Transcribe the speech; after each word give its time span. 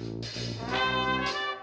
Música 0.00 1.59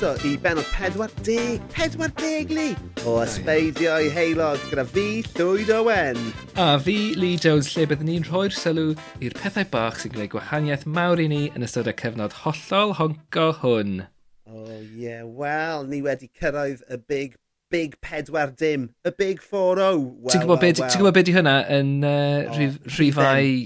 croeso 0.00 0.24
i 0.24 0.36
benod 0.38 0.64
40, 0.64 1.60
40 1.74 2.54
li, 2.54 2.70
o 3.04 3.18
ysbeidiau 3.20 4.06
heilog 4.14 4.62
gyda 4.70 4.84
fi 4.88 5.20
Llwyd 5.36 5.68
Owen. 5.74 6.16
A 6.56 6.78
fi 6.80 7.12
Lee 7.20 7.36
Jones 7.40 7.68
lle 7.74 7.84
byddwn 7.90 8.08
ni'n 8.08 8.24
rhoi'r 8.24 8.54
sylw 8.56 8.94
i'r 9.20 9.36
pethau 9.36 9.68
bach 9.72 10.00
sy'n 10.00 10.14
gwneud 10.14 10.32
gwahaniaeth 10.32 10.86
mawr 10.88 11.20
i 11.20 11.28
ni 11.28 11.42
yn 11.52 11.66
ystod 11.66 11.90
y 11.90 11.94
cyfnod 12.00 12.38
hollol 12.46 12.96
honco 12.96 13.46
hwn. 13.60 14.00
O 14.48 14.64
oh, 14.64 14.72
ie, 14.72 15.04
yeah. 15.04 15.26
wel, 15.26 15.84
ni 15.90 16.00
wedi 16.06 16.30
cyrraedd 16.32 16.84
y 16.88 17.00
big 17.04 17.36
big 17.70 18.00
40 18.00 18.56
dim, 18.56 18.90
y 19.04 19.12
big 19.12 19.44
4-0. 19.44 19.52
Well, 19.52 20.32
ti'n 20.32 20.46
gwybod 20.46 20.56
well, 20.56 20.64
beth 20.64 21.00
well. 21.00 21.12
be 21.12 21.28
di 21.28 21.36
hwnna 21.36 21.58
yn 21.76 21.96
uh, 22.00 22.48
oh, 22.48 22.68
rhifau, 22.96 23.56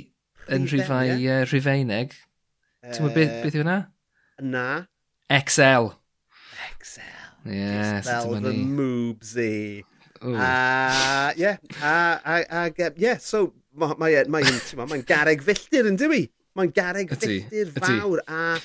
yn 0.51 0.73
rhifau 0.73 1.13
yeah. 1.15 1.45
uh, 1.45 1.51
rhifeineg? 1.53 2.17
Ti'n 2.91 3.05
gwybod 3.05 3.21
beth 3.23 3.53
yw 3.55 3.63
hwnna? 3.63 3.83
Na. 4.43 4.71
XL. 5.31 5.95
Excel. 6.85 7.05
Yeah, 7.47 8.03
just 8.03 8.09
fel 8.11 8.35
fy 8.45 8.65
moobsy. 8.69 9.85
A, 10.21 11.33
ie, 11.37 11.53
a, 11.81 11.95
a, 12.21 12.35
a, 12.45 12.67
e, 12.69 12.91
ie, 13.01 13.15
so, 13.21 13.47
e, 13.73 13.89
mae'n 13.97 14.29
ma, 14.29 14.43
ma, 14.43 14.43
ma, 14.77 14.87
ma 14.91 14.99
gareg 15.09 15.45
filltir 15.47 15.89
yn 15.89 15.97
dywi. 16.01 16.27
Mae'n 16.61 16.75
gareg 16.77 17.15
filltir 17.17 17.73
fawr 17.79 18.21
a 18.29 18.59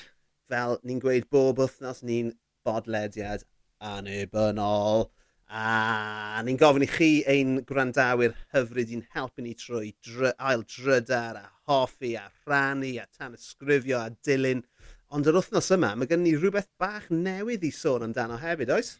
fel 0.52 0.76
ni'n 0.84 1.00
gweud 1.00 1.30
bob 1.32 1.64
wythnos 1.64 2.04
ni'n 2.04 2.34
bodlediad 2.68 3.48
anebynol 3.80 5.08
a 5.50 6.44
ni'n 6.46 6.60
gofyn 6.60 6.86
i 6.86 6.90
chi 6.92 7.10
ein 7.32 7.56
gwrandawyr 7.70 8.36
hyfryd 8.54 8.92
i'n 8.94 9.08
helpu 9.16 9.46
ni 9.46 9.56
trwy 9.58 9.94
dry, 10.06 10.34
ail 10.52 10.68
drydar 10.76 11.40
a 11.40 11.48
hoffi 11.72 12.18
a 12.20 12.28
rhannu 12.44 12.98
a 13.00 13.08
tan 13.16 13.40
ysgrifio 13.40 14.04
a 14.04 14.12
dilyn 14.28 14.68
Ond 15.10 15.26
yr 15.26 15.40
wythnos 15.40 15.72
yma, 15.74 15.96
mae 15.98 16.06
gen 16.10 16.22
ni 16.22 16.36
rhywbeth 16.36 16.70
bach 16.78 17.08
newydd 17.10 17.64
i 17.66 17.72
sôn 17.74 18.04
amdano 18.06 18.36
hefyd, 18.38 18.70
oes? 18.76 18.92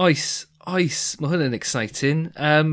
Oes, 0.00 0.28
oes. 0.72 1.00
Mae 1.20 1.34
hwn 1.34 1.44
yn 1.50 1.56
exciting. 1.58 2.22
Um, 2.40 2.70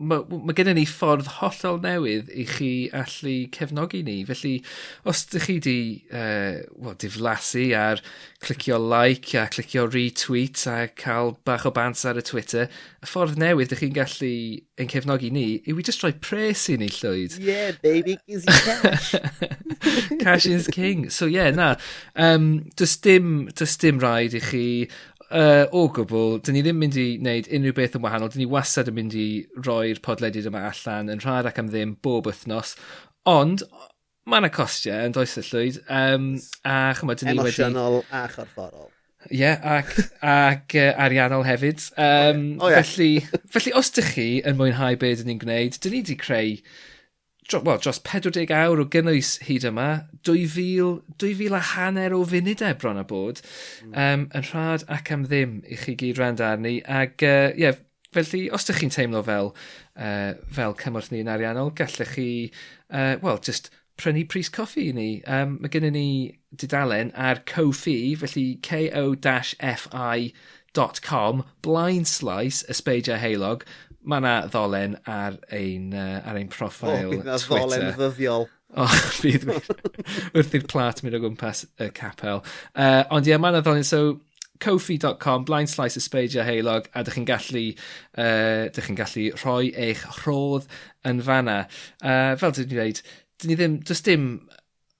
mae 0.00 0.40
ma 0.46 0.54
gennym 0.56 0.78
ni 0.78 0.86
ffordd 0.88 1.28
hollol 1.36 1.80
newydd 1.84 2.30
i 2.32 2.46
chi 2.48 2.70
allu 2.96 3.34
cefnogi 3.52 4.00
ni. 4.06 4.16
Felly, 4.28 4.54
os 5.08 5.26
ydych 5.26 5.46
chi 5.46 5.56
wedi 5.58 5.80
uh, 6.08 6.62
well, 6.76 6.96
diflasu 7.00 7.66
ar 7.76 8.00
clicio 8.40 8.78
like 8.80 9.34
a 9.36 9.46
clicio 9.52 9.84
retweet 9.90 10.64
a 10.70 10.88
cael 10.88 11.36
bach 11.44 11.66
o 11.68 11.74
bants 11.76 12.06
ar 12.08 12.20
y 12.20 12.24
Twitter, 12.24 12.70
y 13.00 13.10
ffordd 13.10 13.38
newydd 13.40 13.68
ydych 13.68 13.84
chi'n 13.84 13.96
gallu 13.98 14.32
ein 14.80 14.90
cefnogi 14.90 15.30
ni 15.34 15.46
yw 15.68 15.82
i 15.82 15.86
just 15.86 16.04
rhoi 16.04 16.14
pres 16.16 16.66
i 16.72 16.78
ni 16.80 16.88
llwyd. 16.88 17.36
Yeah, 17.44 17.76
baby, 17.84 18.16
is 18.26 18.48
cash. 18.48 19.14
cash 20.24 20.46
is 20.46 20.68
king. 20.72 21.10
So, 21.10 21.26
yeah, 21.26 21.50
na. 21.50 21.74
Um, 22.16 22.70
does, 22.76 22.96
dim, 22.96 23.50
does 23.54 23.76
dim 23.76 24.00
rhaid 24.00 24.36
i 24.38 24.44
chi 24.48 24.66
uh, 25.30 25.66
o 25.76 25.86
gwbl, 25.94 26.38
dyn 26.44 26.56
ni 26.56 26.62
ddim 26.64 26.80
mynd 26.82 26.98
i 27.00 27.06
wneud 27.20 27.48
unrhyw 27.56 27.76
beth 27.76 27.96
yn 27.98 28.04
wahanol. 28.04 28.30
Dyn 28.32 28.44
ni 28.44 28.50
wastad 28.50 28.90
yn 28.90 28.96
mynd 28.98 29.16
i 29.18 29.28
roi'r 29.66 30.02
podlediad 30.04 30.50
yma 30.50 30.66
allan 30.70 31.12
yn 31.14 31.22
rhad 31.24 31.48
ac 31.50 31.60
am 31.62 31.70
ddim 31.72 31.96
bob 32.04 32.28
wythnos. 32.30 32.76
Ond, 33.30 33.64
mae 34.28 34.42
yna 34.42 34.52
costiau 34.54 35.08
yn 35.08 35.16
does 35.16 35.36
y 35.40 35.44
llwyd. 35.46 35.82
Um, 35.86 36.30
a 36.64 36.78
chyma, 36.98 37.18
dyn 37.18 37.32
ni 37.32 37.36
wedi... 37.38 37.56
Emosiynol 37.62 38.00
a 38.08 38.24
chorfforol. 38.32 38.90
Ie, 39.28 39.36
yeah, 39.42 39.58
ac, 39.60 39.90
ac 40.24 40.78
uh, 40.80 40.92
ariannol 41.04 41.44
hefyd. 41.44 41.82
Um, 42.00 42.46
oh, 42.58 42.70
yeah. 42.72 42.80
felly, 42.80 43.42
felly, 43.52 43.74
os 43.76 43.92
dych 43.96 44.14
chi 44.14 44.30
yn 44.48 44.56
mwynhau 44.56 44.96
beth 45.00 45.20
dyn 45.20 45.34
ni'n 45.34 45.42
gwneud, 45.42 45.76
dyn 45.76 45.96
ni 45.96 46.00
wedi 46.04 46.16
creu 46.20 46.54
dro, 47.50 47.60
well, 47.66 47.78
dros 47.82 47.98
40 48.06 48.52
awr 48.54 48.82
o 48.82 48.86
gynnwys 48.90 49.34
hyd 49.46 49.66
yma, 49.68 49.88
2000, 50.26 51.02
2000 51.20 51.56
a 51.56 51.62
hanner 51.72 52.14
o 52.14 52.22
funudau 52.28 52.74
bron 52.78 53.00
a 53.00 53.04
bod, 53.04 53.42
mm. 53.84 53.94
um, 53.94 54.26
yn 54.36 54.46
rhad 54.52 54.86
ac 54.88 55.10
am 55.14 55.26
ddim 55.26 55.58
i 55.66 55.78
chi 55.80 55.96
gyd 55.98 56.20
rand 56.20 56.40
arni. 56.44 56.76
Ac 56.86 57.26
uh, 57.26 57.50
yeah, 57.58 57.76
felly, 58.14 58.42
os 58.54 58.64
ydych 58.66 58.80
chi'n 58.84 58.94
teimlo 58.94 59.22
fel, 59.26 59.48
uh, 59.96 60.32
fel 60.54 60.74
cymorth 60.78 61.10
ni'n 61.14 61.32
ariannol, 61.32 61.74
gallech 61.78 62.14
chi, 62.16 62.30
uh, 62.90 63.14
well, 63.22 63.38
just 63.38 63.70
prynu 64.00 64.24
pris 64.28 64.48
coffi 64.48 64.88
i 64.88 64.92
ni. 64.96 65.10
Um, 65.26 65.58
mae 65.60 65.70
gennym 65.72 65.94
ni 65.98 66.08
didalen 66.56 67.10
ar 67.18 67.42
Ko-fi, 67.50 68.14
felly 68.20 68.46
ko-fi.com, 68.64 69.84
blind 71.66 72.08
slice, 72.08 72.64
ysbeidiau 72.72 73.18
heilog, 73.20 73.66
Mae 74.08 74.22
yna 74.22 74.34
ddolen 74.48 74.96
ar 75.10 75.36
ein, 75.52 75.90
uh, 75.92 76.22
ar 76.24 76.38
ein 76.40 76.48
profil 76.52 76.94
oh, 76.94 77.02
Twitter. 77.10 77.34
O, 77.34 77.42
ddolen 77.44 77.92
ddyddiol. 77.98 78.48
O, 78.70 78.86
oh, 78.86 78.98
bydd 79.20 79.46
wrth 79.50 80.56
i'r 80.56 80.66
plat 80.70 81.02
mynd 81.04 81.18
o 81.18 81.22
gwmpas 81.24 81.66
y 81.82 81.90
capel. 81.94 82.44
Uh, 82.72 83.02
ond 83.12 83.26
ie, 83.26 83.34
yeah, 83.34 83.42
mae 83.42 83.52
yna 83.52 83.64
ddolen, 83.66 83.86
so 83.86 84.20
kofi.com, 84.60 85.44
blind 85.48 85.70
slice 85.72 86.00
ysbeidio 86.00 86.44
heilog, 86.44 86.88
a 86.94 87.02
dych 87.04 87.16
chi'n 87.16 87.28
gallu, 87.28 87.64
uh, 88.20 88.68
dych 88.72 88.88
chi'n 88.88 88.98
gallu 88.98 89.26
rhoi 89.40 89.72
eich 89.88 90.04
rhodd 90.20 90.68
yn 91.08 91.22
fanna. 91.24 91.62
Uh, 92.00 92.36
fel 92.40 92.54
dwi'n 92.56 92.70
dweud, 92.72 93.02
dyn 93.40 93.52
ni 93.52 93.58
ddim, 93.58 93.78
does 93.88 94.04
dim 94.06 94.30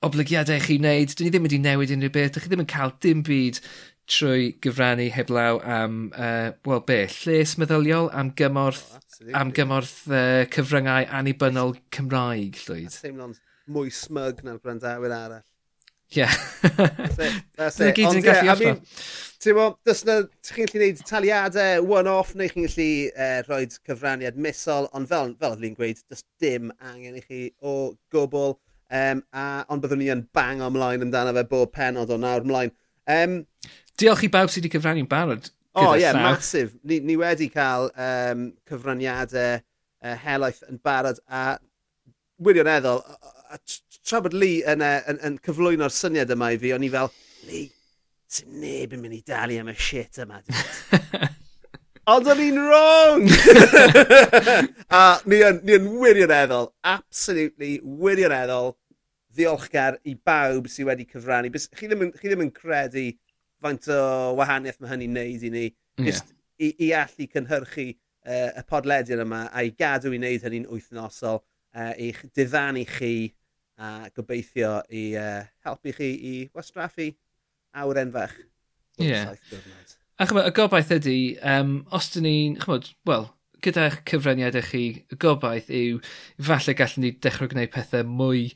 oblygiadau 0.06 0.56
i 0.56 0.64
chi 0.64 0.78
wneud, 0.80 1.12
dyn 1.12 1.28
ni 1.28 1.34
ddim 1.34 1.46
wedi 1.46 1.60
newid 1.60 1.92
unrhyw 1.92 2.14
beth, 2.14 2.34
dych 2.36 2.46
chi 2.46 2.52
ddim 2.52 2.64
yn 2.64 2.72
cael 2.72 2.94
dim 3.04 3.24
byd 3.26 3.60
trwy 4.10 4.48
gyfrannu 4.64 5.06
heblaw 5.14 5.60
am, 5.62 6.00
uh, 6.14 6.50
wel 6.66 6.82
be, 6.88 7.04
lles 7.20 7.54
meddyliol 7.60 8.10
am 8.16 8.32
gymorth, 8.38 8.96
oh, 8.96 9.30
am 9.38 9.52
gymorth 9.56 10.02
uh, 10.10 10.42
cyfryngau 10.54 11.06
annibynnol 11.20 11.76
Cymraeg, 11.94 12.58
llwyd. 12.66 12.96
Teimlo'n 12.96 13.36
mwy 13.70 13.92
smug 13.94 14.42
na'r 14.46 14.58
gwrandawyr 14.58 15.14
arall. 15.14 15.46
Yeah. 16.10 16.32
that's 16.62 17.18
it. 17.18 17.42
That's 17.56 17.80
it. 17.80 17.98
Ond, 18.04 18.24
yeah, 18.24 18.52
I 18.52 18.58
mean, 18.58 18.80
ti'n 19.40 19.54
mo, 19.54 19.66
dys 19.86 20.02
na, 20.08 20.16
chi'n 20.42 20.66
gallu 20.66 20.72
gwneud 20.74 21.04
taliadau 21.06 21.86
one-off, 21.86 22.34
neu 22.34 22.50
chi'n 22.50 22.66
gallu 22.66 22.88
uh, 23.12 23.36
rhoi 23.46 23.68
cyfraniad 23.76 24.40
misol, 24.40 24.90
ond 24.96 25.10
fel, 25.10 25.36
fel 25.38 25.54
oedd 25.54 25.62
fi'n 25.62 25.78
gweud, 25.78 26.02
dys 26.10 26.26
dim 26.42 26.74
angen 26.90 27.20
i 27.20 27.22
chi 27.22 27.44
o 27.62 27.76
gwbl. 28.12 28.56
Um, 28.90 29.22
a, 29.30 29.62
ond 29.70 29.84
byddwn 29.84 30.02
ni 30.02 30.10
yn 30.10 30.26
bang 30.34 30.64
ymlaen 30.66 31.06
amdano 31.06 31.36
fe 31.36 31.46
bob 31.52 31.70
penod 31.76 32.10
o 32.10 32.18
nawr 32.18 32.42
ymlaen. 32.42 32.74
Um, 33.10 33.36
Diolch 34.00 34.22
i 34.24 34.30
bawb 34.32 34.48
sydd 34.48 34.64
wedi 34.64 34.74
cyfrannu'n 34.76 35.08
barod. 35.10 35.50
O 35.76 35.82
oh, 35.82 35.90
ie, 35.94 36.02
yeah, 36.02 36.14
llaw. 36.16 36.34
masif. 36.34 36.72
Ni, 36.88 36.98
ni 37.04 37.16
wedi 37.20 37.50
cael 37.52 37.90
um, 37.92 38.46
cyfraniadau 38.68 39.60
uh, 39.60 40.14
helaeth 40.24 40.62
yn 40.70 40.80
barod 40.82 41.20
a 41.28 41.44
wirioneddol, 42.40 43.02
a, 43.04 43.34
a 43.54 43.60
tra 44.08 44.22
bod 44.24 44.34
Lee 44.34 44.64
yn, 44.66 44.82
yn, 44.82 45.20
yn 45.28 45.36
cyflwyno'r 45.44 45.94
syniad 45.94 46.32
yma 46.32 46.50
i 46.54 46.58
fi, 46.62 46.72
o'n 46.74 46.86
i 46.86 46.90
fel, 46.92 47.12
Lee, 47.46 47.68
sy'n 48.30 48.58
neb 48.62 48.96
yn 48.96 49.04
mynd 49.04 49.18
i 49.18 49.22
dalu 49.26 49.60
am 49.60 49.70
y 49.70 49.76
shit 49.76 50.18
yma. 50.24 50.40
Ond 52.10 52.26
o'n 52.32 52.42
i'n 52.42 52.58
wrong! 52.58 53.26
a 55.00 55.02
ni 55.28 55.42
yn, 55.46 55.60
ni 55.62 55.76
yn 55.76 55.90
wirioneddol, 56.00 56.72
absolutely 56.82 57.76
wirioneddol, 57.84 58.72
ddiolchgar 59.36 60.00
i 60.08 60.16
bawb 60.16 60.66
sydd 60.72 60.88
wedi 60.88 61.06
cyfrannu. 61.10 61.52
Bys, 61.54 61.68
chi, 61.76 61.86
ddim 61.86 62.08
yn, 62.08 62.14
chi 62.16 62.32
ddim 62.32 62.48
yn 62.48 62.54
credu 62.54 63.10
faint 63.62 63.88
o 63.92 64.00
wahaniaeth 64.40 64.80
mae 64.80 64.92
hynny'n 64.94 65.16
neud 65.18 65.46
i 65.46 65.52
ni. 65.54 65.66
Just 66.00 66.32
i, 66.60 66.72
i 66.86 66.92
allu 66.96 67.26
cynhyrchu 67.32 67.86
uh, 67.90 68.50
y 68.60 68.64
podlediad 68.68 69.24
yma 69.24 69.46
a'i 69.56 69.72
gadw 69.76 70.12
i 70.14 70.20
wneud 70.20 70.44
hynny'n 70.46 70.68
wythnosol 70.72 71.40
uh, 71.40 71.92
i'ch 71.96 72.22
diddannu 72.36 72.84
chi 72.88 73.14
a 73.80 74.10
gobeithio 74.16 74.80
i 74.92 75.04
uh, 75.16 75.42
helpu 75.64 75.94
chi 75.96 76.10
i 76.30 76.34
wastraffu 76.56 77.10
awr 77.80 78.00
enfach. 78.02 78.34
Yeah. 79.00 79.34
A 80.20 80.26
chyma, 80.28 80.44
y 80.44 80.52
gobaith 80.52 80.90
ydy, 80.92 81.20
um, 81.48 81.78
os 81.96 82.10
dyn 82.12 82.26
ni'n, 82.26 82.56
chymod, 82.60 82.90
wel, 83.08 83.30
gyda'ch 83.64 84.02
cyfraniadau 84.10 84.66
chi, 84.66 84.82
y 85.08 85.16
gobaith 85.20 85.70
yw 85.72 86.02
falle 86.44 86.74
gallwn 86.76 87.06
ni 87.06 87.14
dechrau 87.24 87.48
gwneud 87.48 87.72
pethau 87.72 88.04
mwy, 88.04 88.50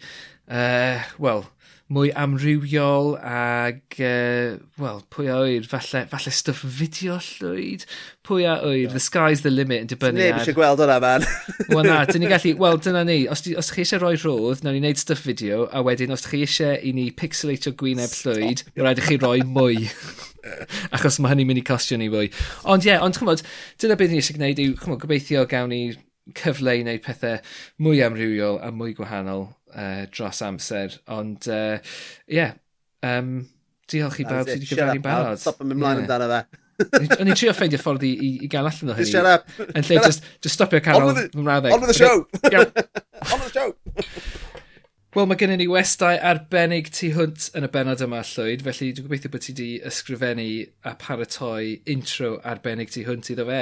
uh, 0.52 1.00
wel, 1.24 1.46
mwy 1.94 2.10
amrywiol 2.18 3.14
ag 3.20 3.98
uh, 4.02 4.56
wel 4.80 5.00
pwy 5.14 5.28
a 5.30 5.36
oer 5.44 5.66
falle, 5.70 6.02
falle 6.10 6.32
stuff 6.34 6.64
fideo 6.78 7.18
llwyd. 7.22 7.84
Pwy 8.26 8.46
a 8.48 8.56
oer 8.64 8.78
yeah. 8.80 8.92
the 8.92 9.02
sky's 9.02 9.44
the 9.44 9.52
limit 9.52 9.84
yn 9.84 9.90
dibynnu 9.92 10.24
ar... 10.24 10.34
Neb 10.34 10.40
eisiau 10.42 10.56
gweld 10.58 10.82
hwnna 10.82 10.98
man. 11.04 11.26
Wel 11.72 11.86
na, 11.86 12.00
dyn 12.08 12.24
ni 12.24 12.30
gallu, 12.30 12.54
wel 12.62 12.80
dyna 12.82 13.04
ni 13.06 13.18
os, 13.30 13.44
di, 13.46 13.54
os 13.60 13.70
chi 13.74 13.84
eisiau 13.84 14.02
rhoi 14.02 14.16
rodd, 14.24 14.64
na 14.64 14.74
ni 14.74 14.82
wneud 14.82 15.00
stuff 15.00 15.22
fideo 15.26 15.68
a 15.70 15.84
wedyn 15.86 16.14
os 16.14 16.26
chi 16.30 16.42
eisiau 16.46 16.78
i 16.80 16.94
ni 16.96 17.10
pixelatio 17.14 17.74
gwyneb 17.78 18.16
llwyd, 18.22 18.64
rhaid 18.80 19.02
i 19.02 19.06
chi 19.08 19.20
roi 19.22 19.38
mwy. 19.46 19.84
Achos 20.94 21.20
mae 21.20 21.34
hynny'n 21.34 21.52
mynd 21.52 21.62
i 21.62 21.66
costio 21.68 22.00
ni 22.00 22.10
fwy. 22.12 22.32
Ond 22.64 22.88
ie, 22.88 22.92
yeah, 22.92 23.04
ond 23.04 23.20
chymod 23.20 23.44
dyna 23.82 23.98
beth 24.00 24.12
ni 24.12 24.22
eisiau 24.22 24.40
gwneud 24.40 24.64
yw, 24.66 24.74
chymod, 24.82 25.02
gobeithio 25.04 25.46
gawn 25.50 25.70
ni 25.72 25.84
cyfle 26.32 26.78
i 26.78 26.80
wneud 26.80 27.02
pethau 27.04 27.38
mwy 27.84 28.00
amrywiol 28.04 28.56
a 28.64 28.70
mwy 28.72 28.94
gwahanol 28.96 29.50
uh, 29.74 30.04
dros 30.14 30.42
amser. 30.46 30.98
Ond, 31.14 31.48
ie, 31.50 31.62
uh, 31.76 31.96
yeah, 32.30 32.54
um, 33.04 33.36
diolch 33.90 34.20
i 34.22 34.28
bawb 34.28 34.48
sydd 34.48 34.60
wedi 34.62 34.70
gyfrannu'n 34.72 35.04
barod. 35.04 35.42
Stop 35.42 35.62
yn 35.64 35.72
mynd 35.72 35.82
mlaen 35.82 36.04
amdano 36.04 36.30
fe. 36.32 36.44
O'n 36.74 37.28
i'n 37.28 37.36
trio 37.38 37.52
ffeindio 37.54 37.78
ffordd 37.78 38.02
i, 38.06 38.12
i, 38.14 38.30
i 38.46 38.50
gael 38.50 38.66
allan 38.70 38.90
o 38.90 38.96
hynny. 38.96 39.06
Just 39.06 39.14
shut 39.14 39.28
up. 39.28 39.50
Yn 39.70 39.86
lle, 39.86 40.00
just, 40.02 40.24
just 40.42 40.58
stopio 40.58 40.80
canol 40.82 41.14
fy 41.14 41.28
mrawddeg. 41.38 41.74
On 41.74 41.84
with 41.84 41.92
the 41.92 41.98
show! 41.98 42.26
On 43.32 43.40
with 43.40 43.52
the 43.52 43.54
show! 43.54 43.68
Wel, 45.14 45.28
mae 45.30 45.38
gennym 45.38 45.60
ni 45.60 45.68
westau 45.70 46.16
arbennig 46.26 46.88
tu 46.90 47.12
hwnt 47.14 47.52
yn 47.54 47.62
y 47.62 47.68
benod 47.70 48.00
yma, 48.02 48.24
Llwyd, 48.26 48.64
felly 48.66 48.88
dwi'n 48.96 49.06
gobeithio 49.06 49.30
bod 49.30 49.44
ti 49.44 49.52
wedi 49.52 49.68
ysgrifennu 49.86 50.46
a 50.90 50.96
paratoi 50.98 51.76
intro 51.94 52.32
arbennig 52.42 52.90
tu 52.90 53.04
hwnt 53.06 53.30
iddo 53.30 53.46
fe. 53.46 53.60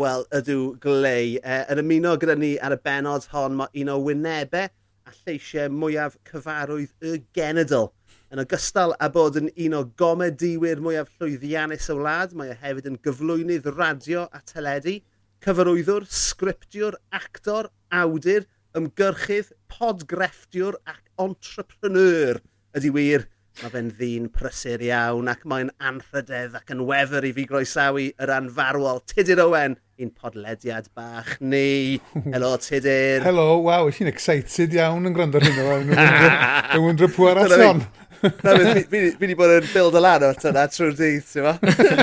Wel, 0.00 0.24
ydw 0.38 0.56
glei. 0.80 1.34
Uh, 1.42 1.66
yn 1.74 1.82
ymuno 1.82 2.14
gyda 2.22 2.38
ni 2.40 2.54
ar 2.64 2.72
y 2.72 2.80
benod 2.80 3.28
hon, 3.34 3.58
mae 3.60 3.82
un 3.82 3.92
o 3.92 3.98
wynebau 4.06 4.72
a 5.10 5.16
lleisiau 5.26 5.72
mwyaf 5.74 6.16
cyfarwydd 6.28 7.06
y 7.06 7.16
genedl. 7.34 7.88
Yn 8.30 8.42
ogystal 8.44 8.94
â 9.02 9.08
bod 9.10 9.38
yn 9.40 9.48
un 9.66 9.74
o 9.74 9.82
gomediwyr 9.98 10.82
mwyaf 10.84 11.10
llwyddiannus 11.18 11.88
y 11.90 11.96
wlad, 11.98 12.36
mae 12.38 12.52
e 12.52 12.58
hefyd 12.60 12.86
yn 12.92 12.98
gyflwynydd 13.02 13.66
radio 13.74 14.28
a 14.30 14.42
teledu, 14.46 15.00
cyfarwyddwr, 15.42 16.06
sgriptiwr, 16.14 16.98
actor, 17.16 17.70
awdur, 17.90 18.46
ymgyrchydd, 18.78 19.50
podgrefftiwr 19.72 20.78
ac 20.92 21.02
entrepreneur 21.18 22.38
ydy 22.78 22.94
wir 22.94 23.26
Mae 23.60 23.72
fe'n 23.74 23.88
ddyn 23.92 24.28
prysur 24.32 24.80
iawn 24.80 25.28
ac 25.28 25.42
mae'n 25.50 25.68
anrhydedd 25.84 26.54
ac 26.56 26.70
yn 26.72 26.78
wefr 26.88 27.26
i 27.28 27.32
fi 27.36 27.42
groesawu 27.48 28.06
yr 28.08 28.30
anfarwol 28.32 29.02
Tudur 29.10 29.42
Owen 29.44 29.74
un 30.00 30.12
podlediad 30.16 30.86
bach 30.96 31.34
ni. 31.44 32.00
Helo 32.32 32.54
Tudur. 32.56 33.26
Helo, 33.26 33.44
waw, 33.66 33.90
eich 33.90 33.98
chi'n 33.98 34.08
excited 34.08 34.76
iawn 34.78 35.10
yn 35.10 35.16
gwrando 35.16 35.36
ar 35.36 35.44
hyn 35.44 35.58
o 35.60 35.66
fewn. 35.66 35.92
Yn 35.92 36.86
wyndro 36.86 37.10
pwy 37.12 37.28
arall 37.34 37.56
hon. 37.60 37.82
Na, 38.20 38.54
fi 38.88 39.02
wedi 39.20 39.36
bod 39.36 39.52
yn 39.58 39.68
build 39.74 39.96
y 39.96 40.02
lan 40.06 40.24
o'r 40.30 40.40
tyna 40.40 40.64
trwy'r 40.72 40.96
dydd, 40.96 41.28
ti'n 41.28 41.44
ma? 41.44 41.52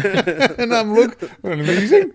Yn 0.64 0.76
amlwg, 0.78 1.16
mae'n 1.46 1.64
amazing. 1.66 2.14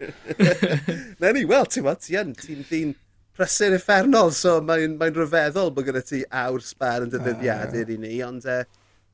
Na 1.23 1.33
ni, 1.35 1.43
wel, 1.51 1.67
ti'n 1.71 1.87
ma, 1.87 1.97
ti'n 1.99 2.35
ddyn 2.39 2.95
prysur 3.35 3.75
effernol, 3.75 4.31
so 4.35 4.61
mae'n 4.63 4.95
mae 5.01 5.15
rhyfeddol 5.15 5.75
bod 5.75 5.87
gyda 5.89 6.03
ti 6.07 6.23
awr 6.45 6.63
sbar 6.67 7.09
yn 7.09 7.15
ah. 7.19 7.27
dyddiadur 7.27 7.95
i 7.95 7.99
ni, 8.03 8.15
ond 8.27 8.47
uh, 8.51 8.63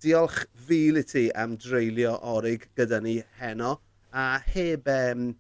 diolch 0.03 0.45
fil 0.69 1.01
i 1.01 1.05
ti 1.07 1.29
am 1.35 1.57
dreulio 1.61 2.17
orig 2.35 2.69
gyda 2.79 3.01
ni 3.05 3.19
heno. 3.41 3.79
A 4.13 4.39
heb, 4.55 4.89
um, 4.89 5.33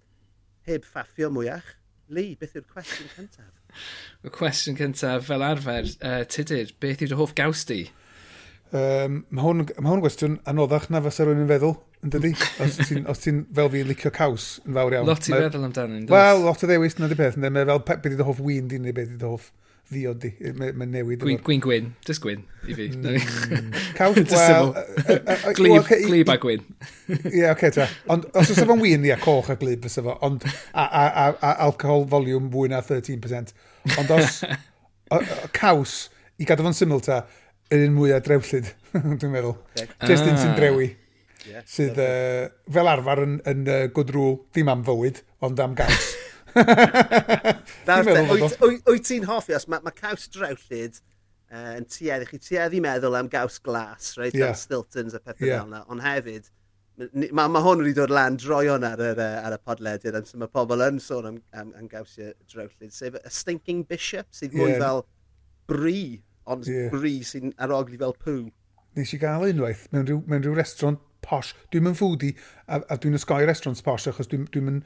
heb 0.68 0.86
ffaffio 0.86 1.30
mwyach, 1.32 1.74
Lee, 2.08 2.36
beth 2.40 2.56
yw'r 2.56 2.68
cwestiwn 2.72 3.10
cyntaf? 3.12 3.54
Y 4.24 4.30
cwestiwn 4.32 4.78
cyntaf 4.78 5.26
fel 5.28 5.44
arfer, 5.44 5.90
uh, 6.00 6.22
Tudur, 6.24 6.70
beth 6.80 7.04
yw 7.04 7.10
dy 7.10 7.18
hoff 7.18 7.34
gaws 7.36 7.66
di? 7.68 7.82
Um, 8.72 9.22
mae 9.28 9.44
hwn, 9.44 9.66
ma 9.80 9.92
hwn 9.92 10.02
gwestiwn 10.04 10.38
anoddach 10.48 10.88
na 10.92 11.02
fysa 11.04 11.24
rwy'n 11.28 11.44
yn 11.44 11.50
feddwl, 11.50 11.76
yn 12.04 12.14
dydi? 12.14 12.32
Os 12.64 12.80
ti'n 12.80 13.04
ti 13.04 13.34
fel 13.56 13.70
fi 13.74 13.84
licio 13.90 14.12
caws 14.14 14.48
yn 14.64 14.76
fawr 14.76 14.96
iawn. 14.96 15.08
Lot 15.08 15.28
i 15.28 15.36
feddwl 15.36 15.68
amdano. 15.68 16.00
Wel, 16.12 16.42
lot 16.44 16.64
o 16.64 16.70
ddewis 16.70 16.96
na 16.98 17.08
di 17.12 17.16
peth, 17.20 17.36
ynddo? 17.36 17.52
Mae 17.52 17.68
fel 17.68 17.84
beth 17.90 18.08
ydy 18.08 18.20
dy 18.20 18.28
hoff 18.28 18.42
wyn 18.44 18.72
di 18.72 18.80
neu 18.80 18.96
beth 18.96 19.12
ydy 19.12 19.20
dy 19.20 19.32
hoff 19.36 19.52
ddiodi. 19.88 20.30
Mae'n 20.58 20.76
ma 20.78 20.86
newid. 20.88 21.22
Gwyn, 21.22 21.40
gwyn, 21.44 21.62
gwyn. 21.64 21.88
Just 22.06 22.22
gwyn, 22.24 22.44
i 22.66 22.76
fi. 22.76 22.88
Mm. 22.92 23.72
Cawch, 23.98 24.20
wel... 24.32 24.72
Glib, 25.56 25.88
glib 26.06 26.32
a 26.32 26.36
gwyn. 26.42 26.64
Ie, 27.36 27.46
oce, 27.50 27.72
ta. 27.74 27.88
Ond 28.12 28.28
os 28.32 28.52
oes 28.52 28.62
efo'n 28.64 28.82
wyn, 28.82 29.06
ie, 29.08 29.16
coch 29.22 29.50
a 29.54 29.58
glib 29.60 29.86
fysa 29.86 30.04
fo. 30.04 30.18
Ond, 30.26 30.46
a, 30.72 30.84
a, 30.84 31.02
a, 31.08 31.26
a 31.32 31.56
alcohol 31.68 32.06
volume 32.10 32.52
fwy 32.52 32.72
na 32.72 32.82
13%. 32.84 33.56
Ond 33.96 34.14
os... 34.18 34.40
o, 35.14 35.18
o, 35.20 35.42
caws, 35.56 35.98
i 36.38 36.48
gadw 36.48 36.68
fo'n 36.68 36.76
syml 36.76 37.04
ta, 37.04 37.22
yr 37.72 37.88
un 37.88 37.96
mwyaf 37.96 38.24
drewllyd, 38.28 38.72
dwi'n 38.94 39.32
meddwl. 39.32 39.56
Just 40.04 40.28
un 40.28 40.36
sy'n 40.36 40.54
ah. 40.54 40.56
drewi. 40.58 40.92
Yeah, 41.48 41.62
sydd 41.70 41.96
uh, 42.02 42.48
fel 42.74 42.90
arfer 42.90 43.22
yn, 43.24 43.38
yn 43.48 43.60
uh, 43.70 43.82
good 43.94 44.10
rule, 44.12 44.42
dim 44.52 44.68
am 44.68 44.82
fywyd, 44.84 45.22
ond 45.46 45.60
am 45.64 45.76
gaws. 45.78 46.10
Wyt 48.88 49.08
ti'n 49.08 49.26
hoffi, 49.28 49.56
os 49.56 49.66
mae 49.70 49.84
ma 49.84 49.92
caws 49.94 50.28
drawllyd 50.34 51.00
uh, 51.52 51.74
yn 51.78 51.88
tueddu, 51.88 52.28
chi 52.28 52.38
tueddu 52.42 52.82
meddwl 52.84 53.18
am 53.18 53.28
gaws 53.32 53.58
glas, 53.64 54.14
right? 54.20 54.34
Yeah. 54.34 54.52
Am 54.52 54.58
Stiltons 54.58 55.16
a 55.16 55.20
pethau 55.20 55.48
yeah. 55.48 55.62
fel 55.62 55.72
yna, 55.72 55.82
ond 55.92 56.04
hefyd, 56.04 56.48
mae 56.98 57.48
ma, 57.52 57.62
hwn 57.62 57.84
wedi 57.84 57.94
dod 57.98 58.12
lan 58.12 58.38
droion 58.40 58.86
ar, 58.86 59.02
yr, 59.10 59.20
ar 59.22 59.54
y 59.54 59.60
podlediad, 59.64 60.18
ond 60.18 60.30
so 60.30 60.40
mae 60.40 60.50
pobl 60.52 60.82
yn 60.88 61.00
sôn 61.02 61.28
am, 61.30 61.42
am, 61.54 61.74
am 61.78 61.90
gawsiau 61.90 62.32
drewllyd, 62.50 62.94
sef 62.94 63.18
y 63.20 63.34
Stinking 63.34 63.84
Bishop, 63.88 64.30
sydd 64.34 64.56
mwy 64.58 64.72
yeah. 64.74 64.82
fel 64.82 65.04
bri, 65.70 66.00
ond 66.48 66.66
yeah. 66.68 66.88
bri 66.94 67.18
sy'n 67.26 67.52
arogli 67.62 68.00
fel 68.00 68.16
pŵ. 68.24 68.48
Nes 68.98 69.12
i 69.14 69.20
gael 69.20 69.46
unwaith 69.46 69.86
mewn 69.92 70.08
rhyw, 70.08 70.24
mewn 70.26 70.42
rhyw 70.42 70.56
restaurant 70.58 71.04
posh. 71.22 71.52
Dwi'n 71.72 71.86
mynd 71.86 71.98
foodie 72.00 72.34
a, 72.66 72.80
a 72.80 72.98
dwi'n 72.98 73.18
ysgoi 73.18 73.44
restaurants 73.46 73.84
posh 73.84 74.08
achos 74.10 74.30
dwi'n 74.30 74.48
dwi, 74.48 74.62
dwi, 74.64 74.82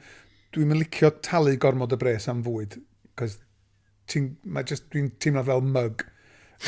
dwi'n 0.53 0.75
licio 0.77 1.11
talu 1.25 1.55
gormod 1.61 1.95
y 1.95 1.99
bres 1.99 2.29
am 2.31 2.43
fwyd, 2.45 2.77
cos 3.19 3.39
dwi'n 4.13 5.13
teimlo 5.19 5.43
fel 5.47 5.63
mug. 5.65 6.05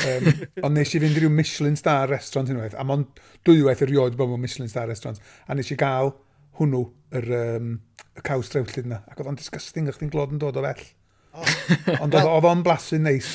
Um, 0.04 0.26
ond 0.66 0.76
nes 0.76 0.92
i 0.92 1.00
fynd 1.00 1.16
i 1.16 1.22
ryw 1.22 1.32
Michelin 1.32 1.78
star 1.78 2.10
restaurant 2.10 2.50
unwaith, 2.52 2.76
a 2.76 2.84
mon 2.84 3.06
dwywaith 3.46 3.84
erioed 3.86 4.18
bod 4.18 4.32
mewn 4.32 4.42
Michelin 4.42 4.70
star 4.72 4.90
restaurant, 4.90 5.20
a 5.46 5.56
nes 5.56 5.70
i 5.72 5.78
gael 5.80 6.12
hwnnw, 6.58 6.82
yr, 7.16 7.30
um, 7.38 7.70
y 8.16 8.24
caws 8.26 8.50
trewllyd 8.52 8.88
yna, 8.88 9.02
ac 9.08 9.20
oedd 9.20 9.30
o'n 9.32 9.38
disgusting, 9.40 9.88
o'ch 9.90 10.00
chi'n 10.00 10.12
glod 10.12 10.34
yn 10.34 10.42
dod 10.42 10.58
o 10.58 10.64
fell. 10.66 10.84
Oh. 11.36 11.56
ond 12.02 12.16
oedd 12.16 12.50
o'n 12.50 12.64
blasu'n 12.66 13.06
neis. 13.06 13.30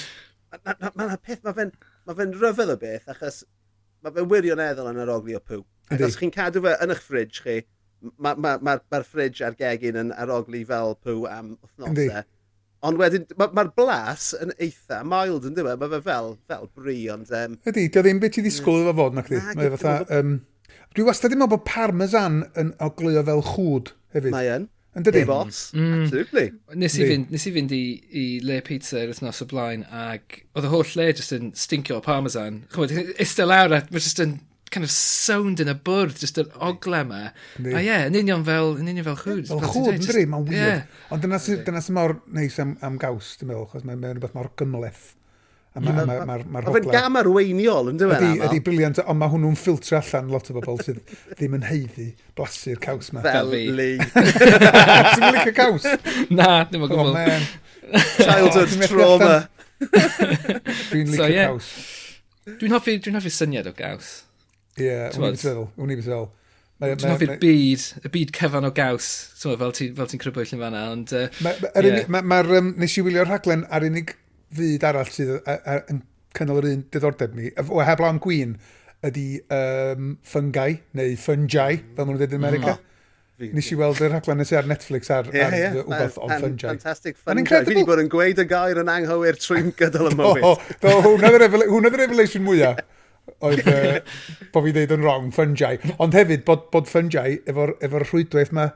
Mae'n 0.51 0.79
ma, 0.83 0.91
ma 0.97 1.09
ma 1.13 1.17
peth, 1.17 1.43
mae 1.45 1.57
fe'n 1.57 1.75
ma 2.07 2.17
fe 2.17 2.27
ryfel 2.33 2.73
o 2.73 2.77
beth, 2.81 3.09
achos 3.13 3.43
mae 4.03 4.15
fe'n 4.15 4.29
wirioneddol 4.31 4.89
yn 4.91 5.03
yr 5.03 5.13
ogli 5.13 5.37
o 5.37 5.43
pw. 5.43 5.61
Ac 5.91 6.05
os 6.07 6.17
chi'n 6.19 6.33
cadw 6.33 6.63
fe 6.65 6.75
yn 6.83 6.93
eich 6.93 7.03
ffridge 7.05 7.45
chi, 7.45 7.61
mae'r 8.01 8.37
ma, 8.41 8.55
ma, 8.57 8.57
ma, 8.65 8.77
ma 8.91 9.01
ffridj 9.05 9.43
a'r 9.45 9.57
gegin 9.59 9.99
yn 10.01 10.13
arogli 10.17 10.63
fel 10.67 10.95
pw 11.05 11.25
am 11.29 11.55
wythnosau. 11.61 12.23
Ond 12.89 12.97
wedyn, 12.97 13.27
mae'r 13.37 13.53
ma, 13.53 13.65
blas 13.77 14.31
yn 14.41 14.55
eitha 14.57 15.03
mild 15.05 15.45
yn 15.45 15.57
dweud, 15.57 15.77
mae 15.81 15.91
fe 15.91 16.01
fel, 16.07 16.31
fel 16.49 16.69
bri, 16.73 16.97
ond... 17.13 17.29
Um... 17.37 17.59
Ydy, 17.69 17.87
dio 17.93 18.01
ddim 18.01 18.21
beth 18.23 18.41
i 18.41 18.45
ddisgwyl 18.47 18.81
mm. 18.81 18.89
efo 18.89 18.97
fod 19.03 19.17
na 19.17 19.25
chdi. 19.27 19.41
Mae 19.59 19.73
fatha... 19.75 19.95
Um, 20.17 20.37
dwi 20.95 21.05
wastad 21.07 21.31
ddim 21.31 21.43
meddwl 21.43 21.59
bod 21.59 21.65
parmesan 21.69 22.41
yn 22.57 22.73
oglio 22.83 23.21
fel 23.27 23.43
chwd 23.51 23.93
hefyd. 24.15 24.33
Mae 24.33 24.53
yn. 24.57 24.69
Yn 24.97 25.05
dydy? 25.07 25.21
Ebos, 25.23 25.59
mm. 25.77 25.91
absolutely. 26.01 26.47
Nes 26.81 26.97
i, 26.99 27.05
fynd, 27.07 27.29
nes 27.31 27.45
i 27.47 27.53
fynd 27.55 27.71
i, 27.71 27.83
i 28.11 28.23
le 28.43 28.57
pizza 28.67 28.99
yr 28.99 29.13
wythnos 29.13 29.39
o 29.45 29.47
blaen 29.47 29.85
ac 29.87 30.41
oedd 30.51 30.67
y 30.67 30.71
holl 30.73 30.95
le 30.99 31.05
jyst 31.13 31.31
yn 31.37 31.53
stincio 31.55 32.01
o 32.01 32.03
parmesan. 32.03 32.65
Chwbod, 32.73 32.91
istel 33.23 33.47
lawr 33.53 33.77
a 33.77 33.79
jyst 33.87 34.19
yn 34.25 34.35
kind 34.71 34.87
of 34.87 34.91
sound 34.93 35.61
yn 35.63 35.71
y 35.71 35.77
bwrdd, 35.85 36.19
just 36.23 36.39
yr 36.41 36.51
ogle 36.63 37.01
yma. 37.05 37.21
A 37.59 37.69
ie, 37.69 37.85
yeah, 37.85 38.05
yn 38.07 38.17
union 38.21 38.45
fel, 38.47 38.77
yn 38.79 38.91
union 38.91 39.07
fel 39.07 39.17
chwd. 39.19 39.49
Fel 39.51 39.63
chwd, 39.65 39.95
yn 39.97 40.05
dri, 40.05 40.27
mae'n 40.31 40.45
wir. 40.47 40.59
Yeah. 40.61 41.01
Ond 41.11 41.25
dyna 41.25 41.39
sy'n 41.43 41.97
mor 41.97 42.17
neis 42.31 42.59
am, 42.63 42.77
am 42.85 42.99
gaws, 43.01 43.35
dwi'n 43.39 43.51
meddwl, 43.51 43.67
chos 43.73 43.87
mae'n 43.87 44.05
rhywbeth 44.13 44.37
mor 44.37 44.51
gymleth. 44.59 45.09
A 45.71 45.79
mae'r 45.79 46.01
ma, 46.03 46.15
ma, 46.27 46.35
ma, 46.35 46.59
ma 46.59 46.71
fe'n 46.75 46.87
gam 46.91 47.15
arweiniol, 47.15 47.93
yn 47.93 47.99
dweud? 47.99 48.17
Ydy, 48.17 48.41
ydy 48.43 48.57
briliant, 48.65 48.97
ond 49.05 49.19
mae 49.21 49.31
hwnnw'n 49.31 49.53
ffiltro 49.55 50.01
allan 50.01 50.31
lot 50.33 50.49
o 50.51 50.55
bobl 50.57 50.81
sydd 50.83 50.97
ddim 51.37 51.55
yn 51.55 51.63
heiddi 51.63 52.07
blasu'r 52.35 52.81
caws 52.83 53.13
yma. 53.13 53.23
Fel 53.23 53.53
li. 53.55 53.93
Ti'n 54.01 55.23
mynd 55.23 55.37
gwneud 55.37 55.55
caws? 55.55 55.87
Na, 56.27 56.49
ddim 56.67 56.83
yn 56.87 56.91
gwybod. 56.91 57.15
Man. 57.15 57.47
Childhood 58.17 58.75
trauma. 58.91 59.37
Dwi'n 59.79 61.13
licio 61.13 61.31
caws. 61.37 61.71
Dwi'n 62.51 62.75
hoffi, 62.75 62.97
dwi'n 63.05 63.21
hoffi 63.21 63.31
syniad 63.31 63.71
o 63.71 63.73
gaws. 63.77 64.11
Ie, 64.79 64.93
wni 65.17 65.33
beth 65.33 65.43
feddwl. 65.47 65.67
Wni 65.81 65.97
beth 65.99 66.07
feddwl. 66.07 66.29
Dwi'n 66.81 67.11
hoffi'r 67.13 67.35
byd, 67.41 67.83
y 68.01 68.09
byd 68.09 68.31
cyfan 68.33 68.65
o 68.65 68.71
gaws, 68.73 69.07
so, 69.37 69.53
fel 69.59 69.73
ti'n 69.77 69.97
ti 70.09 70.17
crybwyll 70.21 70.53
yn 70.55 70.61
fanna, 70.63 70.85
ond... 70.89 71.11
Uh, 71.13 71.27
Mae'r 71.45 71.85
yeah. 71.85 72.07
ma, 72.09 72.23
ma, 72.25 72.39
um, 72.57 72.71
nes 72.81 72.95
i 72.97 73.03
wylio'r 73.05 73.29
rhaglen 73.29 73.67
ar 73.69 73.85
unig 73.85 74.15
fyd 74.57 74.85
arall 74.89 75.11
sydd 75.13 75.35
yn 75.93 75.99
cynnal 76.37 76.61
yr 76.63 76.71
un 76.71 76.85
diddordeb 76.89 77.35
ni, 77.37 77.51
o 77.61 77.83
heb 77.85 78.01
lawn 78.01 78.17
gwyn, 78.23 78.55
ydy 79.05 79.25
um, 79.53 80.15
fungi, 80.25 80.79
neu 80.97 81.13
fungi, 81.21 81.51
fel 81.59 82.07
maen 82.07 82.15
nhw'n 82.15 82.23
dweud 82.23 82.33
yn 82.33 82.41
America. 82.41 82.73
Mm. 82.77 82.87
Nes 83.57 83.69
i 83.73 83.77
weld 83.77 84.01
yr 84.01 84.11
rhaglen 84.13 84.41
nes 84.41 84.53
i 84.53 84.57
ar 84.57 84.67
Netflix 84.69 85.13
ar, 85.13 85.29
yeah, 85.33 85.47
ar 85.49 85.57
yeah. 85.57 85.77
wbeth 85.85 86.17
o 86.17 86.31
fungi. 86.31 86.65
Fantastic 86.65 87.17
fungi. 87.17 87.45
Fi 87.49 87.61
wedi 87.75 87.85
bod 87.85 88.01
yn 88.01 88.09
gweud 88.09 88.41
y 88.41 88.47
gair 88.49 88.81
yn 88.81 88.89
anghywir 88.93 89.37
trwy'n 89.41 89.69
gydol 89.77 90.09
y 90.11 90.15
mywyd. 90.19 90.65
Do, 90.81 90.97
hwnna 91.05 91.31
yw'r 91.33 92.01
revelation 92.01 92.45
mwyaf 92.45 92.81
oedd 93.41 93.67
uh, 93.71 93.97
bod 94.53 94.67
fi 94.67 94.75
ddeud 94.75 94.95
yn 94.97 95.03
wrong 95.05 95.33
fungi. 95.35 95.75
Ond 96.01 96.15
hefyd 96.17 96.45
bod, 96.47 96.69
bod 96.73 96.89
fungi 96.91 97.41
efo'r 97.49 97.75
efo 97.83 98.03
rhwydwaith 98.05 98.53
mae 98.57 98.71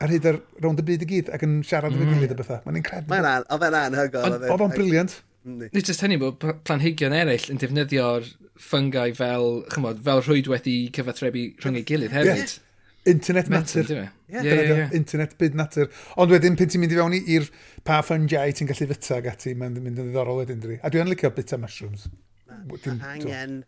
ar 0.00 0.12
hyd 0.12 0.28
ar 0.30 0.38
rownd 0.64 0.80
y 0.80 0.86
byd 0.90 1.04
i 1.04 1.10
gyd 1.10 1.34
ac 1.34 1.44
yn 1.44 1.58
siarad 1.66 1.92
mm. 1.92 2.04
efo'n 2.04 2.16
gilydd 2.16 2.34
o 2.34 2.38
bethau. 2.38 2.62
Mae'n 2.66 2.80
incredible. 2.80 3.12
Mae'n 3.12 3.28
an, 3.30 3.50
oedd 3.56 3.66
e'n 3.68 3.78
anhygol. 3.82 4.38
Oedd 4.40 4.64
o'n 4.66 4.72
briliant. 4.76 5.18
Nid 5.50 5.88
jyst 5.88 6.04
hynny 6.04 6.18
bod 6.20 6.40
planhigion 6.68 7.16
eraill 7.16 7.46
yn 7.52 7.60
defnyddio'r 7.60 8.26
fungi 8.60 9.14
fel, 9.16 9.62
chymod, 9.72 10.02
fel 10.04 10.20
rhwydwaith 10.24 10.68
i 10.68 10.76
cyfathrebu 10.96 11.46
rhwng 11.62 11.80
ei 11.80 11.86
gilydd 11.88 12.16
hefyd. 12.16 12.42
Yeah. 12.44 12.66
Internet 13.08 13.48
natur. 13.48 13.86
Yeah. 13.88 14.08
Yeah, 14.28 14.44
yeah, 14.44 14.62
yeah. 14.68 14.90
Internet 14.96 15.32
byd 15.40 15.56
natur. 15.56 15.88
Ond 16.20 16.32
wedyn, 16.32 16.58
pyn 16.60 16.68
ti'n 16.70 16.82
mynd 16.82 16.92
i 16.92 16.98
fewn 17.00 17.16
i'r 17.18 17.48
pa 17.88 18.02
fungi 18.04 18.36
ti'n 18.36 18.68
gallu 18.68 18.90
fyta 18.92 19.20
ac 19.20 19.30
ati, 19.32 19.56
mae'n 19.56 19.78
mynd 19.80 19.96
yn 19.96 20.10
ddiddorol 20.10 20.42
wedyn 20.42 20.60
dwi. 20.60 20.76
A 20.84 20.92
dwi'n 20.92 21.08
licio 21.08 21.32
bita 21.36 21.58
mushrooms. 21.60 22.04
Angen 22.50 23.62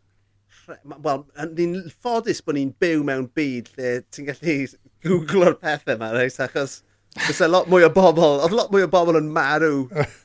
Wel, 1.05 1.27
ni'n 1.57 1.77
ffodus 1.91 2.43
bod 2.45 2.59
ni'n 2.59 2.73
byw 2.83 3.05
mewn 3.07 3.29
byd 3.37 3.73
lle 3.77 3.99
ti'n 4.13 4.31
gallu 4.31 4.57
googlo'r 5.03 5.59
pethau 5.61 5.97
yma, 5.97 6.13
reis, 6.17 6.41
achos 6.43 6.81
Fes 7.13 7.43
a 7.45 7.49
lot 7.49 7.67
mwy 7.69 7.85
o 7.85 7.91
bobl, 7.93 8.39
oedd 8.41 8.55
lot 8.57 8.71
mwy 8.73 8.87
o 8.87 8.89
bobl 8.89 9.19
yn 9.19 9.27
marw, 9.35 9.83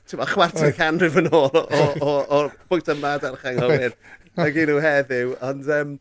ti'n 0.07 0.21
ma, 0.21 0.27
chwarter 0.29 0.71
canrif 0.75 1.17
yn 1.19 1.27
ôl 1.35 1.51
o'r 1.51 2.53
bwynt 2.71 2.91
yma 2.93 3.17
ar 3.17 3.35
changhywir. 3.41 3.97
Ac 4.39 4.59
un 4.61 4.69
nhw 4.69 4.77
heddiw, 4.79 5.33
ond 5.43 5.67
um, 5.73 5.91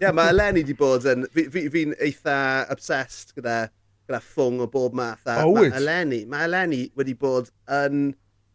yeah, 0.00 0.10
mae 0.16 0.32
Eleni 0.32 0.64
wedi 0.64 0.74
bod 0.74 1.06
yn, 1.06 1.28
fi'n 1.36 1.52
fi, 1.52 1.62
fi 1.70 1.84
eitha 2.08 2.36
obsessed 2.72 3.36
gyda, 3.36 3.68
gyda 4.08 4.22
ffwng 4.24 4.64
o 4.64 4.68
bob 4.72 4.96
math. 4.98 5.28
A 5.30 5.44
oh, 5.44 5.54
ma 5.60 5.68
Eleni, 5.78 6.24
mae 6.26 6.48
Eleni 6.48 6.82
wedi 6.98 7.14
bod 7.20 7.52
yn 7.70 8.08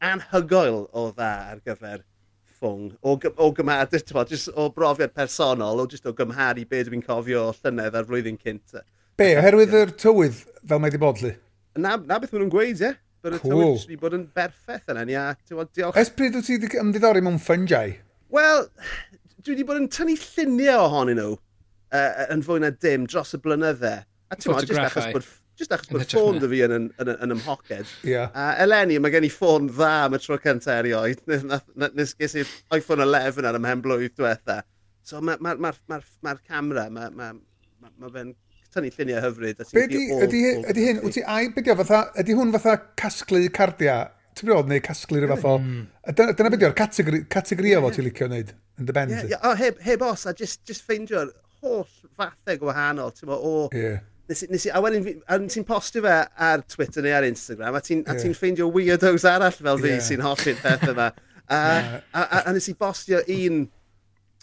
anhygoel 0.03 0.83
o 0.91 1.07
dda 1.13 1.31
ar 1.53 1.63
gyfer 1.63 2.01
ffwng 2.57 2.91
o, 3.01 3.15
o 3.15 3.49
gymharu, 3.55 4.01
just 4.29 4.49
o 4.53 4.67
brofiad 4.73 5.13
personol, 5.15 5.81
o 5.81 5.87
just 5.89 6.05
o 6.09 6.13
gymharu 6.17 6.65
be 6.69 6.83
dwi'n 6.87 7.03
cofio 7.05 7.47
o 7.49 7.55
llynedd 7.57 7.97
ar 7.97 8.07
flwyddyn 8.09 8.39
cynt. 8.41 8.79
Be, 9.17 9.31
oherwydd 9.39 9.75
yr 9.77 9.93
tywydd 9.97 10.43
fel 10.43 10.81
mae 10.81 10.91
wedi 10.91 11.01
bod 11.01 11.21
li? 11.25 11.33
Na, 11.77 11.95
na 11.97 12.19
beth 12.19 12.33
maen 12.33 12.45
nhw'n 12.45 12.53
gweud, 12.53 12.83
ie. 12.83 12.93
Bydd 13.25 13.37
y 13.37 13.41
cool. 13.41 13.53
tywydd 13.53 13.87
wedi 13.87 13.99
bod 14.01 14.17
yn 14.17 14.27
berffaith 14.37 14.93
yna, 14.93 15.05
ia. 15.09 15.25
Diolch. 15.49 15.97
Es 15.97 16.11
pryd 16.13 16.37
wyt 16.37 16.49
ti 16.49 16.57
wedi 16.57 16.81
ymddiddori 16.81 17.23
mewn 17.25 17.39
ffyngiau? 17.41 17.95
Wel, 18.33 18.65
dwi 19.41 19.55
wedi 19.55 19.65
bod 19.67 19.81
yn 19.81 19.89
tynnu 19.93 20.17
lluniau 20.21 20.85
ohonyn 20.85 21.21
nhw 21.21 21.33
uh, 21.37 22.25
yn 22.33 22.45
fwy 22.45 22.61
na 22.63 22.71
dim 22.73 23.07
dros 23.09 23.33
y 23.37 23.41
blynydde. 23.43 23.93
A 24.27 24.35
ti'n 24.35 24.51
meddwl, 24.51 24.73
jyst 24.73 24.83
achos 24.83 25.11
bod 25.15 25.29
Just 25.57 25.73
achos 25.73 25.89
bod 25.89 26.03
ffôn 26.05 26.37
dy 26.37 26.47
fi 26.51 26.59
yn, 26.67 26.73
yn, 26.75 26.87
yn, 27.01 27.13
yn 27.25 27.33
ymhoced. 27.33 27.93
Yeah. 28.05 28.29
A 28.37 28.51
eleni, 28.61 28.99
mae 29.01 29.13
gen 29.13 29.25
i 29.25 29.29
ffôn 29.33 29.69
dda 29.71 29.93
am 30.05 30.17
y 30.17 30.19
tro 30.21 30.37
cyntaf 30.41 30.83
erioed. 30.83 31.23
Nes 31.97 32.13
ges 32.19 32.35
i'r 32.37 32.51
iPhone 32.77 33.05
11 33.07 33.47
ar 33.49 33.57
ymhen 33.57 33.81
blwydd 33.85 34.13
diwetha. 34.19 34.59
So 35.07 35.21
mae'r 35.23 35.41
ma, 35.41 35.55
ma, 35.55 35.71
ma, 35.89 35.97
ma, 35.97 36.01
ma 36.27 36.35
camera, 36.45 36.83
mae 36.93 37.09
ma, 37.15 37.31
ma, 37.33 37.89
ma 37.89 38.11
fe'n 38.13 38.35
tynnu 38.75 38.91
lluniau 38.93 39.23
hyfryd. 39.23 39.63
Ydy, 39.81 40.03
ydy, 40.27 40.41
ydy 40.73 40.83
hyn, 40.85 40.99
wyt 41.05 41.17
ti 41.17 41.23
ai 41.25 41.47
bygio 41.55 41.77
fatha, 41.79 42.03
ydy 42.21 42.35
hwn 42.37 42.53
fatha 42.53 42.75
casglu 43.01 43.41
cardia? 43.55 43.95
Ti'n 44.37 44.51
bod 44.51 44.69
neu 44.69 44.83
casglu 44.85 45.23
rhywbeth 45.23 45.41
fath 45.41 45.55
o... 45.55 45.63
Hmm. 45.63 45.87
Dyna 46.19 46.51
beth 46.53 46.67
yw'r 46.67 46.77
categori 46.77 47.73
o 47.79 47.81
fo 47.87 47.91
ti'n 47.95 48.05
licio 48.05 48.27
wneud 48.29 48.53
yn 48.77 48.91
dy 48.91 48.93
bend? 48.93 49.15
Yeah, 49.15 49.31
yeah. 49.33 49.47
O, 49.47 49.55
heb, 49.57 49.81
heb 49.87 50.05
os, 50.05 50.27
a 50.29 50.35
just, 50.37 50.61
just 50.69 50.85
ffeindio'r 50.85 51.33
holl 51.63 51.87
fathau 52.19 52.61
gwahanol, 52.61 53.15
ti'n 53.17 53.31
bod, 53.33 53.41
o... 53.41 53.65
Yeah 53.73 54.05
Nes, 54.27 54.43
nes 54.51 54.65
i, 54.67 54.71
a 54.75 54.81
wedyn, 54.83 55.21
a 55.23 55.37
ti'n 55.39 55.65
postio 55.67 56.03
fe 56.03 56.17
ar 56.49 56.63
Twitter 56.67 57.05
neu 57.05 57.15
ar 57.15 57.27
Instagram, 57.27 57.77
a 57.77 57.81
ti'n 57.83 58.03
yeah. 58.03 58.19
ti 58.19 58.33
ffeindio 58.35 58.67
weirdos 58.73 59.23
arall 59.29 59.55
fel 59.55 59.79
fi 59.79 59.93
yeah. 59.93 60.03
sy'n 60.03 60.23
hoffi'r 60.25 60.61
peth 60.63 60.91
yma. 60.91 61.11
A, 61.47 61.55
yeah. 61.55 61.91
a, 62.11 62.21
a, 62.21 62.39
a, 62.49 62.51
nes 62.51 62.65
i 62.67 62.73
bostio 62.75 63.21
un 63.31 63.61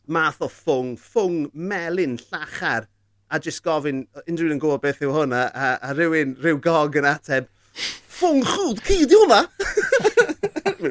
math 0.08 0.38
o 0.40 0.46
ffwng, 0.48 0.94
ffwng 0.96 1.50
melyn 1.52 2.14
llachar, 2.30 2.86
a 3.28 3.40
jyst 3.44 3.60
gofyn, 3.66 4.06
unrhyw 4.22 4.48
un 4.48 4.54
yn 4.54 4.62
gwybod 4.62 4.80
beth 4.80 5.02
yw 5.04 5.12
hwnna, 5.12 5.42
a, 5.52 5.74
a 5.84 5.90
rhywun, 5.92 6.32
rhyw 6.40 6.62
gog 6.64 6.96
yn 6.96 7.10
ateb, 7.10 7.50
ffwng 7.74 8.42
chwd 8.46 8.80
ci, 8.86 8.98
di 9.10 9.18
hwnna? 9.18 9.42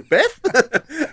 Beth? 0.10 0.38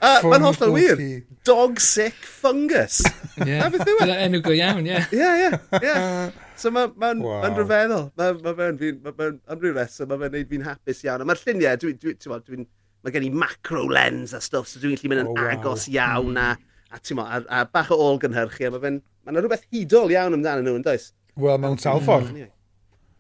A 0.03 0.21
mae'n 0.27 0.45
hollol 0.45 0.75
wir. 0.75 1.03
Dog 1.47 1.81
sick 1.83 2.17
fungus. 2.27 3.01
Yeah. 3.41 3.67
A 3.67 3.71
beth 3.73 3.87
yw 3.87 3.97
e? 3.97 4.05
Dyna 4.05 4.17
enw 4.27 4.41
go 4.45 4.55
iawn, 4.57 4.89
ie. 4.89 5.01
Ie, 5.17 5.51
ie. 5.81 5.93
So 6.61 6.73
mae'n 6.75 6.93
ma 7.01 7.13
wow. 7.17 7.41
ma 7.45 7.53
rhyfeddol. 7.55 8.09
Mae'n 8.21 8.43
ma 8.45 8.55
fe'n, 8.59 8.99
ma 9.05 9.15
fe'n, 9.17 9.39
am 9.49 9.63
rhyw 9.63 9.77
reswm, 9.79 10.11
mae 10.11 10.21
fe'n 10.25 10.37
neud 10.37 10.51
fi'n 10.51 10.67
hapus 10.67 11.05
iawn. 11.07 11.25
A 11.25 11.29
mae'r 11.29 11.45
lluniau, 11.47 11.81
dwi'n, 11.85 12.01
dwi, 12.03 12.17
dwi, 12.21 12.41
dwi, 12.49 12.67
mae 13.07 13.15
gen 13.15 13.29
i 13.31 13.33
macro 13.33 13.87
lens 13.89 14.35
a 14.37 14.43
stwff, 14.45 14.69
so 14.69 14.83
dwi'n 14.83 14.99
gallu 14.99 15.13
mynd 15.13 15.25
yn 15.25 15.31
oh, 15.33 15.39
wow. 15.39 15.53
agos 15.55 15.87
iawn 15.89 16.35
mm. 16.35 16.43
a, 16.43 16.51
hmm. 16.59 16.99
a, 16.99 17.17
mo, 17.17 17.25
a, 17.25 17.43
a 17.61 17.65
bach 17.71 17.95
o 17.95 18.01
ôl 18.09 18.21
gynhyrchu. 18.21 18.69
A 18.69 18.75
mae 18.75 18.85
fe'n, 18.85 19.03
mae'n 19.25 19.41
rhywbeth 19.41 19.69
hudol 19.73 20.13
iawn 20.13 20.37
amdano 20.37 20.67
nhw, 20.67 20.77
yn 20.83 20.89
does? 20.91 21.13
Wel, 21.41 21.61
mewn 21.63 21.81
sawl 21.81 22.03
hmm, 22.03 22.09
ffordd. 22.11 22.35
Anyway. 22.35 22.53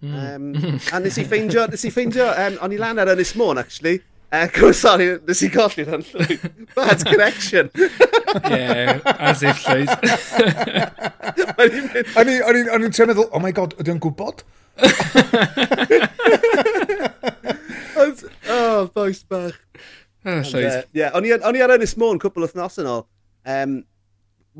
Um, 0.02 0.54
a 0.92 1.00
nes 1.00 1.18
i 1.20 1.24
ffeindio, 1.28 1.66
nes 1.68 1.84
i 1.84 1.90
ffeindio, 1.92 2.30
um, 2.32 2.56
o'n 2.64 2.72
i 2.72 2.78
lan 2.80 3.00
ar 3.02 3.10
Ynys 3.12 3.34
Môn, 3.36 3.60
actually. 3.60 4.00
Uh, 4.32 4.72
sorry, 4.72 5.18
nes 5.28 5.42
i 5.42 5.50
golli 5.52 5.84
hwn 5.88 6.04
llwyd. 6.06 6.46
Bad 6.76 7.04
connection. 7.04 7.70
yeah, 8.54 9.00
as 9.18 9.42
if 9.42 9.64
llwyd. 9.66 9.90
o'n 11.60 11.76
i'n 11.80 11.90
mynd... 11.90 12.72
O'n 12.76 12.88
trio 12.94 13.08
meddwl, 13.10 13.28
oh 13.28 13.42
my 13.42 13.52
god, 13.56 13.76
ydy 13.82 13.92
o'n 13.94 14.02
gwybod? 14.02 14.44
Ah, 14.80 14.86
Ond, 18.00 18.22
oh, 18.48 18.86
boes 18.94 19.20
bach. 19.28 19.58
Oh, 20.24 20.40
llwyd. 20.46 20.64
Uh, 20.64 20.82
yeah, 20.96 21.12
o'n 21.16 21.26
i 21.28 21.34
ar 21.64 21.76
Ynys 21.76 21.96
Môn 22.00 22.22
cwpl 22.22 22.46
wythnos 22.46 22.80
yn 22.80 22.88
ôl. 22.88 23.04
Um, 23.44 23.80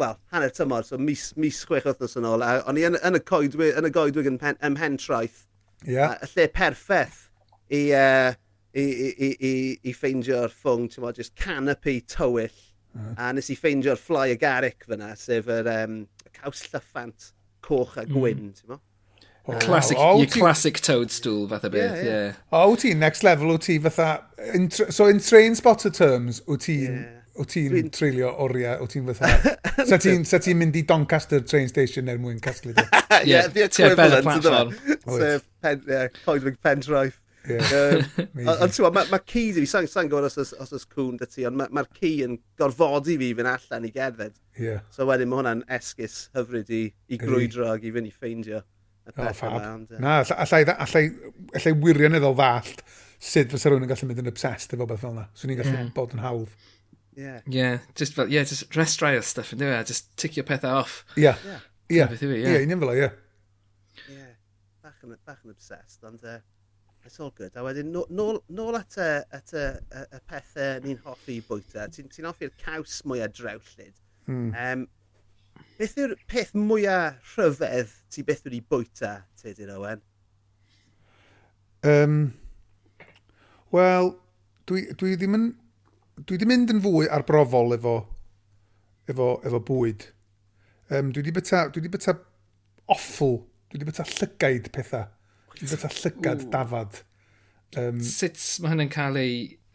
wel, 0.01 0.19
hanner 0.33 0.53
tymor, 0.55 0.85
so 0.87 0.99
mis, 0.99 1.31
mis 1.41 1.63
chwech 1.69 1.87
wythnos 1.89 2.17
yn 2.19 2.29
ôl, 2.29 2.45
a 2.45 2.61
o'n 2.69 2.79
i 2.81 2.85
yn, 2.89 2.99
yn 3.07 3.19
y 3.19 3.23
coedwig 3.27 3.79
yn, 3.79 3.89
y 3.89 3.93
goedwig 3.95 4.29
yn 4.31 4.39
pen, 4.41 4.59
ym 4.67 4.77
Mhentraeth, 4.77 5.45
yeah. 5.87 6.17
a, 6.17 6.27
y 6.27 6.31
lle 6.35 6.47
perffaith 6.55 7.21
i, 7.71 7.83
uh, 7.97 8.33
i, 8.75 8.85
i, 8.85 9.11
i, 9.11 9.31
i 9.31 9.55
i 9.91 9.97
ffeindio'r 9.97 10.53
ffwng, 10.55 10.89
ti'n 10.93 11.07
bod, 11.07 11.21
just 11.21 11.37
canopy 11.39 12.01
tywyll, 12.01 12.57
uh 12.97 13.03
-huh. 13.03 13.17
a 13.17 13.33
nes 13.37 13.53
i 13.53 13.59
ffeindio'r 13.59 14.01
fly 14.01 14.31
y 14.35 14.39
garic 14.41 14.89
fyna, 14.89 15.13
sef 15.19 15.51
yr 15.51 15.71
um, 15.77 16.01
caws 16.37 16.67
llyffant 16.71 17.33
coch 17.67 17.99
a 18.01 18.07
mm. 18.07 18.15
gwyn, 18.17 18.47
mm. 18.49 18.55
ti'n 18.61 18.75
bod? 18.75 18.87
Oh, 19.49 19.57
classic, 19.59 19.97
oh, 19.99 20.19
your 20.21 20.29
classic 20.31 20.79
toadstool 20.85 21.49
fath 21.49 21.65
o 21.65 21.71
beth, 21.73 21.97
yeah. 21.97 22.05
yeah. 22.05 22.27
yeah. 22.27 22.43
O, 22.53 22.71
oh, 22.71 22.77
ti 22.77 22.93
next 22.95 23.25
level, 23.25 23.51
o 23.51 23.57
ti 23.57 23.79
fatha... 23.83 24.27
In, 24.55 24.69
so 24.71 25.09
in 25.09 25.19
train 25.19 25.57
spotter 25.57 25.91
terms, 25.91 26.43
o 26.47 26.57
ti'n... 26.61 26.93
Yeah 26.93 27.20
O 27.39 27.47
ti'n 27.47 27.91
treulio 27.95 28.33
oriau, 28.43 28.83
o 28.83 28.89
ti'n 28.91 29.07
fatha... 29.15 29.55
sa 29.91 29.99
ti'n 30.03 30.25
ti 30.27 30.55
mynd 30.59 30.77
i 30.81 30.83
Doncaster 30.89 31.45
train 31.47 31.69
station 31.71 32.11
er 32.11 32.19
mwyn 32.23 32.41
casglu 32.43 32.75
di? 32.75 32.85
Ie, 33.31 33.43
the 33.55 33.67
equivalent. 33.69 34.27
Sef 35.07 35.47
Coedwig 36.25 36.59
Pendraeth. 36.65 37.21
Ond 37.51 38.75
ti'n 38.75 38.99
mae 38.99 39.23
ci 39.25 39.47
di 39.55 39.63
fi, 39.63 39.69
sa'n 39.71 39.89
sa 39.89 40.05
gwybod 40.05 40.27
os 40.29 40.37
os, 40.43 40.75
os 40.77 40.85
cwn 40.91 41.17
dy 41.21 41.29
ti, 41.31 41.47
ond 41.49 41.57
mae'r 41.57 41.73
ma 41.73 41.87
ci 41.97 42.11
yn 42.27 42.37
gorfodi 42.61 43.17
fi 43.21 43.31
fy'n 43.39 43.49
allan 43.49 43.87
i 43.89 43.93
gerdded. 43.95 44.35
Yeah. 44.61 44.83
So 44.93 45.07
wedyn 45.09 45.31
mae 45.31 45.41
hwnna'n 45.41 45.63
esgus 45.79 46.27
hyfryd 46.37 46.73
i, 46.77 46.83
i 47.09 47.21
grwydro 47.21 47.71
ac 47.73 47.87
i 47.89 47.95
fynd 47.95 48.11
i 48.11 48.15
ffeindio. 48.15 48.61
O, 48.61 48.69
Oh, 49.17 49.33
fab. 49.35 49.57
Na, 49.99 50.21
allai, 50.23 50.61
allai, 50.77 51.05
allai 51.57 51.73
wirioneddol 51.83 52.37
ddallt 52.39 52.85
sut 53.21 53.51
fysa 53.53 53.71
rhywun 53.71 53.87
yn 53.89 53.91
gallu 53.91 54.07
mynd 54.09 54.21
yn 54.23 54.31
obsessed 54.31 54.77
efo 54.77 54.87
beth 54.89 55.01
fel 55.03 55.17
yna. 55.17 55.25
Swn 55.37 55.55
i'n 55.55 55.59
gallu 55.63 55.87
bod 55.97 56.15
yn 56.17 56.23
hawdd. 56.23 56.53
Yeah. 57.17 57.41
Yeah, 57.47 57.79
just 57.95 58.15
fel, 58.15 58.29
yeah, 58.29 58.45
just 58.45 58.71
restrai 58.71 59.17
o 59.19 59.21
stuff 59.21 59.53
yn 59.53 59.61
dweud, 59.61 59.87
just 59.87 60.15
ticio 60.17 60.45
pethau 60.47 60.81
off. 60.83 61.05
Yeah. 61.17 61.37
Yeah. 61.45 61.59
Yeah, 61.89 62.09
yeah. 62.11 62.19
yeah. 62.21 62.37
yeah. 62.37 62.59
yeah. 62.59 62.77
yeah. 62.77 62.95
yeah. 62.95 63.11
Yeah. 64.09 64.31
Bach 64.83 65.03
yn, 65.05 65.17
bach 65.27 65.43
yn 65.45 65.51
obsessed, 65.51 66.05
ond 66.07 66.23
uh, 66.25 66.39
it's 67.05 67.19
all 67.21 67.33
good. 67.37 67.57
A 67.59 67.65
wedyn, 67.67 67.91
nôl, 67.93 68.39
nôl 68.49 68.79
at, 68.79 68.97
y, 68.97 69.11
at 69.37 69.53
uh, 69.55 69.75
y, 69.75 70.05
y, 70.05 70.05
y 70.17 70.23
pethau 70.31 70.81
ni'n 70.87 71.03
hoffi 71.05 71.41
bwyta, 71.49 71.89
ti'n 71.93 72.11
ti, 72.13 72.25
hoffi'r 72.27 72.55
caws 72.63 73.01
mwyaf 73.09 73.35
drewllyd. 73.37 73.97
Mm. 74.31 74.51
Um, 74.55 74.87
beth 75.81 75.99
yw'r 75.99 76.15
peth 76.31 76.55
mwyaf 76.57 77.35
rhyfedd 77.35 77.97
ti 78.13 78.25
beth 78.27 78.47
wedi 78.47 78.63
bwyta, 78.71 79.17
Tedyn 79.43 79.75
Owen? 79.75 80.05
Um, 81.83 82.21
Wel, 83.71 84.15
dwi, 84.67 84.89
dwi 84.99 85.15
ddim 85.19 85.37
yn 85.37 85.45
dwi 86.27 86.37
wedi 86.37 86.49
mynd 86.49 86.73
yn 86.75 86.83
fwy 86.85 87.09
arbrofol 87.13 87.77
efo, 87.77 87.95
efo, 89.11 89.29
efo 89.47 89.61
bwyd. 89.69 90.09
Um, 90.91 91.13
dwi 91.15 91.23
wedi 91.23 91.35
byta, 91.37 91.69
dwi 91.71 91.83
wedi 91.83 91.93
byta 91.95 92.17
offl, 92.91 93.39
dwi 93.71 93.79
wedi 93.79 93.89
byta 93.89 94.07
llygaid 94.11 94.69
pethau. 94.75 95.07
Dwi 95.55 95.65
wedi 95.65 95.77
byta 95.77 95.93
llygad 95.97 96.45
Ooh. 96.45 96.51
dafad. 96.53 97.01
Um, 97.79 98.03
Sut 98.03 98.41
mae 98.61 98.75
hynny'n 98.75 98.93
cael 98.93 99.21
ei, 99.21 99.35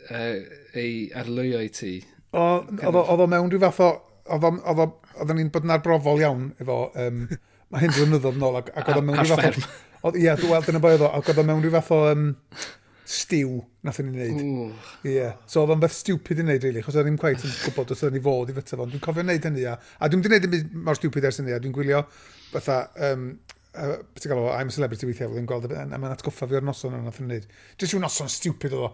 uh, 0.10 0.44
ei 0.76 0.94
arlwyo 1.16 1.64
i 1.64 1.72
ti? 1.74 1.96
Oedd 2.36 3.26
o 3.26 3.30
mewn 3.32 3.52
rhyw 3.52 3.64
fath 3.66 3.84
o... 3.86 3.92
Oedd 4.36 4.86
Oedden 5.16 5.38
ni'n 5.40 5.52
bod 5.54 5.68
yn 5.68 5.76
arbrofol 5.76 6.24
iawn 6.24 6.48
efo... 6.60 6.80
Um, 7.00 7.26
mae 7.74 7.82
hyn 7.82 7.94
flynyddoedd 7.96 8.38
nôl 8.38 8.60
ac, 8.60 8.68
ac 8.78 8.90
oedd 8.92 9.00
o 9.02 9.06
mewn 9.06 9.22
rhyw 9.22 9.38
fath 9.40 9.62
o... 10.06 10.12
Ia, 10.14 10.36
dwi'n 10.38 10.52
weld 10.52 10.68
yn 10.70 10.78
y 10.78 10.82
boi 10.84 10.92
oedd 10.94 11.06
o, 11.08 11.12
ac 11.18 11.32
oedd 11.32 11.40
o 11.42 11.46
mewn 11.48 11.64
rhyw 11.64 11.74
fath 11.78 11.94
o... 11.96 12.02
Um, 12.12 12.28
stiw 13.06 13.60
nath 13.86 14.00
ni'n 14.02 14.16
neud. 14.18 14.40
Ie. 15.06 15.12
Yeah. 15.14 15.36
So 15.50 15.62
oedd 15.62 15.76
o'n 15.76 15.82
beth 15.84 15.94
stupid 15.96 16.42
i 16.42 16.46
neud, 16.48 16.64
really, 16.66 16.82
chos 16.86 16.96
oedd 16.96 17.06
e 17.06 17.10
ddim 17.10 17.20
quite 17.22 17.46
yn 17.46 17.54
gwybod 17.62 17.94
os 17.94 18.02
oedd 18.06 18.16
ni 18.18 18.22
fod 18.26 18.50
i 18.50 18.56
fyta 18.58 18.80
fo. 18.80 18.88
Dwi'n 18.90 19.04
cofio 19.04 19.26
neud 19.26 19.46
hynny, 19.46 19.66
a, 19.70 19.76
a 19.78 20.10
dwi'n 20.10 20.24
wedi 20.26 20.34
neud 20.34 20.48
yn 20.50 20.80
mor 20.88 20.98
stupid 20.98 21.28
ers 21.30 21.42
hynny, 21.42 21.54
a 21.54 21.60
dwi'n 21.62 21.76
gwylio 21.76 22.02
fatha, 22.52 22.80
um, 23.12 23.28
uh, 23.76 23.94
beth 24.16 24.26
gael 24.26 24.42
o, 24.42 24.50
I'm 24.56 24.74
a 24.74 24.76
celebrity 24.76 25.10
weithiau, 25.10 25.30
oedd 25.30 25.44
yn 25.44 25.50
gweld, 25.52 25.70
a 25.70 25.86
mae'n 25.92 26.16
atgoffa 26.16 26.50
fi 26.50 26.58
o'r 26.58 26.66
noson 26.66 26.98
o'n 26.98 27.06
nath 27.06 27.22
ni'n 27.22 27.36
neud. 27.36 27.48
Jyst 27.78 27.96
yw 27.96 28.02
noson 28.02 28.32
stupid 28.34 28.74
oedd 28.74 28.90
o. 28.90 28.92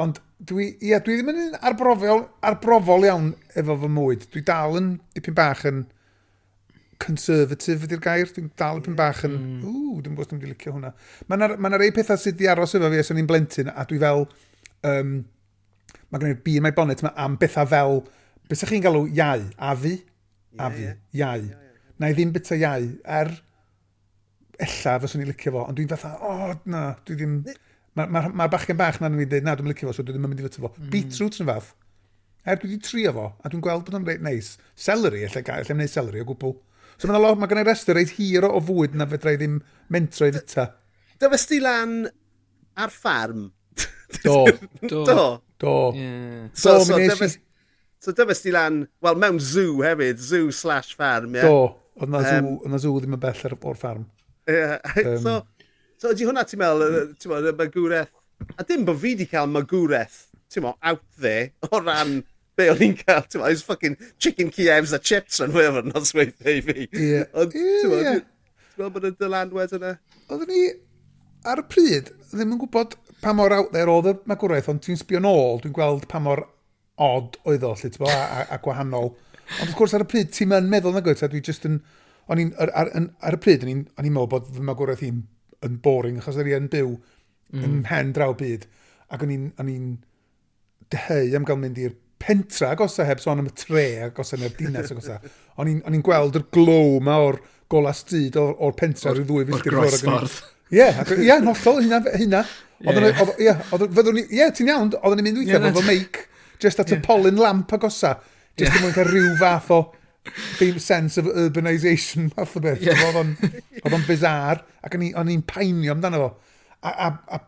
Ond 0.00 0.16
dwi, 0.48 0.70
ie, 0.78 0.94
yeah, 0.94 1.04
dwi 1.04 1.18
ddim 1.18 1.34
yn 1.34 1.56
arbrofol, 1.60 2.24
arbrofol 2.48 3.04
iawn 3.04 3.34
efo 3.60 3.76
fy 3.82 3.90
mwyd. 3.92 4.24
Dwi 4.32 4.44
dal 4.48 4.78
yn 4.80 4.94
dipyn 5.12 5.36
bach 5.36 5.66
yn 5.68 5.84
conservative 7.00 7.86
ydy'r 7.86 8.02
gair, 8.04 8.30
dwi'n 8.34 8.50
dal 8.60 8.80
yn 8.84 8.96
bach 8.98 9.24
yn, 9.26 9.36
mm. 9.36 9.58
ww, 9.64 10.00
dwi'n 10.04 10.16
gwybod 10.16 10.32
dwi'n 10.34 10.52
licio 10.52 10.74
hwnna. 10.74 10.92
Mae 11.28 11.40
yna 11.40 11.56
ma 11.60 11.72
rei 11.74 11.92
pethau 11.96 12.20
sydd 12.20 12.38
wedi 12.38 12.50
aros 12.52 12.76
efo 12.76 12.90
fi 12.92 13.00
os 13.02 13.12
o'n 13.12 13.20
i'n 13.22 13.28
blentyn, 13.30 13.70
a 13.72 13.86
dwi 13.88 14.00
fel, 14.02 14.26
um, 14.90 15.14
mae 16.10 16.22
gen 16.22 16.34
i'r 16.34 16.42
bu 16.44 16.56
mae 16.64 16.76
bonnet 16.76 17.04
yma 17.04 17.14
am 17.24 17.38
bethau 17.40 17.68
fel, 17.70 18.02
beth 18.50 18.66
chi'n 18.68 18.84
galw 18.84 19.06
iau, 19.08 19.46
Afi? 19.70 19.96
Afi? 20.58 20.86
yeah, 20.86 21.00
yeah. 21.16 21.34
iau. 21.40 21.74
Na 22.00 22.10
i 22.10 22.16
ddim 22.16 22.32
bethau 22.36 22.60
iau, 22.60 22.86
er, 23.18 23.34
ella 24.60 24.96
fyswn 25.02 25.24
i'n 25.24 25.32
licio 25.32 25.56
fo, 25.56 25.66
ond 25.66 25.80
dwi'n 25.80 25.90
fatha, 25.90 26.14
o, 26.20 26.38
oh, 26.50 26.56
na, 26.70 26.86
dwi 27.06 27.18
ddim... 27.18 27.42
Mae'r 27.98 28.10
ma, 28.14 28.20
ma, 28.22 28.34
ma 28.44 28.46
bachgen 28.46 28.76
bach 28.78 29.00
na'n 29.02 29.16
mynd 29.16 29.26
i 29.26 29.30
dweud, 29.32 29.46
na, 29.48 29.56
dwi'n 29.58 29.72
licio 29.72 29.88
fo, 29.88 29.96
so 29.96 30.04
dwi 30.04 30.14
ddim 30.14 30.28
yn 30.28 30.34
mynd 30.34 30.42
i 30.44 30.46
fyta 30.46 30.62
fo. 30.62 30.70
Mm. 30.76 30.90
Beetroot 30.92 31.40
yn 31.42 31.48
fath. 31.48 31.72
Er 32.48 32.56
dwi 32.60 32.70
wedi 32.70 32.84
trio 32.86 33.12
fo, 33.16 33.24
a 33.40 33.50
dwi'n 33.50 33.62
gweld 33.64 33.82
bod 33.86 33.96
o'n 33.98 34.06
reit 34.06 34.22
neis. 34.24 34.54
Celery, 34.78 35.24
allai 35.26 35.42
gael, 35.44 35.64
allai 35.64 35.76
wneud 35.76 35.92
celery 35.92 36.22
o 36.22 36.28
gwbl. 36.28 36.54
So 37.00 37.08
mae'n 37.08 37.22
lot, 37.24 37.38
mae 37.40 37.48
gen 37.48 37.62
i 37.62 37.64
rester 37.64 37.96
reit 37.96 38.10
hir 38.18 38.44
o 38.44 38.58
fwyd 38.60 38.96
na 38.98 39.06
fedra 39.08 39.32
i 39.32 39.38
ddim 39.40 39.54
mentro 39.94 40.26
i 40.28 40.34
fita. 40.34 40.66
Da 41.20 41.30
fes 41.32 41.46
ti 41.48 41.60
lan 41.64 42.02
ar 42.76 42.92
ffarm? 42.92 43.46
Do. 44.26 44.42
Do. 44.82 45.04
Do. 45.08 45.22
Do. 45.60 45.76
Yeah. 45.96 46.50
So, 46.52 46.74
do, 46.78 46.84
so, 46.84 46.98
dyfes, 47.00 47.38
so 48.04 48.12
dyfes 48.16 48.44
ti 48.44 48.52
lan, 48.52 48.82
wel, 49.00 49.16
mewn 49.22 49.40
zoo 49.40 49.80
hefyd, 49.84 50.20
zoo 50.20 50.50
slash 50.52 50.92
farm, 50.98 51.38
ie? 51.38 51.44
Do. 51.46 51.70
Oedd 52.00 52.12
na, 52.12 52.20
um, 52.20 52.50
zoo, 52.50 52.72
na 52.72 52.80
zoo 52.82 53.00
ddim 53.00 53.16
yn 53.16 53.22
bell 53.22 53.44
ar 53.48 53.56
o'r 53.56 53.80
ffarm. 53.80 54.04
Ie. 54.50 54.60
So, 55.24 55.38
so 56.00 56.12
ydy 56.12 56.28
hwnna 56.28 56.44
ti'n 56.48 56.60
meddwl, 56.60 57.14
ti'n 57.16 57.32
meddwl, 57.32 57.56
magwreth, 57.62 58.12
a 58.56 58.66
dim 58.68 58.84
bod 58.88 59.00
fi 59.00 59.14
wedi 59.14 59.28
cael 59.30 59.48
magwreth, 59.52 60.20
ti'n 60.52 60.66
meddwl, 60.66 60.80
out 60.92 61.06
there, 61.20 61.48
o 61.70 61.80
ran 61.80 62.18
be 62.60 62.68
o'n 62.74 62.84
i'n 62.86 62.98
cael, 63.00 63.24
ti'n 63.26 63.42
meddwl, 63.42 63.64
fucking 63.66 63.96
chicken 64.22 64.52
Kievs 64.54 64.94
a 64.96 65.00
chips 65.00 65.40
yn 65.44 65.56
wyr 65.56 65.80
yn 65.82 65.90
nosweithiau 65.94 66.62
fi. 66.68 66.86
Ie. 66.86 67.24
Ond, 67.32 67.56
ti'n 67.56 67.96
meddwl 67.96 68.94
bod 68.94 69.08
y 69.08 69.12
dylanwed 69.20 69.76
yna? 69.80 69.96
Oedden 70.28 70.52
ni, 70.52 70.64
ar 71.48 71.62
y 71.62 71.66
pryd, 71.72 72.12
ddim 72.30 72.54
yn 72.54 72.60
gwybod 72.60 72.96
pa 73.20 73.32
mor 73.36 73.52
out 73.56 73.72
there 73.74 73.90
oedd 73.92 74.10
y 74.12 74.14
magwraeth, 74.30 74.68
ond 74.72 74.82
ti'n 74.84 74.98
sbio 75.00 75.20
nôl, 75.22 75.60
dwi'n 75.62 75.74
gweld 75.76 76.06
pa 76.10 76.20
mor 76.22 76.44
odd 77.00 77.38
oedd 77.48 77.64
o, 77.66 77.72
lle, 77.76 77.90
ti'n 77.92 78.06
a, 78.08 78.20
a, 78.20 78.44
a 78.56 78.60
gwahanol. 78.64 79.12
Ond 79.50 79.64
wrth 79.64 79.76
gwrs 79.78 79.96
ar 79.96 80.04
y 80.04 80.08
pryd, 80.10 80.30
ti'n 80.36 80.54
yn 80.56 80.68
meddwl 80.70 80.94
na 80.96 81.02
gwyth, 81.04 81.24
a 81.24 81.30
dwi 81.32 81.42
just 81.44 81.66
yn, 81.68 81.80
o'n 82.30 82.42
i'n, 82.42 82.52
ar, 82.60 82.72
ar, 82.76 82.92
ar, 82.96 83.36
y 83.36 83.42
pryd, 83.42 83.64
o'n 83.64 83.72
i'n 83.72 83.86
on 83.98 84.10
meddwl 84.10 84.30
bod 84.34 84.52
fy 84.52 84.64
magwraeth 84.64 85.04
i'n 85.06 85.24
yn 85.66 85.80
boring, 85.84 86.20
achos 86.20 86.38
o'n 86.40 86.48
i'n 86.48 86.68
byw 86.72 86.92
mm. 86.92 87.64
yn 87.66 87.80
hen 87.90 88.14
draw 88.16 88.36
byd, 88.36 88.68
ac 89.10 89.24
o'n 89.26 89.34
i'n 89.34 89.90
deheu 90.92 91.36
am 91.36 91.46
gael 91.48 91.60
mynd 91.60 91.80
i'r 91.80 91.96
pentra 92.20 92.74
agosa 92.74 93.06
heb 93.08 93.22
sôn 93.22 93.40
am 93.42 93.48
y 93.48 93.54
tre 93.56 93.84
agosa 94.06 94.38
neu'r 94.40 94.56
dinas 94.58 94.92
agosa. 94.92 95.18
O'n 95.60 95.70
i'n 95.72 96.04
gweld 96.04 96.38
yr 96.40 96.46
glow 96.54 96.98
ma 97.04 97.18
o'r 97.24 97.40
gola 97.70 97.92
stryd 97.96 98.36
o'r, 98.40 98.56
or 98.58 98.74
pentra 98.76 99.14
rhyw 99.14 99.26
ddwy 99.28 99.46
filltir 99.48 99.76
ffwrdd. 99.76 99.94
O'r 99.94 100.04
groesffordd. 100.06 100.56
Ie, 100.70 100.88
ie, 101.26 101.30
yn 101.34 101.48
hollol 101.50 101.80
hynna. 101.84 102.02
hynna. 102.14 102.42
Ie, 102.80 103.46
yeah. 103.46 104.52
ti'n 104.54 104.70
iawn, 104.70 104.92
oedden 105.00 105.20
ni'n 105.20 105.30
mynd 105.30 105.40
weithio 105.42 105.58
yeah, 105.58 105.72
fel 105.76 105.88
meic, 105.88 106.26
just 106.62 106.82
at 106.82 106.92
yeah. 106.92 107.00
y 107.00 107.06
polyn 107.06 107.40
lamp 107.40 107.72
agosa. 107.76 108.16
Just 108.58 108.76
yeah. 108.76 108.86
yn 108.86 108.94
cael 108.94 109.10
rhyw 109.10 109.34
fath 109.40 109.72
o 109.74 109.80
dim 110.58 110.78
sense 110.82 111.18
of 111.20 111.28
urbanisation 111.30 112.30
fath 112.34 112.56
o 112.58 112.64
beth. 112.64 112.84
Yeah. 112.84 113.02
Oedd 113.10 113.96
o'n 113.96 114.06
bizar, 114.08 114.64
ac 114.84 114.96
o'n 114.96 115.32
i'n 115.34 115.46
painio 115.48 115.96
amdano 115.96 116.22
fo. 116.24 116.30
A, 116.80 116.90
a, 116.90 117.08
a 117.36 117.40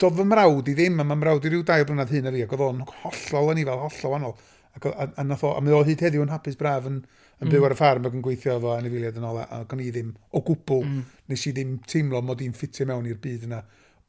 doedd 0.00 0.18
fy 0.18 0.26
mrawd 0.28 0.68
i 0.70 0.74
ddim, 0.76 1.00
a 1.00 1.06
mae 1.06 1.18
mrawd 1.20 1.46
i 1.48 1.52
ryw 1.52 1.64
dair 1.66 1.86
blynedd 1.88 2.12
hyn 2.12 2.28
ar 2.28 2.36
fi, 2.36 2.44
ac 2.44 2.52
oedd 2.56 2.66
o'n 2.66 2.84
hollol 3.04 3.52
yn 3.54 3.62
fel 3.64 3.82
hollol 3.84 4.12
wahanol. 4.12 4.36
Ac, 4.76 4.84
o, 4.84 4.92
a, 4.92 5.06
a, 5.08 5.24
nath 5.24 5.44
o, 5.46 5.54
a 5.56 5.62
mae 5.64 5.72
o 5.72 5.80
hyd 5.86 6.02
heddiw 6.04 6.24
yn 6.26 6.32
hapus 6.34 6.58
braf 6.60 6.84
yn, 6.90 7.00
yn 7.40 7.46
mm. 7.46 7.52
byw 7.54 7.64
ar 7.64 7.72
y 7.72 7.78
ffarm 7.78 8.08
ac 8.08 8.16
yn 8.18 8.24
gweithio 8.24 8.58
efo 8.58 8.74
anifiliad 8.74 9.16
yn 9.16 9.24
ola, 9.24 9.46
ac 9.56 9.72
o'n 9.72 9.80
i 9.80 9.88
ddim 9.88 10.10
o 10.36 10.42
gwbl, 10.44 10.82
mm. 10.84 11.02
nes 11.32 11.44
i 11.48 11.52
ddim 11.56 11.78
teimlo 11.88 12.20
mod 12.24 12.44
i'n 12.44 12.52
ffitio 12.56 12.84
mewn 12.90 13.08
i'r 13.08 13.20
byd 13.22 13.46
yna 13.48 13.62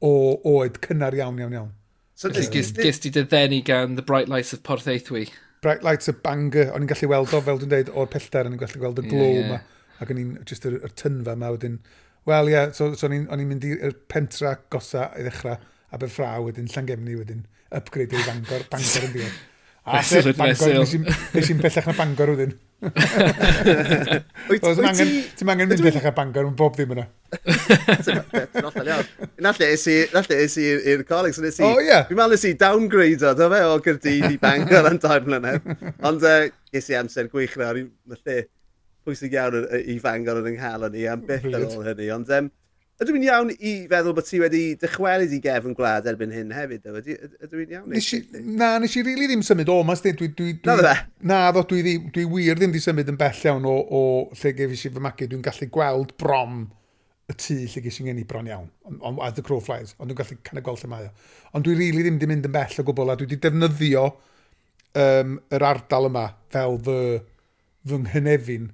o 0.04 0.12
oed 0.52 0.82
cynnar 0.84 1.16
iawn, 1.16 1.40
iawn, 1.40 1.56
iawn. 1.56 1.72
So, 2.18 2.34
Felly, 2.34 2.50
gys, 2.52 2.74
gys 2.76 3.00
di 3.00 3.14
dyddenu 3.14 3.62
gan 3.64 3.96
The 3.96 4.04
Bright 4.04 4.28
Lights 4.28 4.52
of 4.52 4.64
Porth 4.68 4.90
Eithwi. 4.92 5.30
Bright 5.62 5.84
Lights 5.88 6.12
of 6.12 6.20
Bangor, 6.26 6.74
o'n 6.74 6.84
i'n 6.84 6.92
gallu 6.92 7.10
weld 7.14 7.32
o, 7.32 7.42
fel 7.46 7.62
dwi'n 7.62 7.72
dweud, 7.72 7.94
o'r 7.96 8.12
pellter, 8.12 8.50
o'n 8.50 8.58
i'n 8.58 8.62
gallu 8.62 8.84
gweld 8.84 9.02
y 9.02 9.08
glow 9.08 9.24
yeah, 9.24 9.40
yeah. 9.40 9.50
ma, 9.56 9.96
ac 10.04 10.12
o'n 10.12 10.22
i'n, 10.22 10.36
just 10.50 10.68
yr, 10.68 10.82
yr 10.84 10.94
tynfa 11.00 11.38
yma 11.38 11.54
wedyn, 11.56 11.80
wel 12.28 12.52
ie, 12.52 12.56
yeah, 12.58 12.76
so, 12.76 12.92
so 12.98 13.08
o'n 13.08 13.16
i'n 13.16 13.48
mynd 13.48 13.66
i'r 13.70 13.96
pentra 14.12 14.58
gosa 14.74 15.08
i 15.16 15.26
ddechrau, 15.26 15.58
Aberfraw 15.96 16.48
wedyn, 16.48 16.68
Llangefni 16.72 17.18
wedyn, 17.18 17.44
upgrade 17.72 18.16
i 18.16 18.24
Bangor, 18.28 18.66
Bangor 18.74 19.08
yn 19.08 19.14
diwedd. 19.16 19.38
A 19.88 20.02
set 20.04 20.28
Bangor, 20.36 20.82
nes 20.84 21.52
i'n 21.54 21.62
bellach 21.62 21.88
na 21.88 21.94
Bangor 21.96 22.34
wedyn. 22.34 22.58
Ti'n 24.48 24.86
angen, 24.86 25.10
ti 25.10 25.22
ti'n 25.40 25.52
angen 25.54 25.70
mynd 25.72 25.84
bellach 25.86 26.08
na 26.10 26.14
Bangor, 26.18 26.50
mae'n 26.50 26.60
bob 26.60 26.76
ddim 26.76 26.92
yna. 26.98 27.06
Nalle 29.48 29.72
es 29.72 30.58
i 30.60 30.68
i'r 30.92 31.08
coleg, 31.08 31.38
so 31.38 31.46
nes 31.46 31.62
i... 31.62 31.64
O 31.66 31.80
ie! 31.80 32.02
Fi'n 32.10 32.20
meddwl 32.20 32.36
nes 32.36 32.46
i 32.50 32.52
downgrade 32.60 33.24
o, 33.24 33.32
do 33.40 33.48
fe, 33.54 33.64
o 33.64 33.80
Gyrdydd 33.88 34.28
e, 34.28 34.36
i 34.36 34.44
Bangor 34.44 34.92
yn 34.92 35.00
dair 35.08 35.26
mlynedd. 35.26 35.64
Ond 36.12 36.22
es 36.28 36.92
i 36.92 37.00
amser 37.00 37.32
gwych 37.32 37.56
na, 37.60 37.72
o'n 37.72 37.86
i'n 37.86 38.20
lle 38.20 38.38
pwysig 39.08 39.36
iawn 39.38 39.68
i 39.88 39.96
Fangor 40.04 40.42
yn 40.42 40.50
ynghalon 40.52 40.94
ni, 40.94 41.06
am 41.08 41.24
beth 41.28 41.48
ar 41.48 41.64
ôl 41.64 41.86
hynny. 41.88 42.10
Ond 42.16 42.32
um, 42.36 42.50
Ydw 42.98 43.14
i'n 43.14 43.26
iawn 43.28 43.50
i 43.54 43.72
feddwl 43.92 44.14
bod 44.18 44.26
ti 44.26 44.40
wedi 44.42 44.62
dychwelyd 44.82 45.34
i 45.36 45.38
gefn 45.44 45.76
gwlad 45.78 46.08
erbyn 46.10 46.32
hyn 46.34 46.54
hefyd? 46.56 46.88
Ydw 46.90 47.60
i'n 47.62 47.76
iawn? 47.76 47.92
Nes 47.94 48.08
i, 48.16 48.24
na, 48.42 48.72
nes 48.82 48.96
i 48.96 49.04
rili 49.04 49.12
really 49.12 49.28
ddim 49.30 49.44
symud 49.46 49.70
o, 49.70 49.76
mas 49.86 50.02
dwi... 50.02 50.16
dwi, 50.18 50.32
dwi, 50.40 50.56
na, 50.66 50.78
na, 50.82 50.94
na 51.30 51.38
ddo, 51.54 51.62
dwi, 51.70 51.84
dwi, 51.86 51.94
dwi 52.16 52.24
wir 52.32 52.58
ddim 52.58 52.74
di 52.74 52.82
symud 52.82 53.12
yn 53.14 53.20
bell 53.20 53.44
iawn 53.46 53.68
o, 53.70 53.76
o 53.78 54.02
lle 54.40 54.54
gefis 54.58 54.88
i 54.90 54.92
fy 54.96 55.04
magu. 55.06 55.28
Dwi'n 55.30 55.46
gallu 55.46 55.70
gweld 55.76 56.16
brom 56.18 56.64
y 57.30 57.36
tŷ 57.38 57.60
lle 57.76 57.84
ges 57.86 58.02
i'n 58.02 58.10
geni 58.10 58.26
bron 58.26 58.50
iawn, 58.50 58.66
on, 58.90 58.98
on, 59.06 59.22
as 59.28 59.38
the 59.38 59.46
crow 59.46 59.62
flies, 59.62 59.94
ond 60.00 60.10
dwi'n 60.10 60.18
gallu 60.24 60.40
canna 60.48 60.66
gweld 60.66 60.82
lle 60.82 60.90
mae 60.96 61.06
o. 61.12 61.14
Ond 61.54 61.68
dwi 61.68 61.76
rili 61.76 61.92
really 62.00 62.08
ddim 62.08 62.18
wedi 62.18 62.32
mynd 62.34 62.50
yn 62.50 62.58
bell 62.58 62.82
o 62.82 62.88
gwbl, 62.88 63.14
a 63.14 63.18
dwi 63.20 63.30
wedi 63.30 63.40
defnyddio 63.46 64.08
um, 65.04 65.38
yr 65.54 65.68
ardal 65.70 66.10
yma 66.10 66.26
fel 66.56 66.82
fy, 66.88 66.98
fy 67.86 68.02
nghynefin 68.08 68.72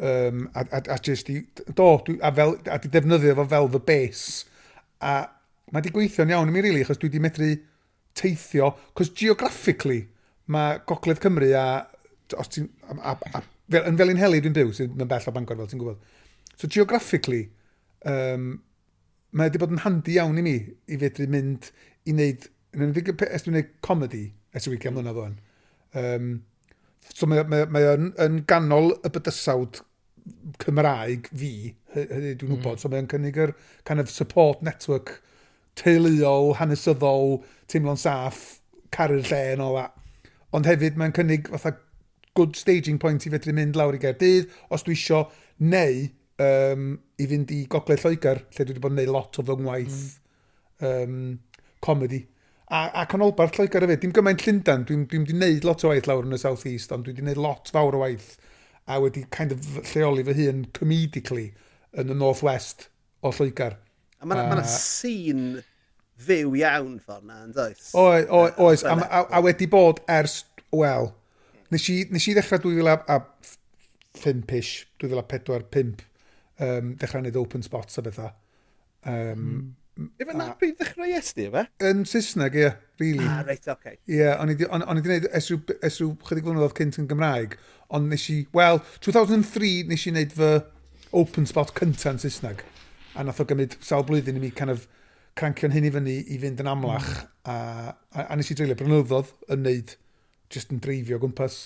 Um, 0.00 0.46
a, 0.56 0.64
a, 0.72 0.80
a 0.94 0.96
just 1.04 1.28
i, 1.28 1.42
do, 1.76 1.90
dwi, 2.06 2.16
a, 2.24 2.30
fel, 2.32 2.54
a 2.72 2.78
di 2.80 2.88
defnyddio 2.88 3.34
fo 3.36 3.44
fel 3.50 3.68
the 3.68 3.80
base. 3.84 4.46
A 5.04 5.26
mae 5.74 5.84
di 5.84 5.92
gweithio'n 5.94 6.32
iawn 6.32 6.48
i 6.48 6.54
mi, 6.54 6.62
really, 6.64 6.84
achos 6.84 7.00
dwi 7.02 7.10
di 7.12 7.20
medru 7.22 7.50
teithio, 8.16 8.72
cos 8.96 9.12
geographically, 9.16 10.00
mae 10.50 10.80
Gogledd 10.88 11.20
Cymru 11.22 11.50
a, 11.58 11.66
os 12.38 12.50
ti'n, 12.52 12.66
a, 12.88 12.96
a, 13.12 13.14
a, 13.38 13.42
fel, 13.70 13.86
yn 13.90 14.00
fel 14.00 14.14
un 14.14 14.22
heli 14.22 14.40
dwi'n 14.42 14.56
byw, 14.56 14.72
sy'n 14.76 14.96
yn 14.96 15.10
bell 15.10 15.28
o 15.30 15.34
Bangor 15.36 15.60
fel 15.60 15.70
ti'n 15.70 15.82
gwybod. 15.82 16.16
So 16.56 16.68
geographically, 16.68 17.44
um, 18.08 18.50
mae 19.30 19.50
wedi 19.50 19.60
bod 19.62 19.76
yn 19.76 19.84
handi 19.84 20.16
iawn 20.18 20.40
i 20.40 20.44
mi 20.44 20.56
i 20.90 20.98
fedru 21.00 21.28
mynd 21.30 21.70
i 22.08 22.14
wneud, 22.16 22.48
yn 22.74 22.88
ymwneud, 22.88 23.12
es 23.28 23.46
dwi'n 23.46 23.54
gwneud 23.54 23.74
comedy 23.86 24.24
ers 24.56 24.66
y 24.66 24.74
weekend 24.74 24.98
mlynedd 24.98 25.22
o'n. 25.22 25.36
Um, 26.00 26.32
so 27.14 27.28
mae, 27.30 27.44
mae, 27.48 27.68
mae 27.70 27.86
yn, 27.94 28.10
yn 28.22 28.42
ganol 28.50 28.92
y 28.98 29.12
bydysawd 29.12 29.84
Cymraeg 30.60 31.28
fi, 31.32 31.52
hynny 31.94 32.34
dwi'n 32.34 32.50
hmm. 32.50 32.56
wybod, 32.58 32.78
mm. 32.78 32.82
so 32.82 32.90
mae'n 32.92 33.08
cynnig 33.10 33.38
yr 33.40 33.54
kind 33.88 34.02
of 34.02 34.10
support 34.12 34.62
network 34.66 35.18
teuluol, 35.78 36.54
hanesyddol, 36.58 37.38
teimlo'n 37.70 38.00
saff, 38.00 38.60
caru'r 38.94 39.26
lle 39.30 39.42
yn 39.54 39.64
ola. 39.64 39.86
Ond 40.56 40.66
hefyd 40.66 40.98
mae'n 40.98 41.14
cynnig 41.16 41.50
fatha 41.52 41.76
good 42.38 42.56
staging 42.58 42.98
point 42.98 43.24
i 43.26 43.32
fedru 43.32 43.54
mynd 43.56 43.78
lawr 43.78 43.96
i 43.96 44.02
Gaerdydd, 44.02 44.50
os 44.74 44.84
dwi 44.86 44.96
isio, 44.98 45.24
neu 45.60 46.02
um, 46.40 46.90
i 47.20 47.28
fynd 47.30 47.54
i 47.54 47.62
Gogledd 47.70 48.04
Lloegr, 48.04 48.42
lle 48.50 48.66
dwi 48.66 48.74
wedi 48.74 48.82
bod 48.82 48.94
yn 48.94 49.00
gwneud 49.00 49.14
lot 49.14 49.40
o 49.40 49.46
fy 49.46 49.56
ngwaith 49.60 50.02
mm. 50.82 50.90
um, 50.90 51.64
comedy. 51.84 52.22
A, 52.70 52.84
a 53.02 53.06
canolbarth 53.10 53.58
Lloegr 53.58 53.86
hefyd, 53.86 54.04
dim 54.04 54.14
gymaint 54.16 54.46
Llundain, 54.46 54.86
dwi'n 54.88 55.06
dwi 55.10 55.22
wedi 55.22 55.34
gwneud 55.34 55.66
lot 55.68 55.84
o 55.84 55.92
waith 55.92 56.10
lawr 56.10 56.28
yn 56.28 56.36
y 56.36 56.40
South 56.42 56.66
East, 56.70 56.94
ond 56.94 57.06
dwi 57.06 57.14
wedi 57.14 57.26
gwneud 57.26 57.42
lot 57.42 57.72
fawr 57.74 57.98
o 57.98 58.04
waith 58.04 58.36
a 58.90 58.98
wedi 59.02 59.22
kind 59.30 59.54
of 59.54 59.58
lleoli 59.92 60.24
fy 60.26 60.34
hun 60.40 60.64
comedically 60.76 61.48
yn 61.98 62.10
y 62.10 62.16
North 62.18 62.42
West 62.46 62.88
o 63.22 63.30
Lloegr. 63.34 63.74
A 64.20 64.28
mae'n 64.28 64.50
yna 64.50 64.64
uh, 64.64 64.70
sîn 64.70 65.44
fyw 66.20 66.54
iawn 66.60 66.98
ffordd 67.00 67.26
na, 67.28 67.36
yn 67.46 67.52
does? 67.56 67.90
Oes, 67.96 68.26
oes 68.60 68.82
a, 68.84 68.86
a, 69.06 69.24
a, 69.38 69.40
wedi 69.44 69.66
bod 69.70 69.98
ers, 70.10 70.34
wel, 70.74 71.06
nes 71.72 71.84
i, 71.92 71.94
nes 72.12 72.28
i 72.28 72.34
ddechrau 72.36 72.60
2005-ish, 72.66 74.72
2004-5, 75.02 76.04
um, 76.60 76.94
dechrau 77.00 77.22
wneud 77.22 77.40
open 77.40 77.62
spots 77.66 78.00
a 78.00 78.02
bethau. 78.04 78.32
Um, 79.08 79.46
mm. 79.96 80.08
Efe 80.20 80.32
na 80.36 80.50
pryd 80.60 80.76
ddechrau 80.80 81.10
esti, 81.16 81.42
efe? 81.48 81.62
Yn 81.88 81.98
Saesneg, 82.08 82.54
ie. 82.58 82.68
Yeah 82.68 82.76
really. 83.00 83.26
Ah, 83.26 83.42
reit, 83.46 83.64
oce. 83.64 83.76
Okay. 83.78 83.98
Ie, 84.08 84.20
yeah, 84.20 84.40
o'n 84.40 84.52
i 84.52 84.56
wedi 84.56 85.04
gwneud 85.06 85.28
esrw 85.36 85.60
chydig 86.28 86.46
flynyddoedd 86.46 86.76
cynt 86.78 87.00
yn 87.00 87.08
Gymraeg, 87.10 87.56
ond 87.96 88.10
nes 88.12 88.26
i, 88.32 88.42
wel, 88.56 88.80
2003 89.06 89.72
nes 89.90 90.06
i 90.06 90.14
wneud 90.14 90.36
fy 90.36 90.52
open 91.16 91.48
spot 91.50 91.74
cyntaf 91.78 92.12
yn 92.12 92.22
Saesneg, 92.22 92.64
a 93.18 93.26
nath 93.26 93.42
o 93.42 93.46
gymryd 93.48 93.76
sawl 93.84 94.06
blwyddyn 94.06 94.38
i 94.38 94.44
mi 94.44 94.52
kind 94.54 94.74
of 94.74 94.86
crancio'n 95.38 95.74
hyn 95.74 95.88
i 95.88 95.92
fyny 95.94 96.16
i 96.30 96.38
fynd 96.42 96.62
yn 96.62 96.70
amlach, 96.70 97.10
mm. 97.10 97.50
a, 97.50 97.56
a, 98.14 98.26
a 98.28 98.38
nes 98.38 98.50
i 98.52 98.56
dreulio 98.58 98.78
brynyddoedd 98.78 99.34
yn 99.50 99.64
wneud, 99.64 99.94
just 100.52 100.74
yn 100.74 100.82
dreifio 100.84 101.20
gwmpas. 101.22 101.60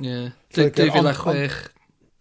Ie, 0.00 0.08
yeah. 0.08 0.34
2006, 0.56 1.70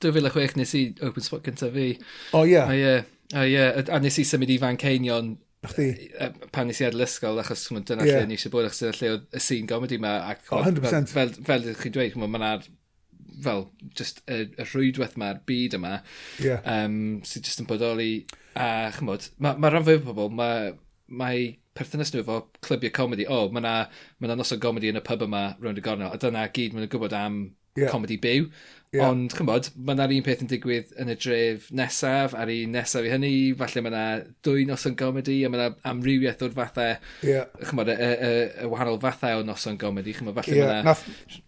2006 0.04 0.60
nes 0.60 0.78
i 0.80 0.86
open 1.06 1.26
spot 1.26 1.46
cyntaf 1.48 1.76
fi. 1.76 1.90
O, 2.34 2.44
ie. 2.44 2.56
Yeah. 2.56 2.72
A 2.72 2.76
ie, 2.76 2.96
a 3.36 3.48
ie, 3.50 3.90
a 3.92 4.02
nes 4.04 4.20
i 4.22 4.28
symud 4.28 4.52
i 4.52 4.60
Fan 4.62 4.80
Ceinion 4.82 5.36
Chdi? 5.72 5.90
Pan 6.56 6.70
nes 6.70 6.82
i 6.82 6.88
ar 6.88 6.98
ysgol, 7.06 7.42
achos 7.42 7.68
dyna 7.72 8.08
yeah. 8.08 8.22
lle 8.22 8.30
ni 8.30 8.38
eisiau 8.40 8.54
bod, 8.54 8.68
achos 8.70 8.84
dyna 8.84 8.96
lle 9.00 9.12
oedd 9.16 9.28
y 9.36 9.44
sîn 9.44 9.70
gomedi 9.70 10.00
yma. 10.00 10.16
Ac, 10.32 10.48
oh, 10.52 10.64
100%. 10.66 11.12
Fel, 11.14 11.32
fel, 11.34 11.46
fel 11.50 11.68
ydych 11.68 11.84
chi'n 11.84 11.96
dweud, 11.98 12.18
mae 12.22 12.42
yna'r 12.42 12.68
fel, 13.44 13.68
just 13.98 14.22
y, 14.32 14.46
y 14.56 14.66
rhwydwaith 14.70 15.18
mae'r 15.20 15.42
byd 15.50 15.78
yma, 15.80 16.00
yeah. 16.44 16.64
um, 16.72 17.20
sydd 17.28 17.50
jyst 17.50 17.62
yn 17.64 17.70
bodoli, 17.70 18.14
a 18.56 18.90
chymod, 18.96 19.30
mae 19.44 19.60
ma 19.60 19.72
rhan 19.72 19.86
fwy 19.88 20.00
o 20.00 20.06
bobl, 20.08 20.32
mae 20.36 20.72
ma 21.22 21.32
perthynas 21.76 22.14
nhw 22.14 22.24
efo 22.24 22.40
clybiau 22.66 22.94
comedi, 22.96 23.28
o, 23.28 23.46
oh, 23.46 23.52
mae 23.52 23.64
yna 23.64 23.76
ma, 23.90 24.30
na, 24.30 24.40
noson 24.40 24.62
gomedi 24.64 24.92
yn 24.94 25.02
y 25.02 25.04
pub 25.06 25.26
yma 25.28 25.46
rownd 25.60 25.82
y 25.82 25.86
gornel, 25.86 26.14
a 26.14 26.22
dyna 26.22 26.48
gyd 26.56 26.76
maen 26.76 26.86
nhw'n 26.86 26.94
gwybod 26.94 27.18
am 27.20 27.42
yeah. 27.76 27.92
comedi 27.92 28.18
byw, 28.24 28.48
Yeah. 28.96 29.10
Ond, 29.10 29.34
chymod, 29.36 29.68
mae 29.76 29.98
yna'r 29.98 30.14
un 30.16 30.24
peth 30.24 30.44
yn 30.46 30.50
digwydd 30.50 30.92
yn 31.02 31.12
y 31.12 31.16
dref 31.20 31.68
nesaf, 31.76 32.36
ar 32.38 32.52
un 32.54 32.76
nesaf 32.78 33.04
i 33.04 33.12
hynny, 33.12 33.32
falle 33.60 33.82
mae 33.84 33.92
yna 33.92 34.04
dwy 34.46 34.64
noson 34.70 34.96
gomedi, 35.00 35.40
a 35.44 35.50
mae 35.52 35.60
yna 35.60 35.90
amrywiaeth 35.92 36.46
o'r 36.46 36.54
fathau, 36.56 36.94
yeah. 37.26 37.50
chymod, 37.66 37.92
y, 37.92 37.96
y, 37.98 38.12
y, 38.14 38.30
y, 38.64 38.70
wahanol 38.72 39.02
fathau 39.04 39.42
o 39.42 39.48
noson 39.48 39.80
gomedi, 39.82 40.16
chymod, 40.16 40.38
falle 40.38 40.56
yeah. 40.56 40.80
mae 40.86 40.86
yna... 40.86 41.42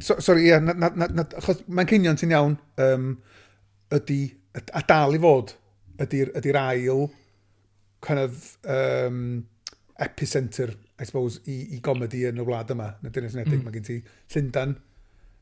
So, 0.00 0.16
sorry, 0.24 0.48
ie, 0.48 0.54
yeah, 0.54 0.64
mae'n 0.64 1.90
cynion 1.92 2.18
ti'n 2.18 2.34
iawn, 2.34 2.58
um, 2.80 3.12
ydy, 3.94 4.22
a 4.56 4.82
dal 4.88 5.14
i 5.14 5.22
fod, 5.22 5.52
ydy'r 6.00 6.32
ydy, 6.40 6.56
ail 6.58 7.06
kind 8.02 8.24
of, 8.24 8.50
um, 8.64 9.22
epicenter, 10.00 10.72
I 10.98 11.04
suppose, 11.04 11.42
i, 11.46 11.60
i 11.76 11.80
gomedi 11.84 12.24
yn 12.26 12.40
y 12.40 12.46
wlad 12.46 12.70
yma, 12.74 12.92
na 13.02 13.10
y 13.10 13.14
Dynas 13.14 13.36
Unedig, 13.36 13.60
mm. 13.60 13.66
mae 13.66 13.76
gen 13.76 13.86
ti 13.86 14.00
Llundan, 14.32 14.78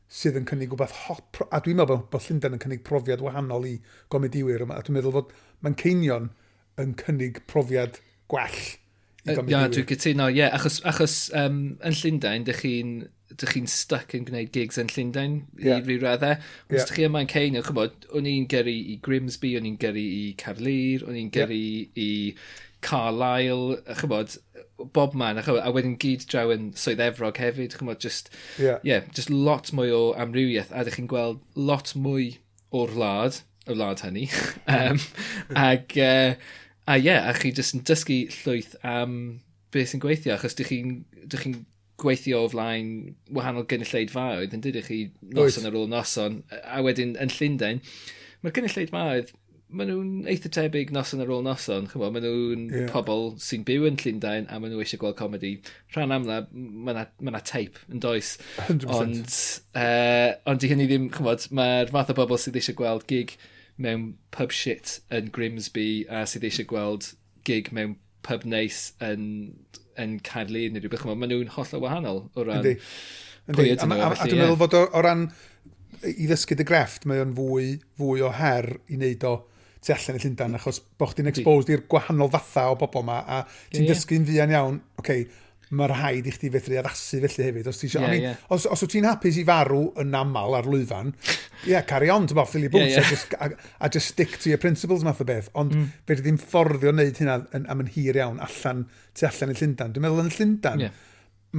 sydd 0.07 0.39
yn 0.39 0.47
cynnig 0.47 0.71
rhywbeth 0.71 0.95
hop, 1.05 1.41
a 1.51 1.59
dwi'n 1.63 1.79
meddwl 1.81 2.03
bod 2.11 2.23
Llundain 2.23 2.55
yn 2.55 2.63
cynnig 2.63 2.83
profiad 2.87 3.23
wahanol 3.23 3.67
i 3.67 3.75
gomediwyr 4.13 4.63
yma, 4.63 4.79
a 4.79 4.85
dwi'n 4.85 4.99
meddwl 4.99 5.15
bod 5.19 5.33
Manceinion 5.65 6.31
yn 6.79 6.95
cynnig 7.01 7.41
profiad 7.51 7.99
gwell 8.31 8.61
i 9.27 9.35
gomediwyr. 9.35 9.67
Ia, 9.67 9.73
dwi'n 9.73 9.89
cytuno, 9.91 10.29
ie, 10.31 10.39
yeah, 10.39 10.55
achos, 10.55 10.79
achos 10.87 11.19
um, 11.35 11.61
yn 11.83 11.99
Llundain, 11.99 12.47
dych 12.47 12.63
chi'n 12.63 12.97
dych 13.37 13.51
chi'n 13.51 13.67
stuck 13.67 14.13
yn 14.15 14.23
gwneud 14.27 14.53
gigs 14.55 14.79
yn 14.79 14.87
Llundain 14.93 15.41
yeah. 15.59 15.81
i 15.81 15.83
ryw 15.83 15.99
raddau. 16.01 16.37
Os 16.71 16.77
yeah. 16.79 16.93
chi 16.93 17.07
yma 17.09 17.25
yn 17.25 17.31
Cain, 17.31 17.57
chybod, 17.65 18.07
o'n 18.15 18.29
i'n 18.29 18.47
gyrru 18.51 18.71
i 18.71 18.95
Grimsby, 19.03 19.57
o'n 19.59 19.67
i'n 19.67 19.75
gyrru 19.81 20.03
i 20.03 20.23
Carlir, 20.39 21.03
o'n 21.03 21.19
i'n 21.19 21.31
gyrru 21.35 21.57
yeah. 21.59 21.91
i 21.99 22.07
Carlisle, 22.87 23.81
chybod, 23.99 24.37
bob 24.77 25.15
man, 25.17 25.39
achos, 25.41 25.59
a 25.63 25.71
wedyn 25.73 25.97
gyd 26.01 26.25
draw 26.29 26.51
yn 26.53 26.69
swydd 26.77 27.01
efrog 27.03 27.39
hefyd, 27.41 27.77
chymod, 27.79 28.01
just, 28.03 28.29
yeah. 28.61 28.77
yeah, 28.85 29.05
just 29.13 29.31
lot 29.33 29.71
mwy 29.75 29.89
o 29.93 30.01
amrywiaeth, 30.19 30.73
a 30.73 30.83
ydych 30.83 30.99
chi'n 30.99 31.09
gweld 31.11 31.41
lot 31.57 31.93
mwy 31.97 32.29
o'r 32.77 32.93
wlad, 32.93 33.41
y 33.67 33.75
wlad 33.75 34.03
hynny, 34.05 34.27
um, 34.77 35.01
ag, 35.57 35.97
uh, 35.97 36.35
a 36.87 36.99
ie, 36.99 37.07
yeah, 37.09 37.25
a 37.29 37.33
chi 37.37 37.51
just 37.55 37.75
yn 37.77 37.83
dysgu 37.87 38.21
llwyth 38.41 38.77
am 38.87 39.17
beth 39.73 39.91
sy'n 39.93 40.03
gweithio, 40.03 40.35
achos 40.37 40.55
dych 40.57 40.71
chi'n 40.71 40.93
chi 41.33 41.55
gweithio 41.97 42.43
o 42.45 42.51
flaen 42.51 43.15
wahanol 43.33 43.65
gynulleidfaoedd, 43.69 44.53
yn 44.53 44.63
dydych 44.63 44.91
chi 44.91 45.01
noson 45.33 45.65
ar 45.67 45.77
ôl 45.79 45.89
noson, 45.91 46.43
a 46.61 46.83
wedyn 46.85 47.17
yn 47.17 47.33
Llundain, 47.33 47.81
mae'r 48.43 48.55
gynulleidfaoedd 48.59 49.33
maen 49.67 49.89
nhw'n 49.91 50.29
eitha 50.31 50.49
tebyg 50.53 50.93
noson 50.95 51.21
ar 51.23 51.31
ôl 51.33 51.43
noson. 51.43 51.87
Chymod, 51.91 52.13
maen 52.15 52.23
nhw'n 52.23 52.63
yeah. 52.71 52.87
pobl 52.91 53.33
sy'n 53.43 53.65
byw 53.67 53.87
yn 53.89 53.97
Llundain 53.99 54.47
a 54.47 54.59
maen 54.61 54.71
nhw 54.71 54.83
eisiau 54.83 55.01
gweld 55.01 55.17
comedi. 55.19 55.57
Rhan 55.95 56.15
amla, 56.15 56.39
mae 56.53 57.05
yna 57.19 57.41
teip 57.47 57.79
yn 57.91 58.03
does. 58.03 58.37
100%. 58.69 58.87
Ond, 58.95 59.35
uh, 59.75 60.31
ond 60.47 60.63
i 60.63 60.71
hynny 60.71 60.87
ddim, 60.87 61.09
chymod, 61.13 61.49
mae'r 61.59 61.91
fath 61.91 62.13
o 62.13 62.17
bobl 62.21 62.39
sydd 62.41 62.59
eisiau 62.61 62.79
gweld 62.79 63.07
gig 63.11 63.35
mewn 63.83 64.13
pub 64.33 64.55
shit 64.55 65.01
yn 65.13 65.27
Grimsby 65.35 65.89
a 66.07 66.23
sydd 66.29 66.47
eisiau 66.47 66.69
gweld 66.71 67.11
gig 67.47 67.73
mewn 67.75 67.97
pub 68.27 68.47
neis 68.47 68.93
yn, 69.03 69.27
yn 69.99 70.17
Caerlun 70.23 70.77
neu 70.77 70.85
rhywbeth. 70.85 71.03
Maen 71.11 71.33
nhw'n 71.33 71.53
holl 71.57 71.75
o 71.75 71.83
wahanol 71.83 72.23
o 72.31 72.47
ran... 72.47 72.63
Yndi. 72.63 72.77
Yndi. 73.51 73.69
A, 73.75 73.83
a, 73.83 74.09
a 74.15 74.25
dwi'n 74.27 74.41
meddwl 74.45 74.59
fod 74.63 74.79
o, 74.79 74.87
o 74.95 75.03
ran 75.03 75.27
i 76.07 76.27
ddysgu 76.27 76.55
dy 76.55 76.65
grefft, 76.67 77.07
mae 77.09 77.19
o'n 77.23 77.35
fwy, 77.35 77.77
fwy 77.99 78.23
o 78.23 78.31
her 78.39 78.73
i 78.87 78.97
wneud 78.99 79.23
o 79.27 79.35
tu 79.87 79.95
allan 79.95 80.19
i 80.19 80.23
Llundain, 80.23 80.59
achos 80.59 80.81
bod 80.99 81.13
chdi'n 81.13 81.31
exposed 81.31 81.71
i'r 81.71 81.85
gwahanol 81.89 82.31
fatha 82.33 82.69
o 82.73 82.77
bobl 82.79 83.05
yma, 83.05 83.21
a 83.23 83.43
ti'n 83.71 83.85
yeah, 83.85 83.93
dysgu'n 83.93 84.25
yeah. 84.25 84.31
fuan 84.33 84.55
iawn, 84.57 84.81
oce, 84.99 85.03
okay, 85.03 85.27
mae'r 85.75 85.91
rhaid 85.91 86.27
i 86.29 86.31
chdi 86.31 86.49
fedru 86.51 86.77
addasu 86.79 87.19
felly 87.23 87.47
hefyd. 87.49 87.67
Os, 87.67 87.81
yeah, 87.83 88.07
mean, 88.07 88.21
yeah. 88.29 88.43
os, 88.53 88.65
os 88.71 88.83
wyt 88.83 88.93
ti'n 88.93 89.07
hapus 89.07 89.39
i 89.41 89.43
farw 89.47 89.81
yn 89.99 90.15
aml 90.15 90.55
ar 90.55 90.67
lwyfan, 90.69 91.11
ie, 91.65 91.73
yeah, 91.73 91.83
carry 91.87 92.11
on, 92.13 92.27
ti'n 92.29 92.39
bod 92.39 92.47
ffili 92.47 92.69
bwnt, 92.71 92.91
yeah, 92.93 93.01
yeah. 93.01 93.09
Just, 93.11 93.35
a, 93.35 93.49
a, 93.83 93.89
just 93.91 94.13
stick 94.13 94.37
to 94.39 94.51
your 94.51 94.61
principles 94.63 95.03
math 95.03 95.19
o 95.23 95.27
beth. 95.27 95.49
Ond 95.59 95.75
mm. 95.75 95.89
fe 96.07 96.19
ddim 96.21 96.39
fforddio 96.39 96.93
wneud 96.95 97.19
hynna 97.19 97.39
yn, 97.57 97.67
am 97.71 97.83
yn 97.83 97.91
hir 97.97 98.19
iawn 98.21 98.39
allan, 98.43 98.85
tu 99.17 99.27
allan 99.27 99.51
i 99.51 99.57
Llundain. 99.59 99.95
Dwi'n 99.95 100.07
meddwl 100.07 100.23
yn 100.23 100.31
Llundain, 100.37 100.85
yeah. 100.85 101.01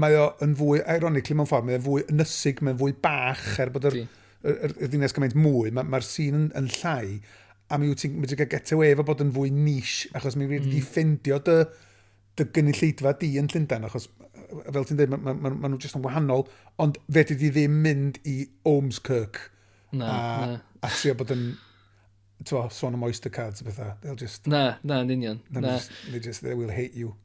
mae 0.00 0.16
o 0.16 0.30
yn 0.46 0.54
fwy, 0.56 0.80
ironically 0.96 1.36
mewn 1.36 1.50
ffordd, 1.50 1.68
mae 1.68 1.80
o'n 1.80 1.84
fwy 1.84 2.06
ynysig, 2.14 2.64
mae'n 2.64 2.80
fwy 2.80 2.96
bach, 3.04 3.44
er 3.60 3.74
bod 3.74 3.90
yr, 3.90 4.00
yr, 4.06 4.56
yr, 4.56 4.78
yr 4.78 4.94
ddinas 4.94 5.16
gymaint 5.16 5.36
mwy, 5.36 5.74
mae'r 5.76 5.92
ma 5.92 6.00
sîn 6.06 6.40
yn, 6.40 6.48
yn 6.56 6.72
llai 6.78 7.18
a 7.68 7.78
mi 7.80 7.90
wyt 7.90 8.04
ti'n 8.04 8.16
medru 8.22 8.38
cael 8.40 8.50
get 8.52 8.72
away 8.72 8.94
efo 8.94 9.04
bod 9.08 9.22
yn 9.24 9.34
fwy 9.34 9.52
nish, 9.52 10.06
achos 10.16 10.38
mi 10.40 10.48
wedi 10.48 10.78
mm. 10.78 10.88
ffendio 10.88 11.38
dy, 11.44 11.58
dy 12.38 12.48
gynulleidfa 12.56 13.14
di 13.20 13.34
yn 13.40 13.50
Llundain, 13.52 13.86
achos 13.88 14.08
fel 14.48 14.88
ti'n 14.88 15.00
dweud, 15.00 15.12
maen 15.12 15.24
ma, 15.24 15.34
ma, 15.36 15.52
ma 15.52 15.70
nhw 15.70 15.80
jyst 15.82 15.98
yn 15.98 16.04
wahanol, 16.06 16.46
ond 16.80 17.00
fe 17.12 17.26
di 17.28 17.38
ddim 17.42 17.80
mynd 17.84 18.20
i 18.28 18.40
Omskirk 18.68 19.40
na, 19.92 20.08
a, 20.08 20.46
na. 20.54 20.60
a 20.80 20.92
trio 20.94 21.16
bod 21.18 21.32
yn 21.34 21.50
twa, 22.48 22.68
sôn 22.72 22.96
am 22.96 23.04
oyster 23.04 23.32
cards 23.34 23.60
a 23.60 23.66
bethau. 23.66 23.92
They'll 24.02 24.16
just... 24.16 24.46
Na, 24.46 24.78
na, 24.82 25.02
yn 25.04 25.12
union. 25.18 25.40
Na. 25.50 25.76
Just, 25.76 25.92
they 26.10 26.20
just, 26.20 26.42
they 26.42 26.54
will 26.54 26.72
hate 26.72 26.94
you. 26.96 27.16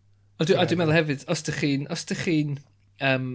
A 0.42 0.48
dwi'n 0.50 0.68
dwi 0.68 0.80
meddwl 0.80 0.98
hefyd, 0.98 1.26
os 1.32 1.44
ydych 1.46 1.60
chi'n, 1.62 1.88
os 1.94 2.04
ydych 2.08 2.24
chi'n 2.26 2.56
um, 3.06 3.28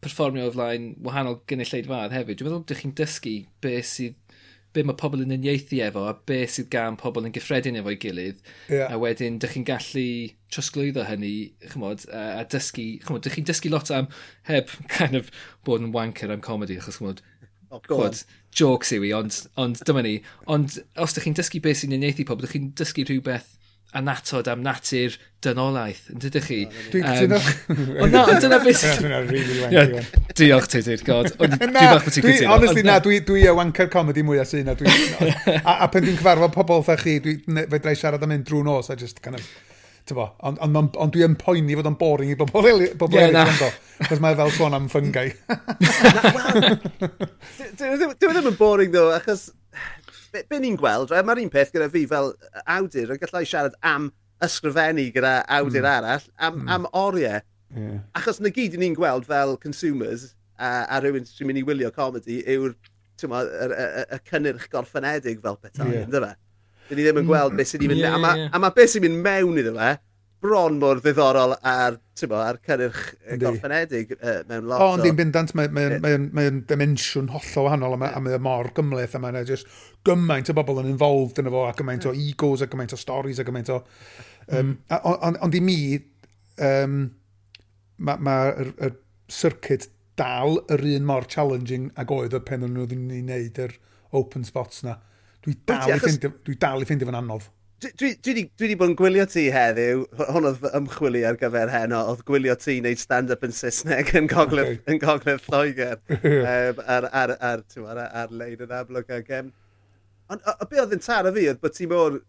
perfformio 0.00 0.46
o 0.48 0.52
flaen 0.54 0.92
wahanol 1.04 1.40
gynulleidfad 1.50 2.14
hefyd, 2.14 2.38
dwi'n 2.38 2.48
meddwl 2.48 2.62
ydych 2.64 2.84
chi'n 2.84 2.96
dysgu 2.96 3.34
beth 3.64 3.90
sydd 3.90 4.29
be 4.76 4.84
mae 4.86 4.98
pobl 4.98 5.22
yn 5.24 5.34
uniaethu 5.34 5.80
efo 5.84 6.04
a 6.06 6.14
be 6.28 6.40
sydd 6.50 6.70
gan 6.72 6.98
pobl 7.00 7.26
yn 7.26 7.34
gyffredin 7.34 7.78
efo'i 7.80 7.98
gilydd. 8.00 8.40
Yeah. 8.70 8.92
A 8.92 8.98
wedyn, 9.02 9.40
dych 9.42 9.56
chi'n 9.56 9.66
gallu 9.68 10.06
trosglwyddo 10.54 11.06
hynny, 11.08 11.34
chymod, 11.72 12.06
a, 12.14 12.24
a 12.40 12.44
dysgu, 12.50 12.86
chymod, 13.06 13.24
dych 13.26 13.38
chi'n 13.38 13.48
dysgu 13.50 13.72
lot 13.72 13.90
am 13.94 14.10
heb 14.50 14.70
kind 14.96 15.18
of 15.18 15.30
bod 15.66 15.84
yn 15.84 15.94
wanker 15.96 16.32
am 16.34 16.44
comedy, 16.44 16.78
achos 16.78 17.00
chymod, 17.00 17.24
oh, 17.70 17.82
chymod, 17.88 18.22
jokes 18.56 18.94
yw 18.96 19.08
i, 19.08 19.14
ond, 19.16 19.42
ond 19.60 19.82
dyma 19.86 20.06
ni. 20.06 20.18
Ond 20.50 20.78
os 21.00 21.16
dych 21.16 21.26
chi'n 21.26 21.38
dysgu 21.40 21.62
beth 21.66 21.82
sy'n 21.82 21.98
uniaethu 21.98 22.28
pobl, 22.28 22.46
dych 22.46 22.54
chi'n 22.56 22.70
dysgu 22.78 23.06
rhywbeth 23.08 23.56
anatod 23.96 24.48
am 24.50 24.62
natur 24.62 25.16
dynolaeth, 25.42 26.02
yn 26.12 26.20
dydych 26.22 26.46
chi? 26.46 26.58
Dwi'n 26.92 27.06
cytuno. 27.06 27.38
Ond 28.04 28.12
na, 28.14 28.22
ond 28.28 28.44
dyna 28.44 28.58
beth... 28.62 28.84
Dwi'n 29.00 29.30
rili 29.30 29.56
wanker. 29.62 30.10
Diolch, 30.36 30.68
Tudyd, 30.74 31.02
god. 31.06 31.30
Dwi'n 31.40 31.74
bach 31.74 32.04
bod 32.04 32.14
ti'n 32.14 32.26
cytuno. 32.26 32.52
Honestly, 32.52 32.84
na, 32.86 32.98
dwi 33.02 33.42
y 33.46 33.56
wanker 33.56 33.90
comedy 33.92 34.24
mwy 34.26 34.42
as 34.42 34.54
un. 34.58 34.70
A 34.70 34.76
a 35.86 35.88
pen 35.90 36.06
dwi'n 36.06 36.20
cyfarfod 36.20 36.54
pobl 36.54 36.84
fatha 36.86 37.02
chi, 37.02 37.18
dwi'n 37.24 37.64
fedrai 37.72 37.96
siarad 37.98 38.26
am 38.26 38.36
un 38.36 38.46
drwy 38.46 38.62
nos, 38.68 38.92
a 38.92 38.98
just 39.00 39.22
kind 39.24 39.40
of... 39.40 39.50
Tyfo, 40.10 40.24
ond 40.48 40.58
on, 40.64 40.76
on, 40.78 40.86
on 40.98 41.10
dwi'n 41.14 41.36
poeni 41.38 41.76
fod 41.78 41.86
o'n 41.90 41.96
boring 42.00 42.32
i 42.32 42.36
bobl 42.38 42.64
eraill 42.64 42.86
yn 42.88 43.34
gwrando. 43.36 43.68
Cos 44.08 44.22
mae 44.24 44.36
fel 44.38 44.52
sôn 44.56 44.74
am 44.74 44.88
ffyngau. 44.92 45.28
Dwi 47.78 48.30
ddim 48.32 48.48
yn 48.50 48.56
boring, 48.58 48.90
ddo, 48.94 49.10
achos 49.14 49.50
be, 50.32 50.44
be 50.48 50.60
ni'n 50.62 50.78
gweld, 50.80 51.12
right? 51.12 51.26
mae'r 51.26 51.42
un 51.44 51.52
peth 51.52 51.72
gyda 51.74 51.90
fi 51.92 52.04
fel 52.10 52.32
awdur 52.64 53.14
yn 53.14 53.22
gallai 53.22 53.44
siarad 53.48 53.76
am 53.86 54.10
ysgrifennu 54.44 55.06
gyda 55.14 55.40
awdur 55.58 55.84
mm. 55.84 55.90
arall, 55.92 56.28
am, 56.38 56.60
mm. 56.60 56.74
am 56.76 56.86
oriau. 56.96 57.40
Yeah. 57.76 58.02
Achos 58.18 58.40
na 58.42 58.50
gyd 58.54 58.76
ni'n 58.80 58.96
gweld 58.98 59.28
fel 59.30 59.56
consumers 59.62 60.30
a, 60.58 60.86
a 60.90 61.00
rhywun 61.02 61.28
sy'n 61.28 61.50
mynd 61.50 61.62
i 61.62 61.66
wylio 61.66 61.92
comedy 61.94 62.40
yw'r 62.42 62.74
y 63.20 63.28
y, 63.28 63.66
y, 63.68 64.04
y 64.16 64.18
cynnyrch 64.30 64.70
gorffenedig 64.72 65.42
fel 65.44 65.58
bethau, 65.60 65.90
yeah. 65.92 66.06
ynddo 66.06 66.22
fe? 66.24 66.32
Dyn 66.88 66.98
ni 66.98 67.04
ddim 67.04 67.20
yn 67.20 67.28
gweld 67.28 67.56
beth 67.58 67.74
sy'n 67.74 67.84
mynd 67.84 68.00
mewn. 68.02 68.46
A 68.48 68.62
mae 68.62 68.74
beth 68.74 68.94
sy'n 68.94 69.04
mynd 69.04 69.20
mewn 69.24 69.60
iddo 69.60 69.74
fe, 69.76 69.90
bron 70.40 70.78
mor 70.80 71.00
ddiddorol 71.02 71.54
ar, 71.66 71.98
bo, 72.30 72.38
ar 72.40 72.58
cyrrch 72.64 73.00
gorffenedig 73.40 74.14
uh, 74.16 74.40
mewn 74.48 74.68
lot. 74.70 74.80
O, 74.80 74.88
ond 74.96 75.06
i'n 75.08 75.18
bendant, 75.18 75.52
mae'n 75.58 75.74
mae, 75.76 75.98
mae, 76.02 76.18
mae 76.36 76.54
dimensiwn 76.70 77.30
hollol 77.34 77.68
wahanol, 77.68 77.96
a 77.96 78.00
mae 78.00 78.34
yeah. 78.34 78.42
mor 78.42 78.70
gymleth, 78.76 79.16
a 79.16 79.22
mae'n 79.22 79.40
just 79.48 79.68
gymaint 80.06 80.50
o 80.52 80.56
bobl 80.56 80.80
yn 80.82 80.90
involved 80.94 81.40
yn 81.42 81.50
efo, 81.50 81.66
a 81.68 81.76
gymaint 81.76 82.08
o 82.08 82.14
egos, 82.16 82.64
a 82.64 82.70
gymaint 82.72 82.96
o 82.96 83.00
stories, 83.00 83.42
a 83.42 83.46
gymaint 83.46 83.72
o... 83.74 83.82
Um, 84.50 84.74
mm. 84.74 84.98
Ond 85.00 85.28
on, 85.28 85.38
on 85.44 85.56
i 85.56 85.62
mi, 85.64 85.78
um, 86.66 86.98
mae'r 88.00 88.24
ma, 88.24 88.40
ma 88.48 88.64
y, 88.64 88.72
y 88.88 88.92
circuit 89.30 89.90
dal 90.20 90.58
yr 90.72 90.82
un 90.96 91.06
mor 91.08 91.28
challenging 91.30 91.88
ag 92.00 92.10
oedd 92.12 92.34
y 92.36 92.42
pen 92.44 92.66
o'n 92.66 92.74
nhw 92.76 92.88
ddim 92.88 93.06
yn 93.06 93.14
ei 93.14 93.22
wneud 93.24 93.62
yr 93.66 93.78
open 94.16 94.44
spots 94.44 94.82
na. 94.84 94.98
Dwi 95.44 95.56
dal 95.68 95.94
i 95.94 96.88
ffeindio 96.88 97.08
fo'n 97.08 97.20
anodd. 97.22 97.46
Dwi 97.80 98.10
wedi 98.60 98.74
bod 98.76 98.90
yn 98.90 98.96
gwylio 98.98 99.24
ti 99.30 99.46
heddiw, 99.54 100.02
hwn 100.18 100.46
oedd 100.50 100.64
ymchwili 100.76 101.22
ar 101.24 101.38
gyfer 101.40 101.70
heno, 101.72 102.02
oedd 102.10 102.20
gwylio 102.28 102.52
ti 102.60 102.74
wneud 102.76 103.00
stand-up 103.00 103.46
yn 103.46 103.54
Saesneg 103.56 104.10
yn 104.20 104.28
Gogledd, 104.28 104.74
okay. 104.74 104.92
yn 104.92 105.00
Gogledd 105.00 105.46
Lloegr 105.48 105.94
um, 106.18 106.82
ar, 106.84 107.06
ar, 107.08 107.32
ar, 107.32 107.32
ar, 107.40 107.62
ar 107.94 108.02
ar 108.04 108.34
leid 108.36 108.60
yn 108.66 108.74
amlwg. 108.76 109.14
Ag, 109.16 109.32
um, 109.38 109.48
ond 110.34 110.44
o, 110.44 110.56
be 110.68 110.82
oedd 110.82 110.92
yn 110.98 111.04
taro 111.06 111.32
fi 111.32 111.46
oedd 111.48 111.62
bod 111.64 111.76
ti 111.78 111.88
mor, 111.88 112.20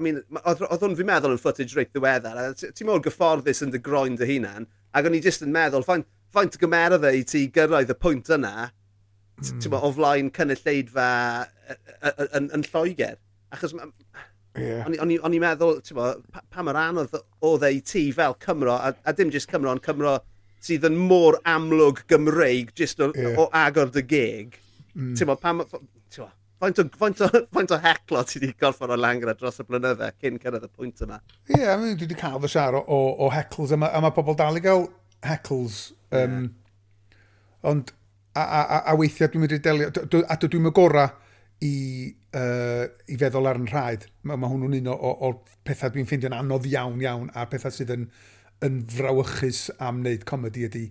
I 0.00 0.06
mean, 0.06 0.22
oedd 0.40 0.64
hwn 0.64 0.96
fi'n 0.96 1.10
meddwl 1.12 1.36
yn 1.36 1.44
footage 1.44 1.76
reit 1.76 1.92
ddiweddar, 1.92 2.40
a 2.40 2.72
ti 2.72 2.88
mor 2.88 3.04
gyfforddus 3.04 3.60
yn 3.66 3.76
dy 3.76 3.84
groen 3.84 4.16
dy 4.16 4.32
hunan, 4.32 4.70
ac 4.96 5.10
o'n 5.10 5.18
i 5.18 5.20
jyst 5.20 5.44
yn 5.44 5.52
meddwl, 5.52 5.84
faint, 5.84 6.08
faint 6.32 6.56
gymerodd 6.62 7.04
e 7.04 7.18
i 7.20 7.26
ti 7.28 7.44
gyrraedd 7.52 7.92
y 7.92 8.00
pwynt 8.00 8.32
yna, 8.32 8.70
mm. 9.44 9.76
o 9.76 9.92
flaen 9.92 10.32
cynulleidfa 10.32 11.10
yn 12.32 12.70
Lloegr. 12.70 13.20
Achos 13.50 13.76
Yeah. 14.58 14.88
O'n 14.88 15.30
i'n 15.30 15.42
meddwl, 15.42 15.78
ti'n 15.86 15.98
bo, 15.98 16.08
pa, 16.34 16.42
pa 16.50 16.64
mor 16.66 16.78
anodd 16.80 17.14
oedd 17.46 17.66
ei 17.68 17.78
ti 17.86 18.08
fel 18.14 18.34
Cymro, 18.42 18.74
a, 18.74 18.94
a 19.06 19.14
dim 19.14 19.30
jyst 19.30 19.50
Cymro, 19.52 19.70
ond 19.70 19.84
Cymro 19.84 20.16
sydd 20.60 20.88
yn 20.88 20.98
môr 20.98 21.38
amlwg 21.48 22.02
Gymreig 22.10 22.74
jyst 22.76 23.00
o, 23.00 23.12
yeah. 23.14 23.38
o 23.38 23.46
agor 23.56 23.92
dy 23.94 24.02
gig. 24.10 24.58
Mm. 24.96 25.14
Ti'n 25.16 25.30
bo, 25.30 25.38
pa 25.40 25.54
faint 26.60 26.78
o, 26.78 26.84
faint 27.00 27.20
o, 27.24 27.28
faint 27.54 27.70
o 27.72 27.78
heclo 27.80 28.22
ti 28.28 28.40
wedi 28.40 28.52
gorfod 28.60 28.92
o 28.92 28.98
langra 28.98 29.32
dros 29.38 29.62
y 29.62 29.66
blynydde 29.68 30.10
cyn 30.20 30.36
cyrraedd 30.42 30.66
y 30.66 30.72
pwynt 30.74 31.00
yma? 31.06 31.20
Ie, 31.48 31.62
yeah, 31.62 31.78
dwi 31.80 31.94
wedi 31.94 32.18
cael 32.18 32.42
fy 32.42 32.50
siar 32.52 32.76
o, 32.76 32.82
o, 32.84 32.98
o 33.24 33.30
heckles, 33.32 33.72
a 33.72 33.80
mae, 33.80 33.92
a 33.94 34.02
mae 34.04 34.14
pobl 34.16 34.36
dal 34.36 34.58
i 34.58 34.64
gael 34.64 34.88
heckles. 35.24 35.80
Um, 36.12 36.36
yeah. 36.36 37.16
Ond, 37.70 37.94
a, 38.34 38.42
a, 38.42 38.60
a, 38.60 38.82
a 38.92 38.96
weithiau 38.98 39.32
dwi'n 39.32 39.46
mynd 39.46 39.56
i 39.56 39.60
delio, 39.64 39.88
a 39.88 40.36
dwi'n 40.42 40.66
mynd 40.66 40.76
gorau 40.76 41.14
i, 41.64 41.76
uh, 42.36 42.86
i 43.10 43.18
feddwl 43.20 43.48
ar 43.50 43.60
yn 43.60 43.68
rhaid. 43.68 44.06
Mae 44.24 44.40
ma 44.40 44.50
hwnnw'n 44.50 44.78
un 44.80 44.90
o'r 44.94 45.04
o, 45.04 45.30
o 45.30 45.60
pethau 45.66 45.92
dwi'n 45.94 46.08
ffeindio'n 46.08 46.38
anodd 46.38 46.68
iawn 46.70 47.00
iawn 47.04 47.30
a 47.36 47.46
pethau 47.50 47.74
sydd 47.74 47.92
yn, 47.96 48.08
yn 48.64 48.82
frawychus 48.92 49.68
am 49.78 50.02
wneud 50.02 50.26
comedi 50.28 50.66
ydy 50.68 50.88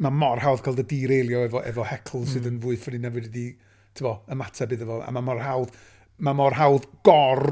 mae 0.00 0.16
mor 0.16 0.40
hawdd 0.40 0.62
cael 0.64 0.78
dy 0.78 0.86
direilio 0.88 1.44
efo, 1.44 1.60
efo 1.66 1.84
heckl 1.84 2.24
sydd 2.28 2.46
mm. 2.46 2.52
yn 2.54 2.60
fwy 2.62 2.78
ffrin 2.80 3.02
na 3.04 3.10
fi 3.12 3.20
wedi 3.20 3.46
bo, 4.00 4.14
ymateb 4.32 4.72
iddo 4.76 4.86
fo. 4.88 5.00
A 5.04 5.12
mae 5.12 5.24
mor 5.26 5.42
hawdd, 5.44 5.74
mae 6.24 6.36
mor 6.36 6.56
hawdd 6.56 6.86
gor, 7.06 7.42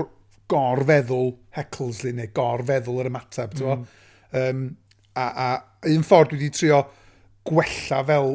gor 0.49 0.85
feddwl 0.89 1.35
heckls 1.57 2.05
li 2.07 2.15
neu 2.17 2.31
gor 2.37 2.65
feddwl 2.69 3.03
yr 3.03 3.11
ymateb. 3.11 3.57
Mm. 3.61 3.85
Um, 4.39 4.63
a, 5.19 5.27
a 5.29 5.91
un 5.93 6.07
ffordd 6.07 6.33
dwi 6.33 6.41
wedi 6.41 6.55
trio 6.57 6.81
gwella 7.49 8.01
fel 8.09 8.35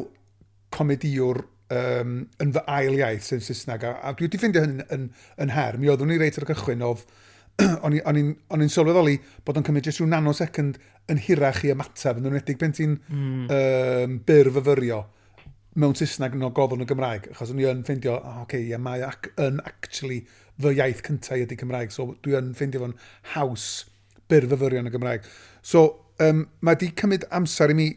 comediwr 0.74 1.42
um, 1.72 2.16
yn 2.42 2.54
fy 2.56 2.64
ail 2.76 2.98
iaith 2.98 3.28
sy'n 3.28 3.44
Saesneg. 3.44 3.86
A, 3.88 3.94
a 4.02 4.14
dwi 4.16 4.28
wedi 4.28 4.40
ffeindio 4.40 4.64
hyn 4.64 4.78
yn, 4.78 4.86
yn, 4.96 5.06
yn 5.44 5.54
her. 5.54 5.78
Mi 5.80 5.90
oeddwn 5.92 6.14
i 6.14 6.18
reit 6.20 6.38
ar 6.40 6.46
y 6.46 6.50
cychwyn 6.52 6.84
of, 6.86 7.06
o'n 7.86 7.94
i'n 7.94 8.72
sylweddoli 8.72 9.18
bod 9.46 9.60
o'n 9.60 9.66
cymryd 9.66 9.88
jyst 9.88 10.02
rhyw 10.02 10.10
nanosecond 10.10 10.80
yn 11.12 11.20
hirach 11.22 11.62
i 11.64 11.72
ymateb, 11.74 12.18
yn 12.18 12.30
enwedig 12.30 12.58
pen 12.60 12.74
ti'n 12.74 12.96
mm. 12.98 13.44
um, 13.54 14.16
byr 14.26 14.50
fyfyrio 14.56 15.04
mewn 15.80 15.96
Saesneg 15.98 16.36
yn 16.36 16.46
ogofon 16.46 16.84
y 16.84 16.86
Gymraeg, 16.86 17.28
achos 17.32 17.50
o'n 17.50 17.60
i 17.62 17.66
yn 17.66 17.82
ffeindio, 17.86 18.14
oh, 18.20 18.42
okay, 18.44 18.62
yeah, 18.62 18.80
mae 18.82 19.02
ac, 19.02 19.32
yn 19.42 19.58
actually 19.66 20.20
fy 20.62 20.76
iaith 20.76 21.02
cyntaf 21.06 21.42
ydy 21.42 21.58
Cymraeg, 21.58 21.90
so 21.94 22.12
dwi 22.22 22.36
yn 22.38 22.52
ffeindio 22.54 22.84
fo'n 22.84 22.94
haws 23.32 23.66
byr 24.30 24.46
fyfyrio 24.52 24.84
yn 24.84 24.90
y 24.90 24.94
Gymraeg. 24.94 25.26
So, 25.66 25.84
um, 26.22 26.44
mae 26.64 26.78
di 26.78 26.92
cymryd 26.94 27.26
amser 27.34 27.74
i 27.74 27.78
mi 27.78 27.88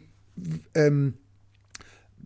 um, 0.82 1.04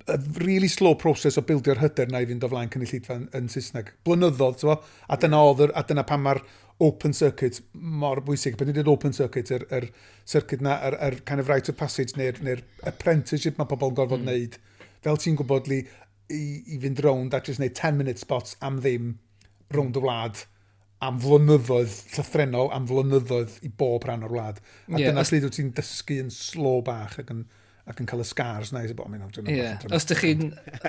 a 0.09 0.19
really 0.43 0.69
slow 0.69 0.95
process 0.99 1.39
o 1.39 1.45
bildio'r 1.47 1.81
hyder 1.83 2.11
na 2.11 2.23
i 2.23 2.29
fynd 2.29 2.45
o 2.47 2.51
flaen 2.51 2.71
cynulleidfa 2.73 3.17
yn, 3.21 3.29
yn 3.39 3.49
Saesneg. 3.53 3.93
Blynyddoedd, 4.07 4.59
ti'n 4.61 4.75
a 4.75 5.19
dyna 5.23 5.41
oedd, 5.49 5.65
a 5.75 5.85
dyna 5.89 6.05
pan 6.09 6.25
mae'r 6.25 6.43
open 6.83 7.15
circuit 7.15 7.61
mor 7.73 8.23
bwysig. 8.27 8.57
Pan 8.59 8.73
dwi'n 8.73 8.91
open 8.91 9.15
circuit, 9.17 9.53
yr, 9.55 9.67
yr 9.71 9.89
circuit 10.29 10.65
na, 10.65 10.79
yr, 10.89 10.99
yr 11.09 11.19
kind 11.29 11.43
of 11.43 11.51
right 11.53 11.69
of 11.71 11.79
passage 11.79 12.19
neu'r 12.19 12.41
neu 12.43 12.63
apprenticeship 12.89 13.61
mae 13.61 13.71
pobl 13.71 13.93
yn 13.93 13.99
gorfod 14.01 14.25
mm. 14.25 14.31
wneud. 14.31 14.59
Fel 15.07 15.21
ti'n 15.23 15.39
gwybod 15.39 15.71
li, 15.71 15.83
i, 16.33 16.43
i 16.75 16.81
fynd 16.83 17.03
rownd 17.05 17.37
a 17.37 17.43
just 17.45 17.63
wneud 17.63 17.77
10-minute 17.79 18.23
spots 18.23 18.57
am 18.65 18.81
ddim 18.83 19.15
rownd 19.73 19.99
y 19.99 20.03
wlad 20.03 20.47
am 21.03 21.19
flynyddoedd 21.23 21.95
llythrenol, 22.15 22.71
am 22.75 22.87
flynyddoedd 22.87 23.57
i 23.67 23.71
bob 23.79 24.05
rhan 24.07 24.23
o'r 24.27 24.35
wlad. 24.37 24.61
A 24.87 25.01
yeah, 25.01 25.11
dyna 25.11 25.25
sydd 25.27 25.49
wyt 25.49 25.59
ti'n 25.59 25.73
dysgu 25.75 26.21
yn 26.23 26.31
slow 26.35 26.83
bach 26.87 27.19
ac. 27.19 27.33
Yn 27.35 27.43
ac 27.91 27.99
yn 27.99 28.07
cael 28.07 28.23
y 28.23 28.27
scars 28.27 28.71
na 28.71 28.85
i 28.87 28.93
bod 28.95 29.11
yn 29.11 29.17
mynd. 29.17 29.87
Os 29.91 30.05
ydych 30.07 30.21
chi'n 30.23 30.43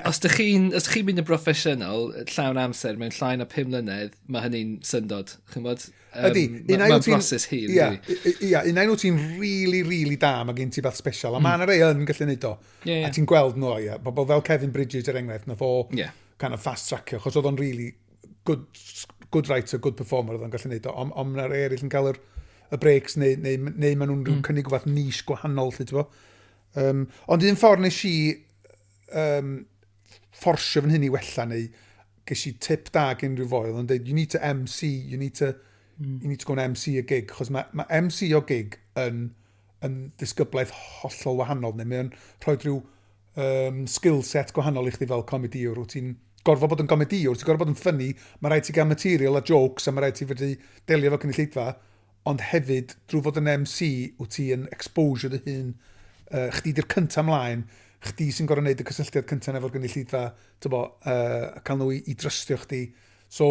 os 0.06 0.20
ydych 0.20 0.36
chi'n 0.38 0.68
os 0.78 0.86
chi'n 0.92 1.06
mynd 1.08 1.22
yn 1.24 1.26
broffesiynol 1.26 2.12
llawn 2.30 2.60
amser 2.62 2.98
mewn 3.00 3.14
llain 3.16 3.42
o 3.42 3.46
5 3.50 3.70
mlynedd, 3.72 4.14
mae 4.30 4.44
hynny'n 4.44 4.76
syndod, 4.86 5.32
chi'n 5.50 5.66
bod? 5.66 5.82
Ydy, 6.14 6.44
unai 6.70 6.92
ma, 6.92 7.00
ma 7.00 7.00
broses 7.02 7.48
hir. 7.50 7.72
Ia, 7.74 7.88
ia, 8.38 8.62
unai 8.70 8.84
nhw 8.86 8.94
ti'n 9.00 9.18
rili, 9.40 9.80
rili 9.82 10.18
da, 10.22 10.36
mae 10.46 10.54
gen 10.54 10.70
ti 10.70 10.84
beth 10.84 11.00
special, 11.00 11.34
a 11.34 11.40
mm. 11.40 11.48
mae 11.48 11.58
yna 11.58 11.66
rei 11.70 11.82
yn 11.88 12.06
gallu 12.06 12.28
neud 12.30 12.46
o. 12.46 12.52
Yeah, 12.84 13.00
yeah. 13.00 13.08
A 13.08 13.16
ti'n 13.16 13.26
gweld 13.26 13.58
nhw, 13.58 13.72
ia, 13.82 13.96
bobl 14.02 14.28
fel 14.30 14.44
Kevin 14.46 14.74
Bridges 14.76 15.10
er 15.10 15.18
enghraifft, 15.18 15.48
na 15.50 15.58
fo 15.58 15.72
yeah. 15.98 16.14
kind 16.38 16.54
of 16.54 16.62
fast 16.62 16.92
trackio, 16.92 17.18
chos 17.24 17.40
oedd 17.40 17.50
o'n 17.50 17.58
rili 17.58 17.88
really 17.88 17.96
good, 18.46 18.68
good 19.34 19.50
writer, 19.50 19.82
good 19.82 19.98
performer 19.98 20.38
oedd 20.38 20.46
o'n 20.46 20.54
gallu 20.54 20.70
neud 20.70 20.86
o, 20.86 20.94
ond 20.94 21.16
on, 21.18 21.34
on 21.34 21.50
rei 21.50 21.64
eraill 21.66 21.82
yn 21.82 21.90
cael 21.90 22.12
yr, 22.12 22.22
y 22.70 22.78
breaks 22.78 23.18
neu, 23.18 23.34
neu, 23.42 23.58
neu 23.74 23.98
maen 23.98 24.12
nhw'n 24.12 24.22
mm. 24.22 24.46
cynnig 24.46 24.70
rhywbeth 24.70 24.86
niche 24.86 25.26
gwahanol, 25.26 25.74
lle 25.74 25.88
ti'n 25.88 25.98
Um, 26.80 27.06
ond 27.30 27.46
un 27.46 27.58
ffordd 27.58 27.84
nes 27.84 28.00
i 28.08 28.16
um, 29.14 29.56
fforsio 30.34 30.82
fy 30.82 30.94
hyn 30.94 31.06
i 31.06 31.12
wella 31.14 31.46
neu 31.50 31.68
ges 32.28 32.46
i 32.48 32.54
tip 32.66 32.90
da 32.94 33.12
gen 33.20 33.36
rhyw 33.38 33.48
foel 33.50 33.78
yn 33.82 33.88
dweud, 33.88 34.08
you 34.08 34.16
need 34.16 34.32
to 34.32 34.40
MC, 34.40 34.88
you 34.88 35.18
need 35.20 35.36
to, 35.40 35.52
mm. 36.00 36.20
you 36.22 36.28
need 36.28 36.40
to 36.40 36.48
go 36.48 36.56
and 36.56 36.74
MC 36.74 36.96
y 36.98 37.04
gig. 37.06 37.30
Chos 37.30 37.52
mae, 37.52 37.68
mae 37.76 37.86
MC 38.00 38.32
o 38.36 38.40
gig 38.48 38.78
yn, 39.00 39.28
yn 39.84 39.98
disgyblaeth 40.20 40.72
hollol 41.02 41.40
wahanol, 41.42 41.76
neu 41.76 41.88
mae'n 41.90 42.12
rhoi 42.44 42.56
rhyw 42.56 42.80
um, 43.44 43.84
skill 43.90 44.22
set 44.26 44.54
gwahanol 44.56 44.88
i 44.88 44.94
chdi 44.94 45.08
fel 45.10 45.26
comediwr. 45.28 45.82
Wyt 45.82 45.96
ti'n 45.96 46.14
gorfod 46.48 46.72
bod 46.72 46.84
yn 46.84 46.90
comediwr, 46.90 47.36
ti'n 47.36 47.50
gorfod 47.50 47.66
bod 47.66 47.74
yn 47.74 47.80
ffynnu, 47.80 48.12
mae 48.40 48.54
rhaid 48.54 48.68
ti 48.68 48.76
gael 48.76 48.88
material 48.88 49.40
a 49.40 49.44
jokes 49.44 49.88
a 49.88 49.94
mae 49.94 50.06
rhaid 50.06 50.20
ti 50.20 50.28
fedru 50.28 50.52
delio 50.88 51.12
efo 51.12 51.20
cynulleidfa, 51.24 51.70
ond 52.28 52.44
hefyd, 52.52 52.96
drwy 53.10 53.24
fod 53.26 53.40
yn 53.40 53.50
MC, 53.60 53.90
wyt 54.20 54.36
ti 54.38 54.48
yn 54.56 54.68
exposure 54.72 55.32
dy 55.36 55.42
hun 55.44 55.74
uh, 56.34 56.50
chdi 56.58 56.74
di'r 56.76 56.88
cynta 56.90 57.24
mlaen, 57.24 57.64
chdi 58.04 58.28
sy'n 58.34 58.48
gorau 58.50 58.64
wneud 58.64 58.82
y 58.82 58.88
cysylltiad 58.88 59.28
cynta 59.30 59.54
efo'r 59.56 59.72
gynulleidfa, 59.76 60.26
tybo, 60.62 60.82
uh, 61.06 61.62
cael 61.64 61.80
nhw 61.80 61.94
i, 61.94 62.02
i 62.10 62.16
drystio 62.20 62.58
chdi. 62.64 62.82
So, 63.32 63.48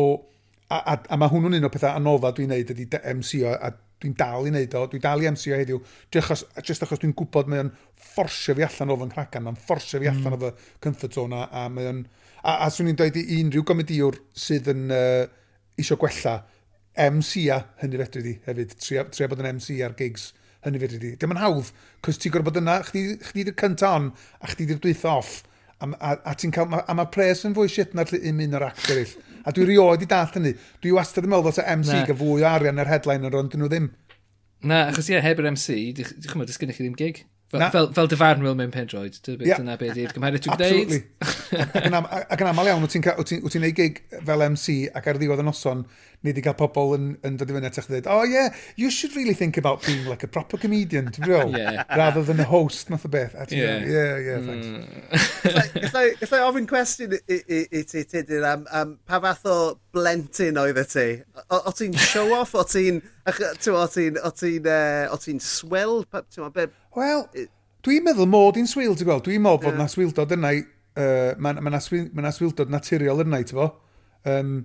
a, 0.70 0.78
a, 0.80 0.98
a 1.16 1.20
mae 1.20 1.32
hwnnw'n 1.32 1.58
un 1.60 1.70
o 1.70 1.72
pethau 1.74 1.98
anofa 1.98 2.34
dwi'n 2.36 2.54
neud 2.54 2.74
ydy 2.76 2.88
MCO, 3.18 3.54
a 3.56 3.72
dwi'n 4.04 4.16
dal 4.20 4.50
i 4.50 4.54
neud 4.54 4.76
o, 4.78 4.84
dwi'n 4.92 5.04
dal 5.04 5.24
i 5.24 5.30
MCO 5.32 5.60
heddiw, 5.60 5.80
just 6.12 6.26
achos, 6.26 6.44
just 6.66 6.84
achos 6.86 7.02
dwi'n 7.02 7.16
gwybod 7.18 7.50
mae'n 7.52 7.72
fforsio 8.10 8.56
fi 8.58 8.66
allan 8.68 8.94
o 8.94 9.00
fy 9.00 9.08
nghracan, 9.10 9.48
mae'n 9.48 9.62
fforsio 9.64 10.02
fi 10.04 10.12
allan 10.12 10.36
mm. 10.36 10.38
o 10.38 10.52
fy 10.52 10.76
comfort 10.84 11.20
zone, 11.20 11.48
a 11.48 11.70
mae'n... 11.72 12.04
A, 12.44 12.58
a 12.66 12.68
swn 12.76 12.90
i'n 12.92 12.98
dweud 13.00 13.16
i 13.22 13.38
unrhyw 13.40 13.64
gomediwr 13.64 14.18
sydd 14.36 14.66
yn 14.74 14.90
uh, 14.92 15.24
isio 15.80 15.96
gwella, 16.02 16.42
MC 17.00 17.48
a 17.50 17.62
hynny 17.82 17.98
fedri 18.02 18.24
di 18.26 18.34
hefyd, 18.44 18.74
tria, 18.84 19.06
tria 19.10 19.30
bod 19.32 19.40
yn 19.42 19.54
MC 19.56 19.80
ar 19.86 19.96
gigs, 19.98 20.28
hynny 20.68 20.82
fyd 20.82 20.96
ydy. 21.00 21.14
Dim 21.22 21.34
yn 21.36 21.42
hawdd, 21.42 21.72
cos 22.06 22.20
ti'n 22.22 22.34
gorfod 22.34 22.52
bod 22.52 22.62
yna, 22.62 22.78
chdi, 22.88 23.04
chdi 23.30 23.48
di'r 23.48 23.58
cyntaf 23.60 23.98
on, 23.98 24.12
a 24.42 24.52
chdi 24.54 24.70
di'r 24.70 24.82
dwyth 24.84 25.06
off, 25.10 25.36
a, 25.80 25.90
a, 25.92 26.14
a 26.32 26.36
ti'n 26.40 26.54
cael, 26.56 26.80
a 26.80 26.98
mae 26.98 27.12
pres 27.14 27.44
yn 27.48 27.56
fwy 27.58 27.72
shit 27.72 27.96
na'r 27.98 28.16
un 28.20 28.42
un 28.48 28.58
o'r 28.60 28.70
actor 28.70 29.02
ill. 29.02 29.18
A 29.44 29.52
dwi 29.56 29.68
rioed 29.68 30.06
i 30.06 30.08
dall 30.08 30.32
hynny. 30.32 30.54
Dwi 30.84 30.96
wastad 30.96 31.28
yn 31.28 31.34
meddwl 31.34 31.52
fod 31.52 31.64
y 31.64 31.68
MC 31.76 31.92
Na. 31.92 32.06
gyda 32.08 32.20
fwy 32.22 32.46
o 32.46 32.50
arian 32.50 32.80
yr 32.80 32.92
headline 32.92 33.28
yn 33.28 33.52
dyn 33.52 33.64
nhw 33.64 33.72
ddim. 33.72 33.92
Na, 34.64 34.86
achos 34.88 35.12
ie, 35.12 35.20
heb 35.20 35.42
yr 35.44 35.52
MC, 35.52 35.80
dwi'n 35.98 36.08
chymryd, 36.08 36.30
chymryd, 36.32 36.54
ysgynnych 36.54 36.80
chi 36.80 36.86
ddim 36.86 37.00
gig. 37.00 37.26
Fel, 37.54 37.70
fel, 37.70 37.90
fel 37.94 38.08
dyfarnwyl 38.10 38.56
mewn 38.58 38.72
pendroed, 38.74 39.20
dyna 39.28 39.46
yeah. 39.46 39.76
beth 39.78 39.98
i'r 40.02 40.14
gymhariad 40.16 40.46
dwi'n 40.48 40.58
gwneud. 40.58 41.04
Ac, 41.22 41.76
yn 41.86 41.98
am, 42.00 42.08
ac 42.10 42.42
yn 42.42 42.50
aml 42.50 42.70
iawn, 42.72 42.82
wyt 42.82 42.96
ti'n 42.96 43.04
ti, 43.30 43.38
ti 43.54 43.72
gig 43.78 44.00
fel 44.16 44.46
MC 44.48 44.78
ac 44.90 45.12
ar 45.12 45.20
ddiwedd 45.20 45.44
y 45.44 45.46
noson, 45.46 45.84
ni 46.24 46.32
wedi 46.32 46.44
cael 46.46 46.56
pobl 46.56 46.94
yn, 46.96 47.08
yn 47.28 47.36
dod 47.40 47.50
i 47.52 47.56
fyny 47.58 47.68
atach 47.68 47.90
dweud, 47.90 48.08
oh 48.08 48.24
yeah, 48.24 48.54
you 48.80 48.90
should 48.90 49.16
really 49.18 49.34
think 49.36 49.58
about 49.60 49.84
being 49.86 50.06
like 50.08 50.24
a 50.24 50.30
proper 50.32 50.58
comedian, 50.58 51.10
ti'n 51.12 51.26
bril? 51.28 51.52
yeah. 51.58 51.84
Rather 52.00 52.24
than 52.24 52.40
a 52.40 52.48
host, 52.48 52.90
math 52.90 53.04
o 53.04 53.12
beth. 53.12 53.36
A 53.36 53.48
yeah. 53.52 53.82
Bril, 53.84 53.92
yeah, 53.92 54.14
yeah, 54.24 54.38
mm. 54.40 54.48
thanks. 54.48 54.68
Mm. 55.84 56.20
Gallai 56.22 56.44
ofyn 56.48 56.70
cwestiwn 56.70 57.18
i 57.28 57.84
ti, 57.90 58.06
Tudur, 58.08 58.46
am, 58.48 58.64
am 58.72 58.96
pa 59.10 59.20
fath 59.26 59.44
o 59.52 59.58
blentyn 59.96 60.60
oedd 60.62 60.80
y 60.80 60.86
ti? 60.88 61.08
O 61.60 61.74
ti'n 61.76 61.98
show-off? 62.00 62.56
O 62.56 62.64
ti'n... 62.68 63.02
O 63.28 63.36
ti'n... 63.36 64.16
Eh, 64.16 64.24
o 64.24 64.32
ti'n... 64.38 64.70
O 65.12 65.20
ti'n 65.26 65.44
swil? 65.44 66.06
Wel, 66.96 67.28
dwi'n 67.84 68.08
meddwl 68.08 68.32
mod 68.32 68.62
i'n 68.62 68.70
swil, 68.70 68.96
ti'n 68.96 69.12
gweld? 69.12 69.28
Dwi'n 69.28 69.44
meddwl 69.44 69.68
bod 69.68 69.80
na 69.82 69.92
swildod 69.92 70.38
yna 70.38 70.56
i... 70.56 70.64
Uh, 70.94 71.34
Mae 71.42 71.58
ma, 71.58 71.72
ma, 71.72 71.80
ma, 71.82 72.02
ma 72.22 72.32
swildod 72.32 72.72
naturiol 72.72 73.24
yna 73.26 73.40
i, 73.42 73.48
ti'n 73.50 73.60
fo? 73.60 73.72
Um, 74.30 74.60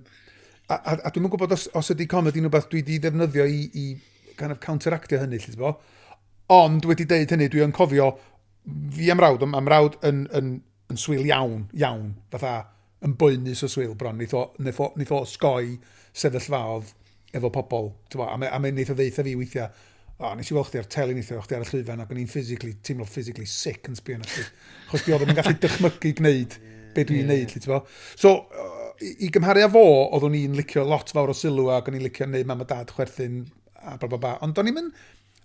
A, 0.69 0.77
a, 0.77 0.97
a 1.09 1.11
dwi'n 1.13 1.29
gwybod 1.33 1.53
os, 1.55 1.67
os 1.77 1.93
ydy 1.95 2.05
comedi'n 2.09 2.45
rhywbeth 2.45 2.69
dwi 2.69 2.83
wedi 2.83 2.99
ddefnyddio 3.01 3.45
i, 3.49 3.61
i 3.73 4.33
kind 4.39 4.53
of 4.53 4.59
counteractio 4.63 5.21
hynny, 5.21 5.39
lle 5.41 5.59
bo. 5.59 5.75
Ond 6.53 6.85
wedi 6.89 7.07
deud 7.09 7.33
hynny, 7.33 7.49
dwi'n 7.49 7.73
cofio 7.75 8.11
fi 8.93 9.09
am 9.09 9.21
rawd, 9.21 9.45
am 9.45 9.71
rawd 9.71 9.97
yn, 10.05 10.25
yn, 10.27 10.29
yn, 10.39 10.51
yn 10.93 11.01
swil 11.01 11.25
iawn, 11.29 11.67
iawn, 11.77 12.13
fatha 12.33 12.53
yn 13.05 13.15
boenus 13.19 13.63
o 13.65 13.69
swil 13.71 13.95
bron. 13.97 14.17
Nid 14.19 14.33
o, 14.35 14.49
nid 14.59 14.79
o, 14.79 14.89
nid 14.99 15.11
o 15.15 15.21
sgoi 15.29 15.77
sefyllfaodd 16.17 16.93
efo 17.35 17.51
pobl. 17.53 17.93
Bo, 18.15 18.25
a 18.27 18.37
mae'n 18.39 18.61
me 18.63 18.73
neitho 18.75 18.95
ddeitha 18.97 19.25
fi 19.25 19.35
weithiau, 19.39 19.69
o, 20.19 20.33
nes 20.35 20.49
i 20.51 20.57
weld 20.57 20.69
chdi 20.69 20.81
ar 20.81 20.89
teli 20.91 21.15
neithiau, 21.17 21.43
chdi 21.45 21.57
ar 21.57 21.65
y 21.65 21.69
llwyfan, 21.69 22.03
ac 22.03 22.11
o'n 22.13 22.21
i'n 22.23 22.31
physically, 22.31 22.75
teimlo 22.83 23.07
physically 23.07 23.47
sick 23.49 23.87
yn 23.89 23.97
sbio 23.99 24.19
na 24.19 24.27
chdi. 24.27 24.45
Chos 24.89 25.05
di 25.05 25.15
oedd 25.15 25.27
yn 25.27 25.37
gallu 25.37 25.55
dychmygu 25.63 26.13
gwneud 26.19 26.59
be 26.95 27.05
dwi'n 27.05 27.23
yeah. 27.23 27.31
neud, 27.31 27.53
ti'n 27.53 27.81
So, 28.19 28.35
uh, 28.49 28.78
i, 29.01 29.13
i 29.25 29.29
gymharu 29.33 29.63
â 29.65 29.69
fo, 29.71 29.85
oeddwn 30.09 30.37
i'n 30.39 30.57
licio 30.57 30.83
lot 30.87 31.13
fawr 31.15 31.33
o 31.33 31.37
sylw 31.37 31.71
ac 31.75 31.89
o'n 31.89 31.97
i'n 31.99 32.05
licio 32.05 32.27
neud 32.27 32.49
mam 32.49 32.65
a 32.65 32.67
dad 32.69 32.91
chwerthin 32.95 33.41
a 33.79 33.95
bla 33.97 34.09
bla 34.11 34.19
bla. 34.19 34.35
Ond 34.45 34.59
o'n 34.59 34.71
i'n 34.71 34.91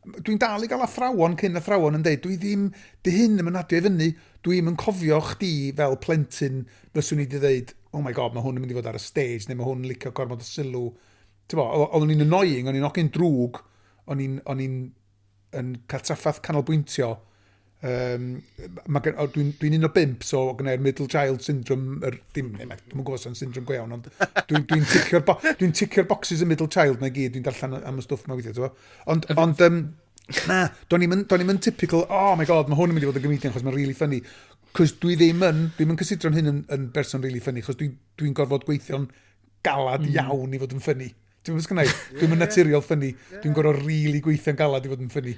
dwi'n 0.05 0.41
dal 0.41 0.65
i 0.65 0.69
gael 0.69 0.85
athrawon 0.85 1.37
cyn 1.41 1.57
athrawon 1.61 1.97
yn 1.99 2.05
deud, 2.05 2.21
dwi 2.25 2.37
ddim, 2.41 2.67
dy 3.07 3.15
hyn 3.15 3.41
yn 3.41 3.57
adio 3.57 3.81
i 3.81 3.85
fyny, 3.87 4.09
dwi'n 4.45 4.69
yn 4.73 4.79
cofio 4.81 5.21
chdi 5.33 5.55
fel 5.79 5.97
plentyn 6.03 6.65
fyswn 6.97 7.23
i 7.23 7.25
wedi 7.25 7.41
dweud, 7.41 7.73
oh 7.97 8.03
my 8.05 8.13
god, 8.17 8.35
mae 8.35 8.45
hwn 8.45 8.59
yn 8.59 8.65
mynd 8.65 8.75
i 8.75 8.79
fod 8.79 8.91
ar 8.91 8.99
y 8.99 9.03
stage, 9.03 9.49
neu 9.49 9.57
mae 9.59 9.69
hwn 9.69 9.85
yn 9.85 9.93
licio 9.93 10.13
gormod 10.17 10.45
o 10.45 10.49
sylw. 10.49 10.89
Oeddwn 11.55 12.13
i'n 12.13 12.25
annoying, 12.27 12.69
o'n 12.69 12.77
i'n 12.77 12.89
ogyn 12.89 13.13
drwg, 13.15 13.63
o'n 14.11 14.21
i'n 14.25 14.83
cael 15.89 16.05
traffath 16.05 16.43
canolbwyntio, 16.45 17.15
Um, 17.85 18.29
Dwi'n 18.89 19.51
dwi 19.61 19.69
un 19.77 19.85
o 19.85 19.91
bimp, 19.93 20.23
so 20.25 20.39
gyda'r 20.57 20.81
middle 20.81 21.09
child 21.11 21.43
syndrome, 21.45 21.99
er, 22.07 22.15
dim, 22.33 22.55
dwi'n 22.57 23.03
gwybod 23.03 23.21
sy'n 23.21 23.37
syndrome 23.37 23.69
go 23.69 23.75
iawn, 23.77 23.93
ond 23.99 24.07
dwi'n 24.49 24.65
dwi 24.71 24.79
ticio'r 24.89 25.27
bo, 25.27 25.35
dwi 25.59 25.69
ticio 25.77 26.07
boxes 26.09 26.41
y 26.41 26.49
middle 26.49 26.71
child 26.73 27.03
na 27.03 27.11
i 27.11 27.13
gyd, 27.13 27.35
dwi'n 27.35 27.45
darllen 27.45 27.77
am 27.83 28.01
y 28.01 28.05
stwff 28.07 28.25
mae 28.31 28.41
weithiau. 28.41 28.71
Ond, 29.13 29.29
ond 29.37 29.61
um, 29.67 29.83
na, 30.49 30.63
do'n 30.89 31.05
i'n 31.05 31.17
mynd 31.45 31.61
typical, 31.67 32.07
oh 32.09 32.33
my 32.41 32.49
god, 32.49 32.71
mae 32.73 32.79
hwn 32.79 32.95
yn 32.95 32.97
mynd 32.97 33.05
i 33.05 33.11
fod 33.11 33.21
yn 33.21 33.27
gymedian, 33.27 33.53
chos 33.53 33.67
mae'n 33.67 33.77
really 33.77 33.97
funny. 33.99 34.23
Cos 34.75 34.97
dwi 35.03 35.19
ddim 35.21 35.45
yn, 35.45 35.61
dwi'n 35.77 35.93
mynd 35.93 36.01
cysidro'n 36.01 36.39
hyn 36.39 36.53
yn, 36.55 36.65
yn 36.73 36.89
berson 36.95 37.21
really 37.25 37.45
funny, 37.45 37.61
chos 37.67 37.77
dwi'n 37.77 37.93
dwi, 38.17 38.33
gorfod 38.39 38.65
gweithio'n 38.65 39.05
galad 39.67 40.07
mm. 40.07 40.17
iawn 40.17 40.57
i 40.57 40.63
fod 40.63 40.73
yn 40.73 40.83
funny. 40.89 41.11
Dwi'n 41.45 41.59
mynd 41.59 41.69
sgynnau, 41.69 41.93
dwi'n 42.17 42.33
mynd 42.33 42.47
naturiol 42.47 42.89
funny, 42.89 43.13
dwi'n 43.43 43.61
gorfod 43.61 43.85
really 43.85 44.25
gweithio'n 44.25 44.57
galad 44.57 44.89
i 44.89 44.95
fod 44.95 45.05
yn 45.05 45.13
funny. 45.13 45.37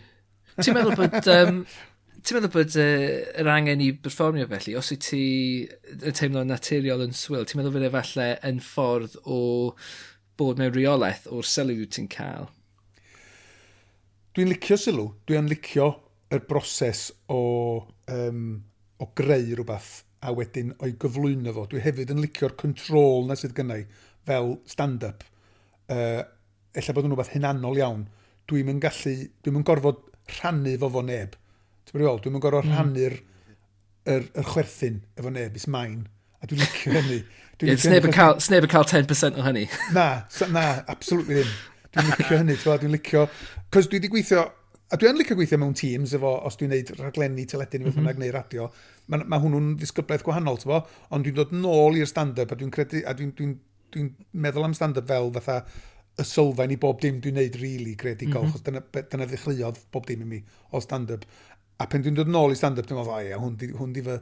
Ti'n 0.62 0.78
meddwl 0.78 0.94
bod 1.02 1.34
um, 1.34 1.62
ti'n 2.26 2.40
meddwl 2.40 2.50
bod 2.56 2.76
uh, 2.82 3.02
yr 3.38 3.48
angen 3.52 3.82
i 3.84 3.92
berfformio 4.02 4.48
felly, 4.50 4.72
os 4.74 4.88
wyt 4.90 5.04
ti 5.06 5.20
yn 5.94 6.16
teimlo'n 6.18 6.48
naturiol 6.50 7.04
yn 7.04 7.14
swyl, 7.14 7.44
ti'n 7.46 7.60
meddwl 7.60 7.76
bod 7.76 7.86
e 7.86 7.90
falle 7.94 8.26
yn 8.48 8.58
ffordd 8.64 9.14
o 9.30 9.38
bod 10.40 10.58
mewn 10.58 10.74
reolaeth 10.74 11.28
o'r 11.30 11.46
sylw 11.46 11.86
ti'n 11.94 12.08
cael? 12.10 12.48
Dwi'n 14.34 14.50
licio 14.50 14.80
sylw. 14.80 15.06
Dwi'n 15.30 15.46
licio 15.52 15.86
y 16.34 16.42
broses 16.50 17.06
o, 17.30 17.38
um, 18.10 18.42
o 18.98 19.10
greu 19.16 19.46
rhywbeth 19.54 19.92
a 20.26 20.34
wedyn 20.34 20.74
o'i 20.82 20.98
gyflwyno 20.98 21.54
fo. 21.54 21.68
Dwi 21.70 21.86
hefyd 21.86 22.10
yn 22.12 22.24
licio'r 22.24 22.58
control 22.58 23.30
na 23.30 23.38
sydd 23.38 23.54
gynnau 23.56 23.86
fel 24.26 24.56
stand-up. 24.66 25.22
Uh, 25.86 26.26
Ella 26.76 26.92
bod 26.92 27.06
yn 27.06 27.14
rhywbeth 27.14 27.34
hunanol 27.38 27.78
iawn. 27.78 28.06
Dwi'n 28.50 28.82
gallu, 28.82 29.16
dwi'n 29.46 29.66
gorfod 29.70 30.02
rhannu 30.40 30.74
fo 30.82 30.90
fo 30.90 31.06
neb 31.06 31.38
reol, 32.00 32.20
dwi'n 32.22 32.40
gorfod 32.42 32.68
mm. 32.68 32.74
rhannu'r 32.76 33.16
er, 34.06 34.28
er 34.34 34.50
chwerthin 34.52 35.00
efo 35.18 35.32
neb, 35.32 35.56
is 35.56 35.66
main. 35.72 36.04
A 36.40 36.48
dwi'n 36.48 36.62
licio 36.62 36.94
hynny. 36.94 37.22
Dwi 37.56 37.68
yeah, 37.72 37.80
sneb, 37.80 38.10
cael, 38.14 38.38
sneb 38.44 38.68
yn 38.68 38.74
cael 38.74 38.86
10% 38.92 39.40
o 39.40 39.46
hynny. 39.46 39.66
na, 39.96 40.06
na, 40.52 40.66
absolutely 40.92 41.40
ddim. 41.40 41.56
Dwi'n 41.96 42.12
licio 42.12 42.38
hynny, 42.42 42.60
dwi'n 42.62 42.94
licio... 42.94 43.26
Cos 43.72 43.90
dwi 43.90 44.00
wedi 44.00 44.12
gweithio 44.12 44.44
a 44.86 44.98
dwi'n 45.00 45.18
licio 45.18 45.34
gweithio 45.34 45.58
mewn 45.58 45.74
teams 45.74 46.12
efo, 46.14 46.30
os 46.46 46.58
dwi'n 46.58 46.70
neud 46.70 46.92
rhaglenni 47.00 47.46
teledu 47.50 47.80
neu 47.80 47.88
beth 47.88 47.96
bynnag 47.98 48.14
mm 48.14 48.22
-hmm. 48.22 48.28
neu 48.28 48.34
radio, 48.36 48.68
mae 49.10 49.24
ma, 49.32 49.40
hwnnw'n 49.42 49.72
ddisgyblaeth 49.80 50.22
gwahanol, 50.26 50.60
tyfo, 50.62 50.78
ond 51.10 51.26
dwi'n 51.26 51.38
dod 51.40 51.54
nôl 51.56 51.98
i'r 51.98 52.10
stand-up 52.10 52.52
a 52.52 52.58
dwi'n 52.60 52.70
credu, 52.76 53.02
a 53.02 53.14
dwi'n 53.18 53.32
dwi, 53.34 53.48
dwi, 53.94 54.04
meddwl 54.44 54.68
am 54.68 54.76
stand-up 54.78 55.08
fel 55.10 55.32
fatha 55.34 55.58
y 56.16 56.24
sylfaen 56.24 56.72
i 56.72 56.78
bob 56.80 57.00
dim 57.02 57.18
dwi'n 57.20 57.36
neud 57.40 57.58
rili 57.58 57.74
really 57.74 57.96
credigol, 57.98 58.46
mm 58.46 58.48
-hmm. 58.48 58.52
chos 58.52 58.62
dyna, 58.62 58.84
dyna 59.10 59.26
ddechreuodd 59.26 59.82
bob 59.92 60.06
dim 60.06 60.22
i 60.22 60.30
mi 60.34 60.42
o 60.70 60.80
stand-up. 60.80 61.26
A 61.80 61.86
pen 61.90 62.04
dwi'n 62.04 62.16
dod 62.16 62.30
nôl 62.32 62.54
i 62.54 62.58
stand-up, 62.58 62.86
dwi'n 62.88 63.00
meddwl, 63.00 63.12
o 63.12 63.22
ie, 63.24 63.36
hwn 63.36 63.56
di, 63.60 63.68
hwn 63.76 63.92
di 63.96 64.04
fy 64.06 64.16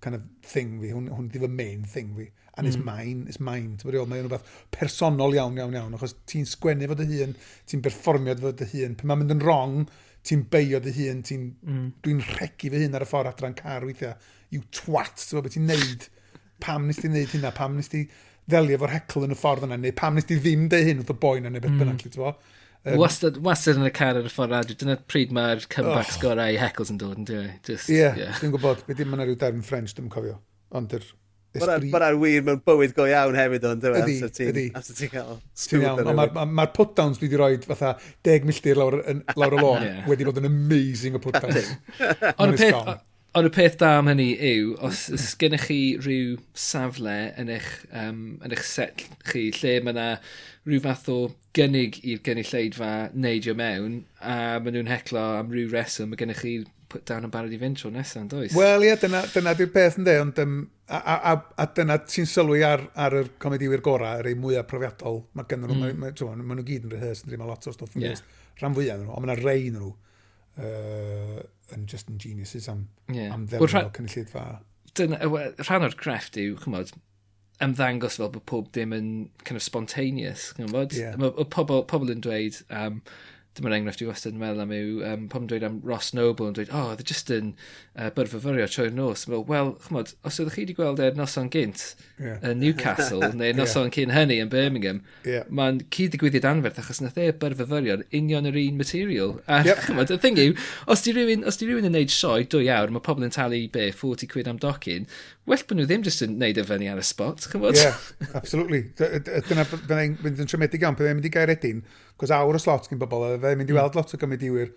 kind 0.00 0.16
of 0.16 0.22
thing 0.46 0.76
fi, 0.80 0.92
hwn, 0.94 1.08
hwn 1.12 1.30
di 1.32 1.40
fy 1.42 1.48
main 1.50 1.82
thing 1.84 2.12
fi. 2.16 2.28
And 2.56 2.66
mm. 2.66 2.70
it's 2.70 2.78
mine, 2.84 3.24
it's 3.28 3.40
mine. 3.40 3.74
Ti'n 3.80 3.90
meddwl, 3.90 4.06
mae'n 4.10 4.28
rhywbeth 4.28 4.52
personol 4.74 5.34
iawn, 5.36 5.58
iawn, 5.58 5.74
iawn. 5.76 5.96
Achos 5.98 6.14
ti'n 6.30 6.46
sgwennu 6.48 6.88
fod 6.90 7.02
dy 7.02 7.20
hun, 7.22 7.34
ti'n 7.70 7.82
berfformio 7.84 8.36
fod 8.40 8.62
dy 8.62 8.70
hun. 8.74 8.96
Pan 9.00 9.10
mae'n 9.10 9.24
mynd 9.24 9.36
yn 9.36 9.44
wrong, 9.44 9.76
ti'n 10.26 10.46
beio 10.52 10.80
dy 10.84 10.94
hun, 11.00 11.24
ti'n... 11.26 11.50
Mm. 11.66 11.84
Dwi'n 12.06 12.24
rhegu 12.30 12.72
fy 12.72 12.84
hun 12.84 12.98
ar 12.98 13.06
y 13.06 13.10
ffordd 13.10 13.32
adran 13.32 13.58
car 13.58 13.86
weithiau. 13.88 14.14
You 14.54 14.62
twat, 14.70 15.18
ti'n 15.18 15.38
meddwl, 15.38 15.46
beth 15.48 15.58
ti'n 15.58 15.70
neud. 15.70 16.08
Pam 16.62 16.86
nes 16.86 17.02
ti'n 17.02 17.14
neud 17.16 17.34
hynna, 17.34 17.54
pam 17.56 17.78
nes 17.78 17.90
ti 17.90 18.06
ddelio 18.50 18.78
efo'r 18.78 18.94
hecl 18.94 19.26
yn 19.26 19.34
y 19.34 19.38
ffordd 19.38 19.66
yna, 19.66 19.78
neu 19.80 19.94
pam 19.96 20.16
nes 20.18 20.26
ti 20.28 20.38
ddim 20.38 20.68
deud 20.70 20.88
hyn 20.88 21.02
wrth 21.02 21.14
y 21.14 21.18
boi 21.22 21.36
yna, 21.40 21.52
neu 21.52 21.62
beth 21.62 21.74
mm. 21.74 21.82
bynnag, 21.82 22.02
ti'n 22.02 22.14
meddwl. 22.14 22.58
Um, 22.80 22.96
wastad, 22.96 23.36
wastad 23.44 23.76
yn 23.76 23.84
y 23.84 23.92
car 23.92 24.16
ar 24.16 24.24
y 24.24 24.30
ffordd 24.32 24.54
radio. 24.54 24.76
Dyna 24.80 24.96
pryd 25.10 25.32
mae'r 25.36 25.66
comebacks 25.72 26.16
oh. 26.16 26.22
gorau 26.22 26.54
i 26.54 26.60
heckles 26.60 26.92
yn 26.92 27.00
dod 27.00 27.18
yn 27.20 27.26
dweud. 27.28 27.56
Just, 27.66 27.90
yeah, 27.92 28.16
yeah. 28.16 28.38
dwi'n 28.40 28.54
gwybod. 28.54 28.86
beth 28.86 29.00
dim 29.02 29.12
yn 29.16 29.24
rhyw 29.26 29.36
darn 29.40 29.64
French, 29.66 29.92
dwi'n 29.96 30.08
cofio. 30.12 30.38
Ond 30.76 30.94
yr... 30.96 31.04
Mae'r 31.50 32.14
wir 32.14 32.44
mewn 32.46 32.60
bywyd 32.62 32.92
go 32.96 33.04
iawn 33.10 33.36
hefyd 33.36 33.66
o'n 33.68 33.82
dweud. 33.82 34.06
Ydy, 34.06 34.46
ydy. 34.46 34.64
After 34.78 34.96
ti'n 34.96 35.12
cael... 35.12 35.40
Mae'r 36.08 36.32
ma, 36.38 36.46
ma 36.46 36.66
put-downs 36.72 37.20
dwi 37.20 37.28
wedi 37.28 37.40
rhoi 37.42 37.58
fatha 37.66 37.96
10 38.24 38.48
milltir 38.48 38.80
lawr, 38.80 38.96
lawr 39.34 39.58
y 39.58 39.60
lôn 39.60 39.84
yeah. 39.88 40.00
wedi 40.08 40.28
bod 40.28 40.40
yn 40.40 40.48
amazing 40.48 41.18
o 41.18 41.22
put-downs. 41.24 41.74
Ond 42.38 42.54
y 42.54 42.62
peth, 42.62 43.02
Ond 43.38 43.46
y 43.46 43.50
peth 43.54 43.76
da 43.78 43.92
am 44.00 44.08
hynny 44.10 44.32
yw, 44.42 44.72
os 44.82 45.04
os 45.14 45.28
gennych 45.38 45.68
chi 45.68 45.78
rhyw 46.00 46.32
safle 46.58 47.14
yn 47.38 47.52
eich, 47.54 47.68
um, 47.94 48.40
yn 48.42 48.54
eich 48.56 48.64
set 48.66 49.04
chi, 49.28 49.44
lle 49.54 49.76
mae 49.86 49.94
yna 49.94 50.06
rhyw 50.66 50.80
fath 50.82 51.06
o 51.12 51.18
gynnig 51.54 52.00
i'r 52.02 52.24
gynulleidfa 52.26 52.90
neidio 53.14 53.54
mewn, 53.58 54.00
a 54.18 54.58
maen 54.58 54.74
nhw'n 54.74 54.90
heclo 54.90 55.22
am 55.36 55.54
rhyw 55.54 55.70
reswm, 55.70 56.10
mae 56.10 56.18
gennych 56.18 56.42
chi 56.42 56.56
put 56.90 57.06
down 57.06 57.28
yn 57.28 57.30
barod 57.30 57.54
i 57.54 57.60
fynd 57.60 57.78
tro 57.78 57.92
nesaf, 57.94 58.26
does? 58.32 58.56
Wel, 58.58 58.82
ie, 58.82 58.90
yeah, 58.90 58.98
dyna, 58.98 59.22
dyna 59.30 59.54
di'r 59.54 59.70
peth 59.76 60.00
yn 60.00 60.10
de, 60.10 60.16
ond 60.24 60.42
um, 60.42 60.58
a, 60.90 60.98
a, 60.98 61.16
a, 61.30 61.36
a, 61.54 61.68
dyna 61.76 62.00
ti'n 62.02 62.26
sylwi 62.26 62.64
ar, 62.66 62.82
ar 62.98 63.14
y 63.20 63.24
comediwyr 63.42 63.86
gorau, 63.86 64.24
yr 64.24 64.32
ei 64.32 64.38
mwyaf 64.38 64.66
profiadol, 64.74 65.22
mae 65.38 65.46
gen 65.50 65.62
nhw, 65.68 65.78
mm. 65.78 66.02
mae, 66.02 66.18
ma, 66.18 66.34
ma 66.42 66.58
nhw 66.58 66.66
gyd 66.66 66.90
yn 66.90 66.96
rehears, 66.96 67.22
yn 67.28 67.38
ma 67.38 67.46
lot 67.52 67.70
o 67.70 67.78
stwff 67.78 67.94
yn 67.94 68.08
yeah. 68.08 68.26
rhan 68.58 68.74
fwyaf 68.74 68.98
nhw, 69.04 69.14
ond 69.14 69.22
mae 69.22 69.30
yna 69.30 69.38
rei 69.44 69.70
nhw, 69.70 69.94
uh, 70.66 71.44
yn 71.76 71.86
just 71.90 72.10
yn 72.10 72.18
geniuses 72.22 72.68
am, 72.72 72.88
yeah. 73.12 73.32
am 73.34 73.46
ddelio 73.48 73.68
well, 73.68 73.92
cynulleid 73.96 74.32
fa. 74.32 74.44
Dyna, 74.98 75.20
rhan 75.66 75.86
o'r 75.86 75.96
crefft 75.98 76.38
yw, 76.40 76.56
chymod, 76.64 76.92
ymddangos 77.62 78.18
fel 78.20 78.32
bod 78.34 78.46
pob 78.50 78.70
dim 78.76 78.94
yn 78.96 79.10
kind 79.44 79.60
of 79.60 79.64
spontaneous, 79.64 80.50
chymod? 80.58 80.96
Yeah. 80.96 81.18
Mae 81.20 81.46
pobl, 81.52 81.84
pobl 81.90 82.12
yn 82.14 82.24
dweud, 82.24 82.62
um, 82.74 83.02
dyma'r 83.58 83.74
enghraifft 83.74 84.02
i 84.04 84.06
wastad 84.06 84.36
yn 84.36 84.40
meddwl 84.40 84.62
am 84.62 84.72
yw, 84.74 84.90
um, 85.08 85.24
pam 85.32 85.46
dweud 85.50 85.64
am 85.66 85.80
Ross 85.86 86.12
Noble 86.14 86.46
yn 86.46 86.54
dweud, 86.54 86.68
oh, 86.70 86.92
oedd 86.92 87.02
e 87.02 87.06
jyst 87.08 87.32
yn 87.34 87.48
uh, 87.50 88.10
byrfyfyrio 88.14 88.68
trwy'r 88.70 88.92
nos. 88.94 89.24
Wel, 89.30 89.42
well, 89.48 89.72
chymod, 89.86 90.12
os 90.26 90.38
oeddech 90.38 90.54
chi 90.54 90.64
wedi 90.64 90.76
gweld 90.78 91.02
e'r 91.02 91.18
noson 91.18 91.50
gynt 91.50 91.82
yeah. 92.22 92.38
yn 92.46 92.62
Newcastle, 92.62 93.32
neu 93.40 93.56
noson 93.58 93.88
yeah. 93.88 93.94
cyn 93.96 94.14
hynny 94.14 94.38
yn 94.44 94.52
Birmingham, 94.52 95.02
yeah. 95.26 95.48
mae'n 95.50 95.82
cyd 95.90 96.14
digwyddiad 96.14 96.46
anferth 96.46 96.78
achos 96.84 97.02
nath 97.02 97.18
e 97.18 97.26
byrfyfyrio'n 97.42 98.06
union 98.20 98.46
yr 98.52 98.60
un 98.62 98.78
material. 98.78 99.34
A 99.50 99.64
yep. 99.66 99.82
chymod, 99.88 100.14
y 100.14 100.20
thing 100.22 100.38
yw, 100.44 100.54
os 100.94 101.02
di 101.06 101.16
rhywun, 101.16 101.42
os 101.50 101.58
di 101.58 101.66
rhywun 101.66 101.90
yn 101.90 101.98
neud 101.98 102.14
sioe 102.14 102.46
dwy 102.54 102.70
awr, 102.70 102.94
mae 102.94 103.02
pobl 103.10 103.26
yn 103.26 103.34
talu 103.34 103.64
be, 103.74 103.90
40 103.90 104.30
quid 104.30 104.50
am 104.52 104.62
docyn, 104.62 105.10
well 105.50 105.64
bod 105.66 105.80
nhw 105.80 105.86
ddim 105.88 106.04
jyst 106.06 106.22
yn 106.26 106.36
neud 106.38 106.58
y 106.60 106.64
fyny 106.66 106.88
ar 106.92 107.00
y 107.00 107.04
spot, 107.06 107.48
chymod? 107.50 107.74
Ie, 107.74 107.88
yeah, 107.88 108.34
absolutely. 108.38 108.84
Dyna 108.98 109.64
byddai'n 109.66 110.18
mynd 110.22 110.42
yn 110.44 110.50
trymedig 110.50 110.84
iawn, 110.84 110.98
byddai'n 110.98 111.18
mynd 111.18 111.26
i 111.26 111.32
gair 111.34 111.50
edyn, 111.56 111.80
cos 112.20 112.32
awr 112.34 112.58
o 112.58 112.62
slot 112.62 112.86
gen 112.90 113.00
bobl, 113.00 113.26
byddai'n 113.34 113.58
mynd 113.58 113.72
i 113.72 113.74
hmm. 113.74 113.80
weld 113.80 113.98
lot 113.98 114.14
o 114.14 114.20
gymrydiwyr 114.20 114.70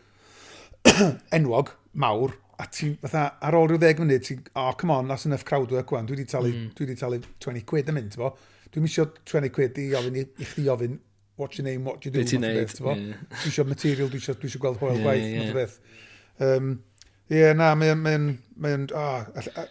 enwog, 1.38 1.76
mawr, 1.94 2.34
a 2.58 2.66
ti'n 2.74 2.96
fatha, 3.04 3.28
ar 3.46 3.58
ôl 3.58 3.70
rhyw 3.70 3.82
ddeg 3.82 4.02
munud, 4.02 4.26
ti'n, 4.26 4.42
oh, 4.58 4.72
come 4.80 4.96
on, 4.96 5.12
that's 5.12 5.28
enough 5.30 5.46
crowd 5.46 5.72
work 5.74 5.94
wan, 5.94 6.10
dwi 6.10 6.18
wedi 6.18 6.28
talu, 6.32 6.54
mm. 6.54 6.72
dwi 6.78 6.88
wedi 6.88 6.98
talu 7.00 7.22
20 7.44 7.68
quid 7.70 7.94
yn 7.94 7.98
mynd, 8.00 8.18
bo. 8.20 8.34
Dwi'n 8.74 8.88
misio 8.88 9.08
20 9.30 9.54
quid 9.54 9.78
i 9.84 9.92
ofyn, 10.00 10.18
i, 10.24 10.26
i 10.42 10.50
chdi 10.50 10.66
ofyn, 10.74 10.98
what's 11.38 11.60
your 11.60 11.68
name, 11.68 11.86
what 11.86 12.06
you 12.06 12.12
do, 12.12 12.24
Be 12.24 12.42
math 12.42 12.50
o 12.50 12.64
beth, 12.64 12.82
bo. 12.82 12.98
Yeah. 12.98 13.22
Dwi 13.36 13.52
eisiau 13.52 13.70
material, 13.70 14.10
dwi 14.10 14.22
eisiau, 14.22 14.40
dwi 14.42 14.50
eisiau 14.50 14.66
gweld 14.66 14.82
hoel 14.82 14.98
yeah, 14.98 15.06
gwaith, 15.06 15.30
yeah. 15.30 15.40
math 15.40 15.54
o 15.54 15.60
beth. 15.62 15.78
Um, 16.50 16.74
Ie, 17.32 17.40
yeah, 17.40 17.54
na, 17.58 17.72
mae'n... 17.80 18.02
mae'n, 18.04 18.26
mae'n, 18.60 18.90
oh, 19.00 19.68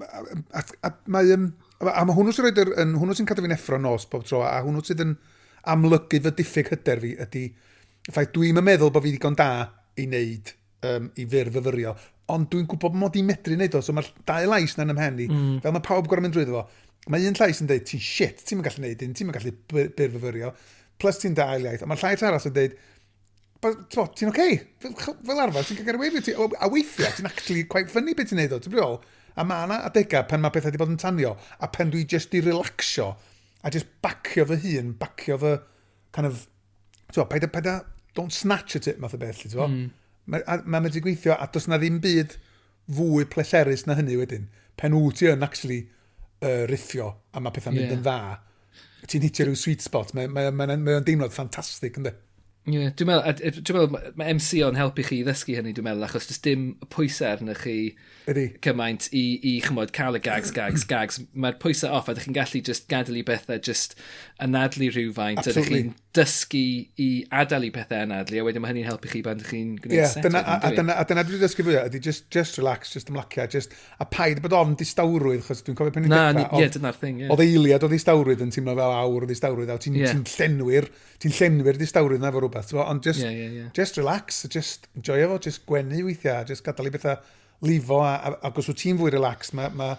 a, 0.00 0.22
a, 0.58 0.64
a, 0.88 0.92
mae, 1.12 1.34
um, 1.36 1.50
a, 1.82 2.04
mae 2.06 2.16
hwnnw 2.16 2.34
sy'n 2.34 2.48
rhoi'r, 2.48 2.72
hwnnw 2.96 3.16
sy'n 3.18 3.28
cadw 3.28 3.44
fi'n 3.44 3.56
effro 3.56 3.80
nos 3.80 4.08
bob 4.10 4.24
tro, 4.28 4.42
a 4.46 4.60
hwnnw 4.64 4.84
sydd 4.86 5.04
yn 5.04 5.14
amlygu 5.72 6.22
fy 6.24 6.34
diffyg 6.38 6.72
hyder 6.72 7.02
fi 7.02 7.12
ydy, 7.26 7.44
ffaith 8.10 8.32
dwi'n 8.34 8.58
meddwl 8.64 8.92
bod 8.94 9.04
fi 9.04 9.14
ddigon 9.14 9.38
da 9.38 9.50
i 10.00 10.08
wneud 10.08 10.54
um, 10.88 11.10
i 11.20 11.26
fyr 11.28 11.50
fyfyrio, 11.54 11.94
ond 12.32 12.48
dwi'n 12.52 12.68
gwybod 12.70 12.96
mod 12.98 13.18
i'n 13.18 13.28
medru 13.28 13.56
wneud 13.58 13.76
o, 13.78 13.82
so 13.84 13.94
mae'r 13.94 14.08
dau 14.28 14.48
lais 14.50 14.76
na'n 14.78 14.94
ymhen 14.94 15.20
i, 15.22 15.28
mm. 15.30 15.58
fel 15.64 15.74
mae 15.76 15.84
pawb 15.84 16.08
gorau 16.10 16.24
mynd 16.24 16.36
drwyddo 16.36 16.56
fo. 16.56 16.88
Mae 17.10 17.26
un 17.26 17.34
llais 17.34 17.58
yn 17.58 17.68
dweud, 17.68 17.84
ti'n 17.88 18.02
shit, 18.02 18.44
ti'n 18.46 18.60
mynd 18.60 18.68
gallu 18.68 18.84
neud 18.84 19.04
un, 19.04 19.14
ti'n 19.18 19.28
mynd 19.28 19.38
gallu 19.38 19.52
byr 19.98 20.12
fyfyrio, 20.16 20.52
plus 21.02 21.18
ti'n 21.22 21.34
dael 21.38 21.66
iaith, 21.66 21.82
a 21.82 21.88
mae'r 21.90 22.02
llais 22.04 22.22
arall 22.26 22.46
yn 22.48 22.54
dweud, 22.56 22.76
ti'n 23.62 24.02
oce, 24.02 24.28
okay. 24.28 24.60
fel, 24.82 24.94
arfer, 25.38 25.66
ti'n 25.66 25.80
cael 25.80 25.88
gyrwefio 25.90 26.22
ti, 26.26 26.34
a 26.34 26.70
weithiau, 26.70 27.10
ti'n 27.18 27.28
actually 27.30 27.66
quite 27.70 27.90
funny 27.90 28.14
beth 28.18 28.30
ti'n 28.30 28.42
neud 28.42 28.54
o, 28.56 28.60
ti'n 28.62 28.74
briol. 28.74 28.96
A 29.36 29.44
mae 29.48 29.66
yna 29.66 29.80
adegau 29.88 30.26
pen 30.28 30.42
mae 30.42 30.52
pethau 30.52 30.70
wedi 30.70 30.80
bod 30.80 30.92
yn 30.92 31.00
tanio, 31.00 31.34
a 31.60 31.68
pen 31.72 31.92
dwi 31.92 32.04
jyst 32.08 32.34
i 32.36 32.42
relaxio, 32.44 33.08
a 33.62 33.72
jyst 33.72 33.88
bacio 34.04 34.44
fy 34.50 34.58
hun, 34.66 34.92
bacio 35.00 35.38
fy, 35.40 35.56
kind 36.12 36.28
of, 36.28 36.46
ti'n 37.12 37.28
paid 37.30 37.46
a, 37.46 37.50
paid 37.52 37.70
a, 37.70 37.76
don't 38.16 38.34
snatch 38.34 38.76
at 38.76 38.88
it, 38.90 39.00
math 39.00 39.16
o 39.16 39.20
beth, 39.20 39.44
ti'n 39.46 39.58
mm. 39.62 39.90
Mae'n 40.32 40.66
ma 40.70 40.78
medru 40.78 41.00
gweithio, 41.02 41.34
a 41.34 41.48
does 41.50 41.66
na 41.66 41.80
ddim 41.82 41.96
byd 42.02 42.36
fwy 42.94 43.24
pleserus 43.30 43.88
na 43.88 43.96
hynny 43.98 44.14
wedyn. 44.20 44.44
Pen 44.78 44.94
wyt 44.94 45.18
ti 45.18 45.30
yn, 45.30 45.42
actually, 45.42 45.80
uh, 46.44 46.62
riffio, 46.70 47.08
a 47.34 47.42
mae 47.42 47.54
pethau'n 47.54 47.74
yeah. 47.78 47.88
mynd 47.88 47.96
yn 47.98 48.04
dda. 48.04 49.08
Ti'n 49.10 49.24
hitio 49.26 49.48
rhyw 49.48 49.58
sweet 49.58 49.82
spot, 49.82 50.12
mae'n 50.14 50.30
mae, 50.30 50.52
mae, 50.54 50.70
mae, 50.70 50.78
mae 50.78 51.02
deimlad 51.06 51.34
ffantastig, 51.34 51.98
ynddo? 51.98 52.14
Ie, 52.62 52.76
yeah, 52.78 52.90
dwi'n 52.94 53.08
meddwl, 53.08 53.62
dwi 53.66 53.74
meddwl 53.74 54.12
mae 54.20 54.34
MC 54.36 54.60
o'n 54.62 54.76
helpu 54.78 55.02
chi 55.08 55.16
i 55.18 55.24
ddysgu 55.26 55.56
hynny, 55.58 55.72
dwi'n 55.74 55.88
meddwl, 55.88 56.04
achos 56.06 56.28
does 56.30 56.38
dim 56.44 56.68
pwysau 56.94 57.32
arnych 57.32 57.64
chi 57.64 57.76
Ydy. 58.30 58.44
cymaint 58.62 59.08
i, 59.10 59.24
i 59.50 59.56
chymod, 59.64 59.90
cael 59.96 60.14
y 60.14 60.22
gags, 60.22 60.52
gags, 60.54 60.84
gags. 60.86 61.18
Mae'r 61.34 61.58
pwysau 61.62 61.90
off 61.98 62.06
a 62.06 62.14
ydych 62.14 62.28
chi'n 62.28 62.36
gallu 62.36 62.62
just 62.68 62.86
gadael 62.92 63.18
i 63.18 63.24
bethau, 63.26 63.58
just 63.58 63.98
anadlu 64.46 64.92
rhywfaint. 64.94 65.42
Ydych 65.42 65.72
chi'n 65.72 65.90
dysgu 66.12 66.60
i 67.00 67.06
adael 67.32 67.64
i 67.64 67.70
pethau 67.72 68.02
anadlu, 68.04 68.36
a 68.42 68.44
wedyn 68.44 68.60
mae 68.60 68.72
hynny'n 68.72 68.88
helpu 68.90 69.08
chi 69.08 69.22
pan 69.24 69.38
ydych 69.38 69.48
chi'n 69.48 69.70
gwneud 69.80 69.96
yeah, 69.96 70.10
set. 70.12 70.26
Dyna, 70.26 70.42
a, 70.44 70.56
a, 70.68 70.70
dyna, 70.76 70.96
a 71.00 71.04
dyna 71.08 71.24
dwi'n 71.24 71.40
dysgu 71.40 71.64
fwyaf, 71.64 71.86
ydy 71.88 72.00
just, 72.04 72.26
just 72.34 72.58
relax, 72.60 72.92
just 72.92 73.08
ymlacia, 73.08 73.46
just, 73.54 73.72
a 73.96 74.04
paid 74.04 74.42
bod 74.44 74.52
o'n 74.58 74.74
distawrwydd, 74.76 75.40
chos 75.46 75.64
dwi'n 75.64 75.78
cofio 75.78 75.94
pen 75.94 76.08
i'n 76.08 76.12
dechrau. 76.12 76.60
Ie, 76.60 76.68
dyna'r 76.74 76.98
thing, 77.00 77.22
ie. 77.22 77.24
Yeah. 77.24 77.32
Oedd 77.32 77.44
eiliad 77.46 77.86
o 77.86 77.90
ddistawrwydd 77.92 78.44
yn 78.44 78.52
teimlo 78.52 78.74
fel 78.76 78.96
awr 78.98 79.24
o 79.24 79.30
ddistawrwydd, 79.30 79.72
a 79.72 79.78
ti'n 79.80 79.96
yeah. 80.02 80.12
ti 80.28 80.36
llenwyr, 80.36 80.90
ti'n 81.24 81.36
llenwyr 81.38 81.80
distawrwydd 81.80 82.26
na 82.26 82.34
fo 82.34 82.44
rhywbeth, 82.44 82.68
so, 82.74 82.82
ond 82.84 83.08
just, 83.08 83.24
yeah, 83.24 83.32
yeah, 83.32 83.56
yeah. 83.62 83.72
just 83.78 83.96
relax, 83.96 84.44
just 84.52 84.90
enjoy 84.98 85.16
efo, 85.24 85.40
just 85.48 85.64
gwenu 85.70 86.04
weithiau, 86.10 86.44
just 86.52 86.66
gadael 86.66 86.92
i 86.92 86.94
bethau 86.98 87.16
lifo, 87.64 88.02
a, 88.04 88.12
a, 88.18 88.34
ac 88.50 88.60
os 88.60 88.68
wyt 88.68 88.82
ti'n 88.84 89.00
fwy 89.00 89.14
relax, 89.16 89.54
mae 89.56 89.72
ma 89.80 89.94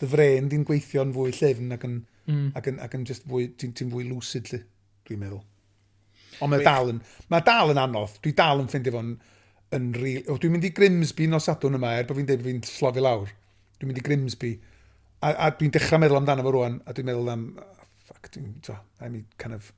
dy 0.00 0.08
fren 0.08 0.48
di'n 0.48 0.64
gweithio'n 0.64 1.12
fwy 1.12 1.36
llefn 1.36 1.76
ac 1.76 1.84
yn, 1.90 2.00
mm. 2.30 2.50
ac 2.56 2.72
yn, 2.72 2.80
ac 2.88 2.96
yn 2.96 3.06
just 3.08 3.28
fwy, 3.28 3.50
ti'n 3.60 3.76
ti 3.76 3.88
fwy 3.92 4.08
lucid, 4.08 4.54
dwi'n 5.08 5.24
meddwl. 5.26 5.44
Ond 6.44 6.52
mae 6.52 6.64
dal, 6.64 6.92
yn, 6.94 7.02
mae 7.32 7.44
dal 7.46 7.74
yn 7.74 7.82
anodd. 7.82 8.18
Dwi 8.22 8.34
dal 8.38 8.62
yn 8.62 8.70
ffeindio 8.70 8.94
fo'n 8.94 9.12
yn 9.76 9.88
real... 9.96 10.24
O, 10.32 10.38
dwi'n 10.40 10.54
mynd 10.54 10.66
i 10.68 10.72
Grimsby 10.74 11.28
nos 11.30 11.48
adwn 11.52 11.78
yma, 11.78 11.94
er 11.98 12.08
bod 12.08 12.18
fi'n 12.20 12.28
dweud 12.28 12.44
fi'n 12.46 12.62
slofi 12.66 13.04
lawr. 13.04 13.32
Dwi'n 13.78 13.90
mynd 13.90 14.00
i 14.00 14.04
Grimsby. 14.06 14.52
A, 15.18 15.32
a 15.32 15.50
dwi'n 15.58 15.74
dechrau 15.74 16.00
meddwl 16.00 16.20
amdano 16.20 16.46
fo 16.46 16.54
rwan, 16.54 16.78
a 16.86 16.94
dwi'n 16.96 17.10
meddwl 17.10 17.32
am... 17.34 17.44
Oh, 17.60 17.88
fuck, 18.08 18.30
dwi'n... 18.34 18.54
So, 18.66 18.78
I 19.02 19.10
mean, 19.10 19.26
kind 19.40 19.56
of... 19.58 19.72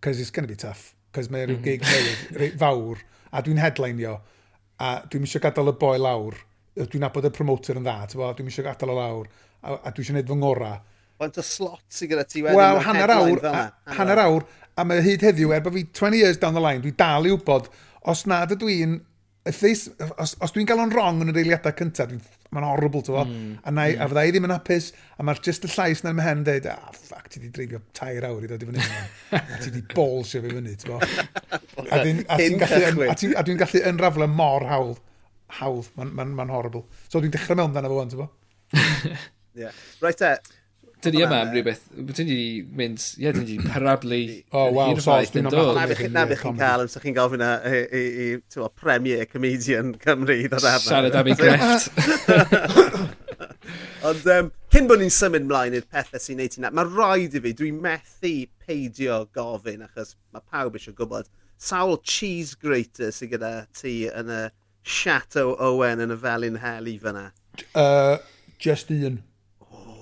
Cos 0.00 0.20
it's 0.20 0.30
gonna 0.30 0.48
be 0.48 0.56
tough. 0.56 0.94
Cos 1.12 1.28
mae 1.32 1.44
rhyw 1.44 1.58
mhm. 1.58 1.64
gig 1.64 1.82
newydd 1.84 2.54
fawr, 2.60 3.00
a 3.34 3.42
dwi'n 3.44 3.60
headlineio, 3.60 4.14
a 4.80 4.92
dwi'n 5.10 5.26
eisiau 5.26 5.42
gadael 5.44 5.72
y 5.72 5.74
boi 5.80 5.96
lawr. 6.00 6.38
Dwi'n 6.78 7.04
abod 7.04 7.26
y 7.28 7.32
promoter 7.34 7.80
yn 7.80 7.84
dda, 7.84 8.06
dwi'n 8.14 8.48
eisiau 8.48 8.68
gadael 8.68 8.94
o 8.94 8.96
lawr, 8.96 9.28
a, 9.60 9.74
a 9.74 9.92
dwi'n 9.92 10.06
eisiau 10.06 10.14
gwneud 10.14 10.30
fy 10.30 10.38
ngorau. 10.40 10.78
Faint 11.20 11.36
o 11.36 11.44
slot 11.44 11.84
sy'n 11.92 12.12
gyda 12.14 12.24
ti 12.24 12.40
wedyn... 12.46 12.56
Wel, 12.56 12.80
hanner 12.86 13.12
awr, 13.12 13.42
hanner 13.98 14.22
awr, 14.22 14.46
a 14.80 14.88
mae 14.88 15.04
hyd 15.04 15.24
heddiw, 15.28 15.52
er 15.54 15.62
bod 15.64 15.76
fi 15.76 15.84
20 15.86 16.20
years 16.24 16.40
down 16.40 16.56
the 16.56 16.64
line, 16.64 16.82
dwi 16.84 16.92
dal 16.96 17.28
i 17.28 17.32
wybod, 17.34 17.70
os 18.10 18.26
nad 18.30 18.52
ydw 18.56 18.70
i'n, 18.72 18.98
os, 19.50 20.36
os 20.40 20.54
dwi'n 20.54 20.68
gael 20.68 20.82
o'n 20.84 20.92
wrong 20.94 21.20
yn 21.24 21.32
yr 21.32 21.40
eiliadau 21.42 21.76
cyntaf, 21.76 22.12
mae'n 22.50 22.66
horrible 22.66 23.02
to 23.06 23.14
fo, 23.14 23.24
mm, 23.28 23.60
a, 23.62 23.72
na, 23.72 23.86
mm. 23.86 24.00
a 24.02 24.08
fydda 24.10 24.24
i 24.26 24.32
ddim 24.34 24.48
yn 24.48 24.54
hapus, 24.54 24.90
a 25.16 25.26
mae'r 25.26 25.42
just 25.46 25.66
y 25.68 25.70
llais 25.70 26.02
na'n 26.04 26.16
mhen 26.18 26.44
dweud, 26.46 26.66
ah, 26.72 26.90
ffac, 26.96 27.28
ti 27.30 27.42
di 27.42 27.52
dreifio 27.54 27.82
tair 27.96 28.26
awr 28.26 28.46
i 28.46 28.50
ddod 28.50 28.64
i 28.64 28.70
fyny, 28.70 28.80
a 29.38 29.60
ti 29.62 29.74
di 29.74 29.84
bolsio 29.94 30.42
fi 30.42 30.54
fyny, 30.56 30.74
ti'n 30.80 30.94
bo. 30.94 30.98
A, 30.98 32.00
dwi'n 32.00 32.24
a, 32.26 32.40
ti'n 32.40 32.58
gallu, 32.64 33.06
a, 33.06 33.16
ti, 33.18 33.30
a 33.36 33.44
dwi'n 33.46 33.60
gallu 33.60 33.84
ynrafle 33.92 34.30
mor 34.32 34.66
hawl, 34.66 34.96
hawdd, 35.60 35.92
mae'n 35.98 36.14
ma, 36.16 36.26
ma, 36.32 36.46
ma 36.46 36.56
horrible. 36.56 36.86
So 37.06 37.22
dwi'n 37.22 37.36
dechrau 37.36 37.60
mewn 37.60 37.76
dan 37.76 37.86
efo 37.86 38.00
fan, 38.00 38.14
ti'n 38.14 38.24
bo. 38.24 38.30
yeah. 39.58 39.70
Right, 40.02 40.22
uh, 40.22 40.36
Dyn 41.00 41.14
ni 41.16 41.22
yma 41.24 41.38
am 41.44 41.50
rhywbeth, 41.54 41.84
dyn 41.96 42.26
ni 42.28 42.38
mynd, 42.76 43.00
ie, 43.20 43.30
dyn 43.32 43.46
ni 43.48 43.56
parablu 43.64 44.18
oh, 44.56 44.68
wow, 44.76 44.88
hirfaith 44.90 45.36
yn 45.40 45.46
dod. 45.48 45.76
Na 46.12 46.22
bych 46.28 46.42
chi'n 46.44 46.58
cael, 46.58 46.80
os 46.84 46.92
ydych 46.96 47.04
chi'n 47.06 47.16
gofyn 47.16 47.44
i, 47.44 47.46
i, 47.72 47.74
i 48.36 48.38
premier 48.76 49.22
comedian 49.30 49.88
Cymru 50.02 50.36
ddod 50.44 50.66
arna. 50.68 50.84
Siarad 50.84 51.16
am 51.16 51.28
ei 51.32 51.36
grefft. 51.40 51.88
Ond 54.10 54.24
um, 54.34 54.46
cyn 54.72 54.86
bod 54.90 55.00
ni'n 55.00 55.14
symud 55.14 55.44
mlaen 55.48 55.76
i'r 55.78 55.88
pethau 55.88 56.20
sy'n 56.20 56.38
neud 56.40 56.52
ti'n 56.52 56.62
na, 56.66 56.70
mae 56.76 56.86
rhaid 56.88 57.32
i 57.38 57.40
fi, 57.44 57.50
dwi'n 57.56 57.78
methu 57.84 58.34
peidio 58.66 59.16
gofyn 59.36 59.82
achos 59.86 60.10
mae 60.34 60.42
pawb 60.52 60.72
eisiau 60.76 60.94
gwybod 60.98 61.26
sawl 61.60 61.98
cheese 62.04 62.56
grater 62.60 63.12
sydd 63.12 63.32
gyda 63.34 63.52
ti 63.76 63.94
yn 64.08 64.28
y 64.32 64.42
Chateau 64.84 65.56
Owen 65.60 66.00
yn 66.00 66.14
y 66.14 66.16
Felin 66.20 66.60
Hel 66.62 66.88
i 66.88 66.96
fyna? 67.00 67.30
Uh, 67.74 68.16
just 68.58 68.90
un. 68.90 69.22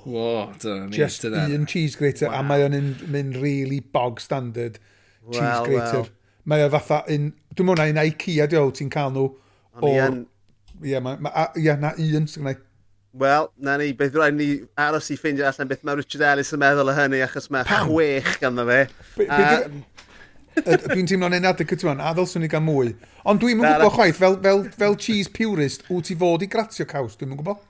Wo, 0.09 0.53
dyna 0.63 0.87
ni. 0.87 0.97
Just 0.97 1.23
dyna. 1.23 1.45
un 1.55 1.67
cheese 1.67 1.97
grater, 1.97 2.31
wow. 2.31 2.41
a 2.41 2.47
mae 2.47 2.65
o'n 2.65 2.79
mynd 3.13 3.37
really 3.43 3.81
bog 3.81 4.23
standard 4.25 4.79
well, 5.23 5.37
cheese 5.37 5.69
grater. 5.69 6.03
Well. 6.07 6.15
Mae 6.49 6.65
o 6.65 6.71
fatha 6.73 7.03
un, 7.13 7.29
dwi'n 7.53 7.69
mwyn 7.69 7.85
un 7.91 8.01
IKEA 8.07 8.49
di 8.49 8.57
o, 8.57 8.71
ti'n 8.73 8.89
cael 8.93 9.13
nhw 9.13 9.29
o'r... 9.83 10.23
Ie, 10.79 10.93
yeah, 10.93 11.03
ma, 11.03 11.19
a, 11.35 11.49
yeah, 11.59 11.77
na 11.81 11.91
un 11.99 12.29
sy'n 12.31 12.45
gwneud. 12.45 12.65
Wel, 13.19 13.49
na 13.65 13.75
ni, 13.81 13.91
beth 13.99 14.15
rhaid 14.15 14.37
ni 14.39 14.49
aros 14.79 15.09
i 15.11 15.17
ffeindio 15.19 15.47
allan 15.49 15.69
beth 15.69 15.85
mae 15.85 15.99
Richard 15.99 16.23
Ellis 16.29 16.53
yn 16.55 16.61
meddwl 16.63 16.93
o 16.93 16.95
hynny, 16.95 17.21
achos 17.25 17.49
mae 17.51 17.67
Pam. 17.67 17.89
chwech 17.89 18.37
ganddo 18.41 18.65
fe. 18.69 18.85
Dwi'n 20.59 21.09
teimlo'n 21.11 21.37
enadig 21.41 21.73
ydy 21.75 21.89
fan, 21.89 22.01
a 22.01 22.13
ddylswn 22.15 22.47
ni 22.47 22.51
gael 22.53 22.63
mwy. 22.65 22.95
Ond 23.29 23.43
dwi'n 23.43 23.59
mwyn 23.59 23.75
gwybod 23.75 23.97
chwaith, 23.97 24.21
fel, 24.21 24.39
fel, 24.45 24.63
fel 24.79 24.97
cheese 25.01 25.33
purist, 25.35 25.85
wyt 25.91 26.09
ti 26.09 26.17
fod 26.21 26.47
i 26.47 26.49
gratio 26.53 26.87
caws, 26.89 27.19
dwi'n 27.19 27.33
mwyn 27.33 27.43
gwybod? 27.43 27.65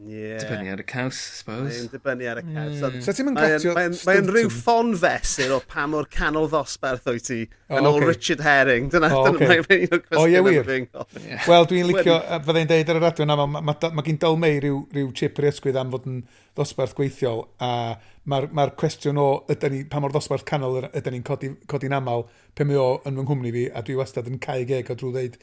Yeah. 0.00 0.38
Dibynnu 0.40 0.70
ar 0.72 0.80
y 0.80 0.84
caws, 0.88 1.16
suppose. 1.36 1.74
Mae'n 1.76 1.88
dibynnu 1.92 2.28
ar 2.30 2.38
y 2.40 2.44
caws. 2.46 2.78
Mm. 2.80 3.02
So 3.04 3.12
ti'n 3.12 3.34
gatio... 3.36 3.74
Mae'n 3.76 4.30
rhyw 4.32 4.48
ffon 4.54 4.94
fesur 5.00 5.52
o 5.52 5.58
pa 5.68 5.84
mor 5.90 6.08
canol 6.08 6.48
ddosbarth 6.48 7.10
o'i 7.12 7.20
ti 7.20 7.40
oh, 7.44 7.76
yn 7.76 7.88
ôl 7.90 7.98
okay. 7.98 8.08
Richard 8.08 8.44
Herring. 8.46 8.88
Dyna 8.94 9.10
oh, 9.12 9.28
okay. 9.28 9.50
mae'n 9.50 9.66
un 9.76 9.98
o'r 9.98 10.02
cwestiwn 10.06 10.22
oh, 10.22 10.26
yeah, 10.32 10.46
wir. 10.46 10.72
Yeah. 10.72 11.44
Wel, 11.44 11.68
dwi'n 11.68 11.90
licio, 11.90 12.16
fyddai'n 12.48 12.72
deud 12.72 12.94
ar 12.94 13.02
y 13.02 13.04
radio 13.04 13.28
yna, 13.28 13.38
mae 13.42 13.52
ma, 13.58 13.64
ma, 13.68 13.76
ma 13.98 14.06
gyn 14.08 14.20
dylmei 14.24 14.62
rhyw, 14.64 14.82
rhyw 14.96 15.12
chip 15.20 15.42
yr 15.42 15.50
ysgwydd 15.52 15.80
am 15.82 15.92
fod 15.92 16.08
yn 16.08 16.22
ddosbarth 16.56 16.96
gweithiol, 16.96 17.44
a 17.60 17.72
mae'r 18.30 18.48
ma 18.56 18.70
cwestiwn 18.80 19.20
o 19.20 19.30
ni, 19.68 19.84
pa 19.90 20.00
mor 20.00 20.16
ddosbarth 20.16 20.48
canol 20.48 20.80
ydyn 20.88 21.18
ni'n 21.18 21.26
codi'n 21.28 21.60
codi 21.68 21.92
aml, 21.92 22.24
pe 22.56 22.64
mae 22.64 22.80
o 22.80 22.92
yn 23.04 23.20
fy 23.20 23.26
nghwmni 23.26 23.52
fi, 23.56 23.68
a 23.68 23.84
dwi 23.84 24.00
wastad 24.00 24.32
yn 24.32 24.40
cael 24.40 24.64
geg 24.68 24.92
o 24.92 24.96
drwy 24.96 25.12
ddeud 25.16 25.42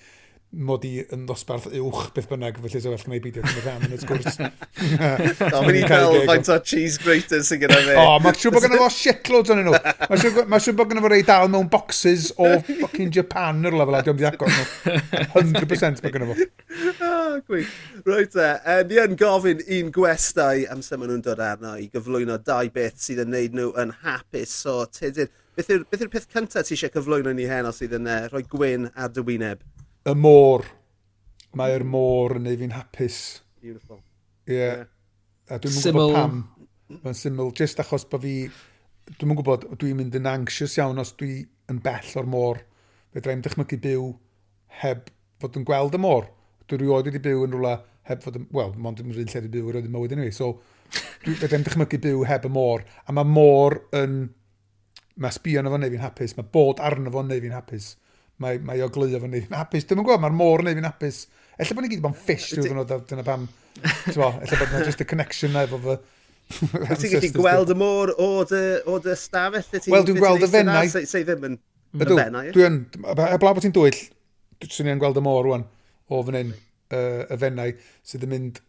mod 0.56 0.86
i 0.88 1.02
yn 1.12 1.26
ddosbarth 1.28 1.66
uwch 1.76 2.06
beth 2.16 2.30
bynnag, 2.32 2.56
felly 2.64 2.80
so 2.80 2.91
well 2.93 3.02
gwneud 3.04 3.24
beidio 3.26 3.43
cymryd 3.43 3.66
rhan 3.66 3.84
yn 3.84 3.95
y 3.95 4.00
sgwrs. 4.00 4.38
o, 4.39 5.64
mynd 5.66 5.80
i 5.80 5.82
fel 5.91 6.16
faint 6.30 6.52
o 6.54 6.58
cheese 6.64 7.02
grater 7.04 7.43
sy'n 7.43 7.60
gyda 7.66 7.80
fi. 7.84 7.95
O, 8.08 8.14
mae'n 8.24 8.38
siŵr 8.39 8.54
bod 8.56 8.64
gynnu 8.64 8.80
fo 8.80 8.88
shitloads 8.95 9.52
o'n 9.54 9.62
nhw. 9.66 9.74
Mae'n 9.76 10.22
siŵr, 10.24 10.48
ma 10.48 10.60
siŵr 10.64 10.78
bod 10.80 10.91
gynnu 10.91 11.04
fo 11.04 11.12
rei 11.12 11.26
dal 11.28 11.52
mewn 11.52 11.68
boxes 11.72 12.30
o 12.39 12.54
fucking 12.64 13.12
Japan 13.18 13.60
yr 13.68 13.76
lefel 13.76 14.00
a 14.00 14.02
diolch 14.08 14.24
i 14.24 14.30
agor 14.30 14.54
nhw. 14.54 15.00
100% 15.36 16.04
mae 16.06 16.16
gynnu 16.16 16.30
fo. 16.32 16.48
Ah, 17.08 17.39
gwych. 17.45 17.70
Rwy'n 18.06 18.30
te, 18.32 18.45
uh, 18.56 18.82
ni 18.88 18.98
yn 19.02 19.16
gofyn 19.20 19.62
un 19.78 19.89
gwestau 19.93 20.64
amser 20.74 21.00
maen 21.00 21.12
nhw'n 21.12 21.26
dod 21.26 21.41
arno 21.43 21.74
i 21.78 21.88
gyflwyno 21.91 22.38
dau 22.45 22.70
beth 22.74 23.02
sydd 23.04 23.24
yn 23.26 23.34
neud 23.34 23.58
nhw 23.58 23.74
yn 23.82 23.91
hapus. 24.04 24.54
So, 24.64 24.78
tydyn, 24.93 25.30
beth 25.58 25.74
yw'r 25.74 25.84
yw 25.84 26.14
peth 26.14 26.30
cyntaf 26.34 26.70
ti 26.70 26.78
eisiau 26.78 26.93
cyflwyno 26.93 27.34
ni 27.36 27.50
hen 27.50 27.68
os 27.70 27.82
sydd 27.82 27.98
yn 28.00 28.08
uh, 28.10 28.24
rhoi 28.32 28.45
gwyn 28.48 28.88
ar 28.95 29.12
dy 29.14 29.26
wyneb? 29.28 29.66
y 30.08 30.16
môr. 30.16 30.66
Mae'r 31.58 31.84
môr 31.88 32.38
yn 32.38 32.47
neud 32.47 32.62
fi'n 32.62 32.76
hapus. 32.76 33.18
Beautiful. 33.64 33.99
Ie. 34.47 34.53
Yeah. 34.53 34.80
yeah. 34.84 34.86
A 35.47 35.60
dwi'n 35.64 35.76
mwyn 35.76 35.86
gwybod 35.86 36.16
pam. 36.16 36.39
Mae'n 37.03 37.18
syml. 37.18 37.51
Just 37.58 37.84
achos 37.84 38.08
bod 38.12 38.24
fi... 38.24 38.38
Dwi'n 39.08 39.30
mwyn 39.30 39.39
gwybod, 39.39 39.68
dwi'n 39.80 39.99
mynd 39.99 40.16
yn 40.20 40.28
anxious 40.28 40.76
iawn 40.80 40.99
os 40.99 41.14
dwi 41.20 41.41
yn 41.72 41.80
bell 41.84 42.16
o'r 42.20 42.28
môr. 42.28 42.64
Fe 43.16 43.24
drai'n 43.24 43.43
dychmygu 43.45 43.80
byw 43.84 44.10
heb 44.82 45.08
fod 45.41 45.60
yn 45.60 45.68
gweld 45.68 45.95
y 45.95 46.01
môr. 46.03 46.28
Dwi'n 46.68 46.84
rhywod 46.84 47.08
wedi 47.08 47.24
byw 47.24 47.45
yn 47.47 47.55
rhywle 47.55 47.78
heb 48.10 48.24
fod 48.24 48.39
yn... 48.39 48.49
Wel, 48.55 48.74
mond 48.84 48.99
yn 49.03 49.14
rhywun 49.14 49.32
lle 49.32 49.43
wedi 49.45 49.53
byw 49.55 49.72
roedd 49.76 49.88
yn 49.88 49.95
mywyd 49.95 50.18
yn 50.18 50.26
ei. 50.26 50.34
So, 50.36 50.58
fe 51.24 51.47
drai'n 51.47 51.64
dychmygu 51.68 52.01
byw 52.03 52.26
heb 52.28 52.47
y 52.47 52.51
môr. 52.51 52.84
A 53.08 53.16
mae 53.16 53.28
môr 53.28 53.80
yn... 53.95 54.20
Mae 55.18 55.34
sbio 55.34 55.64
arno 55.64 55.72
fo'n 55.74 55.82
neud 55.82 55.95
fi'n 55.95 56.03
hapus. 56.03 56.36
Mae 56.38 56.51
bod 56.53 56.84
arno 56.84 57.12
fo'n 57.16 57.32
neud 57.32 57.47
fi'n 57.47 57.55
hapus 57.55 57.88
mae, 58.43 58.59
mae 58.63 58.83
o 58.85 58.89
glio 58.93 59.21
fyny. 59.23 59.45
Mae'n 59.47 59.61
hapus. 59.63 59.88
Dwi'n 59.88 60.03
gwybod, 60.03 60.21
mae'r 60.23 60.35
môr 60.38 60.63
yn 60.63 60.69
neud 60.69 60.79
fi'n 60.81 60.89
hapus. 60.89 61.23
Ella 61.57 61.77
bod 61.77 61.88
ni 61.88 61.91
gyd 61.93 62.03
bo'n 62.03 62.19
fish 62.27 62.51
dwi'n 62.53 62.75
gwybod, 62.75 63.07
dyna 63.09 63.25
pam. 63.27 63.47
Ella 64.11 64.29
bod 64.38 64.67
yna 64.67 64.83
just 64.85 65.01
y 65.01 65.09
connection 65.09 65.55
na 65.55 65.65
efo 65.67 65.81
fy... 65.83 65.97
Ti'n 66.47 67.11
gallu 67.11 67.31
gweld 67.35 67.73
y 67.73 67.75
môr 67.75 68.13
o 68.23 68.29
dy, 68.47 68.61
o 68.88 68.99
dy 69.03 69.15
stafell? 69.19 69.65
Wel, 69.91 70.05
dwi'n 70.07 70.21
gweld 70.21 70.45
y 70.45 70.51
fennau. 70.53 70.93
Se 70.93 71.23
ddim 71.25 71.49
yn 71.49 71.57
y 71.57 72.07
fennau. 72.07 72.53
Dwi'n, 72.55 72.77
heblaw 73.33 73.57
bod 73.57 73.65
ti'n 73.65 73.75
dwyll, 73.75 73.99
swn 74.63 74.93
i'n 74.93 75.01
gweld 75.01 75.19
y 75.19 75.25
môr 75.25 75.43
rwan 75.49 75.65
o 76.07 76.21
fan 76.23 76.38
hyn, 76.39 76.53
y 76.93 77.39
fennau, 77.41 77.73
sydd 78.07 78.23
yn 78.29 78.31
mynd 78.31 78.61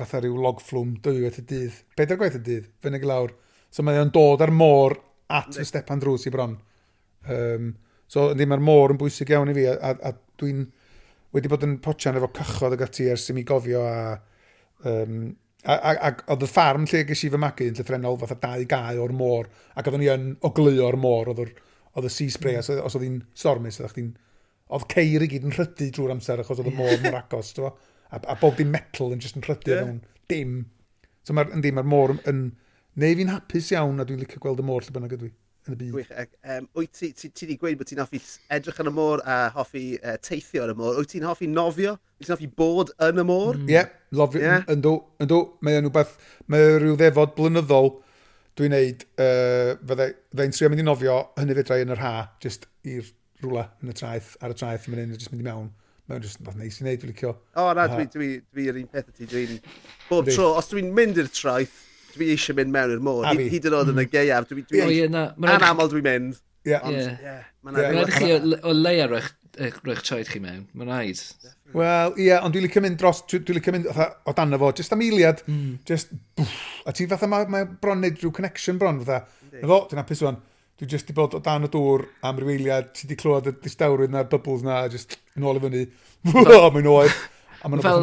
fatha 0.00 0.20
rhyw 0.22 0.40
logflwm 0.42 0.96
dwywaith 1.04 1.38
y 1.42 1.46
dydd. 1.52 1.78
Bedair 1.98 2.18
gwaith 2.18 2.40
y 2.40 2.42
dydd, 2.46 2.66
fyny 2.82 3.00
lawr. 3.06 3.36
So 3.70 3.84
mae 3.86 4.00
o'n 4.02 4.10
dod 4.14 4.42
ar 4.42 4.50
môr 4.54 4.96
at 5.30 5.54
y 5.58 5.64
stepan 5.66 6.02
drws 6.02 6.26
i 6.26 6.34
bron. 6.34 6.56
Um, 7.30 7.72
So, 8.10 8.30
ynddi, 8.32 8.46
mae'r 8.50 8.62
môr 8.66 8.94
yn 8.94 8.98
bwysig 9.00 9.30
iawn 9.30 9.52
i 9.52 9.54
fi, 9.54 9.68
a, 9.70 9.76
a, 9.78 10.10
a 10.10 10.40
dwi'n 10.42 10.64
wedi 11.36 11.50
bod 11.50 11.66
yn 11.66 11.76
potian 11.84 12.18
efo 12.18 12.30
cychod 12.34 12.74
ag 12.74 12.82
ati 12.88 13.06
ers 13.12 13.28
i 13.30 13.36
mi 13.36 13.44
gofio, 13.46 13.84
a, 13.86 14.16
um, 14.90 15.28
a, 15.62 15.76
a, 15.76 15.92
a 16.08 16.10
oedd 16.34 16.46
y 16.46 16.48
ffarm 16.50 16.88
lle 16.90 17.04
ges 17.06 17.22
i 17.26 17.30
fy 17.30 17.38
magu 17.38 17.68
yn 17.70 17.76
llythrenol 17.78 18.18
fatha 18.22 18.38
dau 18.42 18.64
gau 18.70 19.04
o'r 19.04 19.14
môr, 19.14 19.50
ac 19.76 19.86
oeddwn 19.86 20.02
ni 20.02 20.10
yn 20.10 20.32
ogluo'r 20.48 20.98
môr, 20.98 21.30
oedd 21.34 21.44
oedd 21.98 22.06
y 22.06 22.12
sea 22.14 22.30
spray, 22.34 22.56
mm. 22.56 22.64
os, 22.64 22.70
os 22.86 22.96
oedd 22.98 23.06
hi'n 23.06 23.20
stormus, 23.34 23.80
oedd 23.82 23.94
chdi'n, 23.94 24.10
oedd 24.74 24.86
ceir 24.92 25.24
i 25.26 25.28
gyd 25.30 25.46
yn 25.48 25.54
rhydu 25.54 25.90
drwy'r 25.94 26.14
amser, 26.14 26.42
achos 26.42 26.62
oedd 26.62 26.70
y 26.70 26.74
môr 26.76 26.96
mor 27.04 27.18
agos, 27.18 27.52
a, 27.62 27.72
a 28.18 28.36
bob 28.40 28.58
dim 28.58 28.70
metal 28.74 29.14
yn 29.14 29.22
just 29.22 29.38
yn 29.38 29.46
rhydu 29.46 29.74
yeah. 29.74 29.86
mewn 29.86 30.02
dim. 30.30 30.58
So 31.26 31.34
mae'r 31.36 31.50
ma 31.76 31.86
môr 31.86 32.16
yn, 32.30 32.44
neu 32.98 33.18
fi'n 33.18 33.32
hapus 33.34 33.72
iawn, 33.74 34.02
a 34.02 34.06
dwi'n 34.06 34.22
licio 34.22 34.42
gweld 34.42 34.62
y 34.62 34.66
môr 34.66 34.86
lle 34.86 34.94
bynnag 34.94 35.16
ydw 35.18 35.30
i 35.30 35.32
yn 35.70 35.76
y 35.76 35.80
byd. 35.80 35.94
Gwych. 35.94 36.36
Um, 36.42 36.66
wyt 36.76 36.92
ti, 36.98 37.10
ti, 37.16 37.30
ti 37.30 37.46
wedi 37.46 37.56
gweud 37.60 37.78
bod 37.78 37.88
ti'n 37.90 38.02
hoffi 38.02 38.20
edrych 38.56 38.80
yn 38.82 38.90
y 38.90 38.92
môr 38.94 39.22
a 39.22 39.38
hoffi 39.54 39.84
uh, 40.00 40.16
teithio 40.24 40.66
yn 40.66 40.74
y 40.74 40.76
môr. 40.80 40.98
Wyt 40.98 41.12
ti'n 41.14 41.26
hoffi 41.28 41.48
nofio? 41.50 41.96
Wyt 42.18 42.28
ti'n 42.28 42.34
hoffi 42.34 42.50
bod 42.58 42.92
yn 43.06 43.22
y 43.22 43.26
môr? 43.26 43.58
Mm. 43.58 43.64
Ie, 43.64 43.66
mm. 43.66 43.72
yeah, 43.74 43.90
lofio. 44.18 44.44
Yeah. 44.44 44.64
Yndw, 44.74 44.94
yndw. 45.22 45.40
Mae 45.66 45.80
o'n 45.80 45.86
rhywbeth, 45.86 46.14
mae 46.50 46.70
rhyw 46.76 46.96
ddefod 47.00 47.34
blynyddol 47.38 47.92
dwi'n 48.58 48.74
neud. 48.76 49.04
Uh, 49.14 49.74
Fyddai'n 49.86 50.56
trio 50.56 50.72
mynd 50.72 50.84
i 50.84 50.88
nofio 50.88 51.18
hynny 51.38 51.58
fe 51.58 51.66
drai 51.68 51.82
yn 51.84 51.94
yr 51.94 52.02
ha, 52.02 52.14
just 52.42 52.66
i'r 52.88 53.12
rwla 53.44 53.68
yn 53.84 53.92
y 53.92 53.98
traeth, 54.00 54.34
ar 54.42 54.54
y 54.54 54.58
traeth, 54.58 54.88
mae'n 54.90 55.06
mynd, 55.06 55.20
jyst 55.20 55.34
mynd 55.34 55.44
i 55.44 55.50
mewn. 55.50 55.70
Mae'n 56.10 56.24
just 56.24 56.42
fath 56.42 56.58
neis 56.58 56.80
i 56.80 56.82
wneud, 56.82 57.04
dwi'n 57.04 57.14
licio. 57.14 57.36
O, 57.54 57.68
na, 57.76 57.86
dwi'n 57.86 58.10
dwi, 58.10 58.32
dwi, 58.50 58.66
dwi, 58.66 58.82
dwi, 58.82 58.88
dwi, 58.90 59.04
dwi, 59.04 59.28
dwi, 59.28 59.28
dwi, 59.30 59.30
dwi, 59.30 59.46
dwi, 59.46 59.46
dwi, 59.46 60.74
dwi, 60.74 60.82
dwi, 60.90 60.90
dwi, 61.14 61.14
dwi, 61.14 61.68
dwi, 61.68 61.89
dwi 62.14 62.30
eisiau 62.34 62.58
mynd 62.58 62.74
mewn 62.74 62.94
i'r 62.96 63.02
môr. 63.04 63.26
Hyd 63.40 63.68
yn 63.70 63.76
oed 63.78 63.92
yn 63.92 63.98
y 63.98 64.06
mm. 64.06 64.12
geiaf, 64.12 64.48
dwi, 64.50 64.64
dwi 64.68 64.84
oh, 64.84 64.94
yeah, 64.94 65.10
na, 65.12 65.26
anamol 65.56 65.90
dwi'n 65.92 66.06
mynd. 66.06 66.40
Yeah. 66.68 66.84
Ond, 66.84 66.96
yeah. 66.96 67.16
yeah. 67.24 67.46
Mae'n 67.64 68.12
chi 68.12 68.32
o 68.64 68.74
leia 68.76 69.06
rwy'ch 69.08 70.04
troed 70.04 70.28
chi 70.30 70.40
mewn, 70.42 70.66
mae'n 70.76 70.92
rhaid. 70.92 71.22
Wel, 71.74 72.14
ie, 72.16 72.26
yeah, 72.26 72.44
ond 72.44 72.54
dwi'n 72.54 72.64
licio 72.66 72.82
mynd 72.82 72.98
dros, 73.00 73.22
dwi'n 73.30 73.56
licio 73.56 73.74
mynd 73.74 73.88
o 73.90 74.34
dan 74.36 74.56
fo, 74.58 74.70
jyst 74.76 74.94
am 74.96 75.02
eiliad, 75.04 75.42
mm. 75.46 75.74
jyst, 75.86 76.14
bwff, 76.38 76.54
a 76.88 76.94
ti 76.96 77.06
fatha 77.10 77.28
mae 77.30 77.46
ma 77.50 77.62
bron 77.68 78.00
neud 78.02 78.18
rhyw 78.18 78.32
connection 78.34 78.80
bron, 78.80 78.98
fatha, 79.04 79.20
na 79.52 79.70
fo, 79.70 79.80
dyna 79.90 80.04
pus 80.08 80.24
o'n, 80.26 80.38
dwi 80.80 80.88
jyst 80.90 81.10
di 81.10 81.16
bod 81.16 81.36
o 81.36 81.42
dan 81.44 81.68
y 81.68 81.70
dŵr 81.70 82.06
am 82.26 82.40
ryw 82.40 82.54
eiliad, 82.56 82.90
ti 82.96 83.10
di 83.10 83.18
clywed 83.20 83.52
y 83.52 83.54
distawrwydd 83.62 84.14
na'r 84.14 84.30
bubbles 84.32 84.64
na, 84.66 84.80
jyst 84.90 85.18
yn 85.38 85.46
ôl 85.46 85.60
i 85.60 85.64
fyny, 85.66 85.84
mae'n 86.32 86.90
oed, 86.90 87.20
a 87.60 87.70
mae'n 87.70 87.84
fel, 87.86 88.02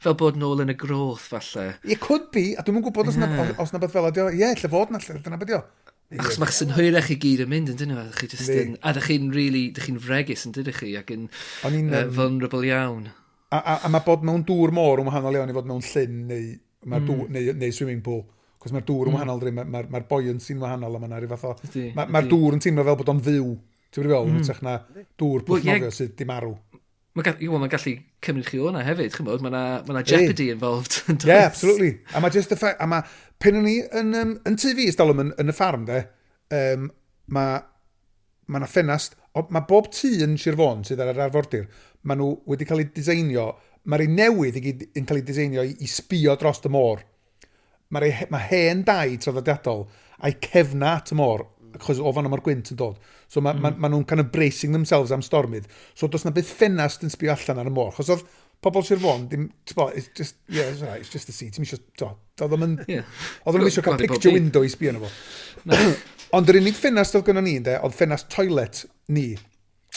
fel 0.00 0.16
bod 0.20 0.38
nôl 0.40 0.64
yn 0.64 0.72
y 0.72 0.76
groth, 0.80 1.28
falle. 1.34 1.74
It 1.84 2.00
could 2.00 2.30
be, 2.34 2.54
a 2.56 2.64
dwi'n 2.64 2.80
gwybod 2.84 3.10
os, 3.12 3.18
yeah. 3.20 3.36
na, 3.36 3.52
os 3.60 3.74
na 3.74 3.80
beth 3.82 3.92
fel 3.92 4.08
ydi 4.08 4.24
o. 4.24 4.28
Ie, 4.32 4.48
lle 4.56 4.70
fod 4.72 4.94
na, 4.94 5.00
lle 5.04 5.20
dyna 5.20 5.38
beth 5.40 5.56
o. 5.58 5.62
Achos 6.18 6.40
mae'ch 6.42 6.56
synhwyrach 6.56 7.06
chi 7.06 7.16
gyd 7.22 7.44
yn 7.44 7.50
mynd, 7.52 7.68
yn 7.70 7.78
dyn 7.78 7.92
nhw, 7.92 8.04
chi 8.16 8.26
just 8.32 8.50
yn... 8.50 8.72
A 8.82 8.90
dych 8.96 9.06
chi'n 9.06 9.28
really, 9.30 9.68
dych 9.76 9.86
chi'n 9.86 10.00
fregus, 10.02 10.42
yn 10.48 10.56
dydych 10.56 10.80
chi, 10.82 10.94
ac 10.98 11.12
yn 11.14 11.28
uh, 11.28 12.00
vulnerable 12.10 12.64
iawn. 12.66 13.04
A, 13.54 13.60
a, 13.60 13.76
a 13.86 13.90
mae 13.92 14.02
bod 14.06 14.24
mewn 14.26 14.42
dŵr 14.48 14.74
môr 14.74 15.04
yn 15.04 15.06
wahanol 15.06 15.38
iawn 15.38 15.52
i 15.52 15.54
fod 15.54 15.68
mewn 15.70 15.84
llyn 15.86 16.16
neu, 16.26 16.48
mm. 16.88 16.96
dŵr, 17.06 17.30
neu, 17.36 17.54
neu 17.60 17.76
swimming 17.76 18.02
pool. 18.02 18.24
Cos 18.60 18.74
mae'r 18.74 18.88
dŵr 18.88 19.12
yn 19.12 19.14
mm. 19.14 19.20
wahanol, 19.20 19.44
mm. 19.44 19.60
mae'r 19.60 19.70
mae, 19.76 19.86
mae 19.94 20.08
buoyancy'n 20.10 20.64
wahanol, 20.64 20.98
a 20.98 21.02
mae'r 21.04 21.28
fath 21.30 21.46
o... 21.46 21.54
Mae'r 22.00 22.10
ma 22.16 22.24
dŵr 22.26 22.58
yn 22.58 22.64
teimlo 22.66 22.88
fel 22.90 22.98
bod 22.98 23.14
o'n 23.14 23.22
fyw. 23.28 23.54
Ti'n 23.90 24.10
bod 24.10 24.16
fel, 24.16 24.34
mm. 24.34 24.66
na 24.66 24.76
dŵr 25.22 25.46
pwllnofio 25.46 25.94
sydd 25.94 26.18
di 26.18 26.26
marw. 26.26 26.56
Mae'n 27.18 27.26
gallu, 27.26 27.58
ma 27.58 27.66
gallu 27.70 27.96
cymryd 28.22 28.46
chi 28.46 28.60
o'na 28.62 28.84
hefyd, 28.86 29.10
chymod, 29.16 29.42
mae 29.42 29.50
yna 29.50 29.62
ma, 29.82 29.94
na, 29.96 30.02
jeopardy 30.06 30.46
hey. 30.46 30.54
involved. 30.54 31.00
Ie, 31.10 31.16
yeah, 31.26 31.48
absolutely. 31.48 31.96
A 32.14 32.22
mae 32.22 32.30
just 32.30 32.52
the 32.52 32.58
fact, 32.58 32.78
a 32.78 32.86
mae, 32.86 33.02
pen 33.42 33.58
o'n 33.58 33.66
i 33.66 33.80
yn, 33.98 34.12
um, 34.20 34.36
yn 34.46 34.58
TV 34.60 34.86
ysdolwm 34.92 35.24
yn, 35.24 35.32
yn 35.42 35.50
y 35.50 35.56
ffarm 35.56 35.88
de, 35.88 36.04
um, 36.54 36.86
mae 37.34 37.58
ma 38.50 38.62
na 38.62 38.68
ffenast, 38.70 39.16
mae 39.34 39.66
bob 39.66 39.90
tŷ 39.94 40.12
yn 40.26 40.38
Sir 40.38 40.58
Fôn 40.58 40.84
sydd 40.86 41.02
ar 41.02 41.12
yr 41.12 41.24
arfordir, 41.26 41.66
mae 42.06 42.18
nhw 42.18 42.30
wedi 42.50 42.66
cael 42.66 42.84
ei 42.84 42.90
diseinio, 42.94 43.46
mae'r 43.90 44.06
ei 44.06 44.12
newydd 44.14 44.58
i 44.58 44.64
gyd 44.64 44.86
yn 44.98 45.06
cael 45.08 45.20
ei 45.20 45.26
diseinio 45.26 45.66
i, 45.66 45.74
i 45.82 45.90
sbio 45.90 46.34
dros 46.38 46.62
y 46.66 46.72
môr. 46.74 47.02
Mae 47.90 48.26
ma 48.30 48.38
hen 48.42 48.84
dau 48.86 49.18
traddodiadol 49.22 49.86
a'i 50.22 50.38
cefna 50.42 50.96
at 51.00 51.10
y 51.14 51.18
môr 51.18 51.46
achos 51.78 52.00
o 52.02 52.12
fan 52.16 52.28
mae'r 52.30 52.44
gwynt 52.44 52.72
yn 52.74 52.80
dod. 52.80 53.00
So 53.30 53.42
mae 53.44 53.56
mm. 53.56 53.64
ma, 53.64 53.72
ma 53.76 53.90
nhw'n 53.92 54.06
kind 54.08 54.22
of 54.22 54.30
bracing 54.34 54.74
themselves 54.76 55.12
am 55.14 55.24
stormydd. 55.24 55.68
So 55.94 56.08
does 56.10 56.26
na 56.26 56.34
byth 56.34 56.52
ffenast 56.58 57.04
yn 57.06 57.12
sbio 57.12 57.34
allan 57.36 57.62
ar 57.62 57.70
y 57.70 57.74
môr. 57.74 57.92
Chos 57.96 58.12
oedd 58.14 58.24
pobl 58.60 58.84
Sir 58.84 59.00
fôn, 59.00 59.28
dim, 59.28 59.50
it's 59.94 60.08
just, 60.14 60.36
yeah, 60.48 60.64
it's, 60.64 60.82
right, 60.82 61.00
it's 61.00 61.08
just 61.08 61.26
the 61.26 61.32
sea. 61.32 61.50
Ti'n 61.50 61.64
misio, 61.64 61.78
to, 61.96 62.10
oedd 62.44 62.56
o'n 62.56 62.60
mynd, 62.60 62.82
oedd 62.84 63.56
o'n 63.56 63.64
eisiau 63.64 63.86
cael 63.86 64.00
picture 64.00 64.34
window 64.34 64.64
i 64.66 64.72
sbio 64.72 64.92
yna 64.92 65.00
fo. 65.04 65.12
Ond 66.36 66.50
yr 66.52 66.60
unig 66.60 66.76
ffenast 66.76 67.16
oedd 67.16 67.24
gynnon 67.26 67.46
ni, 67.48 67.56
ynde, 67.58 67.78
oedd 67.80 67.96
ffenast 67.96 68.28
toilet 68.30 68.84
ni. 69.10 69.32